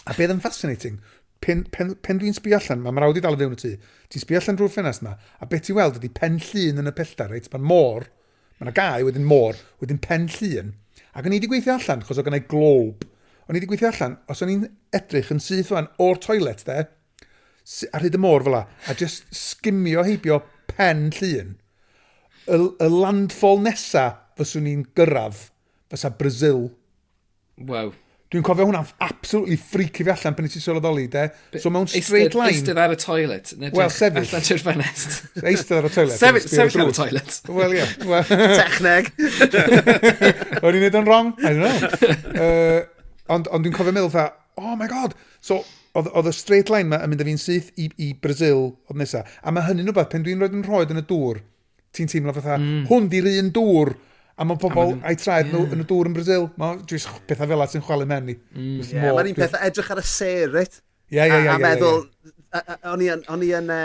A 0.07 0.15
beth 0.15 0.32
yn 0.34 0.39
fascinating, 0.43 0.95
pen, 1.43 1.65
pen, 1.76 1.91
pen 2.05 2.21
dwi'n 2.21 2.38
sbio 2.38 2.57
allan, 2.57 2.82
mae 2.86 2.95
mrawd 2.95 3.19
i 3.19 3.24
dal 3.24 3.36
y 3.36 3.41
fewn 3.41 3.57
y 3.57 3.59
tŷ, 3.59 3.74
ti'n 4.13 4.24
sbio 4.24 4.39
allan 4.39 4.57
drwy'r 4.59 4.74
ffenast 4.74 5.03
yma, 5.03 5.17
a 5.43 5.49
beth 5.49 5.67
ti'n 5.67 5.78
weld 5.78 5.99
ydy 5.99 6.11
pen 6.15 6.39
llun 6.47 6.82
yn 6.82 6.89
y 6.89 6.95
pellter, 6.95 7.30
reit? 7.36 7.51
Mae'n 7.51 7.67
môr, 7.67 8.07
mae'n 8.61 8.78
gau, 8.80 9.05
wedyn 9.09 9.28
môr, 9.28 9.59
wedyn 9.84 10.01
pen 10.03 10.30
llun, 10.38 10.71
Ac 11.14 11.28
o'n 11.28 11.36
i 11.36 11.38
wedi 11.38 11.49
gweithio 11.51 11.76
allan, 11.78 12.01
chos 12.05 12.20
o 12.20 12.26
gynnau 12.26 12.43
glob. 12.49 13.03
O'n 13.45 13.55
i 13.55 13.59
wedi 13.59 13.70
gweithio 13.70 13.91
allan, 13.91 14.18
os 14.32 14.41
o'n 14.41 14.51
i'n 14.53 14.68
edrych 14.97 15.32
yn 15.36 15.41
syth 15.43 15.74
o'n 15.76 15.89
o'r 16.01 16.22
toilet 16.24 16.64
de, 16.68 16.78
ar 17.93 18.05
hyd 18.05 18.18
y 18.18 18.22
môr 18.22 18.45
fel 18.45 18.55
la, 18.57 18.64
a 18.89 18.95
just 18.97 19.28
skimio 19.38 20.03
heibio 20.07 20.41
pen 20.72 21.09
llun, 21.20 21.53
y, 22.49 22.57
y 22.57 22.89
landfall 22.91 23.61
nesa 23.64 24.07
fyswn 24.39 24.70
i'n 24.72 24.88
gyrraedd, 24.97 25.45
fysa 25.93 26.11
Brazil. 26.18 26.66
Wow. 27.61 27.93
Dwi'n 28.34 28.41
cofio 28.41 28.65
hwnna'n 28.65 28.88
absolutely 29.05 29.55
freaky 29.61 30.01
fi 30.07 30.09
allan 30.09 30.34
pan 30.34 30.47
i 30.47 30.49
ti 30.49 30.57
sylweddoli, 30.57 31.03
de? 31.13 31.27
So 31.61 31.69
mewn 31.69 31.86
straight 31.91 32.34
line... 32.34 32.49
Eistedd 32.49 32.79
ar 32.81 32.95
y 32.95 32.97
toilet. 32.97 33.51
Wel, 33.61 33.91
sefyll. 33.93 34.23
Allan 34.23 34.45
ti'r 34.47 34.61
ffenest. 34.63 35.17
Eistedd 35.43 35.75
ar 35.77 35.86
y 35.86 35.91
toilet. 35.93 36.17
Sefyll, 36.17 36.47
sefyll 36.49 36.81
ar 36.81 36.89
y 36.89 36.95
toilet. 36.97 37.36
Wel, 37.53 37.75
ie. 37.77 37.84
Well, 38.09 38.25
Techneg. 38.57 39.11
O'n 40.65 40.79
i'n 40.79 40.81
neud 40.81 40.97
yn 40.97 41.05
wrong? 41.05 41.29
I 41.43 41.53
don't 41.53 41.61
know. 41.61 41.91
Uh, 42.43 42.79
ond 43.31 43.45
ond 43.53 43.63
dwi'n 43.63 43.75
cofio 43.75 43.93
meddwl 43.93 44.09
fa, 44.11 44.23
oh 44.57 44.73
my 44.79 44.88
god. 44.89 45.13
So, 45.45 45.59
oedd 45.93 46.29
y 46.29 46.34
straight 46.34 46.71
line 46.73 46.89
ma 46.89 47.03
yn 47.05 47.11
mynd 47.11 47.21
â 47.21 47.27
fi'n 47.27 47.39
syth 47.39 47.69
i, 47.77 47.86
i 48.01 48.07
Brazil 48.17 48.63
oedd 48.89 48.97
nesaf. 48.97 49.38
A 49.45 49.53
mae 49.53 49.67
hynny'n 49.67 49.91
rhywbeth, 49.91 50.09
pen 50.09 50.25
dwi'n 50.25 50.41
rhoi 50.65 50.88
yn 50.88 51.03
y 51.03 51.05
dŵr, 51.05 51.43
ti'n 51.93 52.09
teimlo 52.09 52.34
fatha, 52.34 52.57
mm. 52.57 52.88
hwn 52.89 53.11
di'r 53.13 53.29
un 53.36 53.53
dŵr 53.53 53.93
A 54.34 54.45
mae 54.49 54.57
pobl 54.57 54.95
a'i 55.05 55.17
traed 55.19 55.51
nhw 55.51 55.67
yn 55.75 55.84
y 55.84 55.88
dŵr 55.89 56.09
yn 56.09 56.15
Brazil. 56.15 56.47
Mae 56.57 56.79
jyst 56.89 57.11
pethau 57.29 57.49
fel 57.51 57.63
at 57.65 57.75
yn 57.77 57.84
chwalu 57.86 58.07
mewn 58.09 58.31
ni. 58.31 58.38
Mm, 58.55 58.81
Mae'n 59.03 59.29
un 59.29 59.38
peth 59.38 59.57
edrych 59.61 59.91
ar 59.93 60.01
y 60.01 60.05
serit. 60.09 60.79
Ie, 61.13 61.19
ie, 61.21 61.27
ie. 61.27 61.49
A 61.53 61.59
meddwl, 61.61 62.07
o'n 62.89 63.03
i 63.45 63.51
yn, 63.59 63.75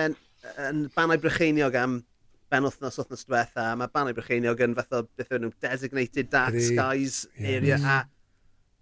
yn 0.68 0.84
banau 0.96 1.20
brycheiniog 1.20 1.76
am 1.76 1.99
ben 2.49 2.64
wythnos 2.64 2.96
wythnos 2.96 3.26
diwetha, 3.28 3.72
a 3.72 3.76
mae 3.76 3.92
banau 3.92 4.16
brycheiniog 4.16 4.62
yn 4.64 4.76
fath 4.78 4.96
o 4.96 5.03
beth 5.18 5.34
o'n 5.36 5.44
nhw 5.44 5.53
designated 5.61 6.30
dark 6.32 6.57
skies 6.64 7.26
area, 7.36 7.76
a 7.84 7.99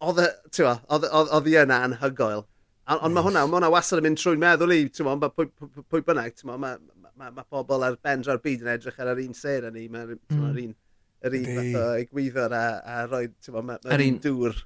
oedd 0.07 0.23
y, 0.23 0.29
ti'n 0.55 0.85
oedd 0.87 1.51
i 1.51 1.57
yna 1.65 1.81
yn 1.89 1.97
anhygoel. 1.97 2.47
Ond 2.95 3.11
mae 3.17 3.27
hwnna, 3.27 3.43
mae 3.43 3.59
hwnna 3.59 3.73
wasad 3.75 3.99
yn 3.99 4.07
mynd 4.07 4.23
trwy'n 4.23 4.43
meddwl 4.43 4.77
i, 4.77 4.85
ti'n 4.95 5.09
ma, 5.09 5.31
pwy 5.35 6.05
bynnag, 6.07 6.37
ti'n 6.39 6.53
ma, 6.53 6.77
mae 7.17 7.47
pobl 7.51 7.83
ar 7.83 7.99
bendra'r 7.99 8.39
byd 8.45 8.63
yn 8.63 8.75
edrych 8.77 9.01
ar 9.03 9.17
yr 9.17 9.25
un 9.25 9.35
ser 9.35 9.67
yn 9.67 9.75
ni, 9.75 9.89
mae'r 9.91 10.15
un 10.15 10.75
yr 11.27 11.37
un 11.39 11.47
fath 11.51 11.79
o 11.81 11.85
egwyddor 12.01 12.55
a, 12.57 12.65
a 12.81 13.05
roi, 13.11 13.27
ti'n 13.45 13.57
bod, 13.57 13.89
yr 13.93 14.05
un 14.07 14.19
dŵr. 14.25 14.61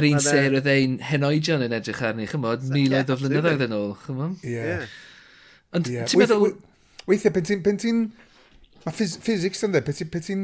Yr 0.00 0.08
un 0.10 0.22
ser 0.24 0.56
oedd 0.58 0.70
ein 0.72 0.98
henoedion 1.10 1.64
yn 1.66 1.76
edrych 1.76 2.02
arni, 2.08 2.28
chymod, 2.30 2.66
miloedd 2.72 3.12
o 3.12 3.18
flynyddoedd 3.20 3.66
yn 3.68 3.76
ôl, 3.76 3.92
chymod? 4.04 4.46
Ie. 4.46 4.78
Ond 5.76 5.90
ti'n 5.92 6.22
meddwl... 6.22 6.54
Weithiau, 7.06 7.34
pen 7.36 7.78
ti'n... 7.82 8.06
Mae 8.86 8.94
physics 8.94 9.64
yn 9.66 9.72
dde, 9.74 9.80
pe 9.82 9.92
ti'n 9.94 10.42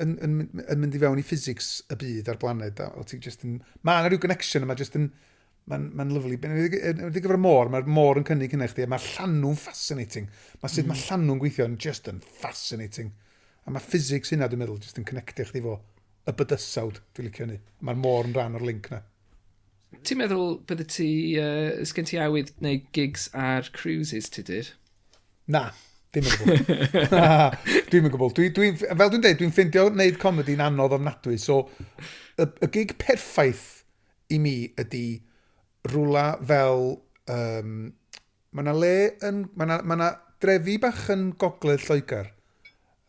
yn, 0.00 0.14
yn, 0.24 0.38
yn 0.64 0.78
mynd 0.80 0.94
i 0.96 1.00
fewn 1.02 1.20
i 1.20 1.24
physics 1.28 1.74
y 1.92 1.98
byd 2.00 2.30
a'r 2.32 2.38
blaned, 2.40 2.80
o 2.96 3.04
ti'n 3.04 3.20
just 3.24 3.44
yn... 3.44 3.58
Mae 3.84 4.00
yna 4.00 4.12
rhyw 4.12 4.22
connection 4.22 4.64
yma, 4.64 4.76
just 4.78 4.96
yn... 4.96 5.10
Mae'n 5.70 5.90
ma 5.94 6.02
lyflu. 6.08 6.34
Wedi 6.42 7.20
gyfer 7.22 7.38
môr, 7.38 7.68
mae'r 7.70 7.86
môr 7.86 8.18
yn 8.18 8.24
cynnig 8.26 8.50
hynny 8.50 8.66
chdi, 8.72 8.86
mae'r 8.90 9.04
llanw'n 9.12 9.58
fascinating. 9.60 10.24
Mae 10.58 10.72
sut 10.72 10.88
mae 10.88 10.96
mm. 10.96 11.04
llanw'n 11.04 11.42
gweithio 11.42 11.68
yn 11.68 11.76
just 11.84 12.08
yn 12.10 12.18
fascinating. 12.40 13.12
A 13.62 13.70
mae 13.70 13.84
physics 13.84 14.32
hynna, 14.34 14.48
dwi'n 14.50 14.62
meddwl, 14.64 14.80
jyst 14.82 14.98
yn 14.98 15.06
connectio 15.06 15.46
chdi 15.46 15.62
fo 15.62 15.76
y 16.26 16.34
bydysawd, 16.38 16.98
dwi'n 17.14 17.28
licio 17.28 17.46
ni. 17.46 17.58
Mae'r 17.86 18.00
môr 18.02 18.28
yn 18.28 18.34
rhan 18.36 18.58
o'r 18.58 18.66
link 18.66 18.88
na. 18.90 19.02
Ti'n 20.02 20.18
meddwl 20.18 20.56
bydde 20.66 20.86
ti, 20.90 21.08
uh, 21.38 21.84
sgen 21.86 22.08
ti 22.08 22.18
awydd 22.22 22.52
neu 22.64 22.80
gigs 22.96 23.28
ar 23.38 23.70
cruises 23.76 24.30
ti 24.34 24.42
dyr? 24.48 24.72
Na, 25.52 25.68
dim 26.14 26.26
yn 26.26 26.40
gwybod. 26.40 26.74
na, 27.14 27.30
dwi'n 27.92 28.10
gwybod. 28.10 28.34
Dwi, 28.38 28.50
dwi, 28.56 28.72
fel 28.82 28.98
dwi'n 29.14 29.22
dweud, 29.22 29.38
dwi'n 29.42 29.54
ffeindio 29.54 29.86
wneud 29.92 30.18
comedi'n 30.22 30.64
anodd 30.66 30.96
ofnadwy. 30.98 31.38
So, 31.42 31.62
y, 32.34 32.48
y 32.66 32.70
gig 32.74 32.96
perffaith 33.02 33.66
i 34.34 34.42
mi 34.42 34.56
ydy 34.80 35.06
rwla 35.92 36.32
fel... 36.42 36.96
Um, 37.30 37.92
mae 38.50 38.66
yna 38.66 38.74
le 38.74 38.94
yn... 39.22 39.44
Mae 39.54 39.70
yna 39.70 39.82
ma 39.86 40.14
drefi 40.42 40.80
bach 40.82 41.06
yn 41.14 41.28
gogledd 41.38 41.84
Lloegr 41.86 42.32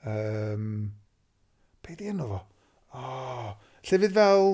Um, 0.09 0.67
be 1.83 1.95
di 1.99 2.11
enw 2.11 2.29
fo? 2.33 2.43
Oh, 2.99 3.49
llefydd 3.89 4.15
fel... 4.19 4.53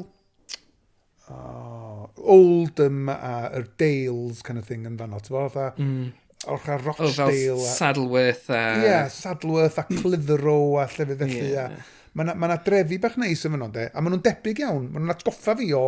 Oh, 1.29 2.07
Oldham 2.33 3.09
a 3.13 3.51
yr 3.53 3.67
Dales 3.77 4.41
kind 4.45 4.57
of 4.61 4.65
thing 4.65 4.87
yn 4.89 4.97
fanno. 4.97 5.19
Ti'n 5.21 5.35
fawr 5.35 5.53
fatha... 5.53 5.71
Mm. 5.81 6.09
Orch 6.49 6.69
a 6.71 6.77
Rochdale. 6.79 7.09
Oh, 7.11 7.59
fel 7.59 7.59
Saddleworth 7.67 8.47
a... 8.49 8.61
Ie, 8.79 8.85
yeah, 8.87 9.09
Saddleworth 9.11 9.77
a 9.81 9.83
Clitheroe 9.89 10.79
a 10.79 10.87
llefydd 10.87 11.19
felly. 11.25 11.51
Yeah. 11.51 11.75
Mae 12.15 12.25
yna 12.25 12.33
ma, 12.39 12.47
na, 12.49 12.55
drefi 12.65 12.97
bach 13.01 13.19
neis 13.21 13.43
yn 13.45 13.53
fanno, 13.53 13.67
de. 13.75 13.89
A 13.91 14.01
maen 14.01 14.15
nhw'n 14.15 14.23
debyg 14.25 14.63
iawn. 14.63 14.87
Maen 14.87 15.03
nhw'n 15.03 15.13
atgoffa 15.13 15.53
fi 15.59 15.67
o 15.77 15.83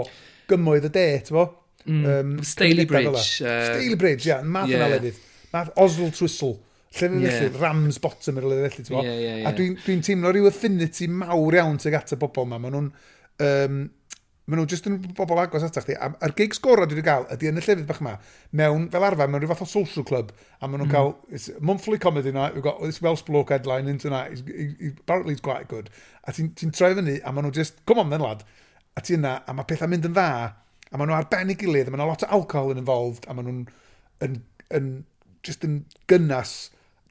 gymoedd 0.52 0.86
y 0.92 0.94
de, 0.94 1.06
ti'n 1.26 1.38
fo? 1.40 1.46
Mm. 1.88 2.04
Um, 2.12 2.36
Staley 2.46 2.86
Bridge. 2.86 3.24
Uh, 3.42 3.72
Staley 3.72 3.98
Bridge, 3.98 4.28
ia. 4.28 4.36
Yeah, 4.36 4.46
math 4.46 4.70
yeah. 4.70 4.84
yna 4.84 4.92
lefydd. 4.94 5.24
Math 5.56 5.72
Oswald 5.82 6.14
Twistle. 6.20 6.54
Lle'n 7.00 7.22
yeah. 7.24 7.38
felly, 7.40 7.62
Rams 7.62 8.02
bottom 8.04 8.42
yr 8.42 8.50
oedd 8.50 8.66
felly, 8.68 8.86
ti'n 8.90 9.00
yeah, 9.00 9.16
yeah, 9.16 9.40
yeah. 9.42 9.48
A 9.48 9.56
dwi'n 9.56 9.78
dwi, 9.80 9.88
dwi 9.88 10.04
teimlo 10.10 10.36
rhyw 10.36 10.52
affinity 10.52 11.08
mawr 11.08 11.60
iawn 11.62 11.80
tuag 11.80 12.02
at 12.02 12.14
y 12.16 12.20
bobl 12.22 12.48
yma. 12.50 12.62
Maen 12.62 12.78
nhw'n... 12.78 12.94
Um, 13.48 13.82
maen 14.52 14.60
nhw 14.60 14.68
jyst 14.68 14.88
yn 14.90 14.98
bobl 15.16 15.40
agos 15.40 15.64
atach 15.64 15.86
chi. 15.88 15.96
A'r 15.96 16.34
gigs 16.36 16.60
gorau 16.60 16.88
dwi 16.90 16.98
wedi 16.98 17.06
cael 17.06 17.28
ydy 17.32 17.48
yn 17.48 17.60
y 17.60 17.64
llefydd 17.64 17.86
bach 17.88 18.02
yma, 18.02 18.18
mewn, 18.58 18.88
fel 18.92 19.06
arfer, 19.08 19.30
mewn 19.32 19.44
rhyw 19.44 19.52
fath 19.54 19.62
o 19.64 19.68
social 19.70 20.06
club, 20.08 20.34
a 20.60 20.68
maen 20.68 20.82
nhw'n 20.82 20.90
mm. 20.90 20.96
cael, 20.96 21.14
it's 21.32 21.48
monthly 21.64 22.00
comedy 22.02 22.34
night, 22.36 22.58
we've 22.58 22.66
got 22.66 22.82
this 22.82 23.00
Welsh 23.06 23.22
bloke 23.28 23.54
headline 23.54 23.88
in 23.88 24.02
tonight, 24.02 24.34
he's, 24.34 24.44
he, 24.50 24.66
he, 24.80 24.90
apparently 24.98 25.38
he's 25.38 25.46
quite 25.46 25.70
good. 25.72 25.92
A 26.26 26.34
ti'n 26.36 26.52
ti 26.58 26.68
troi 26.74 26.92
fyny, 26.98 27.20
a 27.22 27.32
maen 27.32 27.48
nhw 27.48 27.54
just, 27.62 27.80
come 27.86 28.02
on 28.02 28.12
then 28.12 28.26
lad, 28.26 28.44
a 28.98 29.06
ti 29.06 29.16
yna, 29.16 29.38
a 29.48 29.56
mae 29.56 29.70
pethau 29.70 29.94
mynd 29.94 30.10
yn 30.10 30.18
dda, 30.18 30.28
a 30.90 31.00
maen 31.00 31.14
nhw 31.14 31.20
arbennig 31.22 31.62
gilydd, 31.62 31.88
a 31.88 31.96
maen 31.96 32.04
nhw 32.04 32.12
lot 32.12 32.28
o 32.28 32.32
alcohol 32.42 32.74
yn 32.74 32.82
involved, 32.82 33.30
a 33.30 33.38
maen 33.38 33.48
nhw'n, 33.48 33.64
yn, 34.28 34.38
yn, 34.82 34.94
just 35.48 35.64
yn 35.70 35.84
gynnas, 36.12 36.58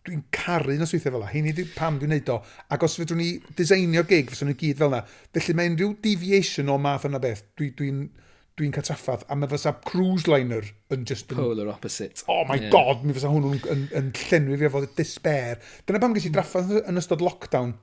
dwi'n 0.07 0.23
caru 0.33 0.77
nos 0.81 0.95
weithiau 0.95 1.13
fel 1.13 1.23
la. 1.23 1.29
Heini 1.31 1.53
di, 1.57 1.67
pam 1.75 1.99
dwi'n 2.01 2.15
neud 2.15 2.33
o. 2.33 2.39
Ac 2.73 2.87
os 2.87 2.97
fydwn 3.01 3.21
ni 3.21 3.29
designio 3.59 4.07
gig, 4.09 4.31
fyswn 4.33 4.51
nhw 4.51 4.59
gyd 4.61 4.81
fel 4.81 4.91
yna. 4.95 5.03
Felly 5.37 5.57
mae 5.59 5.71
unrhyw 5.73 5.93
deviation 6.05 6.73
o 6.73 6.79
math 6.81 7.05
yna 7.09 7.21
beth, 7.23 7.43
dwi'n 7.61 7.75
dwi, 7.77 7.91
dwi, 7.99 8.29
dwi 8.61 8.71
cataffath. 8.77 9.27
A 9.29 9.37
mae 9.37 9.51
fysa 9.51 9.75
cruise 9.85 10.31
liner 10.31 10.65
yn 10.95 11.05
just... 11.09 11.29
Polar 11.33 11.67
yn, 11.67 11.73
opposite. 11.75 12.25
Oh 12.33 12.47
my 12.49 12.57
yeah. 12.57 12.73
god, 12.73 13.05
mi 13.05 13.17
fysa 13.17 13.33
hwnnw 13.33 13.53
yn, 13.59 13.65
yn, 13.75 13.87
yn 14.01 14.13
llenwi 14.23 14.61
fi 14.61 14.71
efo 14.71 14.83
despair. 14.97 15.61
Dyna 15.85 16.01
pam 16.03 16.17
gysi 16.17 16.33
draffa 16.33 16.65
yn 16.81 17.01
ystod 17.01 17.25
lockdown. 17.25 17.75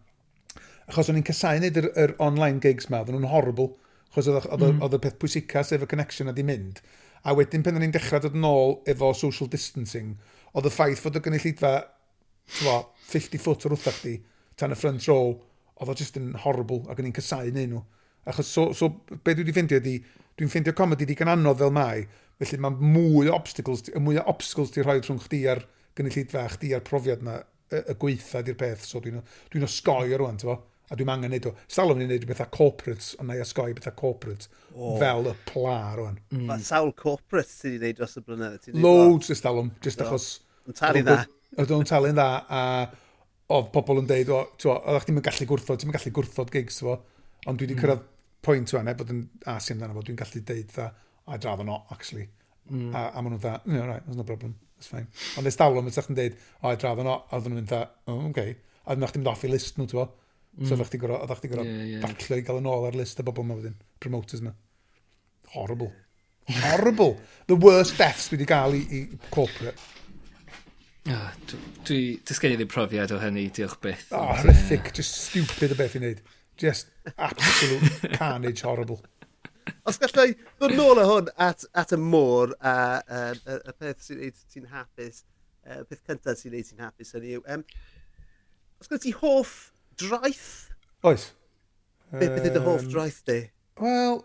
Achos 0.88 1.12
o'n 1.12 1.20
i'n 1.20 1.28
casau 1.28 1.60
wneud 1.60 1.78
yr, 1.84 1.92
yr, 2.00 2.16
online 2.24 2.64
gigs 2.64 2.90
ma, 2.90 3.04
oedden 3.04 3.20
nhw'n 3.20 3.30
horrible. 3.30 3.76
Achos 4.10 4.32
oedd, 4.32 4.48
oedd, 4.50 4.72
mm. 4.72 4.82
oedd 4.88 4.98
y 4.98 5.02
peth 5.04 5.20
pwysica 5.22 5.62
sef 5.68 5.86
y 5.86 5.90
connection 5.92 6.32
a 6.32 6.34
di 6.34 6.46
mynd. 6.48 6.82
A 7.28 7.36
wedyn 7.36 7.62
pen 7.66 7.78
o'n 7.78 7.86
i'n 7.86 7.94
dechrau 7.94 8.24
dod 8.24 8.38
yn 8.38 8.46
ôl 8.48 8.78
efo 8.90 9.12
social 9.18 9.50
distancing, 9.52 10.16
oedd 10.56 10.70
y 10.70 10.72
ffaith 10.72 11.02
fod 11.04 11.20
y 11.20 11.22
gynulleidfa 11.26 11.74
twa, 12.60 12.80
50 13.12 13.44
foot 13.44 13.68
o'r 13.68 13.76
wrthach 13.76 14.02
di 14.06 14.16
tan 14.58 14.74
y 14.74 14.80
front 14.80 15.06
row, 15.10 15.36
oedd 15.78 15.92
o 15.94 15.98
just 15.98 16.18
yn 16.20 16.32
horrible 16.44 16.84
ac 16.92 17.02
o'n 17.02 17.10
i'n 17.10 17.16
casau 17.16 17.52
neu 17.54 17.68
nhw. 17.72 17.84
Achos, 18.28 18.50
so, 18.52 18.70
so 18.76 18.90
be 19.10 19.36
dwi 19.36 19.46
wedi 19.46 19.54
ffeindio 19.56 19.80
ydi, 19.80 19.98
dwi'n 20.38 20.52
ffeindio 20.52 20.74
comedy 20.76 21.08
di 21.08 21.16
gan 21.18 21.32
anodd 21.32 21.62
fel 21.62 21.76
mai, 21.76 22.08
felly 22.42 22.60
mae 22.64 22.80
mwy 22.96 23.30
o 23.30 23.36
obstacles, 23.38 23.86
y 23.94 24.02
mwy 24.04 24.20
o 24.20 24.26
obstacles 24.32 24.74
di 24.74 24.84
rhoi 24.84 25.00
rhwng 25.00 25.22
chdi 25.24 25.44
a'r 25.54 25.64
gynulleidfa, 25.98 26.48
chdi 26.56 26.74
a'r 26.76 26.84
profiad 26.88 27.24
na, 27.26 27.38
y, 27.72 27.84
y 27.94 27.96
gweitha 28.02 28.44
di'r 28.46 28.58
peth, 28.60 28.88
so 28.90 29.02
dwi'n 29.04 29.22
dwi 29.54 29.64
osgoi 29.68 30.12
ar 30.12 30.22
rwan, 30.24 30.42
tyfo, 30.42 30.58
a 30.88 30.98
dwi'n 30.98 31.14
angen 31.14 31.34
neud 31.36 31.48
o. 31.50 31.54
Sawl 31.72 31.94
o'n 31.94 32.04
i'n 32.04 32.12
neud 32.12 32.28
bethau 32.30 32.50
corporates, 32.54 33.14
ond 33.20 33.32
na'i 33.32 33.42
osgoi 33.44 33.74
bethau 33.78 33.96
corporates, 34.02 34.52
oh. 34.74 34.98
fel 35.02 35.32
y 35.32 35.38
pla 35.50 35.78
rwan. 36.00 36.20
Mm. 36.34 36.46
Mae 36.50 36.66
sawl 36.66 36.94
corporates 36.98 37.62
ti'n 37.64 37.80
neud 37.84 38.02
dros 38.02 38.20
y 38.20 38.26
blynedd? 38.28 38.70
Loads 38.76 39.34
ystalwm, 39.36 39.74
jyst 39.86 40.04
achos... 40.06 40.30
Yn 40.68 40.76
talu 40.76 41.06
dda. 41.06 41.22
Oedd 41.56 41.74
o'n 41.74 41.88
talu'n 41.88 42.18
dda, 42.18 42.30
a 42.52 42.62
oedd 43.56 43.70
pobl 43.74 44.02
yn 44.02 44.10
deud, 44.10 44.32
oedd 44.34 45.04
chdi'n 45.06 45.22
gallu 45.24 45.48
gwrthod, 45.50 45.82
ti'n 45.82 45.94
gallu 45.96 46.14
gwrthod 46.18 46.52
gigs, 46.54 46.82
fo. 46.84 46.98
ond 47.48 47.60
dwi 47.60 47.68
wedi 47.68 47.78
mm. 47.78 47.82
cyrraedd 47.84 48.06
pwynt 48.44 48.74
yna, 48.76 48.92
e, 48.92 48.98
bod 49.00 49.14
yn 49.14 49.22
asi 49.54 49.74
amdano 49.74 49.96
fo, 49.96 50.04
dwi'n 50.04 50.20
gallu 50.20 50.44
deud, 50.44 50.72
dda, 50.74 50.88
I 51.28 51.40
draf 51.44 51.64
not, 51.68 51.88
actually. 51.92 52.28
Mm. 52.70 52.92
A, 52.92 53.08
a 53.16 53.24
maen 53.24 53.36
nhw'n 53.36 53.44
dda, 53.44 53.54
no, 53.72 53.86
right, 53.88 54.04
there's 54.06 54.20
no 54.20 54.28
problem, 54.28 54.56
that's 54.76 54.92
fine. 54.92 55.08
Ond 55.40 55.48
ys 55.48 55.60
dawlo, 55.60 55.84
mae'n 55.84 55.96
sa'ch 55.96 56.12
deud, 56.18 56.36
oh, 56.62 56.72
I 56.72 56.80
draf 56.80 57.00
not, 57.08 57.28
a 57.32 57.40
oedd 57.40 57.48
nhw'n 57.54 57.70
dda, 57.72 57.84
oh, 58.12 58.26
okay. 58.30 58.58
A 58.84 58.96
dwi'n 58.96 59.12
chdi'n 59.12 59.24
mynd 59.24 59.32
off 59.32 59.46
i 59.48 59.52
list 59.52 59.80
nhw, 59.80 59.88
ti'n 59.88 60.02
fo. 60.02 60.08
So 60.58 60.74
mm. 60.74 60.82
oedd 60.82 60.90
chdi 60.90 61.00
gorau, 61.04 61.22
oedd 61.22 61.38
chdi 61.38 61.52
gorau 61.52 61.68
yeah, 61.68 61.84
yeah. 61.94 62.04
daclo 62.04 62.40
i 62.40 62.44
gael 62.44 62.60
yn 62.64 62.70
ôl 62.72 62.88
ar 62.88 62.96
list 62.98 63.20
y 63.22 63.26
bobl 63.28 63.44
yma 63.46 63.60
wedyn, 63.60 63.76
promoters 64.02 64.42
yma. 64.42 64.56
Horrible. 65.54 65.92
Horrible. 66.50 67.14
The 67.52 67.56
worst 67.62 68.00
deaths 68.00 68.32
wedi 68.34 68.48
gael 68.50 68.74
i, 68.74 68.82
i 68.98 69.02
corporate. 69.30 69.78
Oh, 71.08 71.28
dwi, 71.88 72.00
dwi 72.28 72.36
gen 72.42 72.54
i 72.54 72.56
ddim 72.60 72.68
profiad 72.72 73.14
o 73.16 73.20
hynny, 73.22 73.46
diolch 73.56 73.78
byth. 73.84 74.10
O, 74.12 74.20
oh, 74.20 74.34
horrific, 74.36 74.90
yeah. 74.90 74.96
just 74.98 75.16
stupid 75.30 75.72
o 75.72 75.78
beth 75.80 75.96
i 75.96 76.02
wneud. 76.02 76.20
Just 76.60 76.90
absolute 77.16 78.10
carnage 78.18 78.66
horrible. 78.68 79.00
Os 79.88 80.00
gallai 80.02 80.34
ddod 80.34 80.74
nôl 80.76 81.00
o 81.00 81.06
hwn 81.08 81.30
at, 81.44 81.64
at 81.80 81.94
y 81.96 82.00
môr 82.02 82.52
a 82.60 82.74
um, 83.20 83.40
y, 83.40 83.56
y 83.56 83.76
peth 83.80 84.04
sy'n 84.04 84.20
neud 84.20 84.42
ti'n 84.52 84.68
hapus, 84.74 85.22
y 85.64 85.78
peth 85.88 86.04
cyntaf 86.12 86.42
sy'n 86.42 86.56
neud 86.58 86.72
ti'n 86.72 86.84
hapus 86.84 87.16
hynny 87.16 87.38
yw, 87.38 87.46
um, 87.56 87.64
os 88.82 88.92
gallai 88.92 89.04
ti 89.06 89.14
hoff 89.22 89.54
draeth? 90.02 90.50
Oes. 91.08 91.30
Be, 92.12 92.26
beth 92.26 92.42
ydy 92.42 92.52
dy 92.58 92.66
hoff 92.68 92.88
draeth 92.92 93.22
di? 93.30 93.38
Wel, 93.80 94.20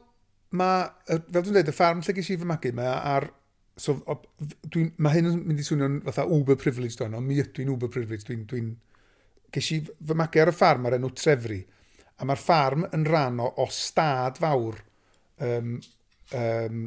mae, 0.59 0.91
fel 1.07 1.23
dwi'n 1.31 1.53
dweud, 1.53 1.71
y 1.71 1.77
ffarm 1.79 2.03
lle 2.03 2.17
gysi 2.19 2.41
fy 2.41 2.51
magu, 2.51 2.75
mae 2.75 2.91
ar 2.91 3.31
so, 3.83 3.97
dwi'n, 4.71 4.93
mae 5.03 5.17
hyn 5.17 5.29
yn 5.33 5.43
mynd 5.49 5.61
i 5.61 5.67
swnio'n 5.67 6.01
fatha 6.07 6.27
uber 6.31 6.59
privileged 6.61 7.03
o'n, 7.05 7.17
ond 7.19 7.27
mi 7.27 7.41
ydw 7.43 7.65
i'n 7.65 7.73
uber 7.75 7.91
privileged, 7.93 8.29
dwi'n, 8.29 8.45
dwi'n, 8.51 8.73
ges 9.53 9.71
i 9.75 9.81
fy 9.83 10.17
magu 10.19 10.43
ar 10.43 10.53
y 10.53 10.57
ffarm 10.57 10.87
ar 10.89 10.97
enw 10.99 11.11
Trefri, 11.19 11.61
a 12.19 12.29
mae'r 12.29 12.41
ffarm 12.41 12.87
yn 12.95 13.07
rhan 13.09 13.41
o, 13.43 13.49
o 13.59 13.67
stad 13.75 14.39
fawr, 14.43 14.79
um, 15.49 15.75
um, 16.39 16.85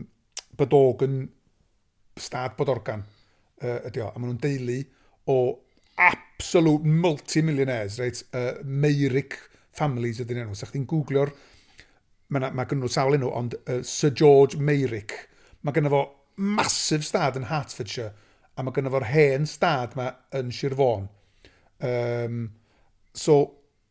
bydog 0.55 1.03
yn 1.07 1.19
stad 2.21 2.55
bodorgan, 2.57 3.03
uh, 3.61 3.79
ydy 3.89 4.03
o, 4.05 4.09
a 4.09 4.21
maen 4.21 4.31
nhw'n 4.31 4.43
deulu 4.45 4.79
o 5.33 5.39
absolute 6.01 6.87
multi-millionaires, 6.87 7.99
reit, 7.99 8.23
uh, 8.35 8.53
Meiric 8.63 9.37
families 9.75 10.21
ydyn 10.23 10.45
nhw. 10.45 10.55
Sa'ch 10.55 10.71
chi'n 10.71 10.87
googlio'r, 10.87 11.33
mae 12.31 12.51
ma, 12.55 12.63
gynnu 12.63 12.87
nhw 12.87 12.95
sawl 12.95 13.17
enw, 13.19 13.31
ond 13.35 13.57
uh, 13.65 13.81
Sir 13.83 14.15
George 14.15 14.59
Meiric, 14.59 15.17
mae 15.65 15.75
gynnu 15.75 15.91
fo 15.91 16.05
masif 16.35 17.05
stad 17.07 17.37
yn 17.39 17.49
Hertfordshire, 17.49 18.13
a 18.55 18.63
mae 18.63 18.75
gynnu 18.75 18.91
fo'r 18.93 19.07
hen 19.11 19.47
stad 19.49 19.95
yma 19.95 20.09
yn 20.39 20.51
Sir 20.55 20.75
Fôn. 20.77 21.07
Um, 21.83 22.45
so, 23.15 23.39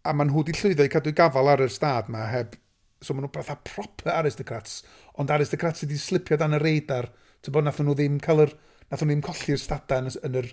a 0.05 0.13
maen 0.13 0.31
nhw 0.31 0.43
wedi 0.43 0.57
llwyddo 0.59 0.87
i 0.87 0.93
cadw 0.93 1.13
gafal 1.17 1.53
ar 1.53 1.65
yr 1.65 1.73
stad 1.73 2.13
yma 2.13 2.29
heb... 2.33 2.59
So 3.05 3.13
maen 3.13 3.27
nhw 3.27 3.35
bratha 3.35 3.59
proper 3.61 4.15
aristocrats, 4.15 4.79
ond 5.21 5.33
aristocrats 5.33 5.85
wedi 5.85 5.99
slipio 6.01 6.39
dan 6.41 6.57
y 6.57 6.61
reidar, 6.63 7.11
Ti'n 7.45 7.53
bod, 7.53 7.67
nath 7.67 7.81
nhw 7.85 7.93
ddim 7.97 8.21
cael 8.25 8.47
yr... 8.47 8.53
Nath 8.89 9.03
nhw 9.03 9.11
ddim 9.11 9.25
colli'r 9.25 9.61
stadau 9.61 10.05
yn, 10.05 10.15
yn 10.29 10.39
yr 10.41 10.47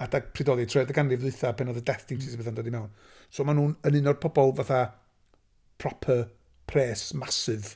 adag 0.00 0.30
pridoddi, 0.32 0.64
trwy'r 0.68 0.92
ganrif 0.96 1.20
ddwytha 1.20 1.50
pen 1.56 1.68
oedd 1.72 1.82
y 1.82 1.84
death 1.88 2.06
team 2.08 2.20
sy'n 2.22 2.40
bethau'n 2.40 2.56
dod 2.56 2.68
i 2.68 2.72
mewn. 2.72 2.92
So 3.28 3.44
maen 3.44 3.58
nhw'n 3.60 3.74
yn 3.88 3.98
un 4.00 4.10
o'r 4.12 4.20
pobol 4.22 4.54
fatha 4.56 4.80
proper 5.82 6.22
pres 6.68 7.10
masif 7.18 7.74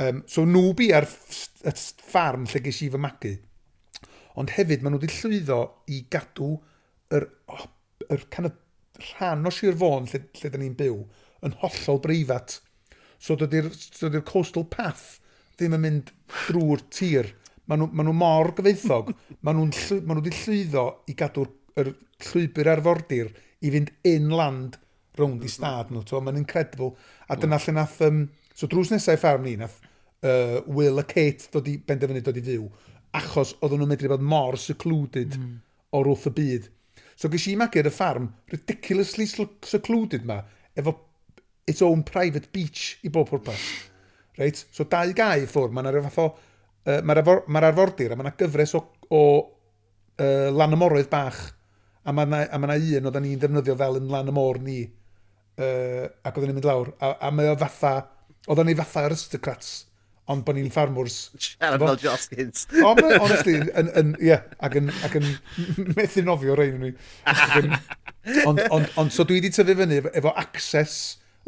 Um, 0.00 0.22
so 0.30 0.46
nhw 0.48 0.72
ar 0.96 1.04
y 1.04 1.72
ffarm 1.76 2.46
lle 2.48 2.62
ges 2.64 2.80
i 2.86 2.88
fy 2.92 3.00
magu. 3.00 3.34
Ond 4.40 4.52
hefyd, 4.54 4.80
maen 4.80 4.94
nhw 4.94 5.00
wedi 5.02 5.16
llwyddo 5.18 5.58
i 5.92 5.98
gadw 6.12 6.54
yr, 7.16 7.26
oh, 7.52 7.66
yr 8.08 8.24
kind 8.32 8.48
of 8.48 8.56
rhan 9.10 9.48
o 9.48 9.52
Sir 9.52 9.76
Fôn 9.76 10.08
lle, 10.08 10.22
lle 10.38 10.52
da 10.52 10.60
ni'n 10.60 10.78
byw 10.78 11.02
yn 11.44 11.56
hollol 11.60 12.00
breifat. 12.06 12.60
So 13.20 13.36
dydy'r 13.36 13.68
dydy 13.98 14.22
coastal 14.28 14.64
path 14.72 15.18
ddim 15.58 15.76
yn 15.76 15.84
mynd 15.84 16.14
drwy'r 16.46 16.86
tir. 16.88 17.34
Maen 17.68 17.84
nhw, 17.84 17.90
maen 17.92 18.08
nhw 18.08 18.16
mor 18.22 18.54
gyfeithog. 18.56 19.12
maen 19.44 19.60
nhw 19.60 20.20
wedi 20.22 20.32
llwyddo 20.38 20.86
i 21.12 21.18
gadw'r 21.18 21.52
llwybr 22.30 22.72
arfordir 22.72 23.34
i 23.60 23.74
fynd 23.74 23.92
inland 24.08 24.80
rownd 25.20 25.44
i 25.44 25.52
stad 25.52 25.92
nhw. 25.92 26.06
Maen 26.08 26.38
nhw'n 26.38 26.44
incredible. 26.46 26.94
A 27.28 27.36
dyna 27.36 27.60
lle 27.60 27.76
nath... 27.76 28.00
Um, 28.08 28.28
so 28.56 28.68
drws 28.68 28.90
nesau 28.92 29.16
ffarm 29.20 29.44
ni, 29.44 29.54
nath 29.60 29.78
uh, 30.26 30.60
Will 30.66 31.02
a 31.02 31.04
Kate 31.08 31.50
dod 31.52 31.68
i 31.70 31.76
benderfynu 31.86 32.22
dod 32.24 32.40
i 32.40 32.44
fyw, 32.46 32.66
achos 33.16 33.54
oedden 33.60 33.82
nhw'n 33.82 33.92
medru 33.94 34.10
bod 34.12 34.24
mor 34.24 34.58
secluded 34.60 35.36
mm. 35.38 35.54
o'r 35.98 36.10
wrth 36.12 36.28
y 36.30 36.34
byd. 36.36 36.68
So 37.20 37.28
ges 37.32 37.46
i 37.50 37.56
magu 37.58 37.80
ar 37.80 37.90
y 37.90 37.94
ffarm, 37.94 38.28
ridiculously 38.52 39.26
secluded 39.28 40.26
ma, 40.28 40.40
efo 40.78 40.96
its 41.68 41.82
own 41.86 42.04
private 42.06 42.50
beach 42.52 42.98
i 43.06 43.12
bob 43.12 43.28
pwrpas. 43.30 43.64
Reit? 44.38 44.64
So 44.72 44.86
dau 44.88 45.12
gau 45.16 45.44
ffwrdd, 45.46 45.74
mae'n 45.76 45.92
rhyw 45.92 46.06
fath 46.08 46.22
o... 46.24 46.30
Uh, 46.80 47.02
mae'r 47.04 47.18
arfor, 47.20 47.42
ma 47.52 47.60
arfordir 47.60 48.14
a 48.14 48.16
mae'n 48.16 48.38
gyfres 48.40 48.70
o, 48.78 48.80
o 49.12 49.24
uh, 49.36 50.48
lan 50.48 50.72
y 50.72 50.78
moroedd 50.80 51.10
bach 51.12 51.42
a 52.08 52.14
mae 52.16 52.24
yna 52.46 52.60
ma 52.62 52.76
un 52.76 53.10
oedden 53.10 53.26
ni'n 53.26 53.42
defnyddio 53.42 53.76
fel 53.76 53.98
yn 54.00 54.08
lan 54.08 54.30
y 54.32 54.34
môr 54.34 54.60
ni 54.64 54.78
uh, 54.86 56.06
ac 56.24 56.32
oedden 56.32 56.50
ni'n 56.50 56.56
mynd 56.56 56.68
lawr 56.70 56.92
a, 56.96 57.12
a 57.28 57.30
mae 57.36 57.50
o 57.52 57.58
fatha 57.60 57.92
oedden 58.46 58.70
ni 58.70 58.76
fatha 58.78 59.04
aristocrats 59.10 59.74
ond 60.30 60.44
bod 60.46 60.56
ni'n 60.56 60.70
ffarmwrs... 60.72 61.16
Siarad 61.34 61.82
fel 61.82 61.98
O, 62.84 62.92
ma, 62.98 63.08
honestly, 63.22 63.56
yn, 63.80 63.90
yn, 63.98 64.12
yeah, 64.22 64.44
ac 64.64 64.76
yn, 64.78 64.92
ac 65.06 65.16
yn 65.18 65.26
methu 65.96 66.24
nofio 66.26 66.56
rhaid 66.58 66.76
yn 66.76 66.86
ni. 66.88 66.92
Ond, 68.46 68.62
ond, 68.68 68.88
ond, 69.00 69.12
so 69.14 69.24
dwi 69.26 69.40
wedi 69.40 69.50
tyfu 69.54 69.76
fyny 69.78 70.00
efo 70.12 70.32
access, 70.38 70.96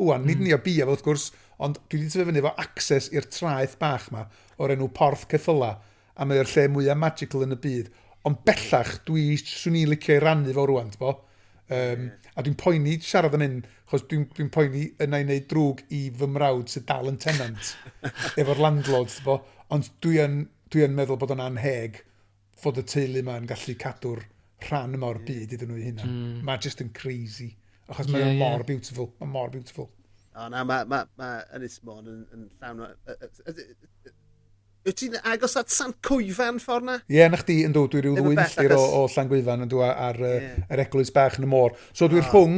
wwan, 0.01 0.26
nid 0.26 0.41
mm. 0.41 0.47
ni 0.49 0.55
o 0.57 0.61
bia 0.64 0.87
wrth 0.89 1.05
gwrs, 1.07 1.28
ond 1.62 1.78
dwi 1.85 2.01
wedi 2.01 2.12
tyfu 2.14 2.28
fyny 2.30 2.43
efo 2.43 2.55
access 2.64 3.11
i'r 3.14 3.28
traeth 3.30 3.76
bach 3.83 4.09
ma 4.14 4.26
o'r 4.62 4.74
enw 4.74 4.89
Porth 4.97 5.26
Ceffyla, 5.30 5.74
a 6.16 6.28
mae'r 6.28 6.49
lle 6.55 6.68
mwyaf 6.72 6.99
magical 6.99 7.47
yn 7.47 7.57
y 7.57 7.61
byd. 7.61 7.93
Ond 8.28 8.43
bellach, 8.47 8.97
dwi 9.09 9.37
swn 9.41 9.78
i'n 9.80 9.93
licio 9.93 10.16
i 10.16 10.22
rannu 10.22 10.55
fo 10.57 10.66
rwan, 10.70 10.93
bo. 10.99 11.16
Um, 11.72 12.11
A 12.33 12.45
dwi'n 12.45 12.57
poeni 12.61 12.97
siarad 13.05 13.37
yn 13.37 13.45
un, 13.45 13.57
chos 13.91 14.07
dwi'n 14.09 14.24
dwi, 14.33 14.47
poeni 14.55 14.85
yna 15.05 15.20
i 15.20 15.26
wneud 15.26 15.49
drwg 15.51 15.83
i 15.93 16.03
fy 16.16 16.28
mrawd 16.33 16.70
sydd 16.72 16.87
dal 16.89 17.11
yn 17.11 17.18
tenant 17.20 17.74
efo'r 18.41 18.62
landlord. 18.62 19.18
Bo. 19.26 19.41
Ond 19.74 19.91
dwi'n 20.05 20.47
dwi 20.72 20.89
meddwl 20.89 21.20
bod 21.20 21.35
o'n 21.35 21.45
anheg 21.45 22.01
fod 22.62 22.80
y 22.80 22.87
teulu 22.89 23.20
yma 23.20 23.37
yn 23.41 23.49
gallu 23.51 23.76
cadw'r 23.83 24.22
rhan 24.68 24.97
yma 24.97 25.11
o'r 25.11 25.20
mm. 25.20 25.26
byd 25.28 25.57
iddyn 25.57 25.72
nhw 25.72 25.80
i 25.80 25.89
hynna. 25.91 26.09
Mm. 26.09 26.41
Mae 26.47 26.62
just 26.62 26.80
yn 26.85 26.93
crazy. 26.97 27.51
Achos 27.89 28.09
yeah, 28.09 28.14
mae'n 28.14 28.28
yeah. 28.30 28.41
mor 28.41 28.64
beautiful. 28.68 29.11
mae'n 29.20 29.35
mor 29.35 29.53
beautiful. 29.53 29.91
O 30.33 30.49
na, 30.49 30.62
mae 30.64 30.87
ma, 30.89 31.03
ma 31.20 31.30
Ynys 31.59 31.80
Môn 31.85 32.09
yn, 32.09 32.22
yn 32.33 32.49
llawn... 32.62 32.87
Wyt 34.83 34.97
ti'n 34.99 35.12
agos 35.30 35.53
at 35.61 35.70
Sant 35.70 36.01
Cwyfan 36.03 36.57
ffordd 36.59 36.87
na? 36.89 36.97
Ie, 37.07 37.20
yeah, 37.20 37.28
na 37.30 37.39
chdi 37.39 37.61
yn 37.62 37.74
dod, 37.74 37.93
dwi 37.93 38.01
rhyw 38.03 38.16
ddwy 38.18 38.35
milltir 38.35 38.72
o, 38.74 38.80
o 38.83 39.03
Llan 39.12 39.28
Gwyfan 39.30 39.62
yn 39.62 39.70
dod 39.70 39.85
ar 39.87 40.18
yeah. 40.18 40.57
yr 40.74 40.83
eglwys 40.83 41.12
bach 41.14 41.37
yn 41.39 41.47
y 41.47 41.51
môr. 41.53 41.76
So 41.95 42.09
dwi'n 42.11 42.24
oh. 42.24 42.33
rhwng 42.33 42.57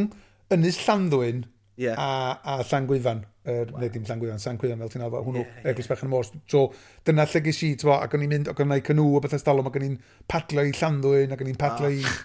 Ynys 0.57 0.79
Llanddwyn 0.87 1.43
yeah. 1.77 2.01
a, 2.01 2.39
a 2.41 2.65
Llan 2.65 2.89
Gwyfan. 2.89 3.21
Er, 3.45 3.69
wow. 3.69 3.83
Neu 3.83 3.93
dim 3.93 4.07
Llan 4.09 4.23
Gwyfan, 4.23 4.41
Llan 4.41 4.61
Gwyfan 4.63 4.81
fel 4.81 4.95
ti'n 4.95 5.05
alfa, 5.05 5.21
hwnnw, 5.27 5.43
yeah, 5.45 5.69
eglwys 5.69 5.85
yeah. 5.85 5.93
bach 5.93 6.07
yn 6.07 6.09
y 6.09 6.15
môr. 6.15 6.31
So 6.49 6.63
dyna 7.05 7.27
lle 7.29 7.43
ges 7.45 7.61
i, 7.69 7.71
tywa, 7.83 7.99
ac 8.07 8.17
o'n 8.17 8.25
i'n 8.25 8.33
mynd, 8.33 8.49
ac 8.55 8.65
o'n 8.65 8.73
i'n 8.73 8.87
cynw 8.89 9.05
o 9.05 9.21
bethau 9.27 9.45
stalwm, 9.45 9.69
ac 9.69 9.77
o'n 9.77 9.89
i'n 9.91 9.99
padlo 10.33 10.65
i 10.65 10.73
Llanddwyn, 10.81 11.37
ac 11.37 11.45
o'n 11.45 11.53
i'n 11.53 11.61
padlo 11.61 11.93
oh. 11.93 11.99
i 11.99 12.17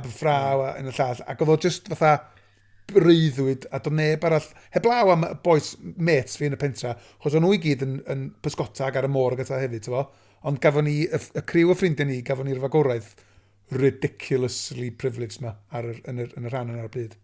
Aberfraw 0.00 0.64
a 0.70 0.74
yn 0.80 0.88
y 0.88 0.96
llall. 0.96 1.20
Ac 1.28 1.44
oedd 1.44 1.52
o 1.52 1.60
just 1.68 1.92
fatha, 1.92 2.14
breuddwyd 2.94 3.66
a 3.70 3.80
doedd 3.82 3.98
neb 3.98 4.24
arall, 4.28 4.48
heblaw 4.74 5.12
am 5.14 5.26
boes 5.44 5.74
mates 5.80 6.38
fi 6.38 6.48
yn 6.48 6.56
y 6.56 6.60
pentra, 6.60 6.94
chos 7.22 7.36
o'n 7.38 7.44
nhw 7.44 7.56
i 7.56 7.60
gyd 7.62 7.84
yn, 7.86 7.98
yn 8.12 8.28
pysgotag 8.44 8.98
ar 9.00 9.08
y 9.08 9.12
môr 9.12 9.36
gyda 9.40 9.60
hefyd, 9.62 9.84
tyfo. 9.86 10.06
Ond 10.48 10.58
gafon 10.62 10.88
ni, 10.88 11.02
y, 11.06 11.20
y 11.38 11.44
criw 11.46 11.70
o 11.72 11.76
ffrindiau 11.78 12.08
ni, 12.08 12.20
gafon 12.26 12.48
ni'r 12.50 12.62
fagoraeth 12.62 13.12
ridiculously 13.72 14.90
privileged 14.90 15.42
ma 15.44 15.54
ar 15.72 15.88
yr, 15.92 16.00
yn, 16.10 16.22
yr, 16.24 16.32
yn 16.38 16.48
y 16.48 16.52
rhan 16.52 16.72
yna'r 16.74 16.90
byd. 16.92 17.16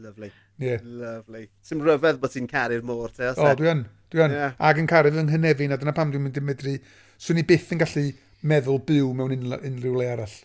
Lovely. 0.00 0.30
Yeah. 0.60 0.80
Lovely. 0.84 1.46
Sym 1.66 1.82
rhyfedd 1.84 2.20
bod 2.22 2.32
ti'n 2.32 2.48
caru'r 2.50 2.84
môr, 2.86 3.12
te, 3.16 3.28
O, 3.34 3.50
e- 3.50 3.58
dwi 3.58 3.72
yn. 3.74 3.84
Dwi 4.12 4.24
yn. 4.24 4.36
Yeah. 4.36 4.56
Ag 4.70 4.80
yn 4.80 4.88
caru 4.90 5.12
fy 5.12 5.24
nghynefin, 5.26 5.74
a 5.74 5.80
dyna 5.80 5.94
pam 5.96 6.12
dwi'n 6.14 6.24
mynd 6.26 6.40
i 6.40 6.44
medru... 6.44 6.76
Swn 7.20 7.42
i 7.42 7.44
byth 7.44 7.74
yn 7.74 7.82
gallu 7.82 8.06
meddwl 8.48 8.80
byw 8.88 9.10
mewn 9.16 9.34
unrhyw 9.36 9.98
le 9.98 10.08
arall. 10.08 10.36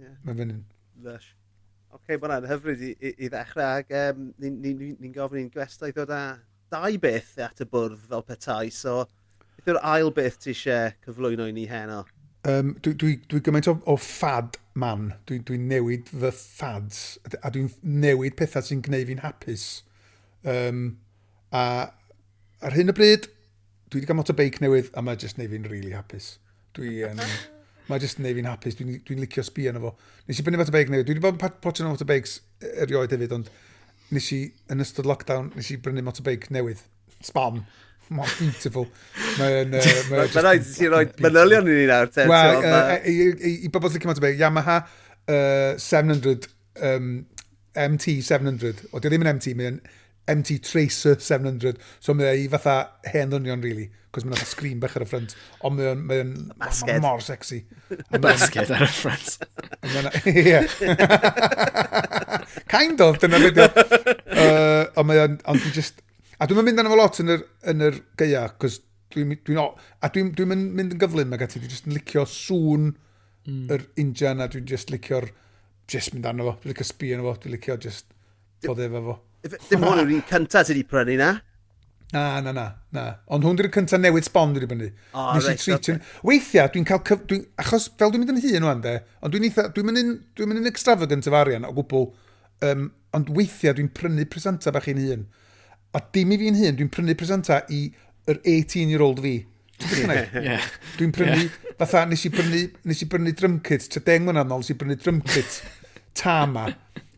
Yeah. 0.00 0.14
Mae'n 0.24 0.38
fynd. 0.38 0.60
Lush 1.04 1.32
okay, 2.02 2.16
mae 2.16 2.26
hwnna'n 2.26 2.48
hyfryd 2.50 2.82
i, 2.82 2.94
i, 2.98 3.12
i 3.26 3.30
ddechrau. 3.30 3.82
Ac 3.82 3.92
um, 3.98 4.24
ni'n 4.42 4.58
ni, 4.62 4.74
ni, 4.78 4.90
ni 5.00 5.12
gofyn 5.14 5.44
i'n 5.44 5.52
gwestai 5.52 5.92
ddod 5.94 6.12
â 6.14 6.22
dau 6.72 6.98
beth 7.02 7.36
at 7.44 7.62
y 7.62 7.68
bwrdd 7.68 8.00
fel 8.08 8.24
petai. 8.26 8.72
So, 8.74 9.04
beth 9.58 9.70
yw'r 9.70 9.80
ail 9.92 10.12
beth 10.16 10.40
ti 10.42 10.52
eisiau 10.54 10.92
cyflwyno 11.06 11.46
i 11.48 11.54
ni 11.56 11.68
heno? 11.70 12.02
Um, 12.48 12.74
dwi, 12.82 12.96
dwi, 12.98 13.14
dwi 13.30 13.40
gymaint 13.46 13.70
o, 13.70 13.76
o 13.86 13.96
ffad 14.00 14.58
man. 14.78 15.12
Dwi'n 15.28 15.44
dwi 15.46 15.60
newid 15.62 16.10
fy 16.10 16.32
ffads. 16.34 17.02
A 17.38 17.52
dwi'n 17.54 17.70
newid 17.86 18.36
pethau 18.38 18.66
sy'n 18.66 18.82
gwneud 18.84 19.10
fi'n 19.12 19.22
hapus. 19.22 19.66
Um, 20.48 20.84
a 21.54 21.64
ar 22.62 22.76
hyn 22.78 22.90
o 22.90 22.96
bryd, 22.96 23.28
dwi 23.90 24.00
wedi 24.00 24.08
cael 24.08 24.18
motorbike 24.18 24.62
newydd 24.64 24.90
a 24.96 25.04
mae 25.04 25.20
jyst 25.20 25.38
gwneud 25.38 25.54
fi'n 25.54 25.70
really 25.70 25.94
hapus. 25.94 26.36
Dwi, 26.74 27.02
um, 27.06 27.20
Mae 27.90 28.02
jyst 28.02 28.20
yn 28.20 28.26
neud 28.26 28.38
fi'n 28.38 28.48
hapus, 28.50 28.76
dwi'n 28.78 28.90
dwi, 28.92 28.98
dwi 29.08 29.18
licio 29.24 29.44
sbi 29.46 29.68
yna 29.70 29.82
fo. 29.82 29.92
Nes 30.28 30.38
i 30.38 30.46
bynnu 30.46 30.60
fat 30.60 30.70
o 30.70 30.74
beig 30.74 30.90
newydd, 30.92 31.08
dwi 31.08 31.16
wedi 31.16 31.24
bod 31.24 31.38
yn 31.38 31.62
potio'n 31.64 31.94
fat 31.96 32.04
o 32.04 32.08
beigs 32.08 32.36
e, 32.62 32.72
erioed 32.84 33.14
hefyd, 33.14 33.34
ond 33.38 33.50
nes 34.12 34.28
i, 34.36 34.42
yn 34.72 34.84
ystod 34.84 35.08
lockdown, 35.08 35.50
nes 35.56 35.70
i 35.72 35.78
brynu 35.82 36.04
motorbike 36.06 36.52
newydd. 36.54 36.82
Spam. 37.24 37.62
Mae'n 38.12 38.32
beautiful. 38.38 38.88
Mae'n... 39.38 39.72
Mae'n 40.10 40.34
rhaid 40.36 40.66
i 40.66 40.74
ti 40.76 40.90
roi 40.92 41.04
manylion 41.24 41.70
i 41.70 41.78
ni 41.80 41.86
nawr, 41.90 42.10
te. 42.12 42.26
Wel, 42.28 42.66
i 43.64 43.72
bobl 43.72 43.92
sy'n 43.92 44.04
cymryd 44.04 44.28
o 44.28 44.32
Yamaha 44.36 44.78
700, 45.26 46.48
um, 46.90 47.12
MT 47.78 48.18
700. 48.26 48.86
O, 48.92 49.00
di 49.00 49.08
ddim 49.08 49.24
yn 49.24 49.32
MT, 49.36 49.56
mae'n 49.58 49.80
MT 50.26 50.58
Tracer 50.62 51.16
700. 51.18 51.78
So 52.00 52.14
mae 52.14 52.30
ei 52.36 52.46
fatha 52.50 52.76
hen 53.12 53.32
ddynion, 53.32 53.62
really. 53.64 53.88
Cos 54.12 54.26
mae'n 54.26 54.36
fatha 54.36 54.50
screen 54.50 54.80
bach 54.82 54.94
ar 54.98 55.06
y 55.06 55.08
ffrant. 55.08 55.34
Ond 55.66 55.78
mae'n 55.78 56.04
mae 56.06 56.26
mae 56.28 57.00
mor 57.02 57.22
sexy. 57.24 57.62
Basged 58.22 58.70
ar 58.76 58.86
y 58.86 58.90
ffrant. 58.92 59.48
Ie. 60.30 60.60
Kind 62.72 63.02
of, 63.04 63.18
dyna 63.22 63.40
beth. 63.56 63.82
Uh, 63.82 64.86
ond 65.00 65.10
mae'n... 65.10 65.38
Ond 65.50 65.68
just... 65.74 66.04
A 66.42 66.48
dwi'n 66.50 66.66
mynd 66.66 66.82
arno 66.82 66.92
fo 66.92 66.98
lot 66.98 67.20
yn 67.22 67.34
yr, 67.36 67.44
yn 67.72 67.86
yr 67.88 68.00
geia, 68.20 68.46
cos 68.60 68.80
dwi'n... 69.14 69.34
Dwi 69.46 69.58
a 69.58 70.12
dwi'n 70.12 70.32
dwi 70.36 70.48
mynd 70.52 70.86
yn 70.86 71.00
gyflym 71.00 71.34
ag 71.36 71.46
ati, 71.46 71.62
dwi'n 71.62 71.72
just 71.72 71.88
yn 71.88 71.96
licio 71.96 72.26
sŵn 72.28 72.90
mm. 72.92 73.66
yr 73.74 73.86
injan 74.02 74.44
a 74.44 74.50
dwi'n 74.52 74.68
just 74.70 74.92
licio'r... 74.94 75.30
Just 75.90 76.14
mynd 76.14 76.28
arno 76.30 76.46
fo, 76.46 76.56
dwi'n 76.62 76.76
licio 76.76 76.88
sbi 76.92 77.14
arno 77.16 77.30
fo, 77.30 77.38
dwi'n 77.42 77.56
licio 77.56 77.80
just 77.88 78.12
bod 78.66 78.80
efo 78.82 79.06
fo. 79.08 79.20
Dim 79.42 79.82
hwn 79.82 80.02
yw'r 80.04 80.12
un 80.14 80.22
cyntaf 80.28 80.68
sydd 80.68 80.76
wedi 80.76 80.86
prynu 80.86 81.16
na. 81.18 81.32
Na, 82.12 82.40
na, 82.44 82.52
na. 82.54 82.66
na. 82.94 83.04
Ond 83.34 83.46
hwn 83.46 83.58
yw'r 83.58 83.70
cyntaf 83.74 83.98
newid 83.98 84.26
sbon 84.28 84.52
dwi 84.54 84.62
wedi 84.62 84.70
brynu. 84.70 84.90
O, 85.10 85.24
oh, 85.24 85.40
reit. 85.42 85.64
Okay. 85.76 85.98
Weithiau, 86.28 86.70
dwi'n 86.74 86.86
cael... 86.86 87.02
Cyf... 87.08 87.24
Dwi... 87.30 87.40
Achos 87.62 87.88
fel 87.98 88.12
dwi'n 88.14 88.22
mynd 88.22 88.34
yn 88.36 88.42
hun 88.44 88.68
o'n 88.70 88.84
de, 88.84 88.96
ond 89.18 89.34
dwi'n 89.34 89.48
eitha... 89.48 89.66
Dwi'n 89.74 89.88
mynd 89.88 90.02
yn, 90.02 90.12
dwi 90.38 90.48
mynd 90.48 90.62
yn 90.62 90.70
extravagant 90.70 91.26
efo 91.26 91.40
arian 91.40 91.66
o 91.66 91.72
gwbl. 91.74 92.06
Um, 92.68 92.86
ond 93.18 93.32
weithiau 93.34 93.74
dwi'n 93.78 93.90
prynu 93.96 94.28
presenta 94.30 94.74
bach 94.74 94.86
i'n 94.92 95.02
hun. 95.02 95.26
A 95.96 96.04
dim 96.14 96.30
i 96.36 96.38
fi'n 96.44 96.60
hun, 96.60 96.78
dwi'n 96.78 96.92
prynu 96.94 97.18
presenta 97.18 97.64
i 97.74 97.82
yr 98.30 98.38
18-year-old 98.38 99.24
fi. 99.26 99.36
yeah. 100.38 100.70
Dwi'n 101.00 101.16
prynu... 101.16 101.48
Yeah. 101.48 101.76
Fatha, 101.82 102.06
nes 102.06 102.22
i 102.28 102.30
prynu... 102.30 102.66
nes 102.86 103.02
i 103.02 103.10
prynu 103.10 103.34
drum 103.34 103.58
kit, 103.66 103.90
tra 103.90 104.04
deng 104.06 104.30
yn 104.30 104.38
aml, 104.38 104.62
nes 104.62 104.70
i 104.70 104.78
prynu 104.78 105.00
drum 105.02 105.18
kit 105.26 105.62
tama 106.22 106.68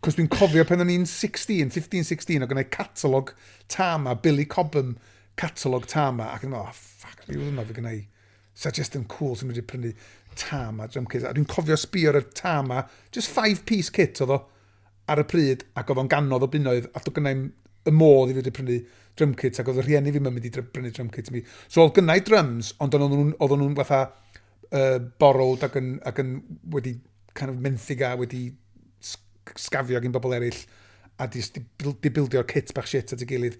Cos 0.04 0.18
dwi'n 0.18 0.26
cofio 0.28 0.66
pen 0.68 0.82
o'n 0.84 0.90
i'n 0.92 1.06
16, 1.08 1.70
15, 1.72 2.04
16, 2.04 2.42
o 2.44 2.46
gynnau 2.50 2.66
catalog 2.68 3.30
tama, 3.72 4.12
Billy 4.20 4.44
Cobham 4.44 4.98
catalog 5.40 5.86
tama, 5.88 6.26
ac 6.34 6.42
yn 6.44 6.50
meddwl, 6.52 6.66
oh, 6.68 6.74
ffac, 6.76 7.22
mi 7.24 7.38
wrth 7.38 7.46
yna 7.54 7.62
fi 7.64 7.76
gynnau 7.78 8.02
suggestion 8.64 9.06
cool 9.08 9.32
sy'n 9.32 9.48
wedi 9.48 9.62
prynu 9.64 9.94
tama, 10.36 10.90
drum 10.92 11.06
kit. 11.08 11.24
A 11.24 11.32
dwi'n 11.32 11.48
cofio 11.48 11.78
sbio 11.80 12.10
ar 12.12 12.18
y 12.20 12.22
tama, 12.36 12.82
just 13.16 13.32
five 13.32 13.62
piece 13.64 13.88
kit 13.94 14.20
oedd 14.20 14.34
o 14.34 14.38
ar 15.08 15.22
y 15.22 15.24
pryd, 15.30 15.64
ac 15.72 15.92
oedd 15.94 16.02
o'n 16.02 16.10
ganodd 16.12 16.44
o 16.44 16.48
bunnoedd, 16.52 16.90
a 16.92 17.00
dwi'n 17.00 17.16
gynnau 17.20 17.40
y 17.88 17.94
modd 17.96 18.34
i 18.34 18.36
fi 18.36 18.42
wedi 18.42 18.52
prynu 18.58 18.76
drum 19.16 19.32
kit, 19.40 19.62
ac 19.62 19.70
oedd 19.72 19.80
y 19.80 19.86
rhieni 19.86 20.12
fi'n 20.12 20.26
mynd 20.28 20.50
i 20.50 20.52
prynu 20.58 20.92
drum 20.98 21.08
kit 21.14 21.30
mi. 21.32 21.40
So 21.64 21.86
oedd 21.86 21.94
gynnau 21.96 22.20
drums, 22.28 22.74
ond 22.84 22.98
oedd 23.00 23.56
nhw'n 23.56 23.80
fatha 23.80 24.02
uh, 24.04 25.00
borrowed 25.16 25.64
ac 25.64 25.80
yn, 25.80 25.94
ac 26.04 26.20
yn 26.20 26.36
wedi 26.76 26.98
kind 27.32 27.56
of 27.56 27.64
menthyg 27.64 28.04
a 28.04 28.12
wedi 28.20 28.50
sgafio 29.60 30.00
gyn 30.02 30.14
bobl 30.14 30.36
eraill 30.36 30.62
a 31.18 31.28
di, 31.30 31.42
di, 31.54 31.62
di 32.02 32.10
bildio'r 32.10 32.46
kit 32.50 32.72
bach 32.74 32.88
shit 32.90 33.14
at 33.14 33.22
ei 33.22 33.28
gilydd. 33.30 33.58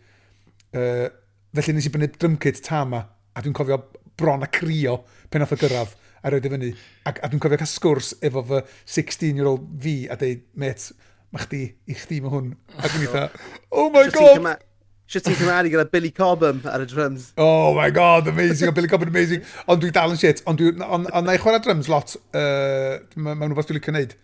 Uh, 0.75 1.07
felly 1.55 1.77
nes 1.77 1.87
i 1.87 1.93
bynnu 1.95 2.11
drum 2.17 2.39
kit 2.43 2.59
tama 2.67 3.05
a 3.35 3.43
dwi'n 3.43 3.55
cofio 3.57 3.79
bron 4.19 4.43
a 4.47 4.51
crio 4.51 5.01
pen 5.31 5.45
oedd 5.45 5.55
y 5.55 5.61
gyrraedd 5.63 5.95
a 6.25 6.33
roed 6.33 6.47
i 6.47 6.51
e 6.51 6.55
fyny. 6.55 6.75
A, 7.05 7.15
a 7.15 7.31
dwi'n 7.31 7.43
cofio 7.43 7.61
cael 7.61 7.71
sgwrs 7.71 8.13
efo 8.25 8.45
fy 8.49 8.63
16-year-old 8.97 9.67
fi 9.85 9.97
a 10.11 10.19
dweud, 10.21 10.47
met, 10.61 10.87
mae 11.35 11.47
chdi, 11.47 11.65
i 11.91 11.99
chdi 11.99 12.21
mae 12.25 12.33
hwn. 12.35 12.55
A 12.79 12.89
dwi'n 12.89 13.09
eitha, 13.09 13.27
oh 13.71 13.91
my 13.95 14.09
god! 14.15 14.65
Sio 15.05 15.21
ti'n 15.21 15.37
cymharu 15.37 15.69
gyda 15.69 15.85
Billy 15.93 16.09
Cobham 16.17 16.63
ar 16.65 16.81
y 16.81 16.87
drums? 16.89 17.27
Oh 17.37 17.75
my 17.77 17.91
god, 17.93 18.31
amazing, 18.31 18.73
Billy 18.75 18.89
Cobham 18.89 19.11
amazing. 19.13 19.43
Ond 19.69 19.83
dwi 19.83 19.91
dal 19.93 20.15
yn 20.15 20.21
shit, 20.21 20.41
ond 20.49 20.59
dwi'n 20.59 20.81
on, 20.81 21.05
on, 21.05 21.11
on 21.21 21.29
na 21.29 21.35
chwarae 21.39 21.61
drums 21.63 21.91
lot, 21.93 22.15
uh, 22.33 22.97
mae'n 23.15 23.45
rhywbeth 23.45 23.69
dwi'n 23.69 23.79
licio 23.79 23.91
gwneud. 23.91 24.15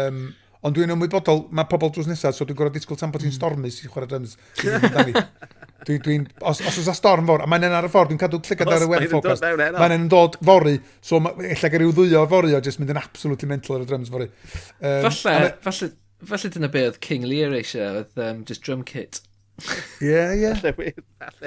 Um, 0.00 0.22
Ond 0.60 0.76
dwi'n 0.76 0.92
ymwybodol, 0.92 1.46
mae 1.56 1.68
pobl 1.70 1.88
drws 1.94 2.08
nesaf, 2.10 2.34
so 2.36 2.44
dwi'n 2.44 2.58
gorfod 2.58 2.74
disgwyl 2.76 2.98
tan 3.00 3.12
bod 3.14 3.22
ti'n 3.22 3.30
mm. 3.30 3.36
stormus 3.38 3.78
i 3.80 3.88
chwarae 3.88 4.10
drums. 4.10 4.34
Dwi, 5.86 5.96
dwi, 6.04 6.16
os, 6.44 6.60
os 6.60 6.76
oes 6.82 6.90
a 6.92 6.94
storm 6.96 7.24
fawr, 7.30 7.46
a 7.46 7.48
mae'n 7.48 7.64
ar 7.72 7.88
y 7.88 7.92
ffordd, 7.92 8.12
dwi'n 8.12 8.20
cadw 8.20 8.42
llygad 8.44 8.72
ar 8.74 8.84
y 8.84 8.90
web 8.90 9.06
ffocas. 9.08 9.40
Mae'n 9.40 9.94
yn 9.96 10.04
dod 10.12 10.36
fori, 10.44 10.74
so 11.00 11.16
efallai 11.22 11.54
gyda 11.72 11.80
rhyw 11.80 11.94
ddwy 11.96 12.18
o 12.20 12.26
fori 12.28 12.52
o 12.52 12.60
jyst 12.60 12.82
mynd 12.82 12.92
yn 12.92 13.00
absolutely 13.00 13.48
mental 13.48 13.78
ar 13.78 13.86
y 13.86 13.88
drums 13.88 14.12
fori. 14.12 14.28
Um, 14.82 15.08
falle, 15.08 15.54
falle, 15.64 15.90
falle 16.34 16.52
dyna 16.52 16.68
be 16.76 16.84
oedd 16.90 17.00
King 17.08 17.24
Lear 17.30 17.56
eisiau, 17.56 18.02
oedd 18.02 18.20
um, 18.26 18.44
just 18.44 18.66
drum 18.68 18.84
kit. 18.84 19.22
Ie, 20.04 20.20
ie. 20.44 20.92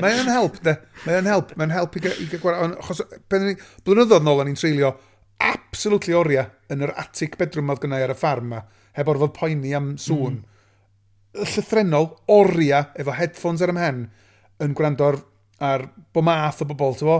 Mae'n 0.01 0.23
yn 0.25 0.33
help, 0.33 0.57
de. 0.65 0.79
Mae'n 1.05 1.29
help, 1.29 1.53
mae'n 1.59 1.77
help 1.77 2.01
i, 2.01 2.05
i 2.09 2.29
gwario. 2.33 2.73
Achos, 2.81 3.05
blynyddoedd 3.29 4.25
nôl, 4.25 4.41
o'n 4.41 4.49
i'n 4.49 4.57
treulio 4.57 4.95
absolutely 5.43 6.15
oriau 6.17 6.49
yn 6.73 6.85
yr 6.85 6.93
attic 6.99 7.37
bedroom 7.39 7.71
oedd 7.73 7.83
gynnau 7.83 8.05
ar 8.05 8.13
y 8.13 8.17
ffarm 8.17 8.53
ma 8.53 8.63
heb 8.97 9.11
orfod 9.13 9.33
poeni 9.37 9.73
am 9.77 9.93
sŵn. 10.01 10.41
Mm. 10.41 11.45
Llythrenol, 11.53 12.11
oriau, 12.29 12.91
efo 12.99 13.15
headphones 13.17 13.63
ar 13.65 13.73
ymhen, 13.73 14.03
yn 14.63 14.75
gwrando 14.77 15.09
ar, 15.09 15.19
ar 15.63 15.87
bo 16.13 16.21
math 16.25 16.61
o 16.61 16.69
bobl, 16.69 16.93
tyfo, 16.99 17.17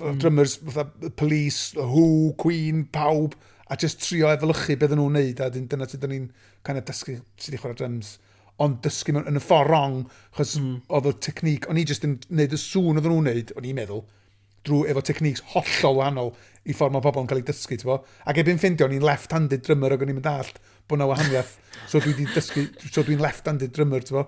mm. 0.00 0.20
drummers, 0.20 0.58
fatha, 0.60 1.10
police, 1.16 1.72
who, 1.78 2.34
queen, 2.40 2.84
pawb, 2.92 3.38
a 3.72 3.78
just 3.80 4.02
trio 4.04 4.28
efelychu 4.28 4.76
beth 4.80 4.92
nhw'n 4.92 5.16
neud, 5.16 5.40
a 5.40 5.48
dyn, 5.52 5.68
dyna 5.70 5.88
sydd 5.88 6.04
ni'n 6.10 6.28
kind 6.66 6.80
of 6.80 6.84
dysgu 6.90 7.16
sydd 7.40 7.56
i 7.56 7.60
chwarae 7.62 7.80
drums 7.80 8.18
ond 8.62 8.78
dysgu 8.84 9.14
mewn 9.14 9.30
yn 9.30 9.38
y 9.38 9.42
ffordd 9.42 9.70
wrong, 9.70 9.96
chos 10.36 10.54
mm. 10.60 10.74
oedd 10.94 11.08
y 11.10 11.14
technic, 11.26 11.66
o'n 11.70 11.80
i 11.80 11.86
jyst 11.88 12.04
yn 12.06 12.18
neud 12.30 12.54
y 12.54 12.60
sŵn 12.60 13.00
oedd 13.00 13.08
nhw'n 13.10 13.26
neud, 13.30 13.54
o'n 13.58 13.66
i'n 13.66 13.78
meddwl, 13.78 14.04
drwy 14.64 14.92
efo 14.92 15.02
techniques 15.04 15.42
hollol 15.52 15.98
wahanol 15.98 16.30
i 16.64 16.76
ffordd 16.76 16.94
mae 16.94 17.04
pobl 17.04 17.24
yn 17.24 17.30
cael 17.30 17.42
ei 17.42 17.46
dysgu, 17.48 17.76
ti'n 17.80 17.90
bo? 17.90 17.98
Ac 18.30 18.38
ebyn 18.40 18.60
ffindio, 18.60 18.86
o'n 18.86 18.94
i'n 18.96 19.04
left-handed 19.04 19.64
drummer 19.66 19.96
ac 19.96 20.04
o'n 20.04 20.12
i'n 20.12 20.18
mynd 20.20 20.30
allt, 20.30 20.60
bod 20.88 21.00
na 21.00 21.08
wahaniaeth. 21.10 21.56
So 21.90 22.00
dwi 22.00 22.14
wedi 22.14 22.26
dysgu, 22.32 22.64
so 22.90 23.04
dwi'n 23.04 23.22
left-handed 23.22 23.74
drummer, 23.74 24.04
ti'n 24.04 24.24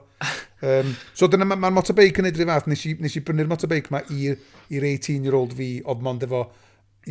Um, 0.65 0.95
so 1.13 1.27
dyna 1.29 1.45
mae'r 1.45 1.61
ma 1.61 1.69
motorbike 1.69 2.23
yn 2.23 2.25
neud 2.25 2.39
rhywbeth. 2.41 2.69
Nes 2.71 2.83
i, 2.89 2.95
nes 2.97 3.17
i 3.19 3.21
brynu'r 3.21 3.51
motorbike 3.51 3.93
ma 3.93 4.01
i'r 4.09 4.39
18-year-old 4.73 5.53
fi, 5.59 5.69
oedd 5.85 6.05
mond 6.05 6.25
efo 6.25 6.47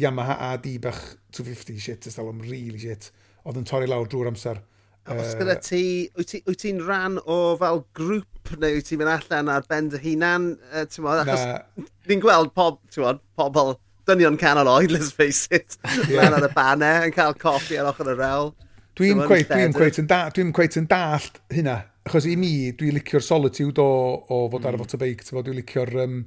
Yamaha 0.02 0.40
AD 0.48 0.66
bach 0.82 0.98
250 1.38 1.78
shit, 1.84 2.08
ysdal 2.10 2.32
o'n 2.32 2.42
really 2.42 2.82
shit. 2.82 3.12
Oedd 3.46 3.62
yn 3.62 3.68
torri 3.70 3.90
lawr 3.92 4.10
drwy'r 4.10 4.32
amser. 4.32 4.64
Os 5.14 5.36
gyda 5.38 5.60
ti, 5.62 6.10
wyt 6.18 6.34
ti'n 6.34 6.58
ti 6.58 6.74
ran 6.82 7.20
o 7.22 7.38
fel 7.62 7.84
grŵp 7.94 8.56
neu 8.58 8.80
wyt 8.80 8.90
ti'n 8.90 9.04
mynd 9.04 9.14
allan 9.14 9.52
ar 9.54 9.70
ben 9.70 9.92
dy 9.94 10.02
hunan? 10.02 10.56
Uh, 10.72 10.88
achos 11.14 11.46
ni'n 12.10 12.24
gweld 12.24 12.50
pob, 12.58 12.82
bod, 12.98 13.22
pobl 13.38 13.76
dynion 14.10 14.42
canol 14.42 14.70
oed, 14.74 14.90
let's 14.94 15.14
face 15.14 15.46
it, 15.54 15.78
yeah. 16.10 16.34
ar 16.34 16.46
y 16.46 16.50
banau 16.54 17.06
yn 17.06 17.14
cael 17.14 17.38
coffi 17.38 17.78
ar 17.78 17.94
ochr 17.94 18.10
y 18.10 18.18
rewl. 18.18 18.56
Dwi'n 18.96 19.20
cweit, 19.28 19.50
dwi'n 19.52 19.76
cweit 19.76 20.00
yn, 20.00 20.08
da, 20.08 20.22
dwi 20.32 20.46
cweit 20.56 20.78
yn 20.80 20.88
dallt 20.88 21.42
hynna. 21.52 21.82
Achos 22.06 22.28
i 22.30 22.36
mi, 22.40 22.72
dwi'n 22.78 22.96
licio'r 22.96 23.24
solitude 23.26 23.82
o, 23.82 23.96
o 24.32 24.46
fod 24.54 24.68
ar 24.68 24.78
y 24.78 24.80
mm. 24.80 24.86
fotobeic. 24.86 25.24
Dwi'n 25.28 25.58
licio'r... 25.60 25.92
Um, 26.06 26.20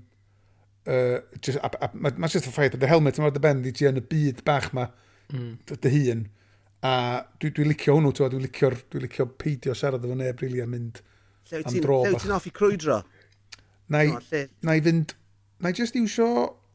uh, 0.89 1.21
just, 1.41 1.61
a, 1.63 1.71
a, 1.71 1.87
a, 1.87 1.91
mae'n 1.95 2.29
just 2.29 2.49
y 2.49 2.53
ffaith, 2.53 2.77
y 2.77 2.91
helmet 2.91 3.21
yma 3.21 3.31
dy 3.33 3.43
ben 3.45 3.63
di 3.65 3.73
ti 3.77 3.89
yn 3.89 4.01
y 4.01 4.05
byd 4.11 4.43
bach 4.49 4.69
ma 4.77 4.89
mm. 5.33 5.55
dy 5.71 5.95
hun. 5.95 6.27
A 6.85 6.93
dwi'n 7.41 7.55
dwi 7.57 7.71
licio 7.71 7.97
hwnnw, 7.97 8.13
dwi'n 8.19 8.45
licio, 8.45 8.73
dwi 8.93 9.07
licio 9.07 9.29
peidio 9.41 9.77
siarad 9.77 10.05
efo 10.05 10.19
neb, 10.19 10.45
rili, 10.45 10.61
a 10.61 10.69
mynd 10.69 11.01
am 11.63 11.81
dro. 11.81 12.03
Lle 12.05 12.13
Llew 12.13 12.23
ti'n 12.27 12.37
offi 12.37 12.53
crwydro? 12.55 13.01
Na 13.89 14.05
i, 14.05 14.13
na 14.67 14.77
i 14.77 14.85
fynd, 14.85 15.17
na 15.65 15.73
i 15.73 15.77
just 15.77 15.97
iwsio, 15.97 16.29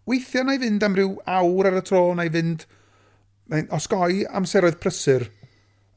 weithiau 0.09 0.49
na 0.49 0.57
i 0.57 0.63
fynd 0.63 0.83
am 0.89 0.97
ryw 0.97 1.13
awr 1.37 1.69
ar 1.69 1.79
y 1.83 1.85
tro, 1.85 2.07
na 2.17 2.25
i 2.25 2.33
fynd, 2.33 2.65
na 3.51 3.61
i 3.61 3.69
osgoi 3.77 4.23
amseroedd 4.33 4.81
prysur 4.81 5.29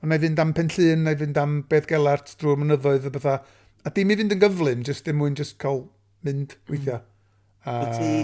Ond 0.03 0.12
na 0.12 0.18
i 0.18 0.22
fynd 0.22 0.40
am 0.42 0.53
pen 0.57 0.70
llun, 0.72 1.05
na 1.07 1.14
i 1.14 1.18
fynd 1.18 1.38
am 1.40 1.61
beth 1.70 1.88
gelart 1.90 2.34
drwy'r 2.40 2.61
mynyddoedd 2.61 3.09
a 3.09 3.12
bethau. 3.14 3.38
A 3.86 3.92
dim 3.97 4.12
i 4.12 4.16
fynd 4.18 4.34
yn 4.34 4.42
gyflym, 4.42 4.84
jyst 4.86 5.07
dim 5.07 5.20
mwyn 5.20 5.36
jyst 5.38 5.57
cael 5.62 5.84
mynd 6.26 6.57
hmm. 6.57 6.72
weithiau. 6.72 7.03
A... 7.66 7.76
Ydy, 7.86 8.22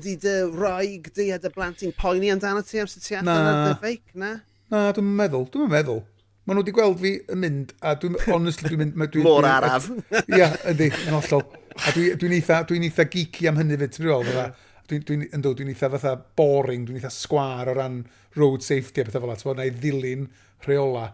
ydy 0.00 0.16
dy 0.24 0.34
roig 0.56 1.10
di 1.14 1.30
a 1.34 1.38
dy 1.38 1.52
blant 1.52 1.80
blantyn 1.80 1.96
poeni 1.98 2.32
amdano 2.32 2.64
ti 2.66 2.80
amser 2.82 3.04
ti 3.04 3.18
allan 3.18 3.30
na. 3.30 3.48
ar 3.52 3.70
dy 3.70 3.80
feic, 3.84 4.04
na? 4.14 4.36
Na, 4.72 4.84
dwi'n 4.96 5.16
meddwl, 5.20 5.48
dwi'n 5.52 5.72
meddwl. 5.72 6.02
Maen 6.46 6.60
nhw 6.60 6.62
wedi 6.62 6.74
gweld 6.74 7.00
fi 7.02 7.12
yn 7.34 7.42
mynd, 7.42 7.74
a 7.82 7.96
dwi'n, 7.98 8.16
honestly, 8.30 8.70
dwi'n 8.70 8.94
mynd... 8.94 9.12
Dwi, 9.12 9.24
Mor 9.26 9.46
araf. 9.50 9.90
Ia, 10.38 10.52
ydy, 10.72 10.88
yn 11.04 11.18
hollol. 11.18 11.44
A 11.76 11.92
dwi'n 11.94 12.18
dwi 12.22 12.38
eitha, 12.38 12.62
dwi 12.68 12.80
eitha 12.86 13.06
geeky 13.12 13.50
am 13.50 13.58
hynny 13.60 13.78
fyd, 13.82 13.94
ti'n 13.96 14.06
meddwl, 14.06 14.30
fydda 14.30 14.48
dwi'n 14.86 15.02
dwi, 15.06 15.16
dwi, 15.30 15.54
dwi 15.58 15.72
eitha 15.72 15.90
fatha 15.96 16.14
boring, 16.38 16.86
dwi'n 16.86 17.00
eitha 17.00 17.10
sgwar 17.10 17.70
o 17.70 17.74
ran 17.76 18.04
road 18.38 18.62
safety 18.62 19.02
a 19.02 19.06
pethau 19.06 19.24
fel 19.26 19.54
yna. 19.54 19.56
na 19.58 19.66
i 19.66 19.72
ddilyn 19.74 20.26
rheola. 20.64 21.06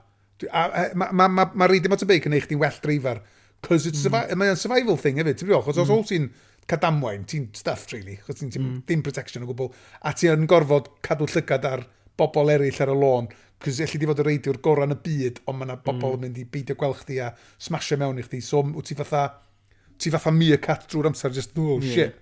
A, 0.50 0.62
a, 0.62 0.86
mae 0.98 1.14
ma, 1.14 1.28
ma, 1.28 1.46
ma 1.54 1.68
reidio 1.70 1.90
motorbike 1.92 2.30
yn 2.30 2.36
eich 2.38 2.48
di'n 2.50 2.60
well 2.62 2.78
dreifar. 2.82 3.22
Cos 3.62 3.86
it's 3.86 4.06
mm. 4.08 4.34
mae'n 4.38 4.58
survival 4.58 4.98
thing 4.98 5.20
hefyd, 5.20 5.38
ti'n 5.38 5.50
gwybod? 5.50 5.68
Chos 5.68 5.78
mm. 5.78 5.84
os 5.84 5.90
hmm. 5.90 6.00
oes 6.02 6.10
ti'n 6.10 6.30
cadamwain, 6.70 7.26
ti'n 7.28 7.48
stuffed 7.56 7.94
really, 7.94 8.18
chos 8.26 8.40
ti'n 8.40 8.50
mm. 8.58 8.80
dim 8.88 9.04
protection 9.06 9.46
o 9.46 9.50
gwbl, 9.50 9.70
a 10.02 10.12
ti'n 10.18 10.48
gorfod 10.50 10.90
cadw 11.06 11.28
llygad 11.30 11.66
ar 11.68 11.84
bobl 12.18 12.50
eraill 12.54 12.82
ar 12.82 12.92
y 12.92 12.96
lôn, 12.98 13.30
cos 13.62 13.78
elli 13.84 14.00
di 14.02 14.08
fod 14.10 14.22
y 14.22 14.26
reidio'r 14.26 14.58
gorau 14.64 14.88
yn 14.88 14.96
y 14.96 14.98
byd, 15.06 15.40
ond 15.46 15.60
mae 15.60 15.68
yna 15.68 15.78
bobl 15.86 16.16
mm. 16.16 16.24
mynd 16.26 16.42
i 16.42 16.46
beidio 16.56 16.78
gweld 16.78 16.98
chdi 17.04 17.20
a 17.22 17.30
smasio 17.62 17.98
mewn 18.02 18.18
i 18.18 18.26
chdi, 18.26 18.42
so 18.42 18.64
wyt 18.66 18.90
ti 18.90 18.98
fatha, 18.98 19.24
ti 19.98 20.10
fatha 20.14 20.34
mi 20.34 20.50
y 20.54 20.58
cat 20.62 20.88
drwy'r 20.90 21.12
amser, 21.12 21.34
just, 21.34 21.54
oh 21.58 21.78
yeah. 21.78 21.94
shit. 21.94 22.18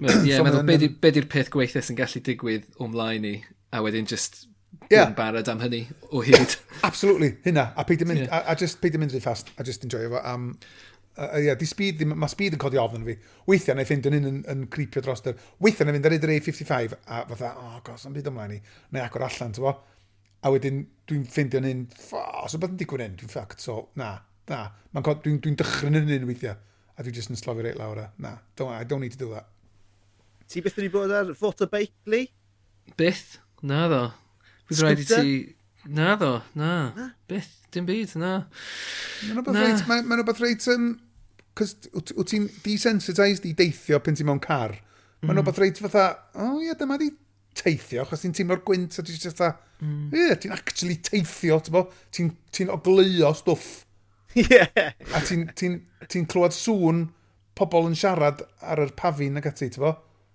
Ie, 0.00 0.10
yeah, 0.28 0.36
so 0.40 0.44
meddwl, 0.44 0.64
be 1.00 1.12
di'r 1.16 1.30
peth 1.30 1.52
gweithio 1.54 1.84
sy'n 1.84 2.00
gallu 2.00 2.20
digwydd 2.28 2.68
o'mlaen 2.84 3.28
i, 3.30 3.38
a 3.72 3.80
wedyn 3.84 4.08
just 4.10 4.44
yeah. 4.90 5.12
barod 5.14 5.48
am 5.48 5.60
hynny 5.62 5.84
o 6.10 6.22
hyd. 6.24 6.56
Absolutely, 6.88 7.36
hynna. 7.44 7.70
A 7.76 7.84
peidio 7.88 8.08
mynd, 8.08 8.26
yeah. 8.26 8.42
a, 8.42 8.52
a 8.52 8.58
just 8.58 8.80
peidio 8.82 9.00
mynd 9.02 9.14
rhy 9.14 9.22
fast, 9.22 9.52
a 9.58 9.66
just 9.66 9.84
enjoy 9.86 10.04
efo. 10.08 10.20
Um, 10.28 10.50
uh, 11.16 11.38
yeah, 11.38 11.54
di 11.54 11.66
speed, 11.66 11.98
di, 12.00 12.08
mae 12.08 12.30
speed 12.30 12.56
yn 12.56 12.62
codi 12.62 12.80
ofn 12.80 13.06
fi. 13.06 13.16
Weithiau 13.48 13.78
na 13.78 13.86
i 13.86 13.88
fynd 13.88 14.08
yn 14.10 14.18
un 14.18 14.28
yn, 14.30 14.42
yn 14.50 14.66
creepio 14.72 15.02
dros 15.04 15.24
yr... 15.28 15.38
Weithiau 15.62 15.88
na 15.88 15.94
i 15.94 15.98
fynd 15.98 16.10
ar 16.10 16.16
ydy'r 16.18 16.34
A55 16.36 16.96
a 16.98 17.22
fatha, 17.30 17.52
oh 17.60 17.80
gos, 17.86 18.06
am 18.08 18.16
byd 18.16 18.30
ymlaen 18.32 18.56
i. 18.56 18.60
Na 18.94 19.02
i 19.02 19.06
agor 19.06 19.26
allan, 19.28 19.54
ti'n 19.54 19.66
bo? 19.66 19.74
A 20.44 20.52
wedyn 20.52 20.84
dwi'n 21.08 21.24
ffindio 21.30 21.62
yn 21.62 21.70
un, 21.70 21.84
os 22.44 22.58
beth 22.60 22.74
yn 22.74 22.80
digwydd 22.80 23.06
yn, 23.06 23.18
dwi'n 23.20 23.32
ffact, 23.32 23.64
so 23.64 23.88
na, 24.00 24.16
na. 24.50 24.66
Dwi'n 24.94 25.22
dwi, 25.24 25.36
dwi 25.46 25.56
dychryn 25.62 26.00
yn 26.02 26.12
un 26.18 26.28
weithiau. 26.28 26.58
A 26.94 27.02
dwi'n 27.02 27.16
just 27.16 27.32
yn 27.32 27.40
slofi 27.40 27.64
reit 27.64 27.80
lawr 27.80 28.02
a, 28.04 28.10
na, 28.22 28.36
don't, 28.58 28.74
I 28.74 28.84
don't 28.84 29.02
need 29.02 29.16
to 29.16 29.22
do 29.22 29.32
that. 29.32 29.48
Ti 30.50 30.60
beth 30.64 30.76
wedi 30.76 30.92
bod 30.92 31.14
ar 31.14 31.32
fotorbike, 31.38 31.94
Lee? 32.10 32.28
Byth? 32.98 33.38
Na 33.64 33.86
ddo. 33.88 34.04
Bydd 34.70 34.82
rhaid 34.84 35.02
i 35.04 35.08
ti... 35.08 35.34
Na 35.94 36.14
ddo, 36.16 36.38
na. 36.56 36.70
na. 36.96 37.08
Byth, 37.28 37.50
dim 37.74 37.88
byd, 37.88 38.14
na. 38.20 38.36
Mae'n 39.26 39.40
rhywbeth 39.40 39.60
reit... 39.60 39.84
Mae'n 39.90 40.20
rhywbeth 40.20 40.44
reit... 40.44 40.68
Um, 40.72 40.94
Cos 41.54 41.76
wyt 41.94 42.32
ti'n 42.32 42.48
desensitised 42.64 43.44
i 43.46 43.52
deithio 43.54 44.00
pen 44.02 44.16
ti'n 44.18 44.26
mewn 44.26 44.40
car. 44.42 44.72
Mae'n 45.22 45.30
mm. 45.30 45.38
rhywbeth 45.38 45.60
reit 45.62 45.80
fatha, 45.84 46.06
o 46.34 46.48
oh, 46.48 46.56
ie, 46.58 46.66
yeah, 46.66 46.78
dyma 46.80 46.98
di 46.98 47.12
teithio, 47.54 48.02
achos 48.02 48.24
ti'n 48.24 48.34
teimlo'r 48.34 48.64
gwynt 48.66 48.98
a 48.98 49.04
ti'n 49.04 49.14
just 49.14 49.38
fatha, 49.38 49.52
mm. 49.78 50.08
ie, 50.10 50.24
yeah, 50.24 50.40
ti'n 50.40 50.54
actually 50.56 50.96
teithio, 51.06 51.60
ti'n 51.62 52.32
ti 52.50 52.66
ogleuo 52.74 53.30
stwff. 53.38 53.84
Ie. 54.34 54.48
Yeah. 54.50 54.90
A 55.14 55.20
ti'n 55.22 55.46
ti 55.54 55.70
ti 56.10 56.24
clywed 56.26 56.56
sŵn 56.56 57.04
pobl 57.54 57.86
yn 57.86 57.94
siarad 57.98 58.42
ar 58.66 58.82
yr 58.82 58.90
pafin 58.98 59.38
ag 59.38 59.46
ati, 59.46 59.70
ti'n 59.70 59.84
bo? 59.84 59.92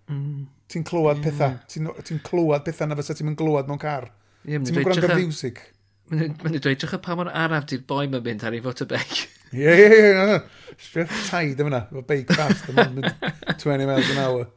Mm. 0.08 0.46
Ti'n 0.72 0.86
clywed 0.88 1.20
yeah. 1.20 1.26
pethau, 1.26 1.60
ti'n 1.68 1.92
ti 2.08 2.20
clywed 2.24 2.64
pethau 2.64 2.88
na 2.88 2.96
fysa 2.96 3.18
ti'n 3.18 3.28
mynd 3.28 3.42
glywed 3.42 3.68
mewn 3.68 3.82
car. 3.82 4.08
Ie, 4.48 4.60
Ti'n 4.60 4.80
gwrando 4.84 5.10
ar 5.10 5.20
music. 5.20 5.62
Mae'n 6.10 6.38
dweud, 6.42 6.80
drwych 6.82 6.96
pa 7.06 7.16
mor 7.18 7.30
araf 7.30 7.68
di'r 7.70 7.84
boi 7.90 8.06
mae'n 8.10 8.24
mynd 8.26 8.46
ar 8.48 8.56
ei 8.58 8.62
fot 8.66 8.86
y 8.86 8.88
bec. 8.90 9.18
Ie, 9.54 9.74
ie, 9.74 10.00
ie, 10.10 10.38
Strip 10.80 11.12
taid 11.28 11.60
yma, 11.64 11.84
mae 11.92 12.06
bec 12.08 12.32
fast, 12.34 12.70
Mae'n 12.74 12.96
mynd 12.96 13.12
20 13.62 13.90
miles 13.90 14.14
an 14.14 14.22
hour. 14.24 14.48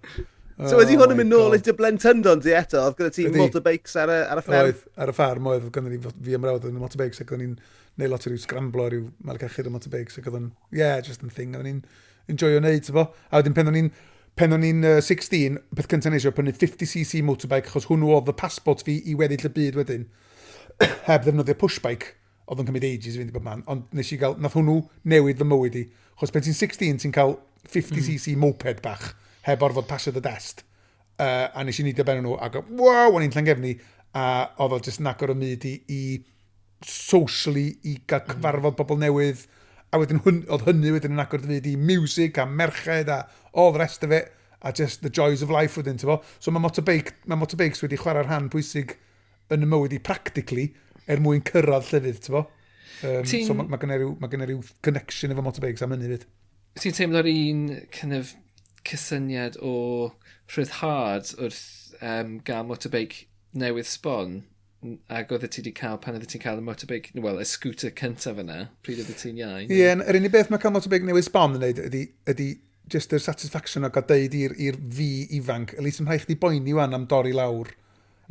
So 0.68 0.78
wedi 0.78 0.94
hwn 0.94 1.10
yn 1.10 1.16
oh 1.16 1.18
mynd 1.18 1.32
nôl 1.32 1.56
i 1.56 1.60
dy 1.64 1.74
blentendon 1.74 2.42
di 2.44 2.52
eto, 2.54 2.82
oedd 2.86 2.98
gyda 2.98 3.12
ti 3.16 3.24
motorbikes 3.34 3.96
ar 3.98 4.12
y, 4.12 4.18
ar 4.30 4.40
y 4.40 4.44
fferm? 4.46 4.68
Oedd, 4.68 4.82
ar 5.02 5.10
y 5.10 5.14
ffarm 5.16 5.48
oedd, 5.50 5.64
oedd 5.66 5.74
gyda 5.74 5.90
ni 5.90 5.98
fi 6.04 6.36
ymrawd 6.38 6.68
yn 6.68 6.76
y 6.78 6.82
motorbikes 6.82 7.24
ac 7.24 7.32
oedd 7.34 7.42
ni'n 7.42 7.56
neud 7.98 8.12
lot 8.12 8.26
o 8.28 8.30
ryw 8.30 8.42
scramblo, 8.44 8.86
ryw 8.92 9.08
malcachyd 9.26 9.68
o 9.68 9.72
motorbikes 9.74 10.20
ac 10.20 10.28
oedd 10.28 10.38
yn, 10.38 10.48
yeah, 10.76 11.00
just 11.04 11.24
yn 11.24 11.32
thing, 11.34 11.56
oedd 11.58 11.66
ni'n 11.66 11.80
enjoyo 12.30 12.60
wneud, 12.60 12.84
tyfo. 12.86 13.08
A 13.32 13.40
wedyn 13.40 13.56
pen 13.56 13.72
o'n 13.72 13.78
ni'n 13.80 13.90
pen 14.38 14.56
o'n 14.56 14.64
i'n 14.64 14.86
uh, 14.88 14.96
16, 15.04 15.58
peth 15.76 15.88
cyntaf 15.92 16.14
nes 16.14 16.26
i 16.26 16.32
prynu 16.34 16.54
50cc 16.56 17.22
motorbike, 17.26 17.68
achos 17.68 17.86
hwnnw 17.90 18.12
oedd 18.16 18.32
y 18.32 18.36
passport 18.38 18.84
fi 18.86 18.98
i 19.10 19.16
weddill 19.18 19.48
y 19.48 19.52
byd 19.52 19.78
wedyn, 19.80 20.08
heb 21.08 21.26
ddefnyddio 21.26 21.56
pushbike, 21.60 22.14
oedd 22.48 22.62
yn 22.62 22.70
cymryd 22.70 22.88
ages 22.88 23.16
i 23.16 23.22
fynd 23.22 23.32
i 23.32 23.36
bob 23.36 23.46
man, 23.46 23.64
ond 23.70 23.92
nes 23.96 24.12
i 24.14 24.18
gael, 24.20 24.38
nath 24.40 24.56
hwnnw 24.56 24.80
newid 25.12 25.40
fy 25.40 25.48
mywyd 25.48 25.78
i, 25.82 25.86
achos 26.16 26.34
pen 26.34 26.46
ti'n 26.46 26.58
16, 26.58 27.02
ti'n 27.04 27.14
cael 27.14 27.36
50cc 27.68 28.34
mm. 28.34 28.42
moped 28.42 28.82
bach, 28.84 29.12
heb 29.46 29.64
orfod 29.66 29.88
pasio 29.90 30.14
dy 30.16 30.24
dest, 30.24 30.64
uh, 31.20 31.48
a 31.52 31.64
nes 31.66 31.80
i 31.80 31.86
nidio 31.86 32.06
ben 32.08 32.22
nhw, 32.24 32.38
ac 32.40 32.60
wow, 32.70 33.12
o'n 33.12 33.26
i'n 33.26 33.34
llangefni, 33.36 33.76
a 34.16 34.26
oedd 34.60 34.76
o 34.76 34.84
just 34.84 35.00
yn 35.00 35.08
agor 35.12 35.32
y 35.32 35.38
myd 35.40 35.66
i, 35.68 35.76
i 35.92 36.02
socially, 36.84 37.68
i 37.88 37.98
gael 38.08 38.24
hmm. 38.24 38.38
cyfarfod 38.38 38.72
mm. 38.74 38.80
pobl 38.80 39.00
newydd, 39.00 39.44
A 39.92 40.00
wedyn 40.00 40.22
hwn, 40.24 40.42
oedd 40.48 40.64
hynny 40.68 40.94
wedyn 40.94 41.12
yn 41.16 41.20
agor 41.20 41.42
dy 41.42 41.58
fyd 41.58 41.68
i 41.68 41.74
music 41.76 42.38
a 42.40 42.46
merched 42.48 43.10
a 43.12 43.26
all 43.52 43.74
the 43.74 43.82
rest 43.82 44.06
of 44.06 44.14
it. 44.16 44.32
A 44.62 44.72
just 44.72 45.02
the 45.02 45.10
joys 45.10 45.42
of 45.42 45.50
life 45.50 45.76
wedyn, 45.76 45.98
ti'n 45.98 46.08
bo? 46.08 46.20
So 46.38 46.52
mae 46.54 46.62
motorbike, 46.62 47.16
ma 47.26 47.36
motorbikes 47.36 47.82
wedi 47.82 47.98
chwarae'r 48.00 48.28
rhan 48.28 48.48
pwysig 48.52 48.94
yn 49.52 49.66
y 49.66 49.68
mywyd 49.68 49.96
i 49.96 49.98
practically 50.00 50.68
er 51.10 51.20
mwyn 51.20 51.42
cyrraedd 51.48 51.90
llefydd, 51.90 52.20
ti'n 52.22 52.36
bo? 52.36 52.44
Um, 53.02 53.24
Ti'n... 53.26 53.46
So 53.48 53.56
mae 53.58 53.66
ma 53.68 53.80
gen 53.82 53.94
i 53.94 53.98
ryw, 53.98 54.14
ma 54.22 54.30
ryw 54.30 54.62
connection 54.86 55.34
efo 55.34 55.44
motorbikes 55.44 55.82
am 55.82 55.96
hynny 55.96 56.12
fyd. 56.14 56.28
Ti'n 56.78 56.96
teimlo'r 56.96 57.28
un 57.32 57.66
kind 57.92 58.16
of 58.16 58.32
cysyniad 58.88 59.58
o 59.60 59.74
rhyddhad 60.54 61.34
wrth 61.36 61.64
um, 62.00 62.38
gael 62.46 62.66
motorbike 62.68 63.26
newydd 63.58 63.90
sbon? 63.90 64.40
ac 64.82 65.30
oedd 65.34 65.46
ti 65.46 65.62
wedi 65.62 65.72
cael 65.78 65.98
pan 66.02 66.16
oedd 66.18 66.26
ti'n 66.30 66.42
cael 66.42 66.60
y 66.60 66.66
motorbike, 66.66 67.12
wel, 67.22 67.38
y 67.38 67.46
scooter 67.46 67.92
cyntaf 67.98 68.40
yna, 68.42 68.58
pryd 68.82 69.02
oedd 69.04 69.14
ti'n 69.20 69.38
iau. 69.38 69.62
Ie, 69.62 69.78
yeah, 69.78 70.02
yr 70.10 70.18
unig 70.18 70.34
beth 70.34 70.50
mae 70.50 70.62
cael 70.62 70.74
motorbike 70.74 71.06
newydd 71.06 71.28
sbon 71.28 71.56
yn 71.56 71.62
gwneud 71.62 71.82
ydy, 71.86 72.02
ydy 72.32 72.48
just 72.92 73.14
yr 73.14 73.22
satisfaction 73.22 73.86
o 73.86 73.92
gael 73.94 74.08
deud 74.08 74.36
i'r 74.36 74.78
fi 74.96 75.08
ifanc, 75.38 75.76
yli 75.78 75.94
sy'n 75.94 76.10
rhaid 76.10 76.26
chdi 76.26 76.38
boeni 76.42 76.74
wan 76.76 76.98
am 76.98 77.06
dorri 77.10 77.34
lawr 77.36 77.70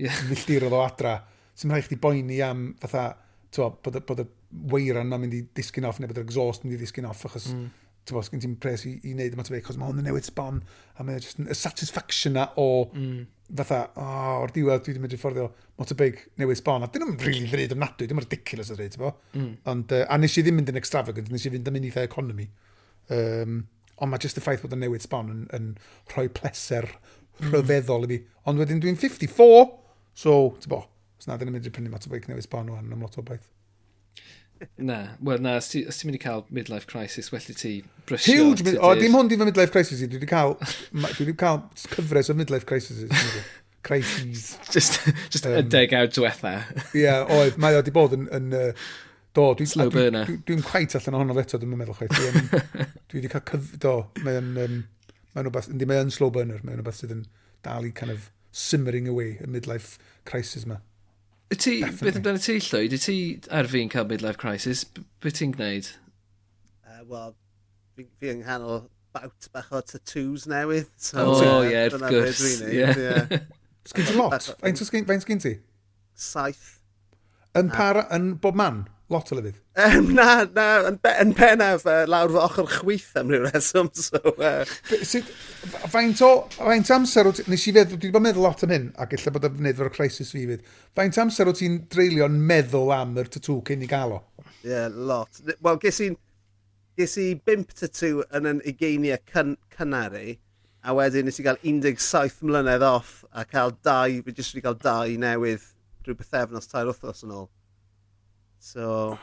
yeah. 0.01 0.23
milltirodd 0.29 0.75
o 0.75 0.83
adra, 0.83 1.17
sy'n 1.55 1.71
rhaid 1.71 1.87
chdi 1.87 1.99
boeni 2.03 2.41
am 2.45 2.67
fatha, 2.83 3.07
twa, 3.55 3.71
bod, 3.83 4.01
bod 4.07 4.25
y 4.25 4.27
weiran 4.71 5.07
mae'n 5.07 5.23
mynd 5.23 5.37
i 5.37 5.45
disgyn 5.55 5.87
off 5.87 5.99
neu 5.99 6.11
bod 6.11 6.19
yr 6.19 6.27
exhaust 6.27 6.65
yn 6.65 6.69
mynd 6.71 6.81
i 6.81 6.83
disgyn 6.83 7.07
off 7.07 7.23
achos 7.29 7.47
mm 7.53 7.69
ti'n 8.05 8.17
bod, 8.17 8.25
sgyn 8.25 8.41
ti'n 8.41 8.55
pres 8.61 8.85
i, 8.89 8.95
i 9.05 9.13
wneud 9.13 9.35
yma 9.35 9.45
tyfu, 9.45 9.61
cos 9.65 9.77
mae 9.79 9.91
hwn 9.91 10.01
yn 10.01 10.07
newid 10.09 10.25
sbon, 10.25 10.61
a 10.97 11.05
mae 11.05 11.21
just 11.21 11.41
y 11.41 11.57
satisfaction 11.57 12.33
na 12.37 12.47
o, 12.59 12.67
mm. 12.97 13.19
fatha, 13.59 13.81
o, 13.93 14.05
oh, 14.05 14.31
o'r 14.45 14.53
diwedd 14.55 14.81
dwi 14.85 14.95
wedi 14.95 15.03
medru 15.03 15.19
fforddio 15.21 15.47
motorbike 15.79 16.31
newydd 16.41 16.61
sbon, 16.61 16.87
a 16.87 16.89
dyn 16.91 17.05
nhw'n 17.05 17.19
rili 17.21 17.43
really 17.43 17.67
ddreud 17.69 17.75
ofnadwy, 17.77 18.09
dyn 18.09 18.17
nhw'n 18.17 18.27
ridiculous 18.27 18.73
o 18.73 18.77
ddreud, 18.77 18.95
ti'n 18.95 19.03
bod. 19.03 19.21
Mm. 19.37 19.53
Ond, 19.73 19.95
uh, 19.97 20.07
a 20.09 20.19
nes 20.21 20.37
i 20.37 20.45
ddim 20.45 20.57
mynd 20.59 20.73
yn 20.73 20.81
extravagant, 20.81 21.29
nes 21.29 21.45
i 21.45 21.53
fynd 21.53 21.69
am 21.69 21.79
unitha 21.81 22.05
economy. 22.07 22.49
Um, 23.13 23.61
ond 24.01 24.13
mae 24.13 24.23
just 24.23 24.41
y 24.41 24.43
ffaith 24.43 24.65
bod 24.65 24.73
y 24.73 24.81
newid 24.81 25.05
sbon 25.05 25.29
yn, 25.29 25.45
yn 25.53 25.71
rhoi 26.15 26.25
pleser 26.33 26.89
mm. 26.89 27.51
rhyfeddol 27.51 28.07
mm. 28.07 28.09
i 28.09 28.17
fi. 28.17 28.39
Ond 28.49 28.61
wedyn 28.61 28.81
dwi'n 28.81 28.97
54, 28.97 29.65
so, 30.25 30.37
ti'n 30.57 30.73
bod, 30.73 30.89
os 31.21 31.29
na, 31.29 31.37
dyn 31.37 31.51
nhw'n 31.51 31.59
mynd 31.59 31.69
i 31.69 31.75
prynu 31.75 31.93
motorbike 31.93 32.31
newydd 32.31 32.49
sbon 32.49 32.73
o'n 32.73 32.95
am 32.97 33.05
lot 33.05 33.21
o 33.21 33.25
beth. 33.25 33.45
Na, 34.77 34.99
wel 35.25 35.41
na, 35.41 35.55
os 35.61 35.69
ti'n 35.71 35.87
ti 35.89 36.07
mynd 36.07 36.17
i 36.17 36.21
cael 36.21 36.43
midlife 36.53 36.89
crisis, 36.89 37.31
well 37.33 37.47
i 37.49 37.55
ti 37.57 37.73
brysio. 38.09 38.35
Huge, 38.35 38.65
mid, 38.67 38.77
o, 38.77 38.91
dim 38.99 39.15
hwn 39.17 39.31
di 39.31 39.39
fy 39.39 39.47
midlife 39.47 39.73
crisis 39.73 40.03
i, 40.03 40.09
dwi 40.09 40.19
wedi 40.19 40.29
cael, 40.29 40.57
dwi 40.91 41.25
wedi 41.25 41.37
cael 41.39 41.63
cyfres 41.81 42.29
o 42.31 42.37
midlife 42.37 42.67
crisis. 42.69 43.07
crises. 43.83 44.57
just 44.71 44.99
just 45.33 45.47
um, 45.49 45.55
y 45.57 45.63
deg 45.73 45.95
awd 45.97 46.13
diwetha. 46.15 46.53
Ie, 46.91 47.05
yeah, 47.05 47.25
oedd, 47.37 47.57
mae 47.61 47.77
o 47.77 47.81
wedi 47.81 47.95
bod 47.95 48.15
yn... 48.17 48.27
yn 48.37 48.51
uh, 48.57 48.69
do, 49.31 49.47
dwi'n 49.57 49.69
Slow 49.71 49.89
dwi, 49.89 49.97
burner. 49.97 50.27
Dwi'n 50.27 50.43
dwi, 50.43 50.57
dwi 50.59 50.67
quite 50.67 50.99
allan 50.99 51.17
ohono 51.19 51.37
eto, 51.41 51.59
dwi'n 51.61 51.79
meddwl 51.79 51.97
chwaith. 51.97 52.17
Dwi, 52.17 52.29
um, 52.29 52.75
dwi 53.07 53.21
wedi 53.21 53.31
cael 53.31 53.45
cyf... 53.49 53.71
Do, 53.81 53.95
mae'n... 54.21 54.51
Um, 54.65 54.77
mae'n 55.31 55.47
rhywbeth... 55.47 55.71
Yndi, 55.71 55.87
mae'n 55.89 56.13
slow 56.13 56.33
burner. 56.35 56.59
Mae'n 56.67 56.81
rhywbeth 56.81 57.01
sydd 57.01 57.15
yn 57.15 57.25
dal 57.65 57.87
i 57.87 57.93
kind 57.95 58.13
of 58.13 58.29
simmering 58.51 59.07
away, 59.07 59.37
y 59.39 59.47
midlife 59.47 59.97
crisis 60.27 60.67
ma. 60.67 60.81
Ti, 61.51 61.73
beth 61.83 62.17
amdano 62.21 62.39
ti 62.39 62.55
llwyd? 62.63 62.95
Ti 63.03 63.17
ar 63.51 63.67
fi'n 63.67 63.91
cael 63.91 64.07
midlife 64.07 64.39
crisis, 64.39 64.85
beth 65.23 65.39
ti'n 65.39 65.51
gwneud? 65.57 65.89
Uh, 66.87 67.01
Wel, 67.09 67.33
fi, 67.95 68.07
fi 68.19 68.31
yng 68.31 68.45
nghanol 68.45 68.85
bawt 69.11 69.49
bach 69.51 69.71
o 69.75 69.81
tattoos 69.83 70.47
newydd. 70.51 70.91
So, 70.95 71.25
o, 71.25 71.33
oh, 71.35 71.65
ie, 71.67 71.75
wrth 71.89 72.07
gwrs. 72.07 72.45
Sgyn 73.91 74.07
ti 74.07 74.15
lot? 74.15 74.47
Faint 74.61 74.79
sgyn 74.85 75.43
ti? 75.43 75.57
Saith. 76.15 76.77
Yn, 77.57 77.71
para, 77.73 78.05
yn 78.15 78.35
bob 78.39 78.55
man? 78.55 78.85
Lot 79.11 79.31
o 79.33 79.35
lyfydd. 79.35 79.57
Um, 79.75 80.13
na, 80.15 80.45
na, 80.55 80.65
yn, 80.87 80.97
be, 81.03 81.11
yn 81.19 81.33
pennaf 81.35 81.83
uh, 81.89 82.05
lawr 82.07 82.31
fy 82.31 82.39
ochr 82.45 82.69
chwith 82.77 83.09
am 83.19 83.31
rhyw 83.31 83.49
reswm. 83.49 83.89
So, 84.01 84.19
uh... 84.37 84.63
Sut, 85.03 85.27
faint 85.91 86.21
o, 86.23 86.29
faint 86.55 86.91
amser 86.95 87.27
o 87.27 87.33
ti, 87.35 87.43
nes 87.51 87.65
i 87.67 87.73
feddwl, 87.75 87.97
dwi 87.97 88.07
wedi 88.07 88.13
bod 88.15 88.25
meddwl 88.25 88.47
lot 88.47 88.63
am 88.65 88.73
hyn, 88.75 88.87
ac 89.03 89.17
illa 89.17 89.33
bod 89.35 89.49
y 89.49 89.51
fynydd 89.57 89.83
o'r 89.83 89.91
crisis 89.93 90.31
fi 90.31 90.45
fydd. 90.47 90.63
Faint 90.97 91.19
amser 91.25 91.51
o 91.51 91.55
ti'n 91.57 91.81
dreulio'n 91.91 92.39
meddwl 92.53 92.93
am 92.95 93.17
yr 93.19 93.31
tatw 93.35 93.59
cyn 93.67 93.83
i 93.83 93.91
gael 93.91 94.15
o? 94.15 94.21
Ie, 94.61 94.71
yeah, 94.71 94.87
lot. 95.11 95.43
Wel, 95.59 95.81
ges 95.83 95.99
i'n, 96.07 96.17
ges 96.99 97.17
i 97.19 97.27
bimp 97.35 97.75
tatw 97.75 98.23
yn 98.31 98.47
yn 98.53 98.63
ugeiniau 98.71 99.19
cyn, 99.33 99.57
cynari, 99.75 100.37
a 100.81 100.95
wedyn 100.97 101.27
nes 101.27 101.39
i 101.41 101.45
gael 101.45 101.59
17 101.67 102.47
mlynedd 102.47 102.87
off 102.87 103.25
a 103.35 103.43
cael 103.43 103.75
dau, 103.83 104.21
fi 104.23 104.39
jyst 104.39 104.55
wedi 104.55 104.69
cael 104.69 104.79
dau 104.81 105.17
newydd 105.25 105.67
drwy 106.05 106.17
bythefnos 106.23 106.71
tair 106.71 106.87
wythnos 106.89 107.27
yn 107.27 107.35
ôl. 107.35 107.51
So... 108.61 109.17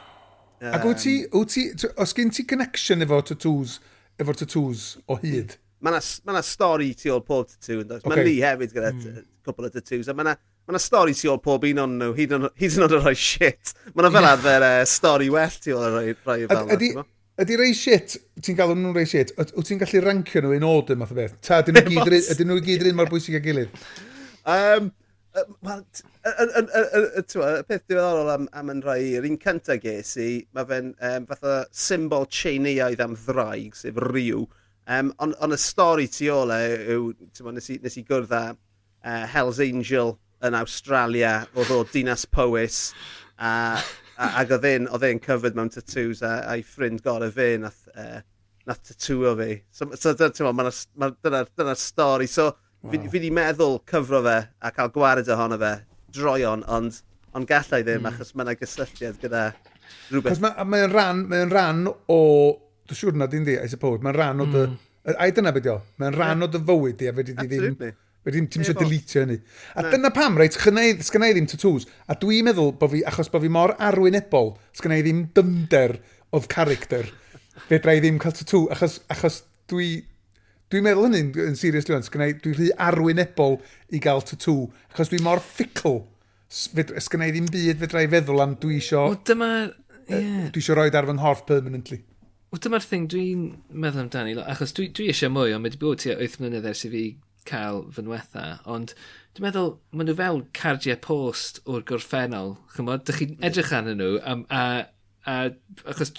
Um, 0.61 0.75
Ac 0.75 0.83
wyt 0.83 1.01
ti, 1.05 1.15
wyt 1.31 1.53
ti, 1.55 1.65
os 2.03 2.13
gen 2.19 2.33
ti 2.35 2.43
connection 2.51 3.05
efo 3.05 3.21
tattoos, 3.23 3.77
efo 4.19 4.35
tattoos 4.35 4.97
o 5.07 5.17
hyd? 5.23 5.55
Mae 5.79 5.95
yna 5.95 6.35
ma, 6.35 6.43
stori 6.43 6.91
tu 6.99 7.13
ôl 7.15 7.23
pob 7.23 7.47
tattoo, 7.47 7.85
yn 7.85 7.87
does? 7.87 8.03
Okay. 8.03 8.11
Mae 8.11 8.27
ni 8.27 8.41
hefyd 8.43 8.75
gyda 8.75 8.91
mm. 8.91 9.21
cwpl 9.47 9.69
o 9.69 9.71
tattoos, 9.77 10.11
a 10.11 10.17
mae 10.19 10.27
yna 10.27 10.35
ma, 10.75 10.83
stori 10.83 11.15
tu 11.15 11.31
ôl 11.31 11.39
pob 11.45 11.69
un 11.71 11.85
o'n 11.85 11.95
nhw, 12.01 12.11
hyd 12.19 12.35
yn 12.35 12.49
oed 12.51 12.81
yn 12.83 12.97
rhoi 12.97 13.15
shit. 13.15 13.77
Mae 13.93 14.03
yna 14.03 14.11
fel 14.17 14.29
arfer 14.33 14.67
uh, 14.67 14.83
stori 14.91 15.31
well 15.31 15.63
tu 15.63 15.77
ôl 15.77 15.87
yn 15.87 15.95
rhoi, 15.95 16.17
rhoi 16.27 16.51
fel 16.51 16.75
yna. 16.75 17.07
Ydy 17.39 17.55
rei 17.61 17.75
shit, 17.79 18.17
ti'n 18.43 18.59
galw 18.59 18.75
nhw'n 18.75 18.97
rei 18.99 19.07
shit, 19.07 19.31
wyt 19.39 19.55
ti'n 19.69 19.79
gallu 19.79 20.03
rancio 20.03 20.43
nhw 20.43 20.57
in 20.59 20.67
order 20.67 20.99
math 20.99 21.15
o 21.15 21.21
beth? 21.21 21.39
Ta, 21.47 21.61
dyn 21.63 21.79
nhw 21.79 22.59
gyd 22.67 22.83
yr 22.83 22.91
un 22.91 22.99
mor 22.99 23.13
bwysig 23.13 23.39
a 23.39 23.45
gilydd? 23.45 23.85
Um, 24.43 24.91
Wel, 25.67 25.83
y 26.25 27.23
peth 27.69 27.85
diweddorol 27.91 28.31
am, 28.33 28.47
am 28.57 28.73
yn 28.73 28.83
rhai 28.85 29.01
i'r 29.17 29.27
un 29.29 29.39
cyntaf 29.43 29.81
ges 29.83 30.15
i, 30.21 30.31
mae 30.57 30.69
fe'n 30.69 30.95
um, 31.11 31.27
fatha 31.31 31.59
symbol 31.75 32.27
tseinioedd 32.31 33.03
am 33.05 33.17
ddraig, 33.19 33.77
sef 33.79 34.01
rhyw. 34.05 34.47
Um, 34.89 35.13
ond 35.21 35.37
on 35.45 35.53
y 35.53 35.59
stori 35.61 36.09
tu 36.09 36.31
ôl 36.33 36.55
e 36.55 36.63
yw, 36.95 37.11
nes 37.53 37.71
i, 37.75 37.79
nes 37.85 37.99
i 38.01 38.05
gwrdd 38.09 38.33
â 38.33 38.43
uh, 38.55 39.25
Hell's 39.29 39.61
Angel 39.61 40.15
yn 40.45 40.57
Australia, 40.57 41.33
oedd 41.59 41.73
o 41.75 41.83
Dinas 41.93 42.25
Powys, 42.25 42.81
a, 43.37 43.51
a, 44.17 44.31
ac 44.43 44.55
oedd 44.57 44.69
e'n 44.69 44.89
oedd 44.95 45.21
covered 45.25 45.59
mewn 45.59 45.73
tattoos, 45.75 46.23
a, 46.23 46.39
a'i 46.55 46.65
ffrind 46.65 47.03
gorau 47.05 47.33
fe 47.35 47.51
nath, 47.61 47.85
uh, 47.95 48.23
nath 48.69 48.85
tattoo 48.89 49.27
o 49.29 49.35
fi. 49.39 49.59
So, 49.73 49.91
so 49.99 50.15
dyna'r 50.15 50.57
dyna, 50.57 51.13
dyna, 51.25 51.45
dyna 51.59 51.77
stori. 51.79 52.29
So, 52.31 52.53
Wow. 52.83 52.93
Fi, 52.93 53.01
fi 53.11 53.23
di 53.23 53.31
meddwl 53.35 53.81
cyfro 53.91 54.23
fe 54.23 54.37
a 54.63 54.71
cael 54.75 54.91
gwared 54.95 55.31
ohono 55.35 55.59
fe 55.59 55.73
droion, 56.15 56.63
ond, 56.71 57.01
ond 57.35 57.49
gallai 57.49 57.83
ddim 57.83 58.05
mm. 58.05 58.11
achos 58.13 58.35
mae 58.35 58.47
yna 58.47 58.55
gysylltiad 58.59 59.19
gyda 59.23 59.47
rhywbeth. 60.11 60.43
Mae'n 60.45 60.69
mae 60.71 60.91
ran, 60.93 61.25
mae 61.31 61.49
ran 61.51 61.87
o... 61.89 62.21
Dwi'n 62.89 63.01
siŵr 63.01 63.19
na 63.21 63.27
di'n 63.29 63.45
di, 63.45 63.57
I 63.61 63.71
suppose. 63.71 64.03
Mae'n 64.05 64.17
ran 64.17 64.45
o 64.45 64.49
dy... 64.49 64.67
Mm. 64.69 64.85
A 65.17 65.31
dyna 65.33 65.53
beth 65.57 65.71
o. 65.73 65.79
Mae'n 66.01 66.17
ran 66.17 66.45
o 66.45 66.51
dy 66.53 66.61
fywyd 66.69 67.01
di 67.01 67.09
a 67.11 67.15
fe 67.17 67.27
di 67.31 67.35
ddim... 67.39 67.81
Fe 68.27 68.35
ddim 68.35 68.49
ti'n 68.51 68.65
eisiau 68.65 68.77
deletio 68.77 69.23
hynny. 69.23 69.37
A 69.79 69.85
na. 69.85 69.91
dyna 69.95 70.11
pam, 70.15 70.39
reit, 70.41 70.57
sgynnau 70.59 71.35
ddim 71.35 71.47
tattoos. 71.49 71.87
A 72.11 72.17
dwi'n 72.19 72.49
meddwl, 72.49 72.73
bo 72.79 72.89
fi, 72.91 73.03
achos 73.07 73.31
bod 73.33 73.45
fi 73.45 73.51
mor 73.55 73.75
arwynebol, 73.89 74.53
sgynnau 74.77 75.05
ddim 75.07 75.23
dymder 75.37 75.95
of 76.37 76.49
character. 76.53 77.07
Fe 77.69 77.79
dra 77.83 77.95
i 77.97 78.03
ddim 78.03 78.19
cael 78.23 78.35
tattoo, 78.37 78.67
achos, 78.75 78.99
achos 79.15 79.43
dwi, 79.71 80.03
Dwi'n 80.69 80.85
meddwl 80.85 81.07
hynny'n 81.07 81.29
yn 81.47 81.55
serious 81.57 81.87
dwi'n 81.89 82.03
sgynnau, 82.05 82.35
dwi'n 82.45 82.57
rhy 82.59 82.67
arwynebol 82.85 83.55
i 83.97 84.01
gael 84.05 84.21
tattoo, 84.29 84.67
achos 84.93 85.09
dwi'n 85.09 85.25
mor 85.25 85.41
ffickl. 85.41 86.03
Sgynnau 86.53 87.33
ddim 87.33 87.49
byd 87.53 87.81
fedra 87.81 88.03
i 88.05 88.11
feddwl 88.13 88.45
am 88.45 88.53
dwi 88.61 88.77
isio... 88.83 89.07
O, 89.15 89.17
dyma... 89.31 89.49
Yeah. 90.11 90.51
Dwi 90.53 90.61
isio 90.61 90.77
roed 90.77 90.97
ar 90.99 91.09
fy 91.09 91.15
nghorff 91.17 91.47
permanently. 91.49 92.03
Wel, 92.53 92.61
dyma'r 92.65 92.85
thing 92.85 93.09
dwi'n 93.09 93.47
meddwl 93.73 94.05
amdani, 94.05 94.37
achos 94.45 94.77
dwi, 94.77 94.91
dwi 94.93 95.09
eisiau 95.15 95.33
mwy, 95.33 95.57
ond 95.57 95.65
mae 95.65 95.73
wedi 95.73 95.81
bod 95.81 96.05
tua 96.05 96.19
8 96.21 96.37
mlynedd 96.43 96.69
ers 96.69 96.85
i 96.85 96.93
fi 96.93 97.07
cael 97.49 97.83
fy 97.97 98.05
nwetha, 98.05 98.45
ond 98.69 98.93
dwi'n 99.37 99.49
meddwl, 99.49 99.75
maen 99.97 100.11
nhw 100.11 100.19
fel 100.21 100.45
cardiau 100.57 101.01
post 101.05 101.63
o'r 101.65 101.85
gorffennol, 101.89 102.59
chymod, 102.77 103.09
dych 103.09 103.23
chi'n 103.23 103.37
edrych 103.49 103.73
arnyn 103.81 104.01
nhw, 104.01 104.21
a, 104.21 104.37
a 104.53 104.63
A, 105.29 105.37
achos 105.91 106.13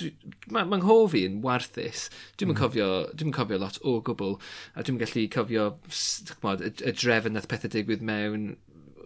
mae 0.54 0.68
ma 0.70 0.80
nghof 0.82 1.16
i 1.18 1.26
yn 1.26 1.40
warthus. 1.46 2.08
Dwi'n 2.38 2.54
mm. 2.54 2.60
cofio, 2.60 2.90
dwi 3.18 3.34
cofio 3.36 3.60
lot 3.62 3.80
o 3.82 3.98
gwbl. 4.06 4.38
A 4.78 4.86
dwi'n 4.86 5.00
gallu 5.02 5.28
cofio 5.34 5.70
chmod, 5.90 6.66
y, 6.66 6.74
y 6.86 6.96
drefn 6.96 7.38
nath 7.38 7.50
pethau 7.52 7.74
digwydd 7.74 8.06
mewn 8.06 8.52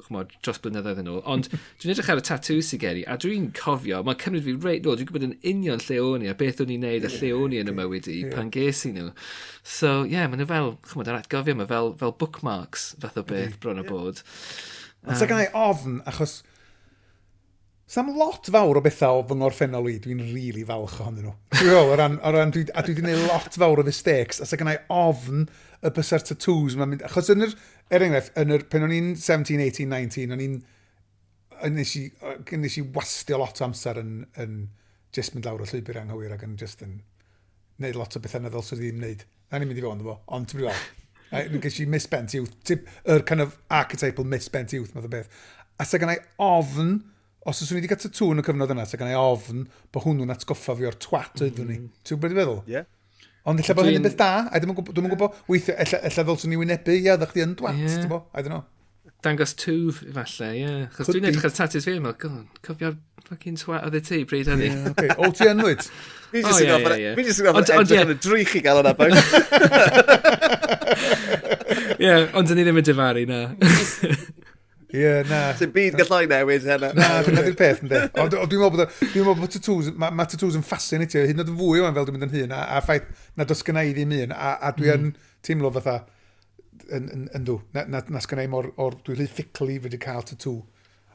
chmod, 0.08 0.34
dros 0.43 0.60
blynyddoedd 0.64 1.01
yn 1.04 1.10
ôl. 1.12 1.22
Ond 1.30 1.49
dwi'n 1.82 1.93
edrych 1.93 2.12
ar 2.12 2.22
y 2.22 2.26
tatw 2.28 2.60
sy'n 2.66 2.82
geri, 2.82 3.04
a 3.08 3.18
dwi'n 3.20 3.49
cofio, 3.58 4.01
mae'n 4.06 4.20
cymryd 4.24 4.45
fi 4.45 4.56
reit 4.58 4.86
nôl, 4.86 4.97
dwi'n 4.99 5.10
gwybod 5.10 5.28
yn 5.30 5.36
union 5.54 5.84
lle 5.88 5.99
o'n 6.04 6.26
i, 6.26 6.32
a 6.32 6.38
beth 6.39 6.64
o'n 6.64 6.74
i'n 6.76 6.84
neud, 6.84 7.08
a 7.08 7.12
lle 7.14 7.34
o'n 7.38 7.56
i 7.56 7.62
yn 7.64 7.72
y 7.72 7.76
mywyd 7.78 8.10
i, 8.12 8.20
pan 8.34 8.51
ges 8.54 8.84
i 8.89 8.93
nhw. 8.95 9.10
So, 9.64 10.01
ie, 10.04 10.16
yeah, 10.18 10.30
mae'n 10.30 10.43
nhw 10.43 10.49
fel, 10.51 10.74
chmod, 10.91 11.12
ar 11.12 11.22
atgofio, 11.22 11.58
mae 11.60 11.70
fel, 11.70 11.93
fel 12.01 12.16
bookmarks 12.20 12.89
fath 13.04 13.22
o 13.22 13.26
beth 13.28 13.60
bron 13.64 13.84
o 13.84 13.88
bod. 13.88 14.24
Ond 15.04 15.16
um, 15.16 15.20
sy'n 15.20 15.32
gael 15.32 15.58
ofn, 15.60 16.01
achos 16.10 16.41
Sam 17.86 18.14
lot 18.16 18.48
fawr 18.48 18.80
o 18.80 18.82
bethau 18.84 19.20
o 19.20 19.24
fy 19.28 19.36
ngorffennol 19.38 19.90
i, 19.92 19.98
dwi'n 20.02 20.22
rili 20.24 20.34
really 20.38 20.64
falch 20.68 20.96
ohonyn 21.04 21.28
nhw. 21.28 21.34
Dwi'n 21.58 21.76
o 21.92 21.98
ran, 22.00 22.16
o 22.24 22.32
ran 22.32 22.54
dwi, 22.56 22.64
a 22.72 22.84
dwi 22.86 22.94
wedi 22.94 23.02
gwneud 23.02 23.26
lot 23.28 23.58
fawr 23.60 23.82
o 23.82 23.86
mistakes, 23.86 24.40
a 24.40 24.48
sa 24.48 24.60
gynnau 24.60 24.80
ofn 24.94 25.44
y 25.84 25.92
bysa'r 25.98 26.24
tattoos 26.30 26.78
ma'n 26.80 26.94
mynd, 26.94 27.04
achos 27.10 27.30
yn 27.34 27.44
yr, 27.44 27.54
er 27.92 28.06
enghraifft, 28.08 28.34
yn 28.40 28.56
yr, 28.56 28.64
pen 28.72 28.88
o'n 28.88 28.96
i'n 28.96 29.12
17, 29.20 29.60
18, 29.68 29.92
19, 29.92 30.34
o'n 30.34 30.46
i'n, 30.48 30.58
nes 31.76 31.94
i, 32.00 32.06
nes 32.64 32.80
i 32.80 32.88
wastio 32.96 33.42
lot 33.44 33.60
o 33.60 33.68
amser 33.68 34.00
yn, 34.00 34.16
yn 34.40 34.58
just 35.14 35.36
mynd 35.36 35.52
lawr 35.52 35.62
o 35.64 35.70
llwybr 35.70 36.00
anghywir 36.02 36.34
ac 36.38 36.48
yn 36.48 36.58
just 36.60 36.82
yn 36.88 37.02
neud 37.84 38.00
lot 38.00 38.16
o 38.16 38.24
bethau 38.24 38.42
na 38.42 38.52
ddylswn 38.54 38.80
i 38.80 38.88
ddim 38.88 39.02
wneud. 39.04 39.26
Na 39.52 39.60
ni'n 39.60 39.70
mynd 39.70 39.84
i 39.84 39.86
fod 39.86 40.00
yn 40.00 40.08
fo, 40.08 40.20
ond 40.34 40.50
ti'n 40.50 40.64
brifol. 40.64 41.60
Ges 41.62 41.82
i 41.84 41.90
misbent 41.90 42.34
youth, 42.38 42.74
yr 42.74 43.28
kind 43.28 43.44
of 43.44 43.58
archetypal 43.74 44.28
misbent 44.30 44.74
youth, 44.74 44.96
math 44.96 45.10
o 45.10 45.12
beth. 45.12 45.44
A 45.82 45.86
sa 45.90 46.00
gynnau 46.02 46.22
ofn, 46.42 46.96
os 47.50 47.62
oes 47.64 47.72
wedi 47.76 47.89
cael 47.91 48.00
tatŵ 48.00 48.30
yn 48.32 48.41
y 48.41 48.44
cyfnod 48.48 48.72
yna, 48.74 48.86
ta 48.88 48.96
gan 49.00 49.12
ei 49.12 49.18
ofn 49.20 49.60
bod 49.94 50.04
hwnnw'n 50.06 50.34
atgoffa 50.34 50.74
fi 50.80 50.88
o'r 50.88 50.98
twat 51.02 51.36
oedd 51.44 51.58
hwnni. 51.60 51.78
Mm. 51.82 51.88
Ti'n 52.04 52.14
gwybod 52.16 52.30
beth 52.30 52.36
i 52.36 52.38
feddwl? 52.39 52.60
Ie. 52.72 52.82
Ond 53.52 53.58
illa 53.60 53.74
bod 53.76 53.88
hynny'n 53.89 54.06
beth 54.06 54.20
da, 54.20 54.30
a 54.48 54.50
ddim 54.62 54.72
yn 54.72 54.78
gwybod, 54.78 54.94
dwi'n 54.96 55.12
gwybod 55.12 55.32
weithio, 55.52 55.74
illa, 55.84 55.98
illa 56.08 56.22
ddylswn 56.30 56.50
ni 56.54 56.58
wynebu, 56.62 56.94
ia, 56.96 57.14
ddech 57.20 57.34
chi 57.36 57.41
yn 57.44 57.56
dwat, 57.60 57.76
yeah. 57.76 57.98
ti'n 58.00 58.12
bo, 58.12 58.20
I 58.32 58.34
don't 58.46 58.56
know. 58.56 58.64
Dangos 59.24 59.54
twf, 59.60 59.96
falle, 60.16 60.48
ie. 60.56 60.60
Yeah. 60.64 60.86
Chos 60.96 61.08
dwi'n 61.12 61.28
edrych 61.28 61.48
ar 61.50 61.56
tatys 61.58 61.86
fi, 61.88 61.94
mae'n 62.04 62.18
gwn, 62.20 62.38
cofio'r 62.64 62.96
fucking 63.28 63.58
twat 63.60 63.84
oedd 63.88 64.00
y 64.00 64.02
ti, 64.08 64.18
bryd 64.28 64.48
hynny. 64.52 64.70
Yeah, 64.70 64.91
okay. 64.94 65.10
O, 65.20 65.22
ti 65.36 65.44
yn 65.52 65.60
wyd? 65.64 65.82
Fi 66.32 66.38
jyst 66.44 66.64
yn 66.64 66.68
gofod 67.50 67.74
edrych 67.76 68.06
yn 68.06 68.16
y 68.16 68.18
drych 68.24 68.54
i 68.60 68.62
gael 68.64 68.80
yna, 68.80 68.94
bawb. 69.00 69.12
Ie, 72.04 72.16
ond 72.36 72.46
dyn 72.48 72.58
ni 72.60 72.64
ddim 72.68 72.80
yn 72.80 72.88
difaru, 72.88 73.24
na. 73.28 73.39
Ie, 74.94 75.02
yeah, 75.02 75.24
na. 75.26 75.38
Sy'n 75.58 75.72
byd 75.74 75.96
gallai 75.98 76.28
newid 76.30 76.66
hynna. 76.70 76.91
Na, 76.94 77.08
dyna 77.26 77.41
di'r 77.41 77.56
peth, 77.58 77.80
ynddi. 77.82 77.98
Ond 78.22 78.30
dwi'n 78.30 78.60
meddwl 78.62 78.74
bod, 78.76 78.91
dwi'n 79.02 79.24
meddwl 79.26 79.39
bod 79.39 79.54
tattoos, 79.56 79.88
mae 79.98 80.14
ma 80.14 80.26
tattoos 80.30 80.58
yn 80.60 80.66
ffasinitio, 80.68 81.24
hyd 81.26 81.34
yn 81.34 81.41
oed 81.41 81.50
yn 81.50 81.56
fwy 81.58 81.82
o'n 81.82 81.96
fel 81.96 82.06
dwi'n 82.06 82.20
mynd 82.20 82.28
yn 82.28 82.34
hun, 82.36 82.54
a, 82.54 82.60
a 82.76 82.82
ffaith 82.86 83.08
na 83.39 83.48
dos 83.50 83.66
gynnau 83.66 83.89
i 83.89 83.96
ddim 83.98 84.14
un, 84.20 84.36
a, 84.38 84.52
a 84.62 84.70
dwi 84.78 84.91
mm. 84.91 84.94
yn 84.94 85.08
mm. 85.08 85.32
teimlo 85.50 85.72
fatha, 85.74 85.96
yn, 86.94 87.08
yn, 87.16 87.24
yn 87.39 87.48
dw, 87.48 87.56
na, 87.74 87.88
na, 87.89 88.04
na 88.14 88.22
sgynnau 88.22 88.52
mor, 88.52 88.70
o'r, 88.86 89.00
dwi'n 89.08 89.18
rhy 89.18 89.28
fficli 89.32 89.80
fyd 89.82 89.98
i 89.98 90.02
cael 90.04 90.28
tattoo. 90.30 90.60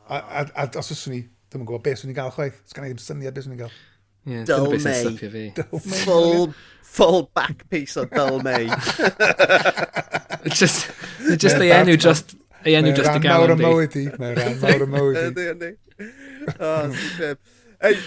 A, 0.08 0.18
a, 0.18 0.42
a 0.64 0.66
os 0.82 0.90
yswn 0.96 1.14
i, 1.14 1.22
dwi'n 1.54 1.62
gwybod 1.70 1.86
beth 1.86 2.02
swn 2.02 2.10
i'n 2.10 2.18
gael 2.18 2.34
chwaith, 2.34 2.58
sgynnau 2.72 2.96
ddim 2.96 3.04
syniad 3.04 3.38
beth 3.38 3.46
swn 3.46 3.54
i'n 3.54 3.62
gael. 3.62 3.78
Yeah, 4.26 4.42
dull 4.44 4.74
May. 4.82 5.54
Full, 6.02 6.50
full 6.82 7.30
back 7.32 7.62
piece 7.70 7.96
o 7.96 8.04
Dull 8.10 8.42
May. 8.42 8.66
just, 10.50 10.90
just 11.38 11.62
the 11.62 11.70
enw, 11.78 11.96
just 11.96 12.34
Ei 12.66 12.78
enw 12.78 12.94
just 12.96 13.14
y 13.14 13.22
galon 13.22 13.52
di. 13.52 13.62
Mae'n 13.62 13.64
mawr 13.64 13.84
y 13.84 13.86
mywyd 13.86 13.98
i. 13.98 14.04
Mae'n 14.18 14.38
rhan 14.38 14.58
mawr 14.62 14.84
y 14.84 14.88
mywyd 14.94 15.18
i. 15.20 15.26
Ydy, 15.30 15.46
ydy. 15.54 15.70
O, 16.56 16.72
superb. 16.94 17.42
Ei, 17.88 17.98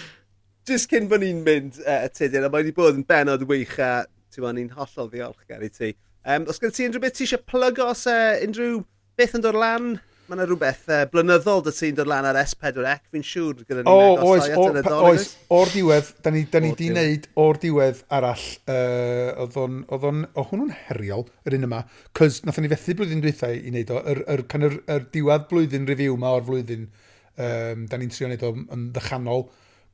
jyst 0.67 0.91
cyn 0.91 1.09
bod 1.11 1.23
ni'n 1.23 1.41
mynd 1.45 1.79
e, 1.81 1.87
uh, 1.87 2.07
tydyn, 2.11 2.45
a 2.47 2.51
mae 2.51 2.65
wedi 2.65 2.75
bod 2.75 2.97
yn 2.99 3.05
benod 3.07 3.45
wych 3.49 3.77
a 3.79 3.91
ti'n 4.31 4.45
bod 4.45 4.57
ni'n 4.57 4.71
hollol 4.75 5.11
ddiolchgar 5.11 5.63
i 5.63 5.71
ti. 5.71 5.91
Um, 6.27 6.47
os 6.51 6.61
gyda 6.61 6.75
ti 6.75 6.87
unrhyw 6.87 7.03
beth 7.03 7.17
ti 7.17 7.25
eisiau 7.25 7.43
plygo 7.47 7.87
os 7.93 8.05
uh, 8.09 8.35
e, 8.35 8.47
unrhyw 8.47 8.81
beth 9.19 9.37
yn 9.39 9.45
dod 9.45 9.59
lan? 9.59 9.93
mae 10.31 10.39
yna 10.39 10.47
rhywbeth 10.47 10.85
uh, 10.87 11.01
blynyddol 11.11 11.63
dy 11.65 11.73
sy'n 11.75 11.97
dod 11.97 12.07
lan 12.07 12.27
ar 12.29 12.39
S4C, 12.39 12.93
fi'n 13.11 13.25
siŵr 13.27 13.63
gyda 13.65 13.83
ni. 13.83 13.91
O, 13.91 14.29
oes, 14.31 14.47
oes, 14.55 14.89
oes, 14.95 15.25
o'r 15.51 15.71
diwedd, 15.73 16.11
da 16.23 16.31
ni, 16.31 16.45
da 16.51 16.61
ni 16.63 16.71
di 16.79 16.87
wneud 16.93 17.27
o'r 17.43 17.59
diwedd 17.59 17.99
arall, 18.15 18.45
uh, 18.71 19.43
oedd 19.43 19.57
o'n, 19.59 19.81
oedd 19.91 20.07
o'n, 20.07 20.21
o 20.31 20.45
hwnnw'n 20.47 20.71
heriol, 20.87 21.25
yr 21.43 21.57
un 21.59 21.67
yma, 21.67 21.81
cys 22.17 22.41
nath 22.47 22.61
ni 22.63 22.71
fethu 22.71 22.95
blwyddyn 23.01 23.23
dwythau 23.25 23.57
i 23.59 23.73
wneud 23.73 23.91
o, 23.91 23.99
yr, 24.13 24.23
yr, 24.37 24.45
yr, 24.47 24.67
yr 24.69 24.79
yr 24.95 25.09
diwedd 25.17 25.49
blwyddyn 25.51 25.89
review 25.89 26.15
ma 26.21 26.31
o'r 26.37 26.47
flwyddyn, 26.47 26.87
um, 27.35 27.85
da 27.91 27.99
ni'n 27.99 28.15
trio 28.15 28.29
wneud 28.29 28.47
o 28.47 28.53
yn 28.61 28.87
ddechanol 28.95 29.49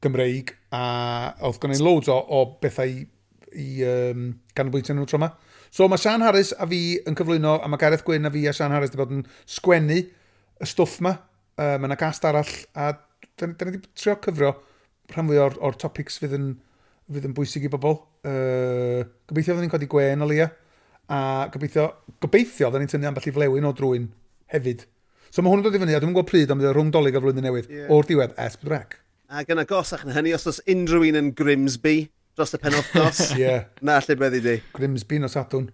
Gymreig, 0.05 0.53
a 0.77 0.85
oedd 1.47 1.57
gen 1.63 1.73
i'n 1.73 1.85
loads 1.85 2.13
o, 2.13 2.17
o 2.21 2.43
bethau 2.61 2.93
i, 2.93 3.07
i 3.57 3.69
um, 3.87 4.29
ganolbwyntio 4.53 4.93
nhw 4.93 5.09
tro 5.09 5.17
yma. 5.17 5.33
So 5.73 5.87
mae 5.89 5.99
Sian 5.99 6.23
Harris 6.23 6.53
a 6.55 6.67
fi 6.69 6.81
yn 7.07 7.17
cyflwyno, 7.17 7.57
a 7.61 7.67
mae 7.69 7.81
Gareth 7.81 8.05
Gwyn 8.07 8.29
a 8.29 8.31
fi 8.33 8.45
a 8.47 8.53
Sian 8.55 8.73
Harris 8.75 8.93
wedi 8.93 9.01
bod 9.01 9.15
yn 9.17 9.25
sgwennu 9.57 9.99
y 10.61 10.69
stwff 10.69 11.01
ma. 11.05 11.15
Uh, 11.57 11.75
mae 11.77 11.89
yna 11.89 11.97
gast 11.99 12.25
arall 12.27 12.51
a 12.77 12.91
da 13.37 13.47
ni 13.49 13.71
wedi 13.71 13.81
trio 13.97 14.15
cyfro 14.21 14.53
rhan 15.13 15.29
fwy 15.29 15.39
o'r, 15.41 15.57
or 15.63 15.77
topics 15.79 16.19
fydd 16.21 16.35
yn, 16.37 16.51
fydd 17.09 17.27
yn 17.29 17.35
bwysig 17.37 17.67
i 17.67 17.71
bobl. 17.73 17.99
Uh, 18.27 19.05
gobeithio 19.29 19.53
fydden 19.53 19.67
ni'n 19.67 19.73
codi 19.73 19.89
gwen 19.89 20.25
o 20.25 20.29
leia 20.29 20.49
a 21.07 21.19
gobeithio, 21.53 21.87
gobeithio 22.23 22.69
fydden 22.69 22.85
ni'n 22.85 22.93
tynnu 22.93 23.09
ambell 23.09 23.29
i 23.29 23.33
flewyn 23.35 23.69
o 23.69 23.73
drwy'n 23.77 24.09
hefyd. 24.53 24.85
So 25.31 25.43
mae 25.43 25.53
hwn 25.53 25.61
yn 25.61 25.67
dod 25.67 25.77
i 25.77 25.81
fyny 25.81 25.95
a 25.95 26.01
dwi'n 26.01 26.13
gwybod 26.15 26.29
pryd 26.29 26.51
am 26.53 26.61
fydd 26.61 26.73
rhwng 26.75 26.91
dolyg 26.95 27.17
o 27.17 27.23
flwyddyn 27.23 27.47
newydd 27.47 27.71
yeah. 27.71 27.89
o'r 27.93 28.07
diwedd 28.07 28.35
es 28.43 28.59
brec. 28.61 28.99
A 29.27 29.43
yn 29.43 29.63
gosach 29.67 30.05
na 30.07 30.15
hynny, 30.15 30.31
os 30.35 30.47
oes 30.47 30.61
unrhyw 30.71 31.09
un 31.09 31.19
yn 31.19 31.33
Grimsby 31.35 31.97
dros 32.37 32.53
y 32.55 32.59
penwthnos, 32.61 33.23
yeah. 33.39 33.65
na 33.85 33.97
lle 34.03 34.15
byddi 34.19 34.43
di. 34.45 34.55
Grimsby 34.75 35.19
nos 35.23 35.35
Sadwn. 35.35 35.67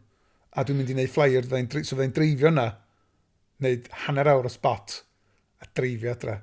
A 0.53 0.63
dwi'n 0.65 0.79
mynd 0.79 0.93
i 0.93 0.95
wneud 0.97 1.11
flyer, 1.11 1.45
so 1.45 1.95
fydda'i'n 1.95 2.15
dreifio 2.15 2.49
yna 2.49 2.67
wneud 3.63 3.89
hanner 4.05 4.29
awr 4.33 4.49
o 4.49 4.51
spot 4.51 4.99
a 5.63 5.69
dreifio 5.79 6.13
adre. 6.13 6.37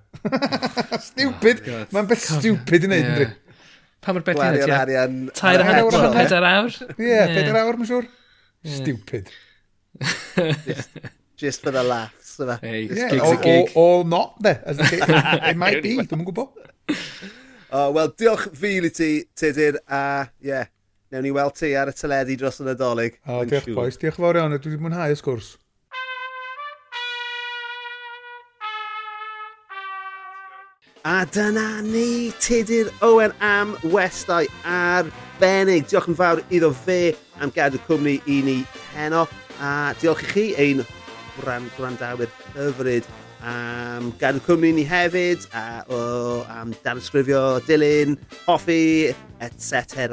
stupid! 1.10 1.62
Oh, 1.68 1.84
Mae'n 1.94 2.08
beth 2.10 2.24
stupid 2.24 2.86
i 2.86 2.90
wneud, 2.90 3.04
yeah. 3.04 3.20
ynddi? 3.20 3.56
Pa 4.00 4.14
mor 4.16 4.24
beth 4.24 4.40
i'n 4.40 4.72
arian... 4.72 5.18
Tair 5.36 5.60
awr, 5.66 5.76
awr, 5.84 5.98
Ie, 6.00 6.14
pedair 6.16 6.48
awr. 6.48 6.76
Ie, 6.96 7.10
yeah, 7.10 7.34
pedair 7.34 7.60
awr, 7.60 7.78
mae'n 7.80 7.90
siŵr. 7.90 8.08
Yeah. 8.64 8.78
Stupid. 8.78 9.28
just, 10.64 10.98
just 11.36 11.62
for 11.64 11.70
the 11.76 11.84
laughs. 11.84 12.38
Yma. 12.40 12.56
Hey, 12.62 12.88
yeah, 12.88 13.10
gig's 13.10 13.22
or, 13.22 13.34
a 13.34 13.42
gig. 13.42 13.72
Or, 13.74 14.00
or 14.00 14.04
not, 14.04 14.40
de. 14.42 14.56
As 14.64 14.80
it, 14.80 15.04
it 15.52 15.56
might 15.56 15.82
be, 15.82 15.96
dwi'n 16.08 16.24
gwybod. 16.24 16.56
Oh, 17.70 17.92
Wel, 17.94 18.08
diolch 18.18 18.48
fil 18.58 18.88
i 18.88 18.90
ti, 18.90 19.08
Tudur, 19.38 19.76
a 19.86 20.26
ie, 20.42 20.48
yeah, 20.48 20.64
newn 21.14 21.22
ni 21.22 21.30
weld 21.30 21.54
ti 21.54 21.68
ar 21.78 21.92
y 21.92 21.94
teledu 21.94 22.34
dros 22.40 22.58
y 22.58 22.64
Nadolig. 22.66 23.20
O, 23.22 23.36
oh, 23.36 23.44
diolch 23.46 23.68
boys, 23.76 23.98
diolch 24.00 24.18
fawr 24.18 24.40
iawn, 24.40 24.56
dwi 24.56 24.72
wedi 24.72 24.82
mwynhau 24.82 25.14
y 25.14 25.18
sgwrs. 25.20 25.52
A 31.02 31.24
dyna 31.24 31.80
ni, 31.80 32.30
Tudur 32.40 32.92
Owen 33.00 33.32
am 33.40 33.72
westau 33.88 34.44
arbennig. 34.68 35.86
Diolch 35.88 36.10
yn 36.12 36.16
fawr 36.18 36.42
iddo 36.52 36.68
fe 36.76 37.14
am 37.40 37.48
gadw 37.54 37.80
cwmni 37.86 38.18
i 38.28 38.42
ni 38.44 38.56
heno. 38.92 39.22
A 39.64 39.94
diolch 39.96 40.20
i 40.26 40.28
chi 40.28 40.44
ein 40.60 40.82
gwran 41.38 41.70
gwrandawyr 41.78 42.28
hyfryd 42.52 43.08
am 43.40 44.10
gadw 44.20 44.44
cwmni 44.44 44.74
ni 44.76 44.84
hefyd, 44.84 45.48
a 45.56 45.80
o, 45.88 45.96
oh, 45.96 46.44
am 46.52 46.76
danysgrifio 46.84 47.62
dilyn, 47.64 48.18
hoffi, 48.44 49.14
etc. 49.40 50.04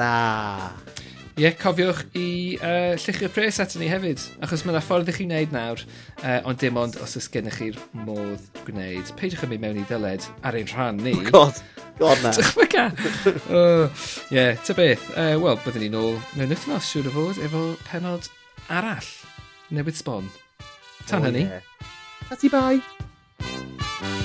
Ie, 1.37 1.43
yeah, 1.43 1.53
cofiwch 1.53 1.99
i 2.17 2.29
uh, 2.57 2.95
lluchio'r 2.97 3.29
pres 3.29 3.59
ato 3.61 3.77
ni 3.77 3.85
hefyd, 3.91 4.23
achos 4.41 4.63
mae 4.65 4.73
yna 4.73 4.79
ffordd 4.81 5.11
i 5.11 5.13
chi 5.13 5.27
wneud 5.27 5.51
nawr, 5.53 5.83
uh, 6.23 6.39
ond 6.49 6.57
dim 6.57 6.79
ond 6.81 6.97
os 7.05 7.13
oes 7.19 7.27
gennych 7.29 7.59
chi'r 7.59 7.77
modd 8.07 8.47
gwneud. 8.65 9.11
Peidiwch 9.19 9.45
yn 9.45 9.53
mynd 9.53 9.61
mewn 9.67 9.77
i 9.77 9.85
ddyled 9.85 10.25
ar 10.41 10.57
ein 10.57 10.73
rhan 10.73 10.97
ni. 11.05 11.13
Oh 11.13 11.29
god, 11.29 11.61
god 12.01 12.25
na. 12.25 12.33
Dychmyga! 12.33 12.87
Ie, 14.33 14.49
ta 14.65 14.79
beth. 14.81 15.07
Uh, 15.13 15.37
Wel, 15.45 15.61
byddwn 15.61 15.85
ni'n 15.85 16.01
ôl 16.01 16.17
mewn 16.33 16.57
wythnos, 16.57 16.89
siŵr 16.89 17.13
o 17.13 17.17
fod, 17.19 17.45
efo 17.45 17.65
penod 17.91 18.33
arall. 18.73 19.13
Newydd 19.69 20.01
sbon. 20.01 20.33
Tan 21.05 21.21
oh, 21.21 21.29
hynny. 21.29 21.45
Yeah. 21.45 21.91
Tati 22.31 22.49
bai! 22.49 24.16